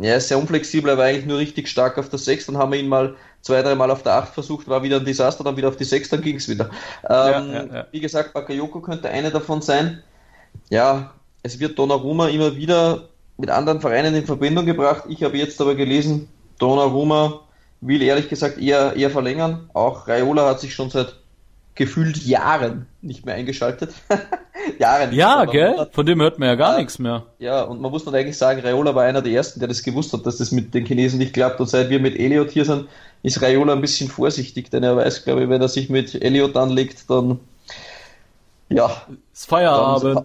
er 0.00 0.16
ist 0.16 0.28
sehr 0.28 0.38
unflexibel, 0.38 0.90
er 0.90 0.98
war 0.98 1.06
eigentlich 1.06 1.26
nur 1.26 1.38
richtig 1.38 1.68
stark 1.68 1.98
auf 1.98 2.08
der 2.08 2.18
6, 2.18 2.46
dann 2.46 2.58
haben 2.58 2.72
wir 2.72 2.78
ihn 2.78 2.88
mal 2.88 3.16
zwei, 3.40 3.62
dreimal 3.62 3.90
auf 3.90 4.02
der 4.02 4.14
8 4.14 4.34
versucht, 4.34 4.68
war 4.68 4.82
wieder 4.82 4.98
ein 4.98 5.04
Desaster, 5.04 5.44
dann 5.44 5.56
wieder 5.56 5.68
auf 5.68 5.76
die 5.76 5.84
6, 5.84 6.10
dann 6.10 6.22
ging 6.22 6.36
es 6.36 6.48
wieder. 6.48 6.70
Ähm, 7.08 7.52
ja, 7.52 7.64
ja. 7.64 7.86
Wie 7.90 8.00
gesagt, 8.00 8.32
Bakayoko 8.32 8.80
könnte 8.80 9.08
eine 9.08 9.30
davon 9.30 9.62
sein 9.62 10.02
ja, 10.68 11.12
es 11.42 11.58
wird 11.58 11.78
Donnarumma 11.78 12.28
immer 12.28 12.56
wieder 12.56 13.08
mit 13.36 13.50
anderen 13.50 13.80
Vereinen 13.80 14.14
in 14.14 14.26
Verbindung 14.26 14.66
gebracht. 14.66 15.04
Ich 15.08 15.22
habe 15.22 15.38
jetzt 15.38 15.60
aber 15.60 15.74
gelesen, 15.74 16.28
Donnarumma 16.58 17.40
will 17.80 18.02
ehrlich 18.02 18.28
gesagt 18.28 18.58
eher, 18.58 18.94
eher 18.94 19.10
verlängern. 19.10 19.70
Auch 19.72 20.06
Raiola 20.06 20.46
hat 20.48 20.60
sich 20.60 20.74
schon 20.74 20.90
seit 20.90 21.16
gefühlt 21.80 22.18
Jahren 22.18 22.86
nicht 23.00 23.24
mehr 23.26 23.34
eingeschaltet. 23.34 23.90
Jahren. 24.78 25.12
Ja, 25.14 25.46
gell? 25.46 25.76
hat- 25.78 25.94
Von 25.94 26.04
dem 26.04 26.20
hört 26.20 26.38
man 26.38 26.48
ja 26.48 26.54
gar 26.54 26.72
Ja. 26.74 26.78
nichts 26.78 26.98
mehr. 26.98 27.24
Ja, 27.38 27.62
und 27.62 27.80
man 27.80 27.90
muss 27.90 28.04
dann 28.04 28.14
eigentlich 28.14 28.36
sagen, 28.36 28.60
Raiola 28.60 28.94
war 28.94 29.04
einer 29.04 29.22
der 29.22 29.32
ersten, 29.32 29.58
der 29.58 29.68
das 29.68 29.82
gewusst 29.82 30.12
hat, 30.12 30.26
dass 30.26 30.36
das 30.36 30.52
mit 30.52 30.74
den 30.74 30.84
Chinesen 30.84 31.18
nicht 31.18 31.32
klappt. 31.32 31.58
Und 31.60 31.68
seit 31.68 31.88
wir 31.88 31.98
mit 31.98 32.14
Elliot 32.18 32.50
hier 32.50 32.66
sind, 32.66 32.86
ist 33.22 33.40
Raiola 33.40 33.72
ein 33.72 33.80
bisschen 33.80 34.08
vorsichtig, 34.10 34.70
denn 34.70 34.82
er 34.82 34.96
weiß, 34.96 35.24
glaube 35.24 35.42
ich, 35.44 35.48
wenn 35.48 35.62
er 35.62 35.68
sich 35.68 35.88
mit 35.88 36.14
Elliot 36.22 36.56
anlegt, 36.56 37.08
dann 37.08 37.40
ja, 38.68 38.90
Ist 39.32 39.48
Feierabend. 39.48 40.16
dann 40.16 40.24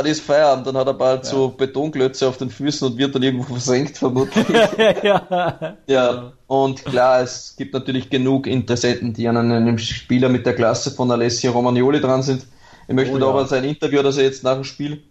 ist 0.00 0.22
Feierabend, 0.22 0.66
dann 0.66 0.76
hat 0.76 0.86
er 0.86 0.94
bald 0.94 1.26
so 1.26 1.48
Betonklötze 1.50 2.26
auf 2.26 2.38
den 2.38 2.48
Füßen 2.50 2.88
und 2.88 2.96
wird 2.98 3.14
dann 3.14 3.22
irgendwo 3.22 3.44
versenkt, 3.54 3.98
vermutlich. 3.98 4.46
ja. 5.02 5.76
ja, 5.86 6.32
und 6.46 6.84
klar, 6.84 7.20
es 7.20 7.54
gibt 7.56 7.74
natürlich 7.74 8.08
genug 8.08 8.46
Interessenten, 8.46 9.12
die 9.12 9.28
an 9.28 9.36
einem 9.36 9.78
Spieler 9.78 10.28
mit 10.30 10.46
der 10.46 10.54
Klasse 10.54 10.90
von 10.92 11.10
Alessio 11.10 11.52
Romagnoli 11.52 12.00
dran 12.00 12.22
sind. 12.22 12.46
Ich 12.88 12.94
möchte 12.94 13.14
Oh 13.14 13.18
da 13.18 13.26
ja. 13.26 13.30
aber 13.32 13.46
sein 13.46 13.64
Interview, 13.64 14.02
das 14.02 14.16
er 14.16 14.24
jetzt 14.24 14.42
nach 14.42 14.54
dem 14.54 14.64
Spiel 14.64 15.02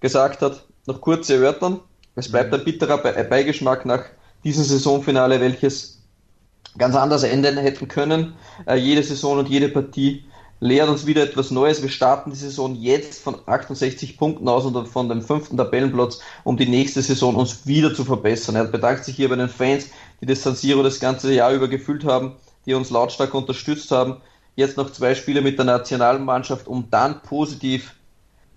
gesagt 0.00 0.42
hat, 0.42 0.64
noch 0.86 1.00
kurz 1.00 1.28
erörtern. 1.30 1.80
Es 2.14 2.28
Mhm. 2.28 2.32
bleibt 2.32 2.54
ein 2.54 2.64
bitterer 2.64 2.98
Be- 2.98 3.26
Beigeschmack 3.28 3.86
nach 3.86 4.04
diesem 4.44 4.64
Saisonfinale, 4.64 5.40
welches 5.40 6.02
ganz 6.78 6.94
anders 6.94 7.22
enden 7.24 7.56
hätten 7.58 7.88
können. 7.88 8.34
Äh, 8.66 8.76
jede 8.76 9.02
Saison 9.02 9.38
und 9.38 9.48
jede 9.48 9.68
Partie 9.68 10.24
lehrt 10.60 10.90
uns 10.90 11.06
wieder 11.06 11.22
etwas 11.22 11.50
Neues. 11.50 11.82
Wir 11.82 11.88
starten 11.88 12.30
die 12.30 12.36
Saison 12.36 12.76
jetzt 12.76 13.22
von 13.22 13.36
68 13.46 14.18
Punkten 14.18 14.46
aus 14.48 14.66
und 14.66 14.86
von 14.86 15.08
dem 15.08 15.22
fünften 15.22 15.56
Tabellenplatz, 15.56 16.20
um 16.44 16.56
die 16.56 16.68
nächste 16.68 17.02
Saison 17.02 17.34
uns 17.34 17.66
wieder 17.66 17.94
zu 17.94 18.04
verbessern. 18.04 18.54
Er 18.54 18.64
bedankt 18.64 19.04
sich 19.04 19.16
hier 19.16 19.30
bei 19.30 19.36
den 19.36 19.48
Fans, 19.48 19.88
die 20.20 20.26
das 20.26 20.42
San 20.42 20.54
Siro 20.54 20.82
das 20.82 21.00
ganze 21.00 21.32
Jahr 21.32 21.52
über 21.52 21.68
gefüllt 21.68 22.04
haben, 22.04 22.36
die 22.66 22.74
uns 22.74 22.90
lautstark 22.90 23.34
unterstützt 23.34 23.90
haben. 23.90 24.18
Jetzt 24.54 24.76
noch 24.76 24.92
zwei 24.92 25.14
Spiele 25.14 25.40
mit 25.40 25.58
der 25.58 25.64
Nationalmannschaft, 25.64 26.68
um 26.68 26.88
dann 26.90 27.22
positiv 27.22 27.94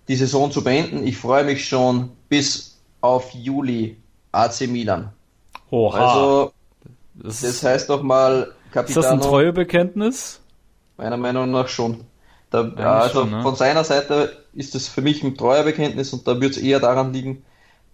die 0.10 0.16
Saison 0.16 0.52
zu 0.52 0.64
beenden. 0.64 1.08
Ich 1.08 1.18
freue 1.18 1.46
mich 1.46 1.66
schon 1.66 2.12
bis 2.28 2.78
auf 3.00 3.34
Juli 3.34 3.98
AC 4.34 4.68
Milan. 4.68 5.14
Oha. 5.70 5.98
Also, 5.98 6.54
das 7.16 7.42
das 7.42 7.64
heißt 7.64 7.90
doch 7.90 8.04
mal, 8.04 8.54
ist 8.74 8.98
das 8.98 9.06
ein 9.06 9.20
Capitano, 9.20 9.22
Treuebekenntnis? 9.22 10.43
Meiner 10.98 11.18
Meinung 11.18 11.52
nach 11.52 11.68
schon. 11.68 12.06
Da, 12.50 12.62
ja, 12.76 13.02
also 13.02 13.10
schon, 13.10 13.30
ne? 13.32 13.40
von 13.42 13.56
seiner 13.56 13.84
Seite 13.84 14.46
ist 14.54 14.76
es 14.76 14.88
für 14.88 15.02
mich 15.02 15.24
ein 15.24 15.38
treuer 15.38 15.64
Bekenntnis 15.64 16.14
und 16.14 16.28
da 16.28 16.40
wird 16.42 16.52
es 16.54 16.58
eher 16.58 16.80
daran 16.80 17.14
liegen, 17.14 17.44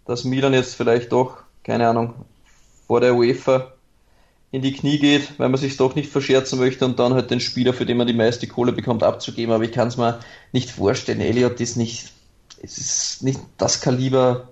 dass 0.05 0.25
Milan 0.25 0.53
jetzt 0.53 0.75
vielleicht 0.75 1.11
doch, 1.13 1.39
keine 1.63 1.89
Ahnung, 1.89 2.15
vor 2.87 3.01
der 3.01 3.15
UEFA 3.15 3.73
in 4.51 4.61
die 4.61 4.73
Knie 4.73 4.99
geht, 4.99 5.37
weil 5.39 5.49
man 5.49 5.59
sich 5.59 5.77
doch 5.77 5.95
nicht 5.95 6.11
verscherzen 6.11 6.59
möchte 6.59 6.85
und 6.85 6.99
dann 6.99 7.13
halt 7.13 7.31
den 7.31 7.39
Spieler, 7.39 7.73
für 7.73 7.85
den 7.85 7.97
man 7.97 8.07
die 8.07 8.13
meiste 8.13 8.47
Kohle 8.47 8.71
bekommt, 8.73 9.03
abzugeben. 9.03 9.53
Aber 9.53 9.63
ich 9.63 9.71
kann 9.71 9.89
es 9.89 9.97
mir 9.97 10.19
nicht 10.51 10.71
vorstellen. 10.71 11.21
Elliot 11.21 11.59
ist 11.61 11.77
nicht, 11.77 12.13
es 12.61 12.77
ist 12.79 13.23
nicht 13.23 13.39
das 13.57 13.81
Kaliber, 13.81 14.49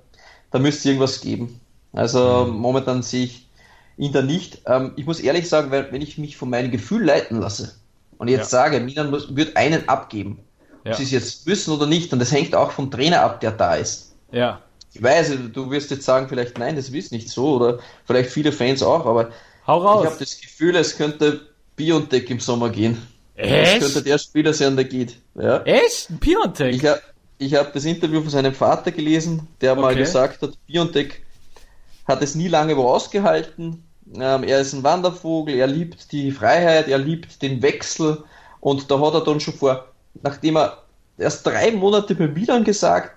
da 0.51 0.59
müsste 0.59 0.89
irgendwas 0.89 1.21
geben. 1.21 1.59
Also 1.93 2.45
Mhm. 2.45 2.51
momentan 2.51 3.01
sehe 3.03 3.25
ich 3.25 3.49
ihn 3.97 4.13
da 4.13 4.21
nicht. 4.21 4.61
Ähm, 4.67 4.93
ich 4.97 5.05
muss 5.07 5.19
ehrlich 5.19 5.49
sagen, 5.49 5.71
weil, 5.71 5.91
wenn 5.91 6.01
ich 6.03 6.17
mich 6.19 6.37
von 6.37 6.49
meinem 6.49 6.71
Gefühl 6.71 7.03
leiten 7.03 7.39
lasse 7.39 7.76
und 8.17 8.27
jetzt 8.27 8.51
Ja. 8.51 8.63
sage, 8.63 8.79
Milan 8.79 9.09
muss, 9.09 9.35
wird 9.35 9.55
einen 9.57 9.87
abgeben, 9.89 10.39
Ja. 10.83 10.91
ob 10.91 10.97
sie 10.97 11.03
es 11.03 11.11
jetzt 11.11 11.47
müssen 11.47 11.73
oder 11.73 11.85
nicht, 11.85 12.11
und 12.13 12.19
das 12.19 12.31
hängt 12.31 12.55
auch 12.55 12.71
vom 12.71 12.91
Trainer 12.91 13.21
ab, 13.21 13.41
der 13.41 13.51
da 13.51 13.75
ist. 13.75 14.15
Ja. 14.31 14.61
Ich 14.93 15.01
weiß, 15.03 15.31
du 15.53 15.69
wirst 15.69 15.91
jetzt 15.91 16.05
sagen, 16.05 16.27
vielleicht 16.27 16.57
nein, 16.57 16.75
das 16.75 16.89
ist 16.89 17.11
nicht 17.11 17.29
so, 17.29 17.55
oder 17.55 17.79
vielleicht 18.05 18.31
viele 18.31 18.51
Fans 18.51 18.81
auch, 18.81 19.05
aber 19.05 19.29
Hau 19.67 20.01
ich 20.01 20.09
habe 20.09 20.15
das 20.19 20.39
Gefühl, 20.39 20.75
es 20.77 20.97
könnte 20.97 21.41
Biontech 21.75 22.29
im 22.29 22.39
Sommer 22.39 22.69
gehen. 22.69 22.97
Echt? 23.35 23.81
Das 23.81 23.93
könnte 23.93 24.09
der 24.09 24.17
Spieler 24.17 24.53
sein, 24.53 24.75
der 24.75 24.85
geht. 24.85 25.17
Ja. 25.35 25.61
Echt? 25.63 26.19
Piontek? 26.19 26.73
Ich 26.73 26.85
habe 26.85 27.01
ich 27.37 27.53
hab 27.53 27.73
das 27.73 27.85
Interview 27.85 28.21
von 28.21 28.31
seinem 28.31 28.53
Vater 28.53 28.91
gelesen, 28.91 29.47
der 29.61 29.73
okay. 29.73 29.81
mal 29.81 29.95
gesagt 29.95 30.41
hat, 30.41 30.51
Piontek 30.65 31.21
hat 32.07 32.21
es 32.23 32.33
nie 32.33 32.47
lange 32.47 32.75
wo 32.75 32.87
ausgehalten. 32.87 33.83
Ähm, 34.15 34.43
er 34.43 34.61
ist 34.61 34.73
ein 34.73 34.83
Wandervogel, 34.83 35.55
er 35.55 35.67
liebt 35.67 36.11
die 36.11 36.31
Freiheit, 36.31 36.87
er 36.87 36.97
liebt 36.97 37.41
den 37.41 37.61
Wechsel. 37.61 38.23
Und 38.59 38.89
da 38.89 38.99
hat 38.99 39.13
er 39.13 39.23
dann 39.23 39.39
schon 39.39 39.53
vor, 39.53 39.85
nachdem 40.23 40.57
er 40.57 40.83
erst 41.17 41.45
drei 41.45 41.71
Monate 41.71 42.15
bei 42.15 42.27
Milan 42.27 42.63
gesagt, 42.63 43.11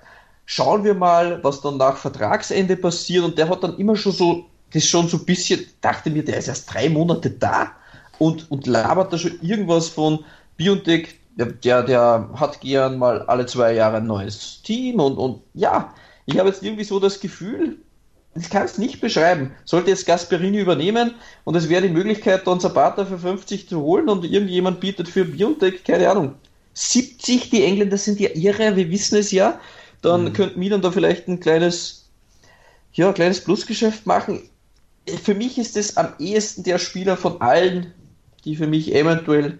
schauen 0.47 0.85
wir 0.85 0.95
mal, 0.95 1.43
was 1.45 1.61
dann 1.61 1.77
nach 1.77 1.97
Vertragsende 1.97 2.77
passiert. 2.77 3.25
Und 3.25 3.39
der 3.39 3.49
hat 3.49 3.63
dann 3.63 3.79
immer 3.79 3.97
schon 3.97 4.13
so, 4.13 4.47
das 4.73 4.85
schon 4.85 5.09
so 5.09 5.19
ein 5.19 5.25
bisschen, 5.25 5.67
dachte 5.81 6.11
mir, 6.11 6.25
der 6.25 6.39
ist 6.39 6.49
erst 6.49 6.73
drei 6.73 6.89
Monate 6.89 7.31
da 7.31 7.73
und, 8.19 8.51
und 8.51 8.67
labert 8.67 9.13
da 9.13 9.19
schon 9.19 9.39
irgendwas 9.43 9.89
von 9.89 10.25
Biontech, 10.57 11.21
der, 11.37 11.83
der, 11.83 12.29
hat 12.35 12.61
gern 12.61 12.99
mal 12.99 13.23
alle 13.23 13.47
zwei 13.47 13.73
Jahre 13.73 13.99
ein 13.99 14.07
neues 14.07 14.61
Team 14.63 15.01
und, 15.01 15.17
und 15.17 15.41
ja, 15.55 15.95
ich 16.27 16.39
habe 16.39 16.49
jetzt 16.49 16.63
irgendwie 16.63 16.85
so 16.85 17.01
das 17.01 17.19
Gefühl, 17.19 17.79
ich 18.41 18.51
kann 18.51 18.65
es 18.65 18.79
nicht 18.79 19.01
beschreiben. 19.01 19.53
Sollte 19.65 19.91
jetzt 19.91 20.07
Gasperini 20.07 20.59
übernehmen 20.59 21.15
und 21.45 21.55
es 21.55 21.69
wäre 21.69 21.83
die 21.83 21.93
Möglichkeit, 21.93 22.47
Don 22.47 22.61
Zapata 22.61 23.05
für 23.05 23.19
50 23.19 23.69
zu 23.69 23.81
holen 23.83 24.09
und 24.09 24.25
irgendjemand 24.25 24.81
bietet 24.81 25.09
für 25.09 25.25
Biontech, 25.25 25.85
keine 25.85 26.09
Ahnung, 26.11 26.35
70, 26.73 27.51
die 27.51 27.65
Engländer 27.65 27.99
sind 27.99 28.21
ja 28.21 28.31
irre, 28.35 28.77
wir 28.77 28.91
wissen 28.91 29.19
es 29.19 29.31
ja, 29.31 29.61
dann 30.03 30.25
mhm. 30.25 30.33
könnte 30.33 30.59
Milan 30.59 30.81
da 30.81 30.91
vielleicht 30.91 31.29
ein 31.29 31.41
kleines, 31.41 32.09
ja, 32.93 33.09
ein 33.09 33.15
kleines 33.15 33.43
Plusgeschäft 33.43 34.07
machen. 34.07 34.49
Für 35.23 35.35
mich 35.35 35.59
ist 35.59 35.77
es 35.77 35.97
am 35.97 36.15
ehesten 36.19 36.63
der 36.63 36.79
Spieler 36.79 37.17
von 37.17 37.41
allen, 37.41 37.93
die 38.45 38.57
für 38.57 38.67
mich 38.67 38.95
eventuell 38.95 39.59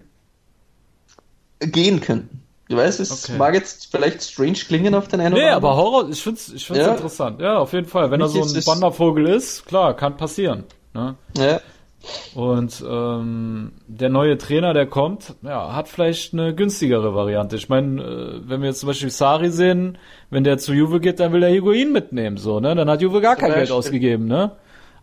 gehen 1.59 2.01
könnten. 2.01 2.40
Du 2.71 2.77
weißt, 2.77 3.01
es 3.01 3.25
okay. 3.25 3.37
mag 3.37 3.53
jetzt 3.53 3.91
vielleicht 3.91 4.23
strange 4.23 4.53
klingen 4.53 4.95
auf 4.95 5.09
den 5.09 5.19
einen 5.19 5.33
nee, 5.33 5.41
oder 5.41 5.55
anderen. 5.55 5.61
Nee, 5.61 5.67
aber 5.67 5.75
Horror, 5.75 6.09
ich 6.09 6.23
finde 6.23 6.39
es 6.39 6.53
ich 6.53 6.65
find's 6.65 6.85
ja. 6.85 6.91
interessant. 6.93 7.41
Ja, 7.41 7.57
auf 7.57 7.73
jeden 7.73 7.85
Fall. 7.85 8.11
Wenn 8.11 8.21
er 8.21 8.29
so 8.29 8.41
ein 8.41 8.65
Wandervogel 8.65 9.27
ist, 9.27 9.65
klar, 9.65 9.93
kann 9.93 10.15
passieren. 10.15 10.63
Ne? 10.93 11.15
Ja. 11.37 11.59
Und 12.33 12.81
ähm, 12.89 13.73
der 13.87 14.07
neue 14.07 14.37
Trainer, 14.37 14.73
der 14.73 14.85
kommt, 14.85 15.35
ja, 15.41 15.75
hat 15.75 15.89
vielleicht 15.89 16.31
eine 16.31 16.55
günstigere 16.55 17.13
Variante. 17.13 17.57
Ich 17.57 17.67
meine, 17.67 18.01
äh, 18.01 18.41
wenn 18.45 18.61
wir 18.61 18.69
jetzt 18.69 18.79
zum 18.79 18.87
Beispiel 18.87 19.09
Sari 19.09 19.49
sehen, 19.49 19.97
wenn 20.29 20.45
der 20.45 20.57
zu 20.57 20.71
Juve 20.71 21.01
geht, 21.01 21.19
dann 21.19 21.33
will 21.33 21.41
der 21.41 21.49
Higuain 21.49 21.91
mitnehmen, 21.91 22.37
so, 22.37 22.61
ne? 22.61 22.73
Dann 22.73 22.89
hat 22.89 23.01
Juve 23.01 23.19
gar 23.19 23.35
kein 23.35 23.53
Geld 23.53 23.69
ausgegeben, 23.69 24.27
ne? 24.27 24.53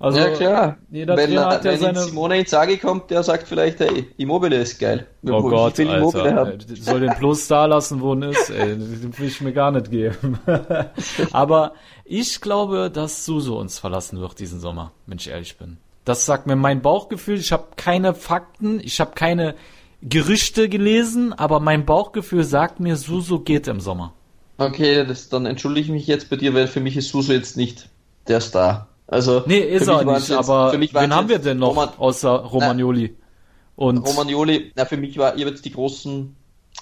Also, 0.01 0.19
ja, 0.21 0.31
klar. 0.31 0.77
Jeder 0.91 1.17
wenn, 1.17 1.27
Trainer 1.27 1.47
hat 1.47 1.65
ja 1.65 1.73
wenn 1.73 1.81
seine... 1.81 2.01
Simone 2.01 2.39
Inzaghi 2.39 2.77
kommt, 2.77 3.11
der 3.11 3.23
sagt 3.23 3.49
vielleicht, 3.49 3.81
hey, 3.81 4.07
Immobile 4.17 4.57
ist 4.57 4.79
geil. 4.79 5.07
Oh 5.27 5.43
Gott, 5.43 5.81
Alter. 5.81 5.97
Immobile 5.97 6.59
Soll 6.77 7.01
den 7.01 7.15
Plus 7.15 7.49
da 7.49 7.67
lassen, 7.67 8.01
wo 8.01 8.15
er 8.15 8.31
ist, 8.31 8.51
ey. 8.51 8.77
Den 8.77 9.19
will 9.19 9.27
ich 9.27 9.41
mir 9.41 9.53
gar 9.53 9.73
nicht 9.73 9.91
geben. 9.91 10.39
Aber 11.33 11.73
ich 12.05 12.41
glaube, 12.41 12.91
dass 12.93 13.25
Suso 13.25 13.59
uns 13.59 13.79
verlassen 13.79 14.21
wird 14.21 14.39
diesen 14.39 14.61
Sommer, 14.61 14.93
wenn 15.07 15.19
ich 15.19 15.29
ehrlich 15.29 15.57
bin. 15.57 15.79
Das 16.05 16.25
sagt 16.25 16.47
mir 16.47 16.57
mein 16.57 16.81
Bauchgefühl. 16.81 17.39
Ich 17.39 17.53
habe 17.53 17.67
keine 17.77 18.15
Fakten, 18.15 18.81
ich 18.81 19.01
habe 19.01 19.13
keine 19.15 19.57
Gerüchte 20.01 20.69
gelesen, 20.69 21.33
aber 21.33 21.59
mein 21.59 21.85
Bauchgefühl 21.85 22.45
sagt 22.45 22.79
mir, 22.79 22.97
Suso 22.97 23.41
geht 23.41 23.67
im 23.67 23.81
Sommer. 23.81 24.15
Okay, 24.57 25.05
das, 25.05 25.29
dann 25.29 25.45
entschuldige 25.45 25.87
ich 25.87 25.93
mich 25.93 26.07
jetzt 26.07 26.31
bei 26.31 26.37
dir, 26.37 26.55
weil 26.55 26.69
für 26.69 26.81
mich 26.81 26.97
ist 26.97 27.11
Suso 27.11 27.33
jetzt 27.33 27.57
nicht 27.57 27.89
der 28.29 28.41
Star. 28.41 28.88
Also 29.09 29.43
nee, 29.47 29.59
ist 29.61 29.89
er 29.89 30.05
nicht, 30.05 30.29
jetzt, 30.29 30.33
aber 30.33 30.71
für 30.71 30.79
mich 30.79 30.93
wen 30.93 31.15
haben 31.15 31.31
wir 31.31 31.39
denn 31.39 31.59
noch 31.59 31.71
Roman, 31.71 31.89
außer 31.97 32.29
Romagnoli? 32.29 33.17
Na, 33.17 33.85
und 33.85 33.99
Romagnoli, 33.99 34.73
na 34.77 34.85
für 34.85 34.99
mich 34.99 35.17
war 35.17 35.37
ihr 35.37 35.47
jetzt 35.49 35.65
die 35.65 35.73
großen, 35.73 36.37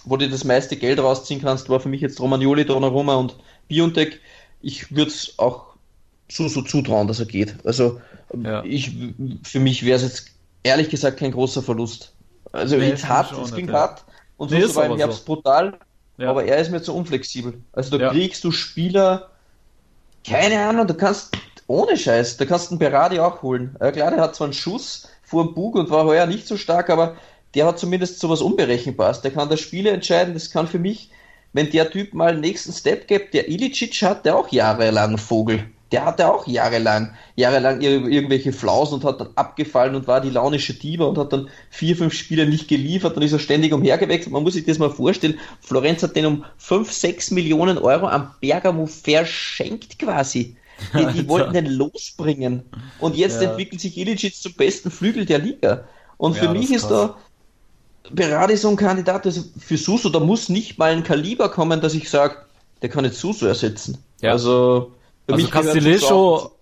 wo 0.05 0.16
du 0.16 0.29
das 0.29 0.43
meiste 0.43 0.77
Geld 0.77 0.99
rausziehen 0.99 1.41
kannst, 1.41 1.68
war 1.68 1.79
für 1.79 1.89
mich 1.89 2.01
jetzt 2.01 2.20
Romagnoli, 2.20 2.66
Donnarumma 2.66 3.14
und 3.14 3.37
Biontech. 3.68 4.18
Ich 4.61 4.91
würde 4.91 5.12
es 5.12 5.39
auch 5.39 5.77
so, 6.29 6.49
so 6.49 6.62
zutrauen, 6.62 7.07
dass 7.07 7.20
er 7.20 7.27
geht. 7.27 7.55
Also 7.64 8.01
ja. 8.43 8.64
ich, 8.64 8.91
für 9.45 9.61
mich 9.61 9.85
wäre 9.85 9.97
es 9.97 10.03
jetzt 10.03 10.31
ehrlich 10.64 10.91
gesagt 10.91 11.18
kein 11.18 11.31
großer 11.31 11.62
Verlust. 11.62 12.12
Also 12.51 12.77
nee, 12.77 12.91
es 12.91 13.07
hart, 13.07 13.33
es 13.41 13.55
ging 13.55 13.70
hart 13.70 14.05
und 14.37 14.49
so, 14.51 14.57
nee, 14.57 14.62
so 14.62 14.74
war 14.74 14.87
im 14.87 14.97
Herbst 14.97 15.27
so. 15.27 15.35
brutal, 15.35 15.79
ja. 16.18 16.29
aber 16.29 16.45
er 16.45 16.59
ist 16.59 16.72
mir 16.72 16.83
zu 16.83 16.93
unflexibel. 16.93 17.55
Also 17.72 17.97
da 17.97 18.07
ja. 18.07 18.11
kriegst 18.11 18.43
du 18.43 18.51
Spieler, 18.51 19.31
keine 20.27 20.66
Ahnung, 20.66 20.89
du 20.89 20.95
kannst 20.95 21.37
ohne 21.67 21.97
Scheiß, 21.97 22.37
da 22.37 22.45
kannst 22.45 22.69
du 22.69 22.73
einen 22.73 22.79
Berardi 22.79 23.19
auch 23.19 23.43
holen. 23.43 23.77
Äh, 23.81 23.93
klar, 23.93 24.11
der 24.11 24.21
hat 24.21 24.35
zwar 24.35 24.47
einen 24.47 24.55
Schuss 24.55 25.09
vor 25.23 25.45
dem 25.45 25.55
Bug 25.55 25.75
und 25.75 25.91
war 25.91 26.05
heuer 26.05 26.27
nicht 26.27 26.47
so 26.47 26.57
stark, 26.57 26.91
aber 26.91 27.17
der 27.55 27.67
hat 27.67 27.79
zumindest 27.79 28.21
sowas 28.21 28.41
Unberechenbares. 28.41 29.23
Der 29.23 29.31
kann 29.31 29.49
das 29.49 29.61
Spiele 29.61 29.91
entscheiden. 29.91 30.35
Das 30.35 30.51
kann 30.51 30.69
für 30.69 30.79
mich, 30.79 31.11
wenn 31.53 31.71
der 31.71 31.91
Typ 31.91 32.14
mal 32.14 32.33
einen 32.33 32.41
nächsten 32.41 32.73
Step 32.73 33.09
gibt, 33.09 33.35
der 33.35 33.49
Ilicic 33.49 34.03
hat, 34.03 34.25
der 34.25 34.37
auch 34.37 34.49
jahrelang 34.53 35.19
Vogel. 35.19 35.64
Der 35.93 36.05
hatte 36.05 36.29
auch 36.29 36.47
jahrelang, 36.49 37.14
jahrelang 37.37 37.81
irgendwelche 37.81 38.53
Flausen 38.53 38.95
und 38.95 39.05
hat 39.05 39.21
dann 39.21 39.31
abgefallen 39.37 39.95
und 39.95 40.09
war 40.09 40.21
die 40.21 40.31
launische 40.31 40.75
Diva 40.75 41.05
und 41.05 41.17
hat 41.17 41.33
dann 41.33 41.49
vier, 41.71 41.97
fünf 41.97 42.12
Spiele 42.12 42.47
nicht 42.47 42.67
geliefert, 42.67 43.17
dann 43.17 43.23
ist 43.23 43.33
er 43.33 43.39
ständig 43.39 43.73
umhergewechselt. 43.73 44.33
Man 44.33 44.43
muss 44.43 44.55
sich 44.55 44.64
das 44.64 44.79
mal 44.79 44.91
vorstellen. 44.91 45.39
Florenz 45.61 46.03
hat 46.03 46.17
den 46.17 46.27
um 46.27 46.45
fünf, 46.59 46.93
sechs 46.93 47.31
Millionen 47.31 47.79
Euro 47.79 48.09
am 48.09 48.35
Bergamo 48.41 48.87
verschenkt 48.87 49.99
quasi. 50.01 50.57
Die, 50.95 51.07
die 51.07 51.29
wollten 51.29 51.53
den 51.53 51.66
losbringen. 51.66 52.62
Und 52.99 53.16
jetzt 53.16 53.41
ja. 53.41 53.51
entwickelt 53.51 53.81
sich 53.81 53.97
Ilicic 53.97 54.35
zum 54.35 54.55
besten 54.55 54.91
Flügel 54.91 55.24
der 55.27 55.39
Liga. 55.39 55.85
Und 56.16 56.37
für 56.37 56.47
ja, 56.47 56.53
mich 56.53 56.70
ist, 56.70 56.83
ist 56.83 56.89
da 56.89 57.16
Berardi 58.11 58.57
so 58.57 58.68
ein 58.68 58.77
Kandidat, 58.77 59.27
also 59.27 59.43
für 59.59 59.77
Suso, 59.77 60.09
da 60.09 60.20
muss 60.20 60.49
nicht 60.49 60.79
mal 60.79 60.93
ein 60.93 61.03
Kaliber 61.03 61.49
kommen, 61.49 61.81
dass 61.81 61.95
ich 61.95 62.09
sage, 62.09 62.37
der 62.83 62.89
kann 62.89 63.05
nicht 63.05 63.16
Suso 63.16 63.47
ersetzen. 63.47 63.99
Ja. 64.20 64.33
Also, 64.33 64.93
für 65.27 65.35
also 65.35 65.49
Castillejo, 65.49 66.53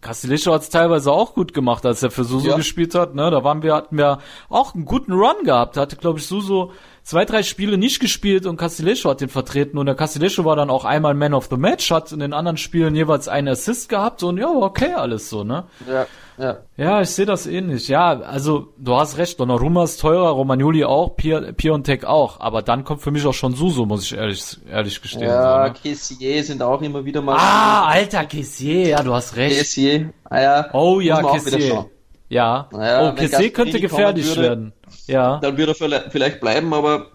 Castillejo 0.00 0.52
hat 0.52 0.62
es 0.62 0.70
teilweise 0.70 1.12
auch 1.12 1.34
gut 1.34 1.52
gemacht, 1.52 1.84
als 1.84 2.02
er 2.02 2.10
für 2.10 2.24
Suso 2.24 2.48
ja. 2.48 2.56
gespielt 2.56 2.94
hat. 2.94 3.14
Ne? 3.14 3.30
Da 3.30 3.44
waren 3.44 3.62
wir, 3.62 3.74
hatten 3.74 3.96
wir 3.96 4.20
auch 4.48 4.74
einen 4.74 4.84
guten 4.84 5.12
Run 5.12 5.44
gehabt. 5.44 5.76
Da 5.76 5.82
hatte, 5.82 5.96
glaube 5.96 6.18
ich, 6.18 6.26
Suso 6.26 6.72
zwei, 7.04 7.24
drei 7.26 7.42
Spiele 7.42 7.78
nicht 7.78 8.00
gespielt 8.00 8.46
und 8.46 8.56
Castillejo 8.56 9.10
hat 9.10 9.20
den 9.20 9.28
vertreten 9.28 9.78
und 9.78 9.86
der 9.86 9.94
Castillejo 9.94 10.44
war 10.44 10.56
dann 10.56 10.70
auch 10.70 10.84
einmal 10.84 11.14
Man 11.14 11.34
of 11.34 11.48
the 11.50 11.56
Match, 11.56 11.90
hat 11.90 12.10
in 12.12 12.18
den 12.18 12.32
anderen 12.32 12.56
Spielen 12.56 12.94
jeweils 12.94 13.28
einen 13.28 13.48
Assist 13.48 13.88
gehabt 13.88 14.22
und 14.22 14.38
ja, 14.38 14.48
okay, 14.48 14.94
alles 14.94 15.28
so, 15.28 15.44
ne? 15.44 15.64
Ja, 15.86 16.06
ja. 16.38 16.56
Ja, 16.76 17.00
ich 17.02 17.10
sehe 17.10 17.26
das 17.26 17.46
ähnlich. 17.46 17.88
Ja, 17.88 18.20
also 18.20 18.72
du 18.78 18.96
hast 18.96 19.18
recht, 19.18 19.38
Donnarumma 19.38 19.84
ist 19.84 20.00
teurer, 20.00 20.30
Romagnoli 20.30 20.84
auch, 20.84 21.14
Pier, 21.14 21.52
Piontek 21.52 22.04
auch, 22.06 22.40
aber 22.40 22.62
dann 22.62 22.84
kommt 22.84 23.02
für 23.02 23.10
mich 23.10 23.24
auch 23.26 23.34
schon 23.34 23.54
Suso, 23.54 23.84
muss 23.84 24.04
ich 24.04 24.16
ehrlich, 24.16 24.58
ehrlich 24.68 25.00
gestehen. 25.00 25.28
Ja, 25.28 25.66
so, 25.66 25.68
ne? 25.68 25.74
Kessier 25.80 26.42
sind 26.42 26.62
auch 26.62 26.80
immer 26.80 27.04
wieder 27.04 27.20
mal. 27.20 27.36
Ah, 27.38 27.84
alter 27.84 28.24
Kessier, 28.24 28.88
ja, 28.88 29.02
du 29.02 29.12
hast 29.12 29.36
recht. 29.36 29.58
Kessier, 29.58 30.12
ah, 30.24 30.40
ja. 30.40 30.70
Oh 30.72 31.00
ja, 31.00 31.22
Kessier. 31.22 31.86
Ja. 32.28 32.68
Naja, 32.72 33.10
oh, 33.10 33.14
Kessier 33.14 33.52
könnte 33.52 33.80
gefährlich 33.80 34.26
würde, 34.26 34.42
werden. 34.42 34.72
Ja. 35.06 35.38
Dann 35.40 35.56
würde 35.56 35.74
er 35.92 36.10
vielleicht 36.10 36.40
bleiben, 36.40 36.72
aber 36.72 37.08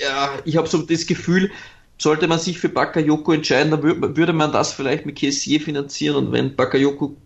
ja, 0.00 0.30
ich 0.44 0.56
habe 0.56 0.68
so 0.68 0.78
das 0.78 1.06
Gefühl, 1.06 1.50
sollte 1.98 2.28
man 2.28 2.38
sich 2.38 2.58
für 2.58 2.68
Bakayoko 2.68 3.32
entscheiden, 3.32 3.72
dann 3.72 3.82
würde 3.82 4.32
man 4.32 4.52
das 4.52 4.72
vielleicht 4.72 5.04
mit 5.04 5.16
Kessier 5.16 5.60
finanzieren 5.60 6.16
und 6.16 6.32
wenn 6.32 6.54
Bakayoko 6.54 7.16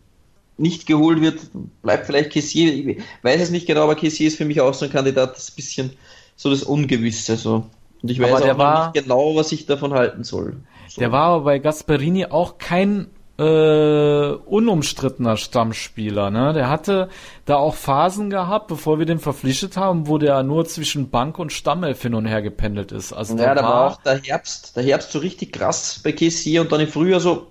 nicht 0.57 0.87
geholt 0.87 1.21
wird, 1.21 1.41
bleibt 1.83 2.07
vielleicht 2.07 2.31
Kessier. 2.31 2.73
Ich 2.73 3.03
weiß 3.23 3.41
es 3.41 3.51
nicht 3.51 3.67
genau, 3.67 3.83
aber 3.83 3.95
Kessier 3.95 4.29
ist 4.29 4.37
für 4.37 4.45
mich 4.45 4.61
auch 4.61 4.75
so 4.75 4.87
ein 4.87 4.93
Kandidat, 4.93 5.33
das 5.33 5.45
ist 5.45 5.53
ein 5.53 5.57
bisschen 5.57 5.91
so 6.37 6.51
das 6.51 6.63
Ungewisse. 6.63 7.37
So. 7.37 7.67
Und 8.03 8.11
ich 8.11 8.21
weiß 8.21 8.43
auch 8.43 8.59
war, 8.59 8.93
nicht 8.93 9.03
genau, 9.03 9.35
was 9.37 9.53
ich 9.53 9.67
davon 9.67 9.93
halten 9.93 10.25
soll. 10.25 10.57
So. 10.89 11.01
Der 11.01 11.13
war 11.13 11.29
aber 11.29 11.45
bei 11.45 11.59
Gasperini 11.59 12.27
auch 12.27 12.59
kein 12.59 13.09
äh, 13.43 14.35
unumstrittener 14.47 15.37
Stammspieler. 15.37 16.31
Ne? 16.31 16.53
Der 16.53 16.69
hatte 16.69 17.09
da 17.45 17.57
auch 17.57 17.75
Phasen 17.75 18.31
gehabt, 18.31 18.69
bevor 18.69 18.99
wir 18.99 19.07
den 19.07 19.19
verpflichtet 19.19 19.77
haben, 19.77 20.07
wo 20.07 20.19
der 20.19 20.43
nur 20.43 20.65
zwischen 20.67 21.11
Bank 21.11 21.39
und 21.39 21.53
Stammelf 21.53 22.03
hin 22.03 22.15
und 22.15 22.27
her 22.27 22.43
gependelt 22.43 22.93
ist. 22.93 23.13
Also 23.13 23.37
ja, 23.37 23.55
da 23.55 23.63
war 23.63 23.87
auch 23.87 24.03
der 24.03 24.21
Herbst, 24.23 24.77
der 24.77 24.85
Herbst 24.85 25.13
so 25.13 25.19
richtig 25.19 25.53
krass 25.53 26.01
bei 26.03 26.13
Kessie 26.13 26.59
und 26.59 26.71
dann 26.71 26.81
im 26.81 26.89
Frühjahr 26.89 27.21
so. 27.21 27.49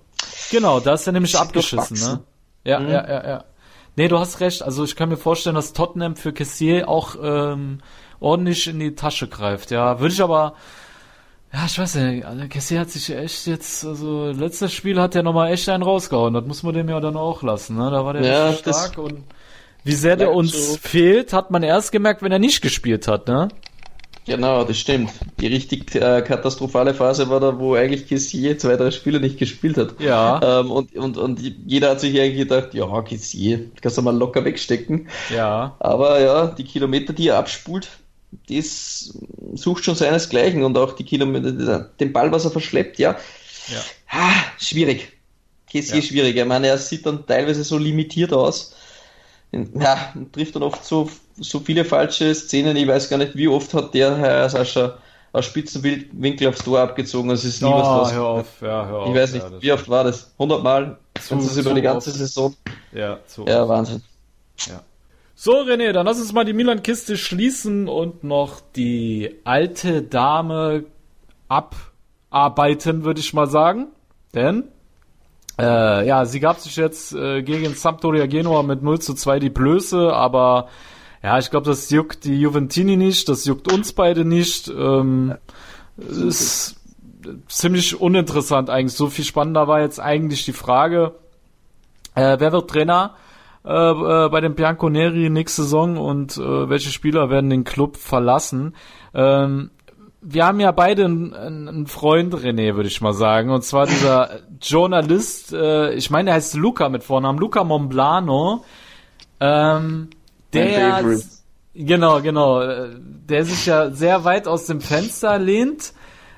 Genau, 0.50 0.80
da 0.80 0.94
ist 0.94 1.08
er 1.08 1.14
nämlich 1.14 1.38
abgeschissen. 1.38 1.98
Ne? 1.98 2.20
Ja, 2.64 2.80
mhm. 2.80 2.90
ja, 2.90 3.08
ja, 3.08 3.28
ja. 3.28 3.44
Nee, 3.98 4.08
du 4.08 4.18
hast 4.18 4.40
recht. 4.40 4.64
Also 4.64 4.86
ich 4.86 4.96
kann 4.96 5.10
mir 5.10 5.18
vorstellen, 5.18 5.56
dass 5.56 5.74
Tottenham 5.74 6.16
für 6.16 6.32
Kessier 6.32 6.88
auch 6.88 7.16
ähm, 7.22 7.80
ordentlich 8.22 8.68
in 8.68 8.80
die 8.80 8.96
Tasche 8.96 9.28
greift. 9.28 9.72
Ja, 9.72 10.00
würde 10.00 10.14
ich 10.14 10.22
aber 10.22 10.54
ja, 11.54 11.66
ich 11.66 11.78
weiß 11.78 11.96
nicht, 11.96 12.26
also 12.26 12.48
Kessie 12.48 12.80
hat 12.80 12.90
sich 12.90 13.10
echt 13.10 13.48
jetzt, 13.48 13.86
also 13.86 14.32
letztes 14.32 14.72
Spiel 14.74 15.00
hat 15.02 15.16
er 15.16 15.24
nochmal 15.24 15.52
echt 15.52 15.68
einen 15.70 15.84
rausgehauen, 15.84 16.34
das 16.34 16.46
muss 16.46 16.64
man 16.64 16.74
dem 16.74 16.90
ja 16.90 17.00
dann 17.00 17.18
auch 17.18 17.44
lassen, 17.44 17.78
ne? 17.78 17.92
Da 17.92 18.06
war 18.06 18.14
der 18.14 18.24
ja, 18.24 18.50
richtig 18.50 18.74
stark 18.74 18.98
und 18.98 19.24
wie 19.84 19.94
sehr 19.94 20.16
der 20.16 20.32
uns 20.32 20.74
so. 20.74 20.78
fehlt, 20.78 21.34
hat 21.34 21.52
man 21.52 21.64
erst 21.64 21.92
gemerkt, 21.92 22.22
wenn 22.22 22.32
er 22.32 22.40
nicht 22.40 22.62
gespielt 22.62 23.08
hat, 23.08 23.28
ne? 23.28 23.50
Genau, 24.26 24.64
das 24.64 24.78
stimmt. 24.78 25.12
Die 25.40 25.48
richtig 25.48 25.96
äh, 25.96 26.22
katastrophale 26.22 26.94
Phase 26.94 27.30
war 27.30 27.40
da, 27.40 27.58
wo 27.58 27.74
eigentlich 27.74 28.08
Kessier 28.08 28.58
zwei, 28.58 28.76
drei 28.76 28.92
Spiele 28.92 29.20
nicht 29.20 29.40
gespielt 29.40 29.78
hat. 29.78 30.00
Ja. 30.00 30.60
Ähm, 30.60 30.72
und, 30.72 30.96
und, 30.96 31.18
und 31.18 31.42
jeder 31.66 31.90
hat 31.90 32.00
sich 32.00 32.20
eigentlich 32.20 32.48
gedacht, 32.48 32.74
ja, 32.74 33.02
Kessier, 33.02 33.72
kannst 33.82 33.98
du 33.98 34.04
mal 34.04 34.16
locker 34.16 34.46
wegstecken. 34.46 35.08
Ja. 35.36 35.76
Aber 35.80 36.20
ja, 36.22 36.48
die 36.48 36.64
Kilometer, 36.64 37.14
die 37.14 37.30
er 37.30 37.40
abspult, 37.40 37.88
das 38.48 39.14
sucht 39.54 39.84
schon 39.84 39.96
seinesgleichen 39.96 40.64
und 40.64 40.78
auch 40.78 40.94
die 40.94 41.04
Kilometer, 41.04 41.92
den 42.00 42.14
Ball, 42.14 42.32
was 42.32 42.46
er 42.46 42.52
verschleppt, 42.52 43.00
ja. 43.00 43.18
ja. 43.68 43.80
Ah, 44.10 44.34
schwierig. 44.58 45.12
Sehr 45.72 45.98
ja. 45.98 46.02
schwierig. 46.02 46.36
Ich 46.36 46.46
meine, 46.46 46.68
er 46.68 46.78
sieht 46.78 47.06
dann 47.06 47.26
teilweise 47.26 47.64
so 47.64 47.78
limitiert 47.78 48.34
aus. 48.34 48.76
Ja, 49.52 50.14
trifft 50.32 50.56
dann 50.56 50.64
oft 50.64 50.84
so, 50.84 51.10
so 51.38 51.60
viele 51.60 51.86
falsche 51.86 52.34
Szenen. 52.34 52.76
Ich 52.78 52.88
weiß 52.88 53.10
gar 53.10 53.18
nicht, 53.18 53.36
wie 53.36 53.48
oft 53.48 53.74
hat 53.74 53.94
der 53.94 54.18
Herr 54.18 54.50
Sascha 54.50 54.98
aus 55.34 55.46
Spitzenwinkel 55.46 56.48
aufs 56.48 56.64
Tor 56.64 56.80
abgezogen. 56.80 57.30
Es 57.32 57.44
ist 57.44 57.62
nie 57.62 57.70
oh, 57.70 57.74
was 57.74 57.88
draus. 57.88 58.14
Hör 58.14 58.26
auf, 58.26 58.62
ja, 58.62 58.86
hör 58.86 59.00
auf. 59.00 59.10
Ich 59.10 59.16
weiß 59.16 59.34
nicht, 59.34 59.44
ja, 59.44 59.62
wie 59.62 59.72
oft 59.72 59.90
war 59.90 60.04
das? 60.04 60.32
100 60.34 60.64
Mal? 60.64 60.98
Zu, 61.22 61.36
das 61.36 61.58
über 61.58 61.74
die 61.74 61.82
ganze 61.82 62.10
oft. 62.10 62.20
Saison. 62.20 62.56
Ja, 62.92 63.20
zu 63.28 63.46
ja 63.46 63.68
Wahnsinn. 63.68 64.02
Ja. 64.68 64.82
So, 65.44 65.54
René, 65.54 65.92
dann 65.92 66.06
lass 66.06 66.20
uns 66.20 66.34
mal 66.34 66.46
die 66.46 66.54
Milan-Kiste 66.54 67.18
schließen 67.18 67.88
und 67.88 68.24
noch 68.24 68.62
die 68.76 69.40
alte 69.44 70.04
Dame 70.04 70.84
abarbeiten, 71.48 73.04
würde 73.06 73.22
ich 73.22 73.34
mal 73.34 73.48
sagen. 73.48 73.88
Denn, 74.36 74.66
äh, 75.60 76.06
ja, 76.06 76.26
sie 76.26 76.42
gab 76.42 76.60
sich 76.60 76.76
jetzt 76.76 77.16
äh, 77.16 77.42
gegen 77.42 77.74
Sampdoria 77.74 78.28
Genua 78.28 78.62
mit 78.62 78.84
0 78.84 79.00
zu 79.00 79.16
2 79.16 79.40
die 79.40 79.50
Blöße, 79.50 80.14
aber 80.14 80.68
ja, 81.24 81.40
ich 81.40 81.50
glaube, 81.50 81.66
das 81.66 81.90
juckt 81.90 82.24
die 82.26 82.40
Juventini 82.40 82.96
nicht, 82.96 83.28
das 83.28 83.44
juckt 83.46 83.74
uns 83.74 83.94
beide 83.94 84.24
nicht. 84.24 84.68
Ähm, 84.68 85.34
ja, 85.98 86.28
ist 86.28 86.76
ziemlich 87.48 88.00
uninteressant 88.00 88.70
eigentlich. 88.70 88.94
So 88.94 89.10
viel 89.10 89.26
spannender 89.26 89.68
war 89.68 89.82
jetzt 89.82 90.00
eigentlich 90.00 90.46
die 90.46 90.54
Frage, 90.54 91.16
äh, 92.14 92.38
wer 92.38 92.52
wird 92.52 92.70
Trainer? 92.70 93.16
Äh, 93.64 93.70
äh, 93.70 94.30
bei 94.30 94.42
den 94.42 94.56
Bianconeri 94.56 95.30
nächste 95.30 95.64
Saison 95.64 95.98
und 95.98 96.36
äh, 96.38 96.70
welche 96.70 96.90
Spieler 96.90 97.30
werden 97.30 97.52
den 97.52 97.64
Club 97.64 97.96
verlassen. 97.98 98.76
Ähm, 99.14 99.70
wir 100.22 100.46
haben 100.46 100.60
ja 100.60 100.72
beide 100.72 101.06
einen, 101.06 101.34
einen 101.34 101.88
Freund, 101.88 102.34
René, 102.34 102.76
würde 102.76 102.90
ich 102.90 103.02
mal 103.02 103.14
sagen, 103.14 103.52
und 103.52 103.64
zwar 103.64 103.86
dieser 103.86 104.40
Journalist, 104.62 105.54
äh, 105.54 105.94
ich 105.94 106.10
meine, 106.10 106.26
der 106.26 106.36
heißt 106.36 106.56
Luca 106.56 106.90
mit 106.90 107.04
Vornamen, 107.04 107.38
Luca 107.38 107.64
Momblano, 107.64 108.66
ähm, 109.40 110.10
der 110.54 111.04
genau, 111.76 112.22
genau, 112.22 112.62
äh, 112.62 112.90
der 113.00 113.46
sich 113.46 113.68
ja 113.68 113.92
sehr 113.92 114.24
weit 114.24 114.48
aus 114.48 114.66
dem 114.66 114.82
Fenster 114.82 115.38
lehnt 115.38 115.94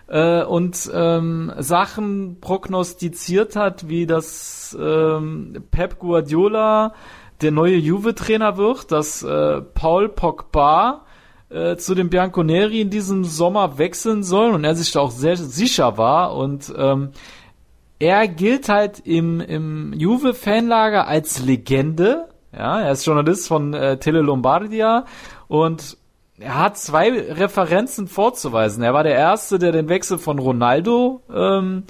äh, 0.07 0.43
und 0.43 0.89
ähm, 0.93 1.53
Sachen 1.59 2.37
prognostiziert 2.41 3.55
hat, 3.55 3.87
wie 3.89 4.05
das 4.05 4.77
ähm, 4.79 5.63
Pep 5.71 5.99
Guardiola 5.99 6.93
der 7.41 7.51
neue 7.51 7.75
Juve-Trainer 7.75 8.57
wird, 8.57 8.91
dass 8.91 9.23
äh, 9.23 9.61
Paul 9.61 10.09
Pogba 10.09 11.05
äh, 11.49 11.75
zu 11.75 11.93
den 11.93 12.09
Bianconeri 12.09 12.81
in 12.81 12.89
diesem 12.89 13.23
Sommer 13.23 13.77
wechseln 13.77 14.23
soll 14.23 14.51
und 14.51 14.63
er 14.63 14.75
sich 14.75 14.91
da 14.91 15.01
auch 15.01 15.11
sehr 15.11 15.37
sicher 15.37 15.97
war 15.97 16.35
und 16.35 16.73
ähm, 16.77 17.09
er 17.99 18.27
gilt 18.27 18.69
halt 18.69 18.99
im, 19.05 19.39
im 19.39 19.93
Juve-Fanlager 19.93 21.07
als 21.07 21.41
Legende. 21.41 22.27
Ja, 22.51 22.81
er 22.81 22.91
ist 22.91 23.05
Journalist 23.05 23.47
von 23.47 23.73
äh, 23.73 23.97
Tele 23.97 24.21
Lombardia 24.21 25.05
und 25.47 25.97
er 26.43 26.57
hat 26.59 26.77
zwei 26.77 27.09
Referenzen 27.09 28.07
vorzuweisen. 28.07 28.83
Er 28.83 28.93
war 28.93 29.03
der 29.03 29.15
Erste, 29.15 29.59
der 29.59 29.71
den 29.71 29.87
Wechsel 29.87 30.17
von 30.17 30.39
Ronaldo 30.39 31.21
ähm, 31.33 31.83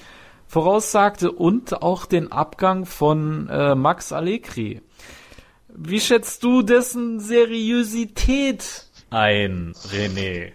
voraussagte 0.47 1.31
und 1.31 1.81
auch 1.81 2.05
den 2.05 2.31
Abgang 2.31 2.85
von 2.85 3.49
äh, 3.49 3.73
Max 3.73 4.11
Allegri. 4.11 4.81
Wie 5.75 5.99
schätzt 5.99 6.43
du 6.43 6.61
dessen 6.61 7.19
Seriosität 7.19 8.85
ein, 9.09 9.73
René? 9.91 10.51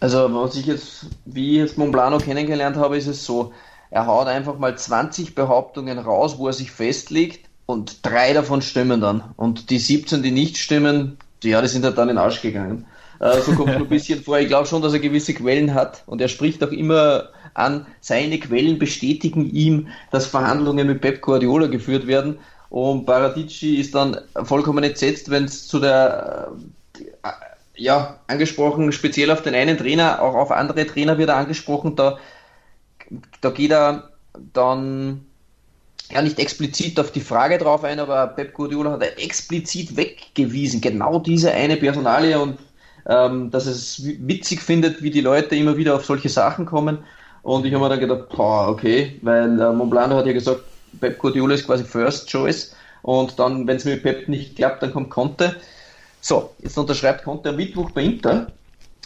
Also, 0.00 0.28
was 0.34 0.56
ich 0.56 0.66
jetzt, 0.66 1.06
wie 1.24 1.52
ich 1.52 1.56
jetzt 1.56 1.78
Monblano 1.78 2.18
kennengelernt 2.18 2.76
habe, 2.76 2.98
ist 2.98 3.06
es 3.06 3.24
so, 3.24 3.54
er 3.90 4.06
haut 4.06 4.26
einfach 4.26 4.58
mal 4.58 4.76
20 4.76 5.34
Behauptungen 5.34 5.98
raus, 5.98 6.36
wo 6.36 6.48
er 6.48 6.52
sich 6.52 6.70
festlegt 6.70 7.48
und 7.64 8.04
drei 8.04 8.34
davon 8.34 8.60
stimmen 8.60 9.00
dann. 9.00 9.22
Und 9.36 9.70
die 9.70 9.78
17, 9.78 10.22
die 10.22 10.30
nicht 10.30 10.58
stimmen, 10.58 11.16
ja, 11.42 11.62
die 11.62 11.68
sind 11.68 11.84
halt 11.84 11.96
dann 11.96 12.10
in 12.10 12.16
den 12.16 12.22
Arsch 12.22 12.42
gegangen. 12.42 12.86
Äh, 13.20 13.40
so 13.40 13.52
kommt 13.54 13.70
ein 13.70 13.88
bisschen 13.88 14.22
vor. 14.22 14.38
Ich 14.38 14.48
glaube 14.48 14.66
schon, 14.66 14.82
dass 14.82 14.92
er 14.92 14.98
gewisse 14.98 15.34
Quellen 15.34 15.74
hat 15.74 16.02
und 16.06 16.20
er 16.20 16.28
spricht 16.28 16.62
auch 16.62 16.72
immer 16.72 17.28
an, 17.54 17.86
seine 18.00 18.38
Quellen 18.38 18.78
bestätigen 18.78 19.50
ihm, 19.50 19.88
dass 20.10 20.26
Verhandlungen 20.26 20.86
mit 20.86 21.00
Pep 21.00 21.20
Guardiola 21.20 21.68
geführt 21.68 22.06
werden. 22.06 22.38
Und 22.70 23.06
Paradici 23.06 23.76
ist 23.76 23.94
dann 23.94 24.18
vollkommen 24.42 24.82
entsetzt, 24.82 25.30
wenn 25.30 25.44
es 25.44 25.68
zu 25.68 25.78
der, 25.78 26.50
äh, 27.22 27.28
ja, 27.76 28.18
angesprochen, 28.26 28.90
speziell 28.92 29.30
auf 29.30 29.42
den 29.42 29.54
einen 29.54 29.78
Trainer, 29.78 30.20
auch 30.20 30.34
auf 30.34 30.50
andere 30.50 30.86
Trainer 30.86 31.18
wird 31.18 31.28
er 31.28 31.36
angesprochen, 31.36 31.96
da, 31.96 32.18
da 33.40 33.50
geht 33.50 33.70
er 33.70 34.10
dann 34.52 35.24
ja 36.10 36.22
nicht 36.22 36.38
explizit 36.38 36.98
auf 36.98 37.12
die 37.12 37.20
Frage 37.20 37.58
drauf 37.58 37.84
ein, 37.84 38.00
aber 38.00 38.26
Pep 38.28 38.54
Guardiola 38.54 38.92
hat 38.92 39.02
er 39.02 39.22
explizit 39.22 39.96
weggewiesen, 39.96 40.80
genau 40.80 41.18
diese 41.18 41.52
eine 41.52 41.76
Personalie 41.76 42.40
und 42.40 42.58
ähm, 43.06 43.50
dass 43.50 43.66
es 43.66 44.02
witzig 44.04 44.60
findet, 44.60 45.02
wie 45.02 45.10
die 45.10 45.20
Leute 45.20 45.56
immer 45.56 45.76
wieder 45.76 45.94
auf 45.94 46.04
solche 46.04 46.28
Sachen 46.28 46.66
kommen. 46.66 46.98
Und 47.42 47.66
ich 47.66 47.74
habe 47.74 47.84
mir 47.84 47.90
dann 47.90 48.00
gedacht, 48.00 48.28
boah, 48.30 48.68
okay, 48.68 49.18
weil 49.22 49.60
äh, 49.60 49.72
Monblano 49.72 50.16
hat 50.16 50.26
ja 50.26 50.32
gesagt, 50.32 50.62
Pep 51.00 51.18
Guardiola 51.18 51.54
ist 51.54 51.66
quasi 51.66 51.84
First 51.84 52.28
Choice. 52.28 52.74
Und 53.02 53.38
dann, 53.38 53.66
wenn 53.66 53.76
es 53.76 53.84
mit 53.84 54.02
Pep 54.02 54.28
nicht 54.28 54.56
klappt, 54.56 54.82
dann 54.82 54.92
kommt 54.92 55.10
Conte. 55.10 55.56
So, 56.20 56.50
jetzt 56.60 56.78
unterschreibt 56.78 57.24
Conte 57.24 57.50
am 57.50 57.56
Mittwoch 57.56 57.90
bei 57.90 58.02
Inter. 58.02 58.46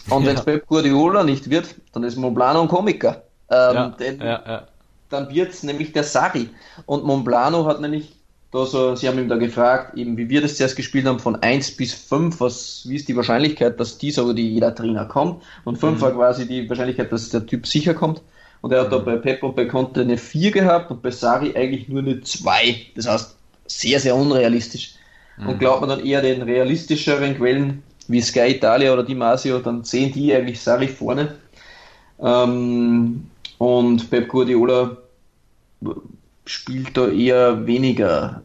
Und 0.09 0.23
ja. 0.23 0.29
wenn 0.29 0.37
es 0.37 0.45
Pep 0.45 0.65
Guardiola 0.67 1.23
nicht 1.23 1.49
wird, 1.49 1.75
dann 1.91 2.03
ist 2.03 2.15
Monblano 2.15 2.61
ein 2.61 2.67
Komiker. 2.69 3.23
Ähm, 3.51 3.75
ja, 3.75 3.95
denn 3.99 4.21
ja, 4.21 4.67
dann 5.09 5.29
wird 5.33 5.51
es 5.51 5.63
nämlich 5.63 5.91
der 5.91 6.03
Sari. 6.03 6.49
Und 6.85 7.03
Monblano 7.03 7.65
hat 7.65 7.81
nämlich 7.81 8.15
da 8.51 8.65
so, 8.65 8.95
sie 8.95 9.07
haben 9.07 9.19
ihm 9.19 9.29
da 9.29 9.35
gefragt, 9.35 9.95
eben 9.95 10.17
wie 10.17 10.29
wir 10.29 10.41
das 10.41 10.57
zuerst 10.57 10.75
gespielt 10.75 11.05
haben, 11.05 11.19
von 11.19 11.35
1 11.35 11.77
bis 11.77 11.93
5, 11.93 12.39
was, 12.39 12.83
wie 12.87 12.95
ist 12.95 13.07
die 13.07 13.15
Wahrscheinlichkeit, 13.15 13.79
dass 13.79 13.97
dieser 13.97 14.25
oder 14.25 14.33
die 14.33 14.53
jeder 14.53 14.73
Trainer 14.73 15.05
kommt? 15.05 15.43
Und 15.65 15.77
5 15.77 15.97
mhm. 15.97 16.01
war 16.01 16.11
quasi 16.11 16.47
die 16.47 16.67
Wahrscheinlichkeit, 16.67 17.11
dass 17.11 17.29
der 17.29 17.45
Typ 17.45 17.67
sicher 17.67 17.93
kommt. 17.93 18.21
Und 18.61 18.71
er 18.73 18.81
hat 18.81 18.87
mhm. 18.87 18.91
da 18.91 18.97
bei 18.99 19.17
Pep 19.17 19.43
und 19.43 19.55
bei 19.55 19.65
Conte 19.65 20.01
eine 20.01 20.17
4 20.17 20.51
gehabt 20.51 20.89
und 20.89 21.01
bei 21.01 21.11
Sari 21.11 21.55
eigentlich 21.55 21.89
nur 21.89 22.01
eine 22.01 22.21
2. 22.21 22.87
Das 22.95 23.07
heißt, 23.07 23.35
sehr, 23.67 23.99
sehr 23.99 24.15
unrealistisch. 24.15 24.95
Mhm. 25.37 25.49
Und 25.49 25.59
glaubt 25.59 25.81
man 25.81 25.89
dann 25.89 26.05
eher 26.05 26.21
den 26.21 26.41
realistischeren 26.41 27.37
Quellen 27.37 27.83
wie 28.07 28.21
Sky 28.21 28.55
Italia 28.55 28.91
oder 28.91 29.03
Di 29.03 29.13
Masio, 29.13 29.59
dann 29.59 29.83
sehen 29.83 30.11
die 30.11 30.33
eigentlich 30.33 30.59
Sari 30.59 30.87
vorne. 30.87 31.35
Ähm, 32.19 33.27
und 33.59 34.09
Pep 34.09 34.27
Guardiola 34.27 34.97
spielt 36.49 36.97
da 36.97 37.07
eher 37.07 37.67
weniger 37.67 38.41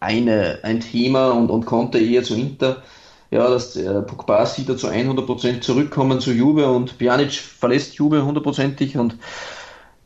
eine, 0.00 0.60
ein 0.62 0.80
Thema 0.80 1.30
und, 1.30 1.50
und 1.50 1.66
konnte 1.66 1.98
eher 1.98 2.22
zu 2.22 2.34
Inter. 2.34 2.82
Ja, 3.30 3.48
dass 3.48 3.74
der 3.74 4.02
Pogba 4.02 4.46
sieht 4.46 4.66
zu 4.78 4.88
100% 4.88 5.60
zurückkommen 5.60 6.20
zu 6.20 6.32
Juve 6.32 6.66
und 6.66 6.96
Pjanic 6.96 7.32
verlässt 7.32 7.94
Juve 7.94 8.24
hundertprozentig 8.24 8.96
und 8.96 9.18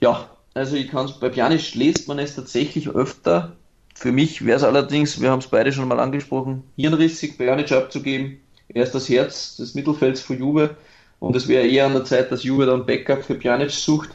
ja, 0.01 0.29
also 0.55 0.75
ich 0.75 0.91
kann 0.91 1.13
bei 1.21 1.29
Pjanic 1.29 1.75
lest 1.77 2.09
man 2.09 2.19
es 2.19 2.35
tatsächlich 2.35 2.89
öfter. 2.89 3.53
Für 3.95 4.11
mich 4.11 4.45
wäre 4.45 4.57
es 4.57 4.65
allerdings, 4.65 5.21
wir 5.21 5.31
haben 5.31 5.39
es 5.39 5.47
beide 5.47 5.73
schon 5.73 5.87
mal 5.87 6.01
angesprochen, 6.01 6.65
hirnrissig 6.77 7.39
Pjanic 7.39 7.71
abzugeben. 7.71 8.41
Er 8.69 8.83
ist 8.83 8.95
das 8.95 9.09
Herz 9.09 9.57
des 9.57 9.75
Mittelfelds 9.75 10.21
für 10.21 10.35
Juve 10.35 10.77
und 11.21 11.37
es 11.37 11.47
wäre 11.47 11.67
eher 11.67 11.87
an 11.87 11.93
der 11.93 12.05
Zeit, 12.05 12.33
dass 12.33 12.43
Juve 12.43 12.67
dann 12.67 12.87
Backup 12.87 13.23
für 13.23 13.37
Pjanic 13.37 13.71
sucht. 13.71 14.11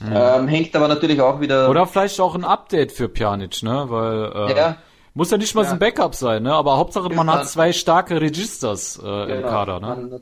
Mhm. 0.00 0.12
Ähm, 0.12 0.48
hängt 0.48 0.76
aber 0.76 0.88
natürlich 0.88 1.20
auch 1.20 1.40
wieder. 1.40 1.68
Oder 1.68 1.86
vielleicht 1.86 2.20
auch 2.20 2.34
ein 2.34 2.44
Update 2.44 2.92
für 2.92 3.08
Pjanic, 3.08 3.62
ne? 3.62 3.86
Weil 3.88 4.50
äh, 4.50 4.56
ja. 4.56 4.76
muss 5.14 5.30
ja 5.30 5.38
nicht 5.38 5.54
mal 5.54 5.62
ja. 5.62 5.68
so 5.68 5.74
ein 5.74 5.78
Backup 5.78 6.14
sein, 6.14 6.44
ne? 6.44 6.52
Aber 6.52 6.76
Hauptsache 6.76 7.08
man 7.10 7.30
hat 7.30 7.48
zwei 7.48 7.72
starke 7.72 8.20
Registers 8.20 8.98
äh, 8.98 9.02
genau. 9.02 9.34
im 9.34 9.42
Kader, 9.42 9.80
ne? 9.80 10.20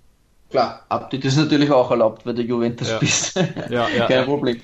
Klar, 0.50 0.82
Update 0.88 1.24
ist 1.24 1.36
natürlich 1.36 1.70
auch 1.70 1.90
erlaubt, 1.90 2.24
wenn 2.24 2.36
du 2.36 2.42
Juventus 2.42 2.88
ja. 2.88 2.98
bist. 2.98 3.36
ja, 3.68 3.88
ja, 3.88 4.06
Kein 4.08 4.24
Problem. 4.24 4.60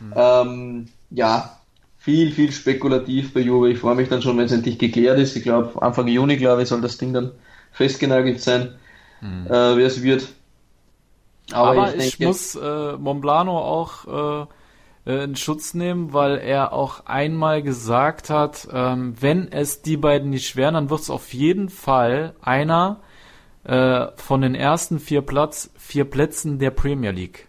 Mhm. 0.00 0.12
Ähm, 0.14 0.88
ja, 1.10 1.56
viel, 1.98 2.32
viel 2.32 2.52
spekulativ 2.52 3.32
bei 3.32 3.40
Juve. 3.40 3.70
Ich 3.70 3.78
freue 3.78 3.94
mich 3.94 4.08
dann 4.08 4.20
schon, 4.20 4.36
wenn 4.36 4.44
es 4.44 4.52
endlich 4.52 4.78
geklärt 4.78 5.18
ist. 5.18 5.36
Ich 5.36 5.42
glaube, 5.42 5.80
Anfang 5.80 6.06
Juni, 6.06 6.36
glaube 6.36 6.62
ich, 6.62 6.68
soll 6.68 6.82
das 6.82 6.98
Ding 6.98 7.14
dann 7.14 7.32
festgenagelt 7.72 8.42
sein, 8.42 8.74
mhm. 9.20 9.46
äh, 9.46 9.76
wie 9.76 9.82
es 9.82 10.02
wird. 10.02 10.28
Aber, 11.52 11.70
Aber 11.70 11.96
ich, 11.96 12.06
ich 12.06 12.20
muss 12.20 12.54
äh, 12.54 12.96
Monblano 12.96 13.58
auch 13.58 14.44
äh, 14.44 14.46
äh, 15.06 15.24
in 15.24 15.36
Schutz 15.36 15.74
nehmen, 15.74 16.12
weil 16.12 16.38
er 16.38 16.72
auch 16.72 17.06
einmal 17.06 17.62
gesagt 17.62 18.30
hat, 18.30 18.68
ähm, 18.72 19.14
wenn 19.20 19.50
es 19.50 19.82
die 19.82 19.96
beiden 19.96 20.30
nicht 20.30 20.56
wären, 20.56 20.74
dann 20.74 20.90
wird 20.90 21.00
es 21.00 21.10
auf 21.10 21.34
jeden 21.34 21.68
Fall 21.68 22.34
einer 22.40 23.00
äh, 23.64 24.06
von 24.16 24.40
den 24.40 24.54
ersten 24.54 24.98
vier 24.98 25.22
Platz, 25.22 25.70
vier 25.76 26.04
Plätzen 26.04 26.58
der 26.58 26.70
Premier 26.70 27.10
League. 27.10 27.48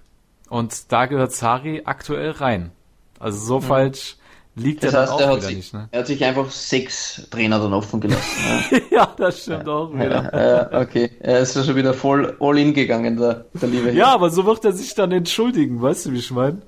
Und 0.49 0.91
da 0.91 1.05
gehört 1.05 1.31
Sari 1.31 1.83
aktuell 1.85 2.31
rein. 2.31 2.71
Also 3.19 3.39
so 3.39 3.57
mhm. 3.59 3.63
falsch 3.63 4.17
liegt 4.55 4.83
das 4.83 4.93
ja 4.93 5.01
heißt, 5.01 5.19
er 5.19 5.31
wieder 5.31 5.41
sich, 5.41 5.55
nicht. 5.55 5.73
Ne? 5.73 5.87
Er 5.91 5.99
hat 5.99 6.07
sich 6.07 6.23
einfach 6.23 6.49
sechs 6.49 7.27
Trainer 7.29 7.59
dann 7.59 7.73
offen 7.73 7.99
gelassen. 7.99 8.23
ja. 8.71 8.79
ja, 8.91 9.13
das 9.17 9.41
stimmt 9.41 9.67
ja. 9.67 9.73
auch 9.73 9.93
wieder. 9.93 10.69
Ja, 10.71 10.81
okay, 10.81 11.11
er 11.19 11.39
ist 11.39 11.55
ja 11.55 11.63
schon 11.63 11.75
wieder 11.75 11.93
voll 11.93 12.35
all 12.39 12.57
in 12.57 12.73
gegangen, 12.73 13.17
der, 13.17 13.45
der 13.53 13.69
liebe 13.69 13.91
Ja, 13.91 14.13
aber 14.13 14.29
so 14.29 14.45
wird 14.45 14.63
er 14.65 14.71
sich 14.71 14.93
dann 14.95 15.11
entschuldigen, 15.11 15.81
weißt 15.81 16.05
du, 16.07 16.11
wie 16.13 16.19
ich 16.19 16.31
meine? 16.31 16.61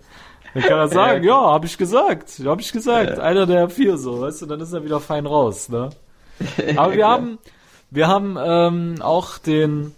Dann 0.54 0.64
kann 0.64 0.80
er 0.80 0.88
sagen, 0.90 1.24
ja, 1.24 1.30
ja 1.30 1.52
habe 1.52 1.66
ich 1.66 1.78
gesagt, 1.78 2.42
habe 2.44 2.62
ich 2.62 2.72
gesagt, 2.72 3.20
einer 3.20 3.46
der 3.46 3.70
vier 3.70 3.98
so, 3.98 4.22
weißt 4.22 4.42
du, 4.42 4.46
dann 4.48 4.60
ist 4.60 4.74
er 4.74 4.84
wieder 4.84 5.00
fein 5.00 5.26
raus, 5.26 5.70
ne? 5.70 5.90
Aber 6.76 6.94
wir 6.94 7.08
haben, 7.10 7.40
wir 7.90 8.08
haben 8.08 8.38
ähm, 8.40 8.96
auch 9.02 9.38
den 9.38 9.94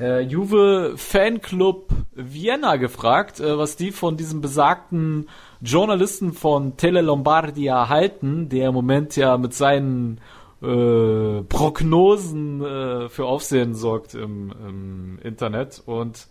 äh, 0.00 0.20
Juve 0.20 0.94
Fanclub 0.96 1.90
Vienna 2.14 2.76
gefragt, 2.76 3.40
äh, 3.40 3.58
was 3.58 3.76
die 3.76 3.92
von 3.92 4.16
diesem 4.16 4.40
besagten 4.40 5.28
Journalisten 5.60 6.32
von 6.34 6.76
Tele 6.76 7.00
Lombardia 7.00 7.88
halten, 7.88 8.48
der 8.48 8.68
im 8.68 8.74
Moment 8.74 9.16
ja 9.16 9.36
mit 9.36 9.54
seinen 9.54 10.20
äh, 10.62 11.42
Prognosen 11.42 12.62
äh, 12.62 13.08
für 13.08 13.26
Aufsehen 13.26 13.74
sorgt 13.74 14.14
im, 14.14 14.52
im 14.52 15.18
Internet. 15.22 15.82
Und 15.84 16.28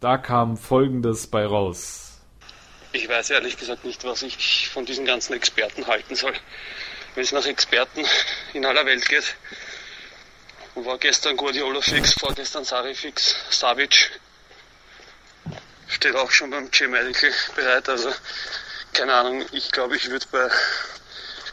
da 0.00 0.16
kam 0.16 0.56
Folgendes 0.56 1.26
bei 1.26 1.44
raus. 1.44 2.20
Ich 2.92 3.08
weiß 3.08 3.30
ehrlich 3.30 3.56
gesagt 3.56 3.84
nicht, 3.84 4.04
was 4.04 4.22
ich 4.22 4.68
von 4.68 4.84
diesen 4.84 5.04
ganzen 5.04 5.34
Experten 5.34 5.86
halten 5.86 6.14
soll. 6.14 6.32
Wenn 7.14 7.24
es 7.24 7.32
nach 7.32 7.44
Experten 7.44 8.04
in 8.54 8.64
aller 8.64 8.86
Welt 8.86 9.06
geht, 9.08 9.36
war 10.74 10.96
gestern 10.96 11.36
Guardiola 11.36 11.82
fix, 11.82 12.14
vorgestern 12.14 12.64
Sari 12.64 12.94
fix, 12.94 13.36
Savic 13.50 14.10
steht 15.88 16.16
auch 16.16 16.30
schon 16.30 16.50
beim 16.50 16.70
G-Medical 16.70 17.30
bereit. 17.54 17.88
Also 17.88 18.10
keine 18.92 19.14
Ahnung, 19.14 19.44
ich 19.52 19.70
glaube, 19.70 19.96
ich 19.96 20.10
würde 20.10 20.26
bei 20.30 20.50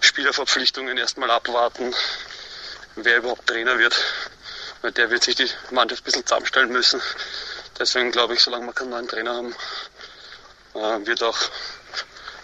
Spielerverpflichtungen 0.02 0.98
erstmal 0.98 1.32
abwarten, 1.32 1.94
wer 2.95 3.18
überhaupt 3.18 3.48
Trainer 3.48 3.78
wird. 3.78 3.99
Weil 4.82 4.91
der 4.91 5.10
wird 5.10 5.24
sich 5.24 5.36
die 5.36 5.49
Mannschaft 5.72 6.02
ein 6.02 6.06
bisschen 6.06 6.26
zusammenstellen 6.26 6.72
müssen. 6.72 7.02
Deswegen 7.78 8.11
glaube 8.11 8.34
ich, 8.34 8.41
solange 8.41 8.66
wir 8.66 8.74
keinen 8.74 8.91
neuen 8.91 9.07
Trainer 9.07 9.36
haben, 9.36 9.56
äh, 10.74 11.06
wird 11.06 11.24
auch 11.24 11.38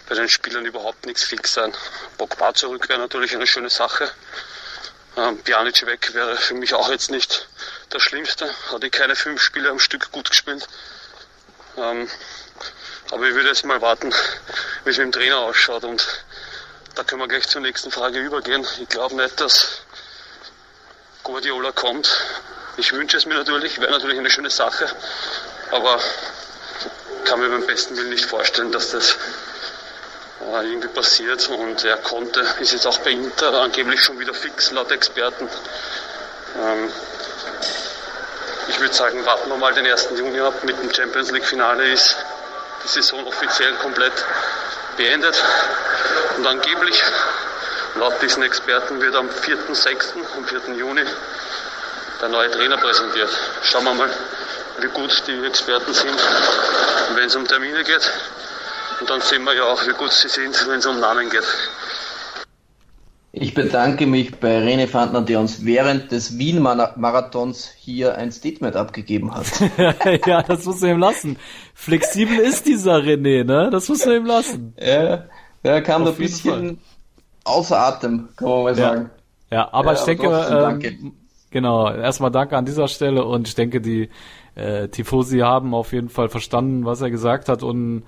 bei 0.08 0.14
den 0.14 0.28
Spielern 0.28 0.66
überhaupt 0.66 1.06
nichts 1.06 1.24
fix 1.24 1.54
sein. 1.54 1.74
Pogba 2.18 2.54
zurück 2.54 2.88
wäre 2.88 2.98
natürlich 2.98 3.34
eine 3.34 3.46
schöne 3.46 3.70
Sache. 3.70 4.10
Ähm, 5.16 5.42
Pjanic 5.42 5.86
weg 5.86 6.12
wäre 6.14 6.36
für 6.36 6.54
mich 6.54 6.74
auch 6.74 6.90
jetzt 6.90 7.10
nicht 7.10 7.48
das 7.90 8.02
Schlimmste. 8.02 8.50
Hatte 8.70 8.90
keine 8.90 9.16
fünf 9.16 9.40
Spiele 9.42 9.70
am 9.70 9.78
Stück 9.78 10.12
gut 10.12 10.28
gespielt. 10.28 10.68
Ähm, 11.76 12.08
aber 13.10 13.26
ich 13.26 13.34
würde 13.34 13.48
jetzt 13.48 13.64
mal 13.64 13.80
warten, 13.80 14.12
wie 14.84 14.90
es 14.90 14.98
mit 14.98 15.06
dem 15.06 15.12
Trainer 15.12 15.38
ausschaut. 15.38 15.84
Und 15.84 16.06
da 16.94 17.04
können 17.04 17.20
wir 17.20 17.28
gleich 17.28 17.46
zur 17.48 17.60
nächsten 17.60 17.90
Frage 17.90 18.18
übergehen. 18.18 18.66
Ich 18.80 18.88
glaube 18.88 19.14
nicht, 19.14 19.40
dass 19.40 19.82
Guardiola 21.22 21.72
kommt. 21.72 22.24
Ich 22.76 22.92
wünsche 22.92 23.16
es 23.16 23.26
mir 23.26 23.34
natürlich, 23.34 23.80
wäre 23.80 23.92
natürlich 23.92 24.18
eine 24.18 24.30
schöne 24.30 24.50
Sache. 24.50 24.88
Aber 25.70 26.00
kann 27.24 27.40
mir 27.40 27.48
beim 27.48 27.66
besten 27.66 27.96
Willen 27.96 28.10
nicht 28.10 28.26
vorstellen, 28.26 28.72
dass 28.72 28.90
das 28.90 29.16
äh, 30.40 30.66
irgendwie 30.66 30.88
passiert 30.88 31.48
und 31.48 31.84
er 31.84 31.96
konnte, 31.98 32.46
ist 32.60 32.72
jetzt 32.72 32.86
auch 32.86 32.98
bei 32.98 33.10
Inter 33.10 33.52
angeblich 33.60 34.02
schon 34.02 34.18
wieder 34.18 34.32
fix, 34.32 34.70
laut 34.70 34.92
Experten. 34.92 35.48
Ähm, 36.62 36.92
ich 38.68 38.80
würde 38.80 38.94
sagen, 38.94 39.24
warten 39.26 39.48
wir 39.48 39.56
mal 39.56 39.74
den 39.74 39.86
1. 39.86 40.08
Juni 40.16 40.40
ab 40.40 40.62
mit 40.64 40.78
dem 40.78 40.92
Champions 40.92 41.30
League 41.30 41.46
Finale 41.46 41.88
ist 41.88 42.16
die 42.86 42.92
Saison 42.92 43.26
offiziell 43.26 43.74
komplett 43.74 44.12
beendet 44.96 45.42
und 46.36 46.46
angeblich 46.46 47.02
laut 47.96 48.22
diesen 48.22 48.44
Experten 48.44 49.00
wird 49.00 49.16
am 49.16 49.28
4.6., 49.28 50.14
am 50.36 50.44
4. 50.44 50.74
Juni 50.76 51.04
der 52.20 52.28
neue 52.28 52.50
Trainer 52.50 52.76
präsentiert. 52.78 53.28
Schauen 53.62 53.84
wir 53.84 53.94
mal, 53.94 54.10
wie 54.78 54.86
gut 54.88 55.10
die 55.26 55.44
Experten 55.44 55.92
sind, 55.92 56.18
wenn 57.14 57.26
es 57.26 57.36
um 57.36 57.46
Termine 57.46 57.82
geht. 57.82 58.10
Und 59.00 59.10
dann 59.10 59.20
sehen 59.20 59.42
wir 59.44 59.54
ja 59.54 59.64
auch, 59.64 59.84
wie 59.86 59.92
gut 59.92 60.12
sie 60.12 60.28
sind, 60.28 60.66
wenn 60.68 60.78
es 60.78 60.86
um 60.86 60.98
Namen 61.00 61.28
geht. 61.28 61.44
Ich 63.38 63.52
bedanke 63.52 64.06
mich 64.06 64.40
bei 64.40 64.60
Rene 64.60 64.88
Fandner, 64.88 65.20
der 65.20 65.38
uns 65.40 65.62
während 65.62 66.10
des 66.10 66.38
Wien-Marathons 66.38 67.70
hier 67.76 68.16
ein 68.16 68.32
Statement 68.32 68.76
abgegeben 68.76 69.34
hat. 69.34 69.46
ja, 70.26 70.42
das 70.42 70.64
muss 70.64 70.82
er 70.82 70.92
ihm 70.92 70.98
lassen. 70.98 71.36
Flexibel 71.74 72.38
ist 72.38 72.66
dieser 72.66 72.96
René, 72.96 73.44
ne? 73.44 73.68
Das 73.70 73.90
muss 73.90 74.06
er 74.06 74.16
ihm 74.16 74.24
lassen. 74.24 74.72
Ja, 74.80 75.26
er 75.62 75.82
kam 75.82 76.06
da 76.06 76.12
ein 76.12 76.16
bisschen 76.16 76.66
Fall. 76.66 76.76
außer 77.44 77.78
Atem, 77.78 78.30
kann 78.36 78.48
man 78.48 78.62
mal 78.62 78.74
sagen. 78.74 79.10
Ja, 79.50 79.56
ja 79.58 79.68
aber 79.70 79.92
ja, 79.92 79.98
ich 79.98 80.04
denke, 80.06 80.80
ähm, 80.82 81.12
genau, 81.50 81.92
erstmal 81.92 82.30
danke 82.30 82.56
an 82.56 82.64
dieser 82.64 82.88
Stelle 82.88 83.26
und 83.26 83.48
ich 83.48 83.54
denke, 83.54 83.82
die 83.82 84.08
äh, 84.54 84.88
Tifosi 84.88 85.40
haben 85.40 85.74
auf 85.74 85.92
jeden 85.92 86.08
Fall 86.08 86.30
verstanden, 86.30 86.86
was 86.86 87.02
er 87.02 87.10
gesagt 87.10 87.50
hat 87.50 87.62
und 87.62 88.04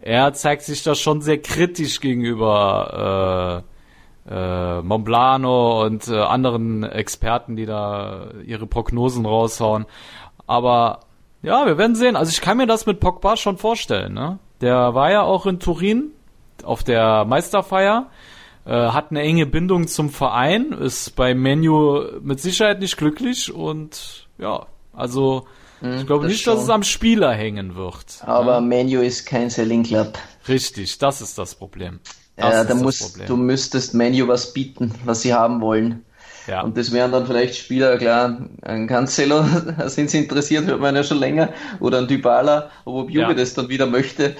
er 0.00 0.32
zeigt 0.32 0.62
sich 0.62 0.82
da 0.82 0.94
schon 0.94 1.20
sehr 1.20 1.36
kritisch 1.36 2.00
gegenüber 2.00 3.62
äh, 3.66 3.79
äh, 4.28 4.82
Monblano 4.82 5.84
und 5.84 6.08
äh, 6.08 6.18
anderen 6.18 6.82
Experten, 6.82 7.56
die 7.56 7.66
da 7.66 8.30
ihre 8.44 8.66
Prognosen 8.66 9.26
raushauen. 9.26 9.86
Aber 10.46 11.00
ja, 11.42 11.66
wir 11.66 11.78
werden 11.78 11.96
sehen. 11.96 12.16
Also 12.16 12.30
ich 12.30 12.40
kann 12.40 12.56
mir 12.56 12.66
das 12.66 12.86
mit 12.86 13.00
Pogba 13.00 13.36
schon 13.36 13.56
vorstellen. 13.56 14.12
Ne? 14.12 14.38
Der 14.60 14.94
war 14.94 15.10
ja 15.10 15.22
auch 15.22 15.46
in 15.46 15.58
Turin 15.58 16.12
auf 16.64 16.84
der 16.84 17.24
Meisterfeier, 17.24 18.08
äh, 18.66 18.72
hat 18.72 19.10
eine 19.10 19.22
enge 19.22 19.46
Bindung 19.46 19.88
zum 19.88 20.10
Verein, 20.10 20.72
ist 20.72 21.16
bei 21.16 21.34
Menu 21.34 22.02
mit 22.20 22.40
Sicherheit 22.40 22.80
nicht 22.80 22.98
glücklich 22.98 23.52
und 23.52 24.28
ja, 24.38 24.66
also 24.92 25.46
hm, 25.80 25.98
ich 25.98 26.06
glaube 26.06 26.26
nicht, 26.26 26.42
schon. 26.42 26.54
dass 26.54 26.64
es 26.64 26.70
am 26.70 26.82
Spieler 26.82 27.32
hängen 27.32 27.74
wird. 27.74 28.22
Aber 28.26 28.60
ne? 28.60 28.66
Menu 28.66 29.00
ist 29.00 29.24
kein 29.24 29.48
Selling 29.48 29.84
Club. 29.84 30.18
Richtig, 30.48 30.98
das 30.98 31.22
ist 31.22 31.38
das 31.38 31.54
Problem. 31.54 32.00
Das 32.40 32.54
ja, 32.54 32.64
da 32.64 32.74
musst, 32.74 33.28
du 33.28 33.36
müsstest 33.36 33.94
Menu 33.94 34.28
was 34.28 34.52
bieten, 34.52 34.94
was 35.04 35.22
sie 35.22 35.34
haben 35.34 35.60
wollen. 35.60 36.04
Ja. 36.46 36.62
Und 36.62 36.76
das 36.76 36.90
wären 36.92 37.12
dann 37.12 37.26
vielleicht 37.26 37.56
Spieler, 37.56 37.96
klar, 37.98 38.38
ein 38.62 38.86
Cancelo, 38.86 39.44
sind 39.86 40.10
sie 40.10 40.18
interessiert, 40.18 40.66
hört 40.66 40.80
man 40.80 40.96
ja 40.96 41.04
schon 41.04 41.18
länger, 41.18 41.50
oder 41.78 41.98
ein 41.98 42.08
Dybala, 42.08 42.70
ob 42.84 43.10
Juve 43.10 43.28
ja. 43.28 43.34
das 43.34 43.54
dann 43.54 43.68
wieder 43.68 43.86
möchte. 43.86 44.34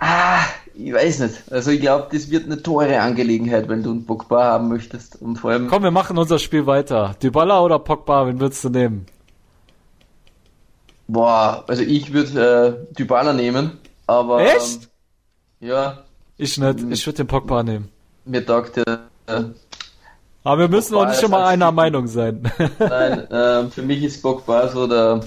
Ah, 0.00 0.44
ich 0.74 0.92
weiß 0.92 1.20
nicht. 1.20 1.52
Also 1.52 1.70
ich 1.70 1.80
glaube, 1.80 2.08
das 2.12 2.30
wird 2.30 2.46
eine 2.46 2.62
teure 2.62 3.00
Angelegenheit, 3.00 3.68
wenn 3.68 3.82
du 3.82 3.92
einen 3.92 4.06
Pogba 4.06 4.44
haben 4.44 4.68
möchtest. 4.68 5.20
Und 5.22 5.36
vor 5.36 5.52
allem. 5.52 5.68
Komm, 5.68 5.84
wir 5.84 5.90
machen 5.90 6.18
unser 6.18 6.38
Spiel 6.38 6.66
weiter. 6.66 7.14
Dybala 7.22 7.60
oder 7.62 7.78
Pogba, 7.78 8.26
wen 8.26 8.40
würdest 8.40 8.64
du 8.64 8.70
nehmen? 8.70 9.06
Boah, 11.06 11.64
also 11.68 11.82
ich 11.82 12.12
würde 12.12 12.86
äh, 12.90 12.94
Dybala 12.94 13.32
nehmen, 13.32 13.78
aber. 14.06 14.40
Echt? 14.40 14.88
Ähm, 15.60 15.68
ja. 15.68 16.04
Ich 16.36 16.58
nicht, 16.58 16.80
ich 16.90 17.06
würde 17.06 17.18
den 17.18 17.26
Pogba 17.26 17.62
nehmen. 17.62 17.90
Mir 18.24 18.44
taugt 18.44 18.76
der. 18.76 19.00
Äh, 19.26 19.44
aber 20.42 20.58
wir 20.62 20.68
müssen 20.68 20.92
Pogba 20.92 21.04
auch 21.04 21.08
nicht 21.10 21.20
schon 21.20 21.30
mal 21.30 21.46
einer 21.46 21.72
Meinung 21.72 22.06
sein. 22.06 22.50
Nein, 22.78 23.30
äh, 23.30 23.70
für 23.70 23.82
mich 23.82 24.02
ist 24.02 24.22
Pogba 24.22 24.68
so 24.68 24.86
der. 24.86 25.20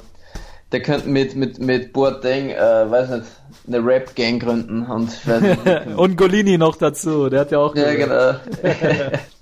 Der 0.74 0.82
könnte 0.82 1.08
mit, 1.08 1.34
mit, 1.34 1.60
mit 1.60 1.94
Boateng, 1.94 2.50
äh, 2.50 2.60
weiß 2.60 3.10
nicht, 3.12 3.24
eine 3.68 3.86
Rap-Gang 3.86 4.38
gründen 4.38 4.86
und, 4.86 5.10
und 5.96 6.18
Golini 6.18 6.58
noch 6.58 6.76
dazu, 6.76 7.30
der 7.30 7.40
hat 7.40 7.52
ja 7.52 7.60
auch. 7.60 7.74
Ja, 7.74 7.94
genau. 7.94 8.36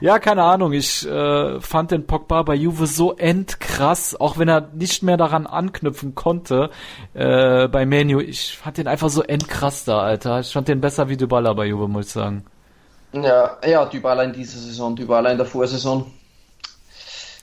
Ja, 0.00 0.18
keine 0.18 0.44
Ahnung. 0.44 0.72
Ich 0.72 1.06
äh, 1.06 1.60
fand 1.60 1.90
den 1.90 2.06
Pogba 2.06 2.42
bei 2.42 2.54
Juve 2.54 2.86
so 2.86 3.14
endkrass, 3.14 4.18
auch 4.18 4.38
wenn 4.38 4.48
er 4.48 4.68
nicht 4.72 5.02
mehr 5.02 5.16
daran 5.16 5.46
anknüpfen 5.46 6.14
konnte 6.14 6.70
äh, 7.14 7.68
bei 7.68 7.86
Menu. 7.86 8.20
Ich 8.20 8.56
fand 8.56 8.78
den 8.78 8.88
einfach 8.88 9.08
so 9.08 9.22
endkrass 9.22 9.84
da, 9.84 10.00
Alter. 10.00 10.40
Ich 10.40 10.52
fand 10.52 10.68
den 10.68 10.80
besser 10.80 11.08
wie 11.08 11.16
Dybala 11.16 11.52
bei 11.52 11.66
Juve, 11.66 11.88
muss 11.88 12.06
ich 12.06 12.12
sagen. 12.12 12.44
Ja, 13.12 13.56
ja, 13.66 13.84
Dybala 13.86 14.22
in 14.22 14.32
dieser 14.32 14.58
Saison, 14.58 14.94
Dybala 14.94 15.32
in 15.32 15.38
der 15.38 15.46
Vorsaison. 15.46 16.06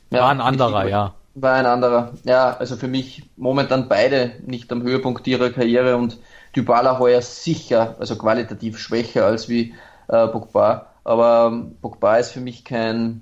Ja, 0.10 0.22
war 0.22 0.30
ein 0.30 0.42
anderer, 0.42 0.88
ja. 0.88 1.14
War 1.36 1.54
ein 1.54 1.66
anderer. 1.66 2.14
Ja, 2.24 2.56
also 2.58 2.78
für 2.78 2.88
mich 2.88 3.24
momentan 3.36 3.88
beide 3.90 4.34
nicht 4.46 4.72
am 4.72 4.82
Höhepunkt 4.82 5.28
ihrer 5.28 5.50
Karriere 5.50 5.98
und 5.98 6.18
Dybala 6.56 6.98
heuer 6.98 7.22
sicher, 7.22 7.96
also 8.00 8.18
qualitativ 8.18 8.80
schwächer 8.80 9.26
als 9.26 9.50
wie 9.50 9.76
äh, 10.08 10.28
Pogba. 10.28 10.88
Aber 11.08 11.66
Pogba 11.82 12.18
ist 12.18 12.32
für 12.32 12.42
mich 12.42 12.66
kein, 12.66 13.22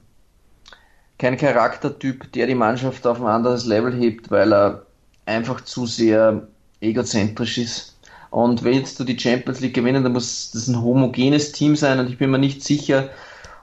kein 1.19 1.37
Charaktertyp, 1.37 2.31
der 2.31 2.47
die 2.47 2.55
Mannschaft 2.55 3.05
auf 3.05 3.21
ein 3.21 3.27
anderes 3.27 3.65
Level 3.65 3.93
hebt, 3.93 4.31
weil 4.31 4.51
er 4.51 4.87
einfach 5.27 5.61
zu 5.61 5.85
sehr 5.85 6.47
egozentrisch 6.81 7.59
ist. 7.59 7.95
Und 8.31 8.63
willst 8.63 8.99
du 8.99 9.03
die 9.03 9.19
Champions 9.19 9.59
League 9.59 9.75
gewinnen, 9.75 10.03
dann 10.03 10.13
muss 10.13 10.49
das 10.49 10.67
ein 10.67 10.81
homogenes 10.81 11.51
Team 11.51 11.75
sein 11.75 11.99
und 11.99 12.09
ich 12.09 12.17
bin 12.17 12.31
mir 12.31 12.39
nicht 12.39 12.63
sicher, 12.63 13.11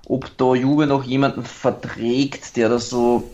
ob 0.07 0.31
da 0.39 0.55
Juve 0.55 0.87
noch 0.87 1.03
jemanden 1.03 1.43
verträgt, 1.43 2.57
der 2.57 2.69
da 2.69 2.79
so 2.79 3.29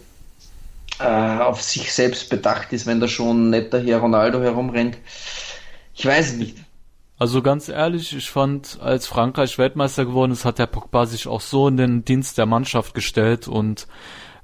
äh, 1.01 1.05
auf 1.05 1.61
sich 1.61 1.93
selbst 1.93 2.31
bedacht 2.31 2.73
ist, 2.73 2.87
wenn 2.87 2.99
da 2.99 3.09
schon 3.09 3.51
netter 3.51 3.83
Herr 3.83 3.99
Ronaldo 3.99 4.41
herumrennt. 4.41 4.97
Ich 5.95 6.07
weiß 6.07 6.37
nicht. 6.37 6.57
Also 7.19 7.43
ganz 7.43 7.69
ehrlich, 7.69 8.15
ich 8.15 8.31
fand, 8.31 8.79
als 8.81 9.09
Frankreich 9.09 9.59
Weltmeister 9.59 10.05
geworden 10.05 10.31
ist, 10.31 10.45
hat 10.45 10.61
der 10.61 10.67
Pogba 10.67 11.05
sich 11.05 11.27
auch 11.27 11.41
so 11.41 11.67
in 11.67 11.77
den 11.77 12.05
Dienst 12.05 12.39
der 12.39 12.47
Mannschaft 12.47 12.95
gestellt 12.95 13.49
und 13.49 13.89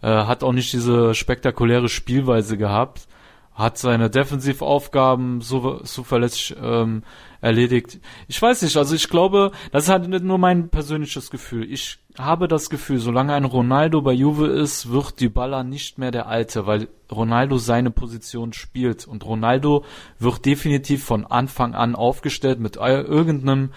äh, 0.03 0.09
hat 0.09 0.43
auch 0.43 0.53
nicht 0.53 0.73
diese 0.73 1.15
spektakuläre 1.15 1.89
Spielweise 1.89 2.57
gehabt, 2.57 3.07
hat 3.55 3.79
seine 3.79 4.11
Defensivaufgaben 4.11 5.41
so 5.41 5.79
zuverlässig 5.81 6.57
ähm, 6.61 7.05
erledigt. 7.41 8.01
Ich 8.27 8.41
weiß 8.41 8.63
nicht, 8.63 8.77
also 8.77 8.97
ich 8.97 9.09
glaube, 9.09 9.53
das 9.71 9.85
ist 9.85 9.91
halt 9.91 10.09
nicht 10.09 10.25
nur 10.25 10.39
mein 10.39 10.71
persönliches 10.71 11.31
Gefühl. 11.31 11.71
Ich 11.71 11.99
habe 12.19 12.49
das 12.49 12.69
Gefühl, 12.69 12.99
solange 12.99 13.35
ein 13.35 13.45
Ronaldo 13.45 14.03
bei 14.03 14.13
Juve 14.13 14.47
ist, 14.47 14.91
wird 14.91 15.21
Dybala 15.21 15.63
nicht 15.63 15.99
mehr 15.99 16.11
der 16.11 16.27
Alte, 16.27 16.67
weil 16.67 16.89
Ronaldo 17.13 17.59
seine 17.59 17.91
Position 17.91 18.53
spielt 18.53 19.07
und 19.07 19.25
Ronaldo 19.25 19.85
wird 20.19 20.45
definitiv 20.47 21.05
von 21.05 21.25
Anfang 21.25 21.75
an 21.75 21.95
aufgestellt 21.95 22.59
mit 22.59 22.77
irgendeinem 22.77 23.71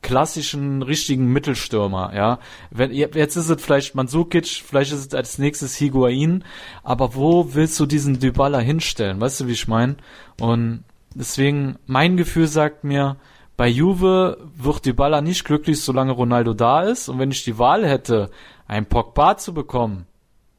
klassischen, 0.00 0.82
richtigen 0.82 1.26
Mittelstürmer, 1.32 2.12
ja. 2.14 2.38
Wenn, 2.70 2.92
jetzt 2.92 3.36
ist 3.36 3.48
es 3.48 3.62
vielleicht 3.62 3.94
Mandzukic, 3.94 4.46
vielleicht 4.46 4.92
ist 4.92 5.08
es 5.08 5.14
als 5.14 5.38
nächstes 5.38 5.76
Higuain, 5.76 6.44
aber 6.82 7.14
wo 7.14 7.54
willst 7.54 7.78
du 7.80 7.86
diesen 7.86 8.20
Dybala 8.20 8.58
hinstellen? 8.60 9.20
Weißt 9.20 9.40
du, 9.40 9.46
wie 9.48 9.52
ich 9.52 9.68
meine? 9.68 9.96
Und 10.40 10.84
Deswegen, 11.14 11.78
mein 11.86 12.16
Gefühl 12.16 12.46
sagt 12.46 12.84
mir, 12.84 13.16
bei 13.56 13.66
Juve 13.66 14.38
wird 14.54 14.94
Baller 14.94 15.20
nicht 15.20 15.44
glücklich, 15.44 15.82
solange 15.82 16.12
Ronaldo 16.12 16.54
da 16.54 16.82
ist. 16.82 17.08
Und 17.08 17.18
wenn 17.18 17.32
ich 17.32 17.42
die 17.42 17.58
Wahl 17.58 17.86
hätte, 17.86 18.30
einen 18.68 18.86
Pogba 18.86 19.36
zu 19.36 19.52
bekommen 19.52 20.06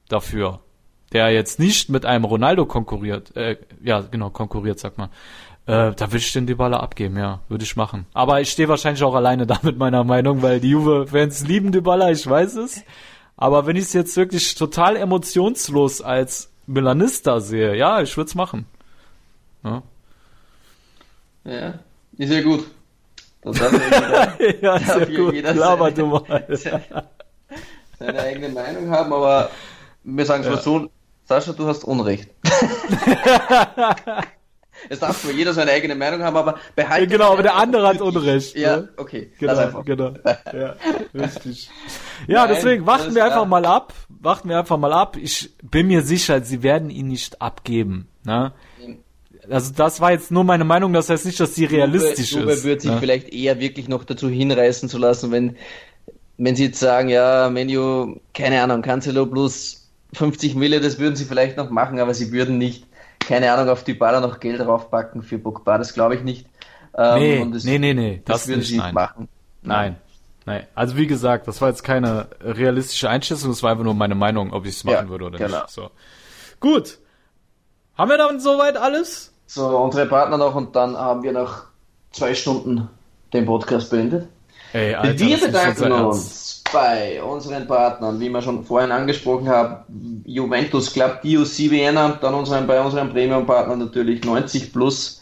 dafür, 0.10 0.60
der 1.14 1.30
jetzt 1.30 1.60
nicht 1.60 1.90
mit 1.90 2.06
einem 2.06 2.26
Ronaldo 2.26 2.66
konkurriert, 2.66 3.36
äh, 3.38 3.58
ja, 3.82 4.02
genau, 4.02 4.32
konkurriert, 4.32 4.80
sag 4.80 4.98
mal, 4.98 5.10
äh, 5.70 5.94
da 5.94 6.08
würde 6.08 6.18
ich 6.18 6.34
den 6.34 6.48
Dybala 6.48 6.80
abgeben, 6.80 7.16
ja, 7.16 7.42
würde 7.48 7.64
ich 7.64 7.76
machen. 7.76 8.08
Aber 8.14 8.42
ich 8.42 8.50
stehe 8.50 8.68
wahrscheinlich 8.68 9.04
auch 9.04 9.14
alleine 9.14 9.46
da 9.48 9.60
mit 9.62 9.78
meiner 9.78 10.04
Meinung, 10.04 10.42
weil 10.42 10.60
die 10.60 10.72
Juve-Fans 10.72 11.46
lieben 11.46 11.72
Dybala, 11.72 12.10
ich 12.10 12.28
weiß 12.28 12.56
es. 12.56 12.84
Aber 13.38 13.68
wenn 13.68 13.76
ich 13.76 13.84
es 13.84 13.94
jetzt 13.94 14.18
wirklich 14.18 14.56
total 14.56 14.96
emotionslos 14.96 16.02
als 16.02 16.50
Milanista 16.66 17.40
sehe, 17.40 17.76
ja, 17.76 18.02
ich 18.02 18.18
würde 18.18 18.30
es 18.30 18.36
machen. 18.36 18.66
Ja. 19.64 19.84
Ja, 21.44 21.74
ist 22.18 22.32
ja 22.32 22.42
gut. 22.42 22.66
Dann 23.44 23.54
darf 23.54 23.72
ja 23.72 24.36
jeder, 24.40 24.62
ja, 24.62 24.80
darf 24.80 25.10
ja 25.10 25.18
gut. 25.18 25.34
jeder 25.36 25.54
Laber 25.54 25.92
du 25.92 26.06
mal. 26.08 26.48
Seine, 28.00 28.20
eigene 28.20 28.50
Meinung 28.50 28.90
haben, 28.90 29.14
aber 29.14 29.52
wir 30.04 30.26
sagen 30.26 30.42
es 30.42 30.50
ja. 30.50 30.56
mal 30.56 30.62
so, 30.62 30.90
Sascha, 31.26 31.54
du 31.54 31.68
hast 31.68 31.84
Unrecht. 31.84 32.28
Es 34.88 35.00
darf 35.00 35.22
zwar 35.22 35.32
jeder 35.32 35.54
seine 35.54 35.72
eigene 35.72 35.96
Meinung 35.96 36.24
haben, 36.24 36.38
aber 36.38 36.60
behalte. 36.76 37.06
Ja, 37.06 37.18
genau, 37.18 37.34
aber 37.34 37.44
der 37.44 37.56
andere 37.56 37.88
hat 37.88 38.02
Unrecht. 38.02 38.56
Ja, 38.56 38.78
ne? 38.78 38.90
okay. 38.98 39.32
Genau, 39.40 39.84
genau. 39.84 40.14
Ja, 40.54 40.76
richtig. 41.14 41.70
Ja, 42.28 42.46
Nein, 42.46 42.56
deswegen 42.56 42.86
warten 42.86 43.14
wir 43.14 43.26
einfach 43.26 43.46
mal 43.46 43.66
ab. 43.66 43.94
Warten 44.10 44.50
wir 44.50 44.60
einfach 44.60 44.78
mal 44.78 44.94
ab. 44.94 45.18
Ich 45.22 45.52
bin 45.62 45.88
mir 45.88 46.02
sicher, 46.02 46.42
sie 46.42 46.64
werden 46.64 46.90
ihn 46.90 47.08
nicht 47.08 47.42
abgeben. 47.42 48.08
Ne? 48.24 48.54
also 49.50 49.74
das 49.76 50.02
war 50.02 50.12
jetzt 50.12 50.32
nur 50.32 50.44
meine 50.44 50.64
Meinung, 50.64 50.94
das 50.94 51.10
heißt 51.10 51.26
nicht, 51.26 51.40
dass 51.40 51.56
sie 51.56 51.66
realistisch 51.66 52.32
Juve, 52.32 52.52
ist. 52.52 52.58
Juve 52.58 52.64
wird 52.64 52.82
sich 52.82 52.92
ja. 52.92 52.98
vielleicht 52.98 53.30
eher 53.34 53.60
wirklich 53.60 53.88
noch 53.88 54.04
dazu 54.04 54.30
hinreißen 54.30 54.90
zu 54.90 54.98
lassen, 54.98 55.32
wenn, 55.32 55.56
wenn 56.38 56.56
sie 56.56 56.66
jetzt 56.66 56.80
sagen, 56.80 57.10
ja, 57.10 57.50
Menu, 57.50 58.18
keine 58.34 58.62
Ahnung, 58.62 58.82
Cancelo 58.82 59.26
plus 59.26 59.90
50 60.14 60.56
Mille, 60.56 60.80
das 60.80 61.00
würden 61.00 61.16
sie 61.16 61.26
vielleicht 61.26 61.58
noch 61.58 61.70
machen, 61.70 62.00
aber 62.00 62.14
sie 62.14 62.32
würden 62.32 62.58
nicht, 62.58 62.86
keine 63.30 63.54
Ahnung, 63.54 63.70
auf 63.70 63.84
die 63.84 63.94
Baller 63.94 64.22
noch 64.22 64.40
Geld 64.40 64.60
draufpacken 64.60 65.22
für 65.22 65.38
Pogba, 65.38 65.78
das 65.78 65.94
glaube 65.94 66.16
ich 66.16 66.24
nicht. 66.24 66.48
Ähm, 66.98 67.20
nee, 67.20 67.50
das, 67.54 67.64
nee, 67.64 67.78
nee, 67.78 67.94
nee, 67.94 68.22
das, 68.26 68.38
das 68.38 68.48
würden 68.48 68.60
nicht, 68.60 68.70
sie 68.70 68.78
nicht 68.80 68.92
machen. 68.92 69.30
Nein. 69.62 69.98
Nein, 70.48 70.66
also 70.74 70.98
wie 70.98 71.06
gesagt, 71.06 71.48
das 71.48 71.62
war 71.62 71.70
jetzt 71.70 71.84
keine 71.84 72.28
realistische 72.42 73.08
Einschätzung, 73.08 73.52
das 73.52 73.62
war 73.62 73.70
einfach 73.70 73.84
nur 73.84 73.94
meine 73.94 74.16
Meinung, 74.16 74.52
ob 74.52 74.66
ich 74.66 74.78
es 74.78 74.84
machen 74.84 75.06
ja, 75.06 75.10
würde 75.10 75.26
oder 75.26 75.38
genau. 75.38 75.62
nicht. 75.62 75.70
So. 75.70 75.92
Gut. 76.60 76.98
Haben 77.96 78.10
wir 78.10 78.18
dann 78.18 78.40
soweit 78.40 78.78
alles? 78.78 79.32
So, 79.46 79.78
unsere 79.78 80.08
Partner 80.08 80.38
noch 80.38 80.56
und 80.56 80.76
dann 80.76 80.98
haben 80.98 81.22
wir 81.22 81.32
nach 81.32 81.66
zwei 82.10 82.34
Stunden 82.34 82.90
den 83.32 83.46
Podcast 83.46 83.92
beendet. 83.92 84.28
Ey, 84.74 84.94
Alter, 84.94 85.20
wir 85.20 85.40
bedanken 85.40 85.92
uns 85.92 86.64
bei 86.72 87.22
unseren 87.24 87.66
Partnern, 87.68 88.20
wie 88.20 88.30
wir 88.30 88.42
schon 88.42 88.64
vorhin 88.64 88.92
angesprochen 88.92 89.50
haben, 89.50 90.24
Juventus 90.26 90.94
Club, 90.94 91.22
DOC 91.24 91.72
Vienna, 91.72 92.18
dann 92.22 92.34
unseren, 92.36 92.68
bei 92.68 92.80
unserem 92.80 93.10
Premium-Partner 93.10 93.76
natürlich 93.76 94.24
90 94.24 94.72
plus. 94.72 95.22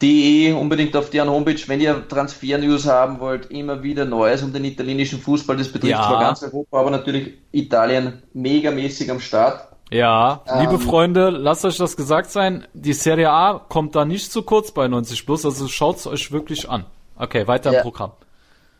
De 0.00 0.52
unbedingt 0.52 0.94
auf 0.94 1.08
deren 1.08 1.30
Homepage, 1.30 1.60
wenn 1.68 1.80
ihr 1.80 2.06
Transfer-News 2.06 2.86
haben 2.86 3.18
wollt, 3.18 3.50
immer 3.50 3.82
wieder 3.82 4.04
Neues 4.04 4.42
um 4.42 4.52
den 4.52 4.64
italienischen 4.66 5.18
Fußball. 5.18 5.56
Das 5.56 5.68
betrifft 5.68 5.92
ja. 5.92 6.06
zwar 6.06 6.20
ganz 6.20 6.42
Europa, 6.42 6.78
aber 6.78 6.90
natürlich 6.90 7.32
Italien 7.50 8.22
megamäßig 8.34 9.10
am 9.10 9.20
Start. 9.20 9.66
Ja, 9.90 10.42
ähm, 10.46 10.60
liebe 10.60 10.78
Freunde, 10.78 11.30
lasst 11.30 11.64
euch 11.64 11.78
das 11.78 11.96
gesagt 11.96 12.30
sein. 12.30 12.66
Die 12.74 12.92
Serie 12.92 13.30
A 13.30 13.58
kommt 13.68 13.96
da 13.96 14.04
nicht 14.04 14.30
zu 14.30 14.42
kurz 14.42 14.70
bei 14.70 14.86
90 14.86 15.24
Plus, 15.24 15.46
also 15.46 15.66
schaut's 15.66 16.06
euch 16.06 16.30
wirklich 16.30 16.68
an. 16.68 16.84
Okay, 17.16 17.46
weiter 17.46 17.72
ja. 17.72 17.78
im 17.78 17.82
Programm. 17.82 18.12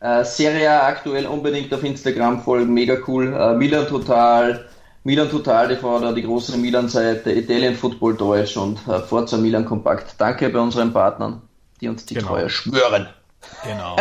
Äh, 0.01 0.24
Serie 0.24 0.82
aktuell 0.82 1.27
unbedingt 1.27 1.73
auf 1.73 1.82
Instagram 1.82 2.43
folgen, 2.43 2.74
mega 2.74 2.97
cool. 3.06 3.32
Äh, 3.32 3.55
Milan 3.55 3.86
Total, 3.86 4.66
Milan 5.05 5.31
Total 5.31 5.68
TV, 5.68 6.01
da 6.01 6.12
die 6.12 6.23
große 6.23 6.56
Milan-Seite, 6.59 7.32
Italian 7.32 7.74
Football 7.74 8.16
Deutsch 8.16 8.56
und 8.56 8.78
äh, 8.89 9.01
Forza 9.01 9.36
Milan 9.39 9.64
Kompakt. 9.64 10.14
Danke 10.18 10.51
bei 10.51 10.59
unseren 10.59 10.93
Partnern, 10.93 11.43
die 11.81 11.89
uns 11.89 12.05
die 12.05 12.14
genau. 12.14 12.28
Treue 12.28 12.51
schwören. 12.51 13.09
Genau. 13.64 13.97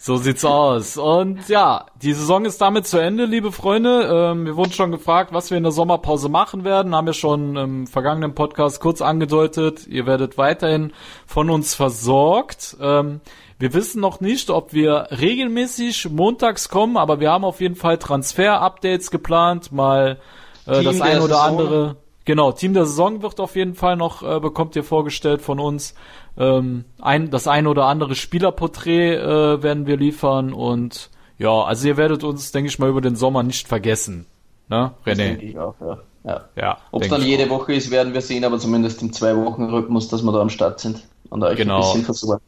So 0.00 0.16
sieht's 0.16 0.44
aus. 0.44 0.96
Und 0.96 1.48
ja, 1.48 1.86
die 2.00 2.12
Saison 2.12 2.44
ist 2.44 2.60
damit 2.60 2.86
zu 2.86 2.98
Ende, 2.98 3.24
liebe 3.24 3.50
Freunde. 3.50 4.08
Ähm, 4.08 4.46
wir 4.46 4.54
wurden 4.54 4.70
schon 4.70 4.92
gefragt, 4.92 5.32
was 5.32 5.50
wir 5.50 5.56
in 5.56 5.64
der 5.64 5.72
Sommerpause 5.72 6.28
machen 6.28 6.62
werden. 6.62 6.94
Haben 6.94 7.08
wir 7.08 7.14
schon 7.14 7.56
im 7.56 7.86
vergangenen 7.88 8.32
Podcast 8.36 8.80
kurz 8.80 9.02
angedeutet. 9.02 9.88
Ihr 9.88 10.06
werdet 10.06 10.38
weiterhin 10.38 10.92
von 11.26 11.50
uns 11.50 11.74
versorgt. 11.74 12.76
Ähm, 12.80 13.20
wir 13.58 13.74
wissen 13.74 14.00
noch 14.00 14.20
nicht, 14.20 14.50
ob 14.50 14.72
wir 14.72 15.08
regelmäßig 15.10 16.10
montags 16.10 16.68
kommen, 16.68 16.96
aber 16.96 17.20
wir 17.20 17.30
haben 17.30 17.44
auf 17.44 17.60
jeden 17.60 17.74
Fall 17.74 17.98
Transfer-Updates 17.98 19.10
geplant. 19.10 19.72
Mal 19.72 20.18
äh, 20.66 20.82
das 20.82 21.00
ein 21.00 21.18
oder 21.18 21.34
Saison. 21.34 21.40
andere. 21.40 21.96
Genau, 22.24 22.52
Team 22.52 22.74
der 22.74 22.84
Saison 22.84 23.22
wird 23.22 23.40
auf 23.40 23.56
jeden 23.56 23.74
Fall 23.74 23.96
noch, 23.96 24.22
äh, 24.22 24.38
bekommt 24.38 24.76
ihr 24.76 24.84
vorgestellt 24.84 25.40
von 25.40 25.58
uns. 25.58 25.94
Ähm, 26.36 26.84
ein, 27.00 27.30
das 27.30 27.48
ein 27.48 27.66
oder 27.66 27.86
andere 27.86 28.14
Spielerporträt 28.14 29.16
äh, 29.16 29.62
werden 29.62 29.86
wir 29.86 29.96
liefern 29.96 30.52
und 30.52 31.10
ja, 31.38 31.62
also 31.62 31.88
ihr 31.88 31.96
werdet 31.96 32.24
uns, 32.24 32.52
denke 32.52 32.68
ich 32.68 32.78
mal, 32.78 32.90
über 32.90 33.00
den 33.00 33.16
Sommer 33.16 33.42
nicht 33.42 33.66
vergessen. 33.66 34.26
Ne, 34.68 34.92
René? 35.04 35.06
Das 35.06 35.16
denke 35.16 35.46
ich 35.46 35.58
auch, 35.58 35.74
ja. 35.80 35.98
ja. 36.24 36.44
ja 36.54 36.78
Ob 36.90 37.02
es 37.02 37.08
dann 37.08 37.22
jede. 37.22 37.48
Woche 37.48 37.74
ist, 37.74 37.90
werden 37.90 38.12
wir 38.12 38.20
sehen, 38.20 38.44
aber 38.44 38.58
zumindest 38.58 39.02
im 39.02 39.12
Zwei-Wochen-Rhythmus, 39.12 40.08
dass 40.08 40.22
wir 40.22 40.30
da 40.30 40.40
am 40.40 40.50
Start 40.50 40.80
sind 40.80 41.02
und 41.30 41.42
euch 41.42 41.56
genau. 41.56 41.76
ein 41.76 41.80
bisschen 41.80 42.04
versorgen. 42.04 42.42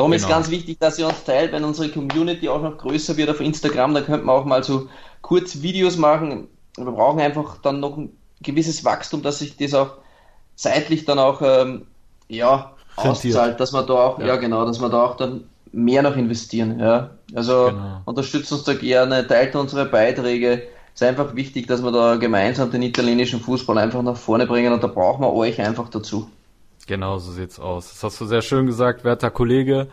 Darum 0.00 0.12
genau. 0.12 0.22
ist 0.22 0.30
ganz 0.30 0.48
wichtig, 0.48 0.78
dass 0.80 0.98
ihr 0.98 1.06
uns 1.06 1.24
teilt, 1.24 1.52
wenn 1.52 1.62
unsere 1.62 1.90
Community 1.90 2.48
auch 2.48 2.62
noch 2.62 2.78
größer 2.78 3.18
wird 3.18 3.28
auf 3.28 3.42
Instagram, 3.42 3.92
da 3.92 4.00
könnte 4.00 4.24
man 4.24 4.34
auch 4.34 4.46
mal 4.46 4.64
so 4.64 4.88
kurz 5.20 5.60
Videos 5.60 5.98
machen. 5.98 6.48
Wir 6.78 6.90
brauchen 6.90 7.20
einfach 7.20 7.58
dann 7.58 7.80
noch 7.80 7.98
ein 7.98 8.16
gewisses 8.40 8.82
Wachstum, 8.82 9.20
dass 9.20 9.40
sich 9.40 9.58
das 9.58 9.74
auch 9.74 9.90
zeitlich 10.56 11.04
dann 11.04 11.18
auch 11.18 11.42
ähm, 11.42 11.86
ja, 12.28 12.72
auszahlt, 12.96 13.60
dass 13.60 13.72
man 13.72 13.86
da 13.86 13.92
auch, 13.92 14.18
ja. 14.20 14.28
ja. 14.28 14.36
genau, 14.36 14.64
dass 14.64 14.80
wir 14.80 14.88
da 14.88 15.04
auch 15.04 15.18
dann 15.18 15.44
mehr 15.70 16.00
noch 16.00 16.16
investieren. 16.16 16.80
Ja. 16.80 17.10
Also 17.34 17.66
genau. 17.66 18.00
unterstützt 18.06 18.50
uns 18.52 18.64
da 18.64 18.72
gerne, 18.72 19.26
teilt 19.26 19.54
unsere 19.54 19.84
Beiträge. 19.84 20.62
Es 20.94 21.02
ist 21.02 21.06
einfach 21.06 21.36
wichtig, 21.36 21.66
dass 21.66 21.82
wir 21.82 21.92
da 21.92 22.16
gemeinsam 22.16 22.70
den 22.70 22.80
italienischen 22.80 23.40
Fußball 23.40 23.76
einfach 23.76 24.00
nach 24.00 24.16
vorne 24.16 24.46
bringen 24.46 24.72
und 24.72 24.82
da 24.82 24.86
brauchen 24.86 25.20
wir 25.20 25.34
euch 25.34 25.60
einfach 25.60 25.90
dazu. 25.90 26.30
Genau, 26.90 27.18
so 27.18 27.30
sieht's 27.30 27.60
aus. 27.60 27.88
Das 27.90 28.02
hast 28.02 28.20
du 28.20 28.24
sehr 28.24 28.42
schön 28.42 28.66
gesagt, 28.66 29.04
werter 29.04 29.30
Kollege. 29.30 29.86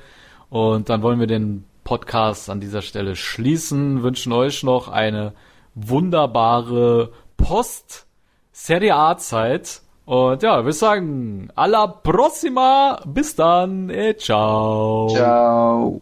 Und 0.50 0.90
dann 0.90 1.04
wollen 1.04 1.20
wir 1.20 1.28
den 1.28 1.64
Podcast 1.84 2.50
an 2.50 2.60
dieser 2.60 2.82
Stelle 2.82 3.16
schließen, 3.16 4.02
wünschen 4.02 4.34
euch 4.34 4.64
noch 4.64 4.88
eine 4.88 5.34
wunderbare 5.76 7.12
Post-Serie 7.38 8.96
A-Zeit 8.96 9.84
und 10.06 10.42
ja, 10.42 10.66
wir 10.66 10.74
sagen, 10.74 11.50
alla 11.54 11.86
prossima, 11.86 13.00
bis 13.06 13.36
dann, 13.36 13.92
eh, 13.92 14.18
ciao. 14.18 15.08
Ciao. 15.10 16.02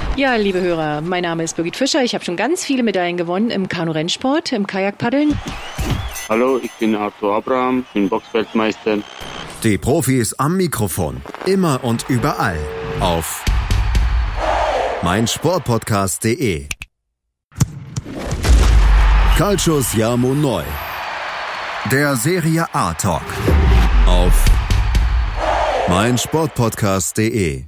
Ja, 0.17 0.35
liebe 0.35 0.61
Hörer, 0.61 1.01
mein 1.01 1.23
Name 1.23 1.43
ist 1.43 1.55
Birgit 1.55 1.77
Fischer. 1.77 2.03
Ich 2.03 2.13
habe 2.13 2.23
schon 2.23 2.35
ganz 2.35 2.65
viele 2.65 2.83
Medaillen 2.83 3.15
gewonnen 3.15 3.49
im 3.49 3.69
Kanu-Rennsport, 3.69 4.51
im 4.51 4.67
Kajakpaddeln. 4.67 5.39
Hallo, 6.27 6.59
ich 6.61 6.71
bin 6.73 6.95
Arthur 6.95 7.35
Abraham, 7.35 7.85
bin 7.93 8.09
Boxweltmeister. 8.09 8.97
Die 9.63 9.77
Profis 9.77 10.33
am 10.33 10.57
Mikrofon, 10.57 11.21
immer 11.45 11.83
und 11.83 12.05
überall 12.09 12.59
auf 12.99 13.43
meinsportpodcast.de. 15.01 16.67
Calcius 19.37 19.93
Jamo 19.95 20.33
Neu. 20.33 20.63
Der 21.91 22.15
Serie 22.15 22.67
A 22.73 22.93
Talk 22.93 23.23
auf 24.05 24.45
meinsportpodcast.de. 25.87 27.65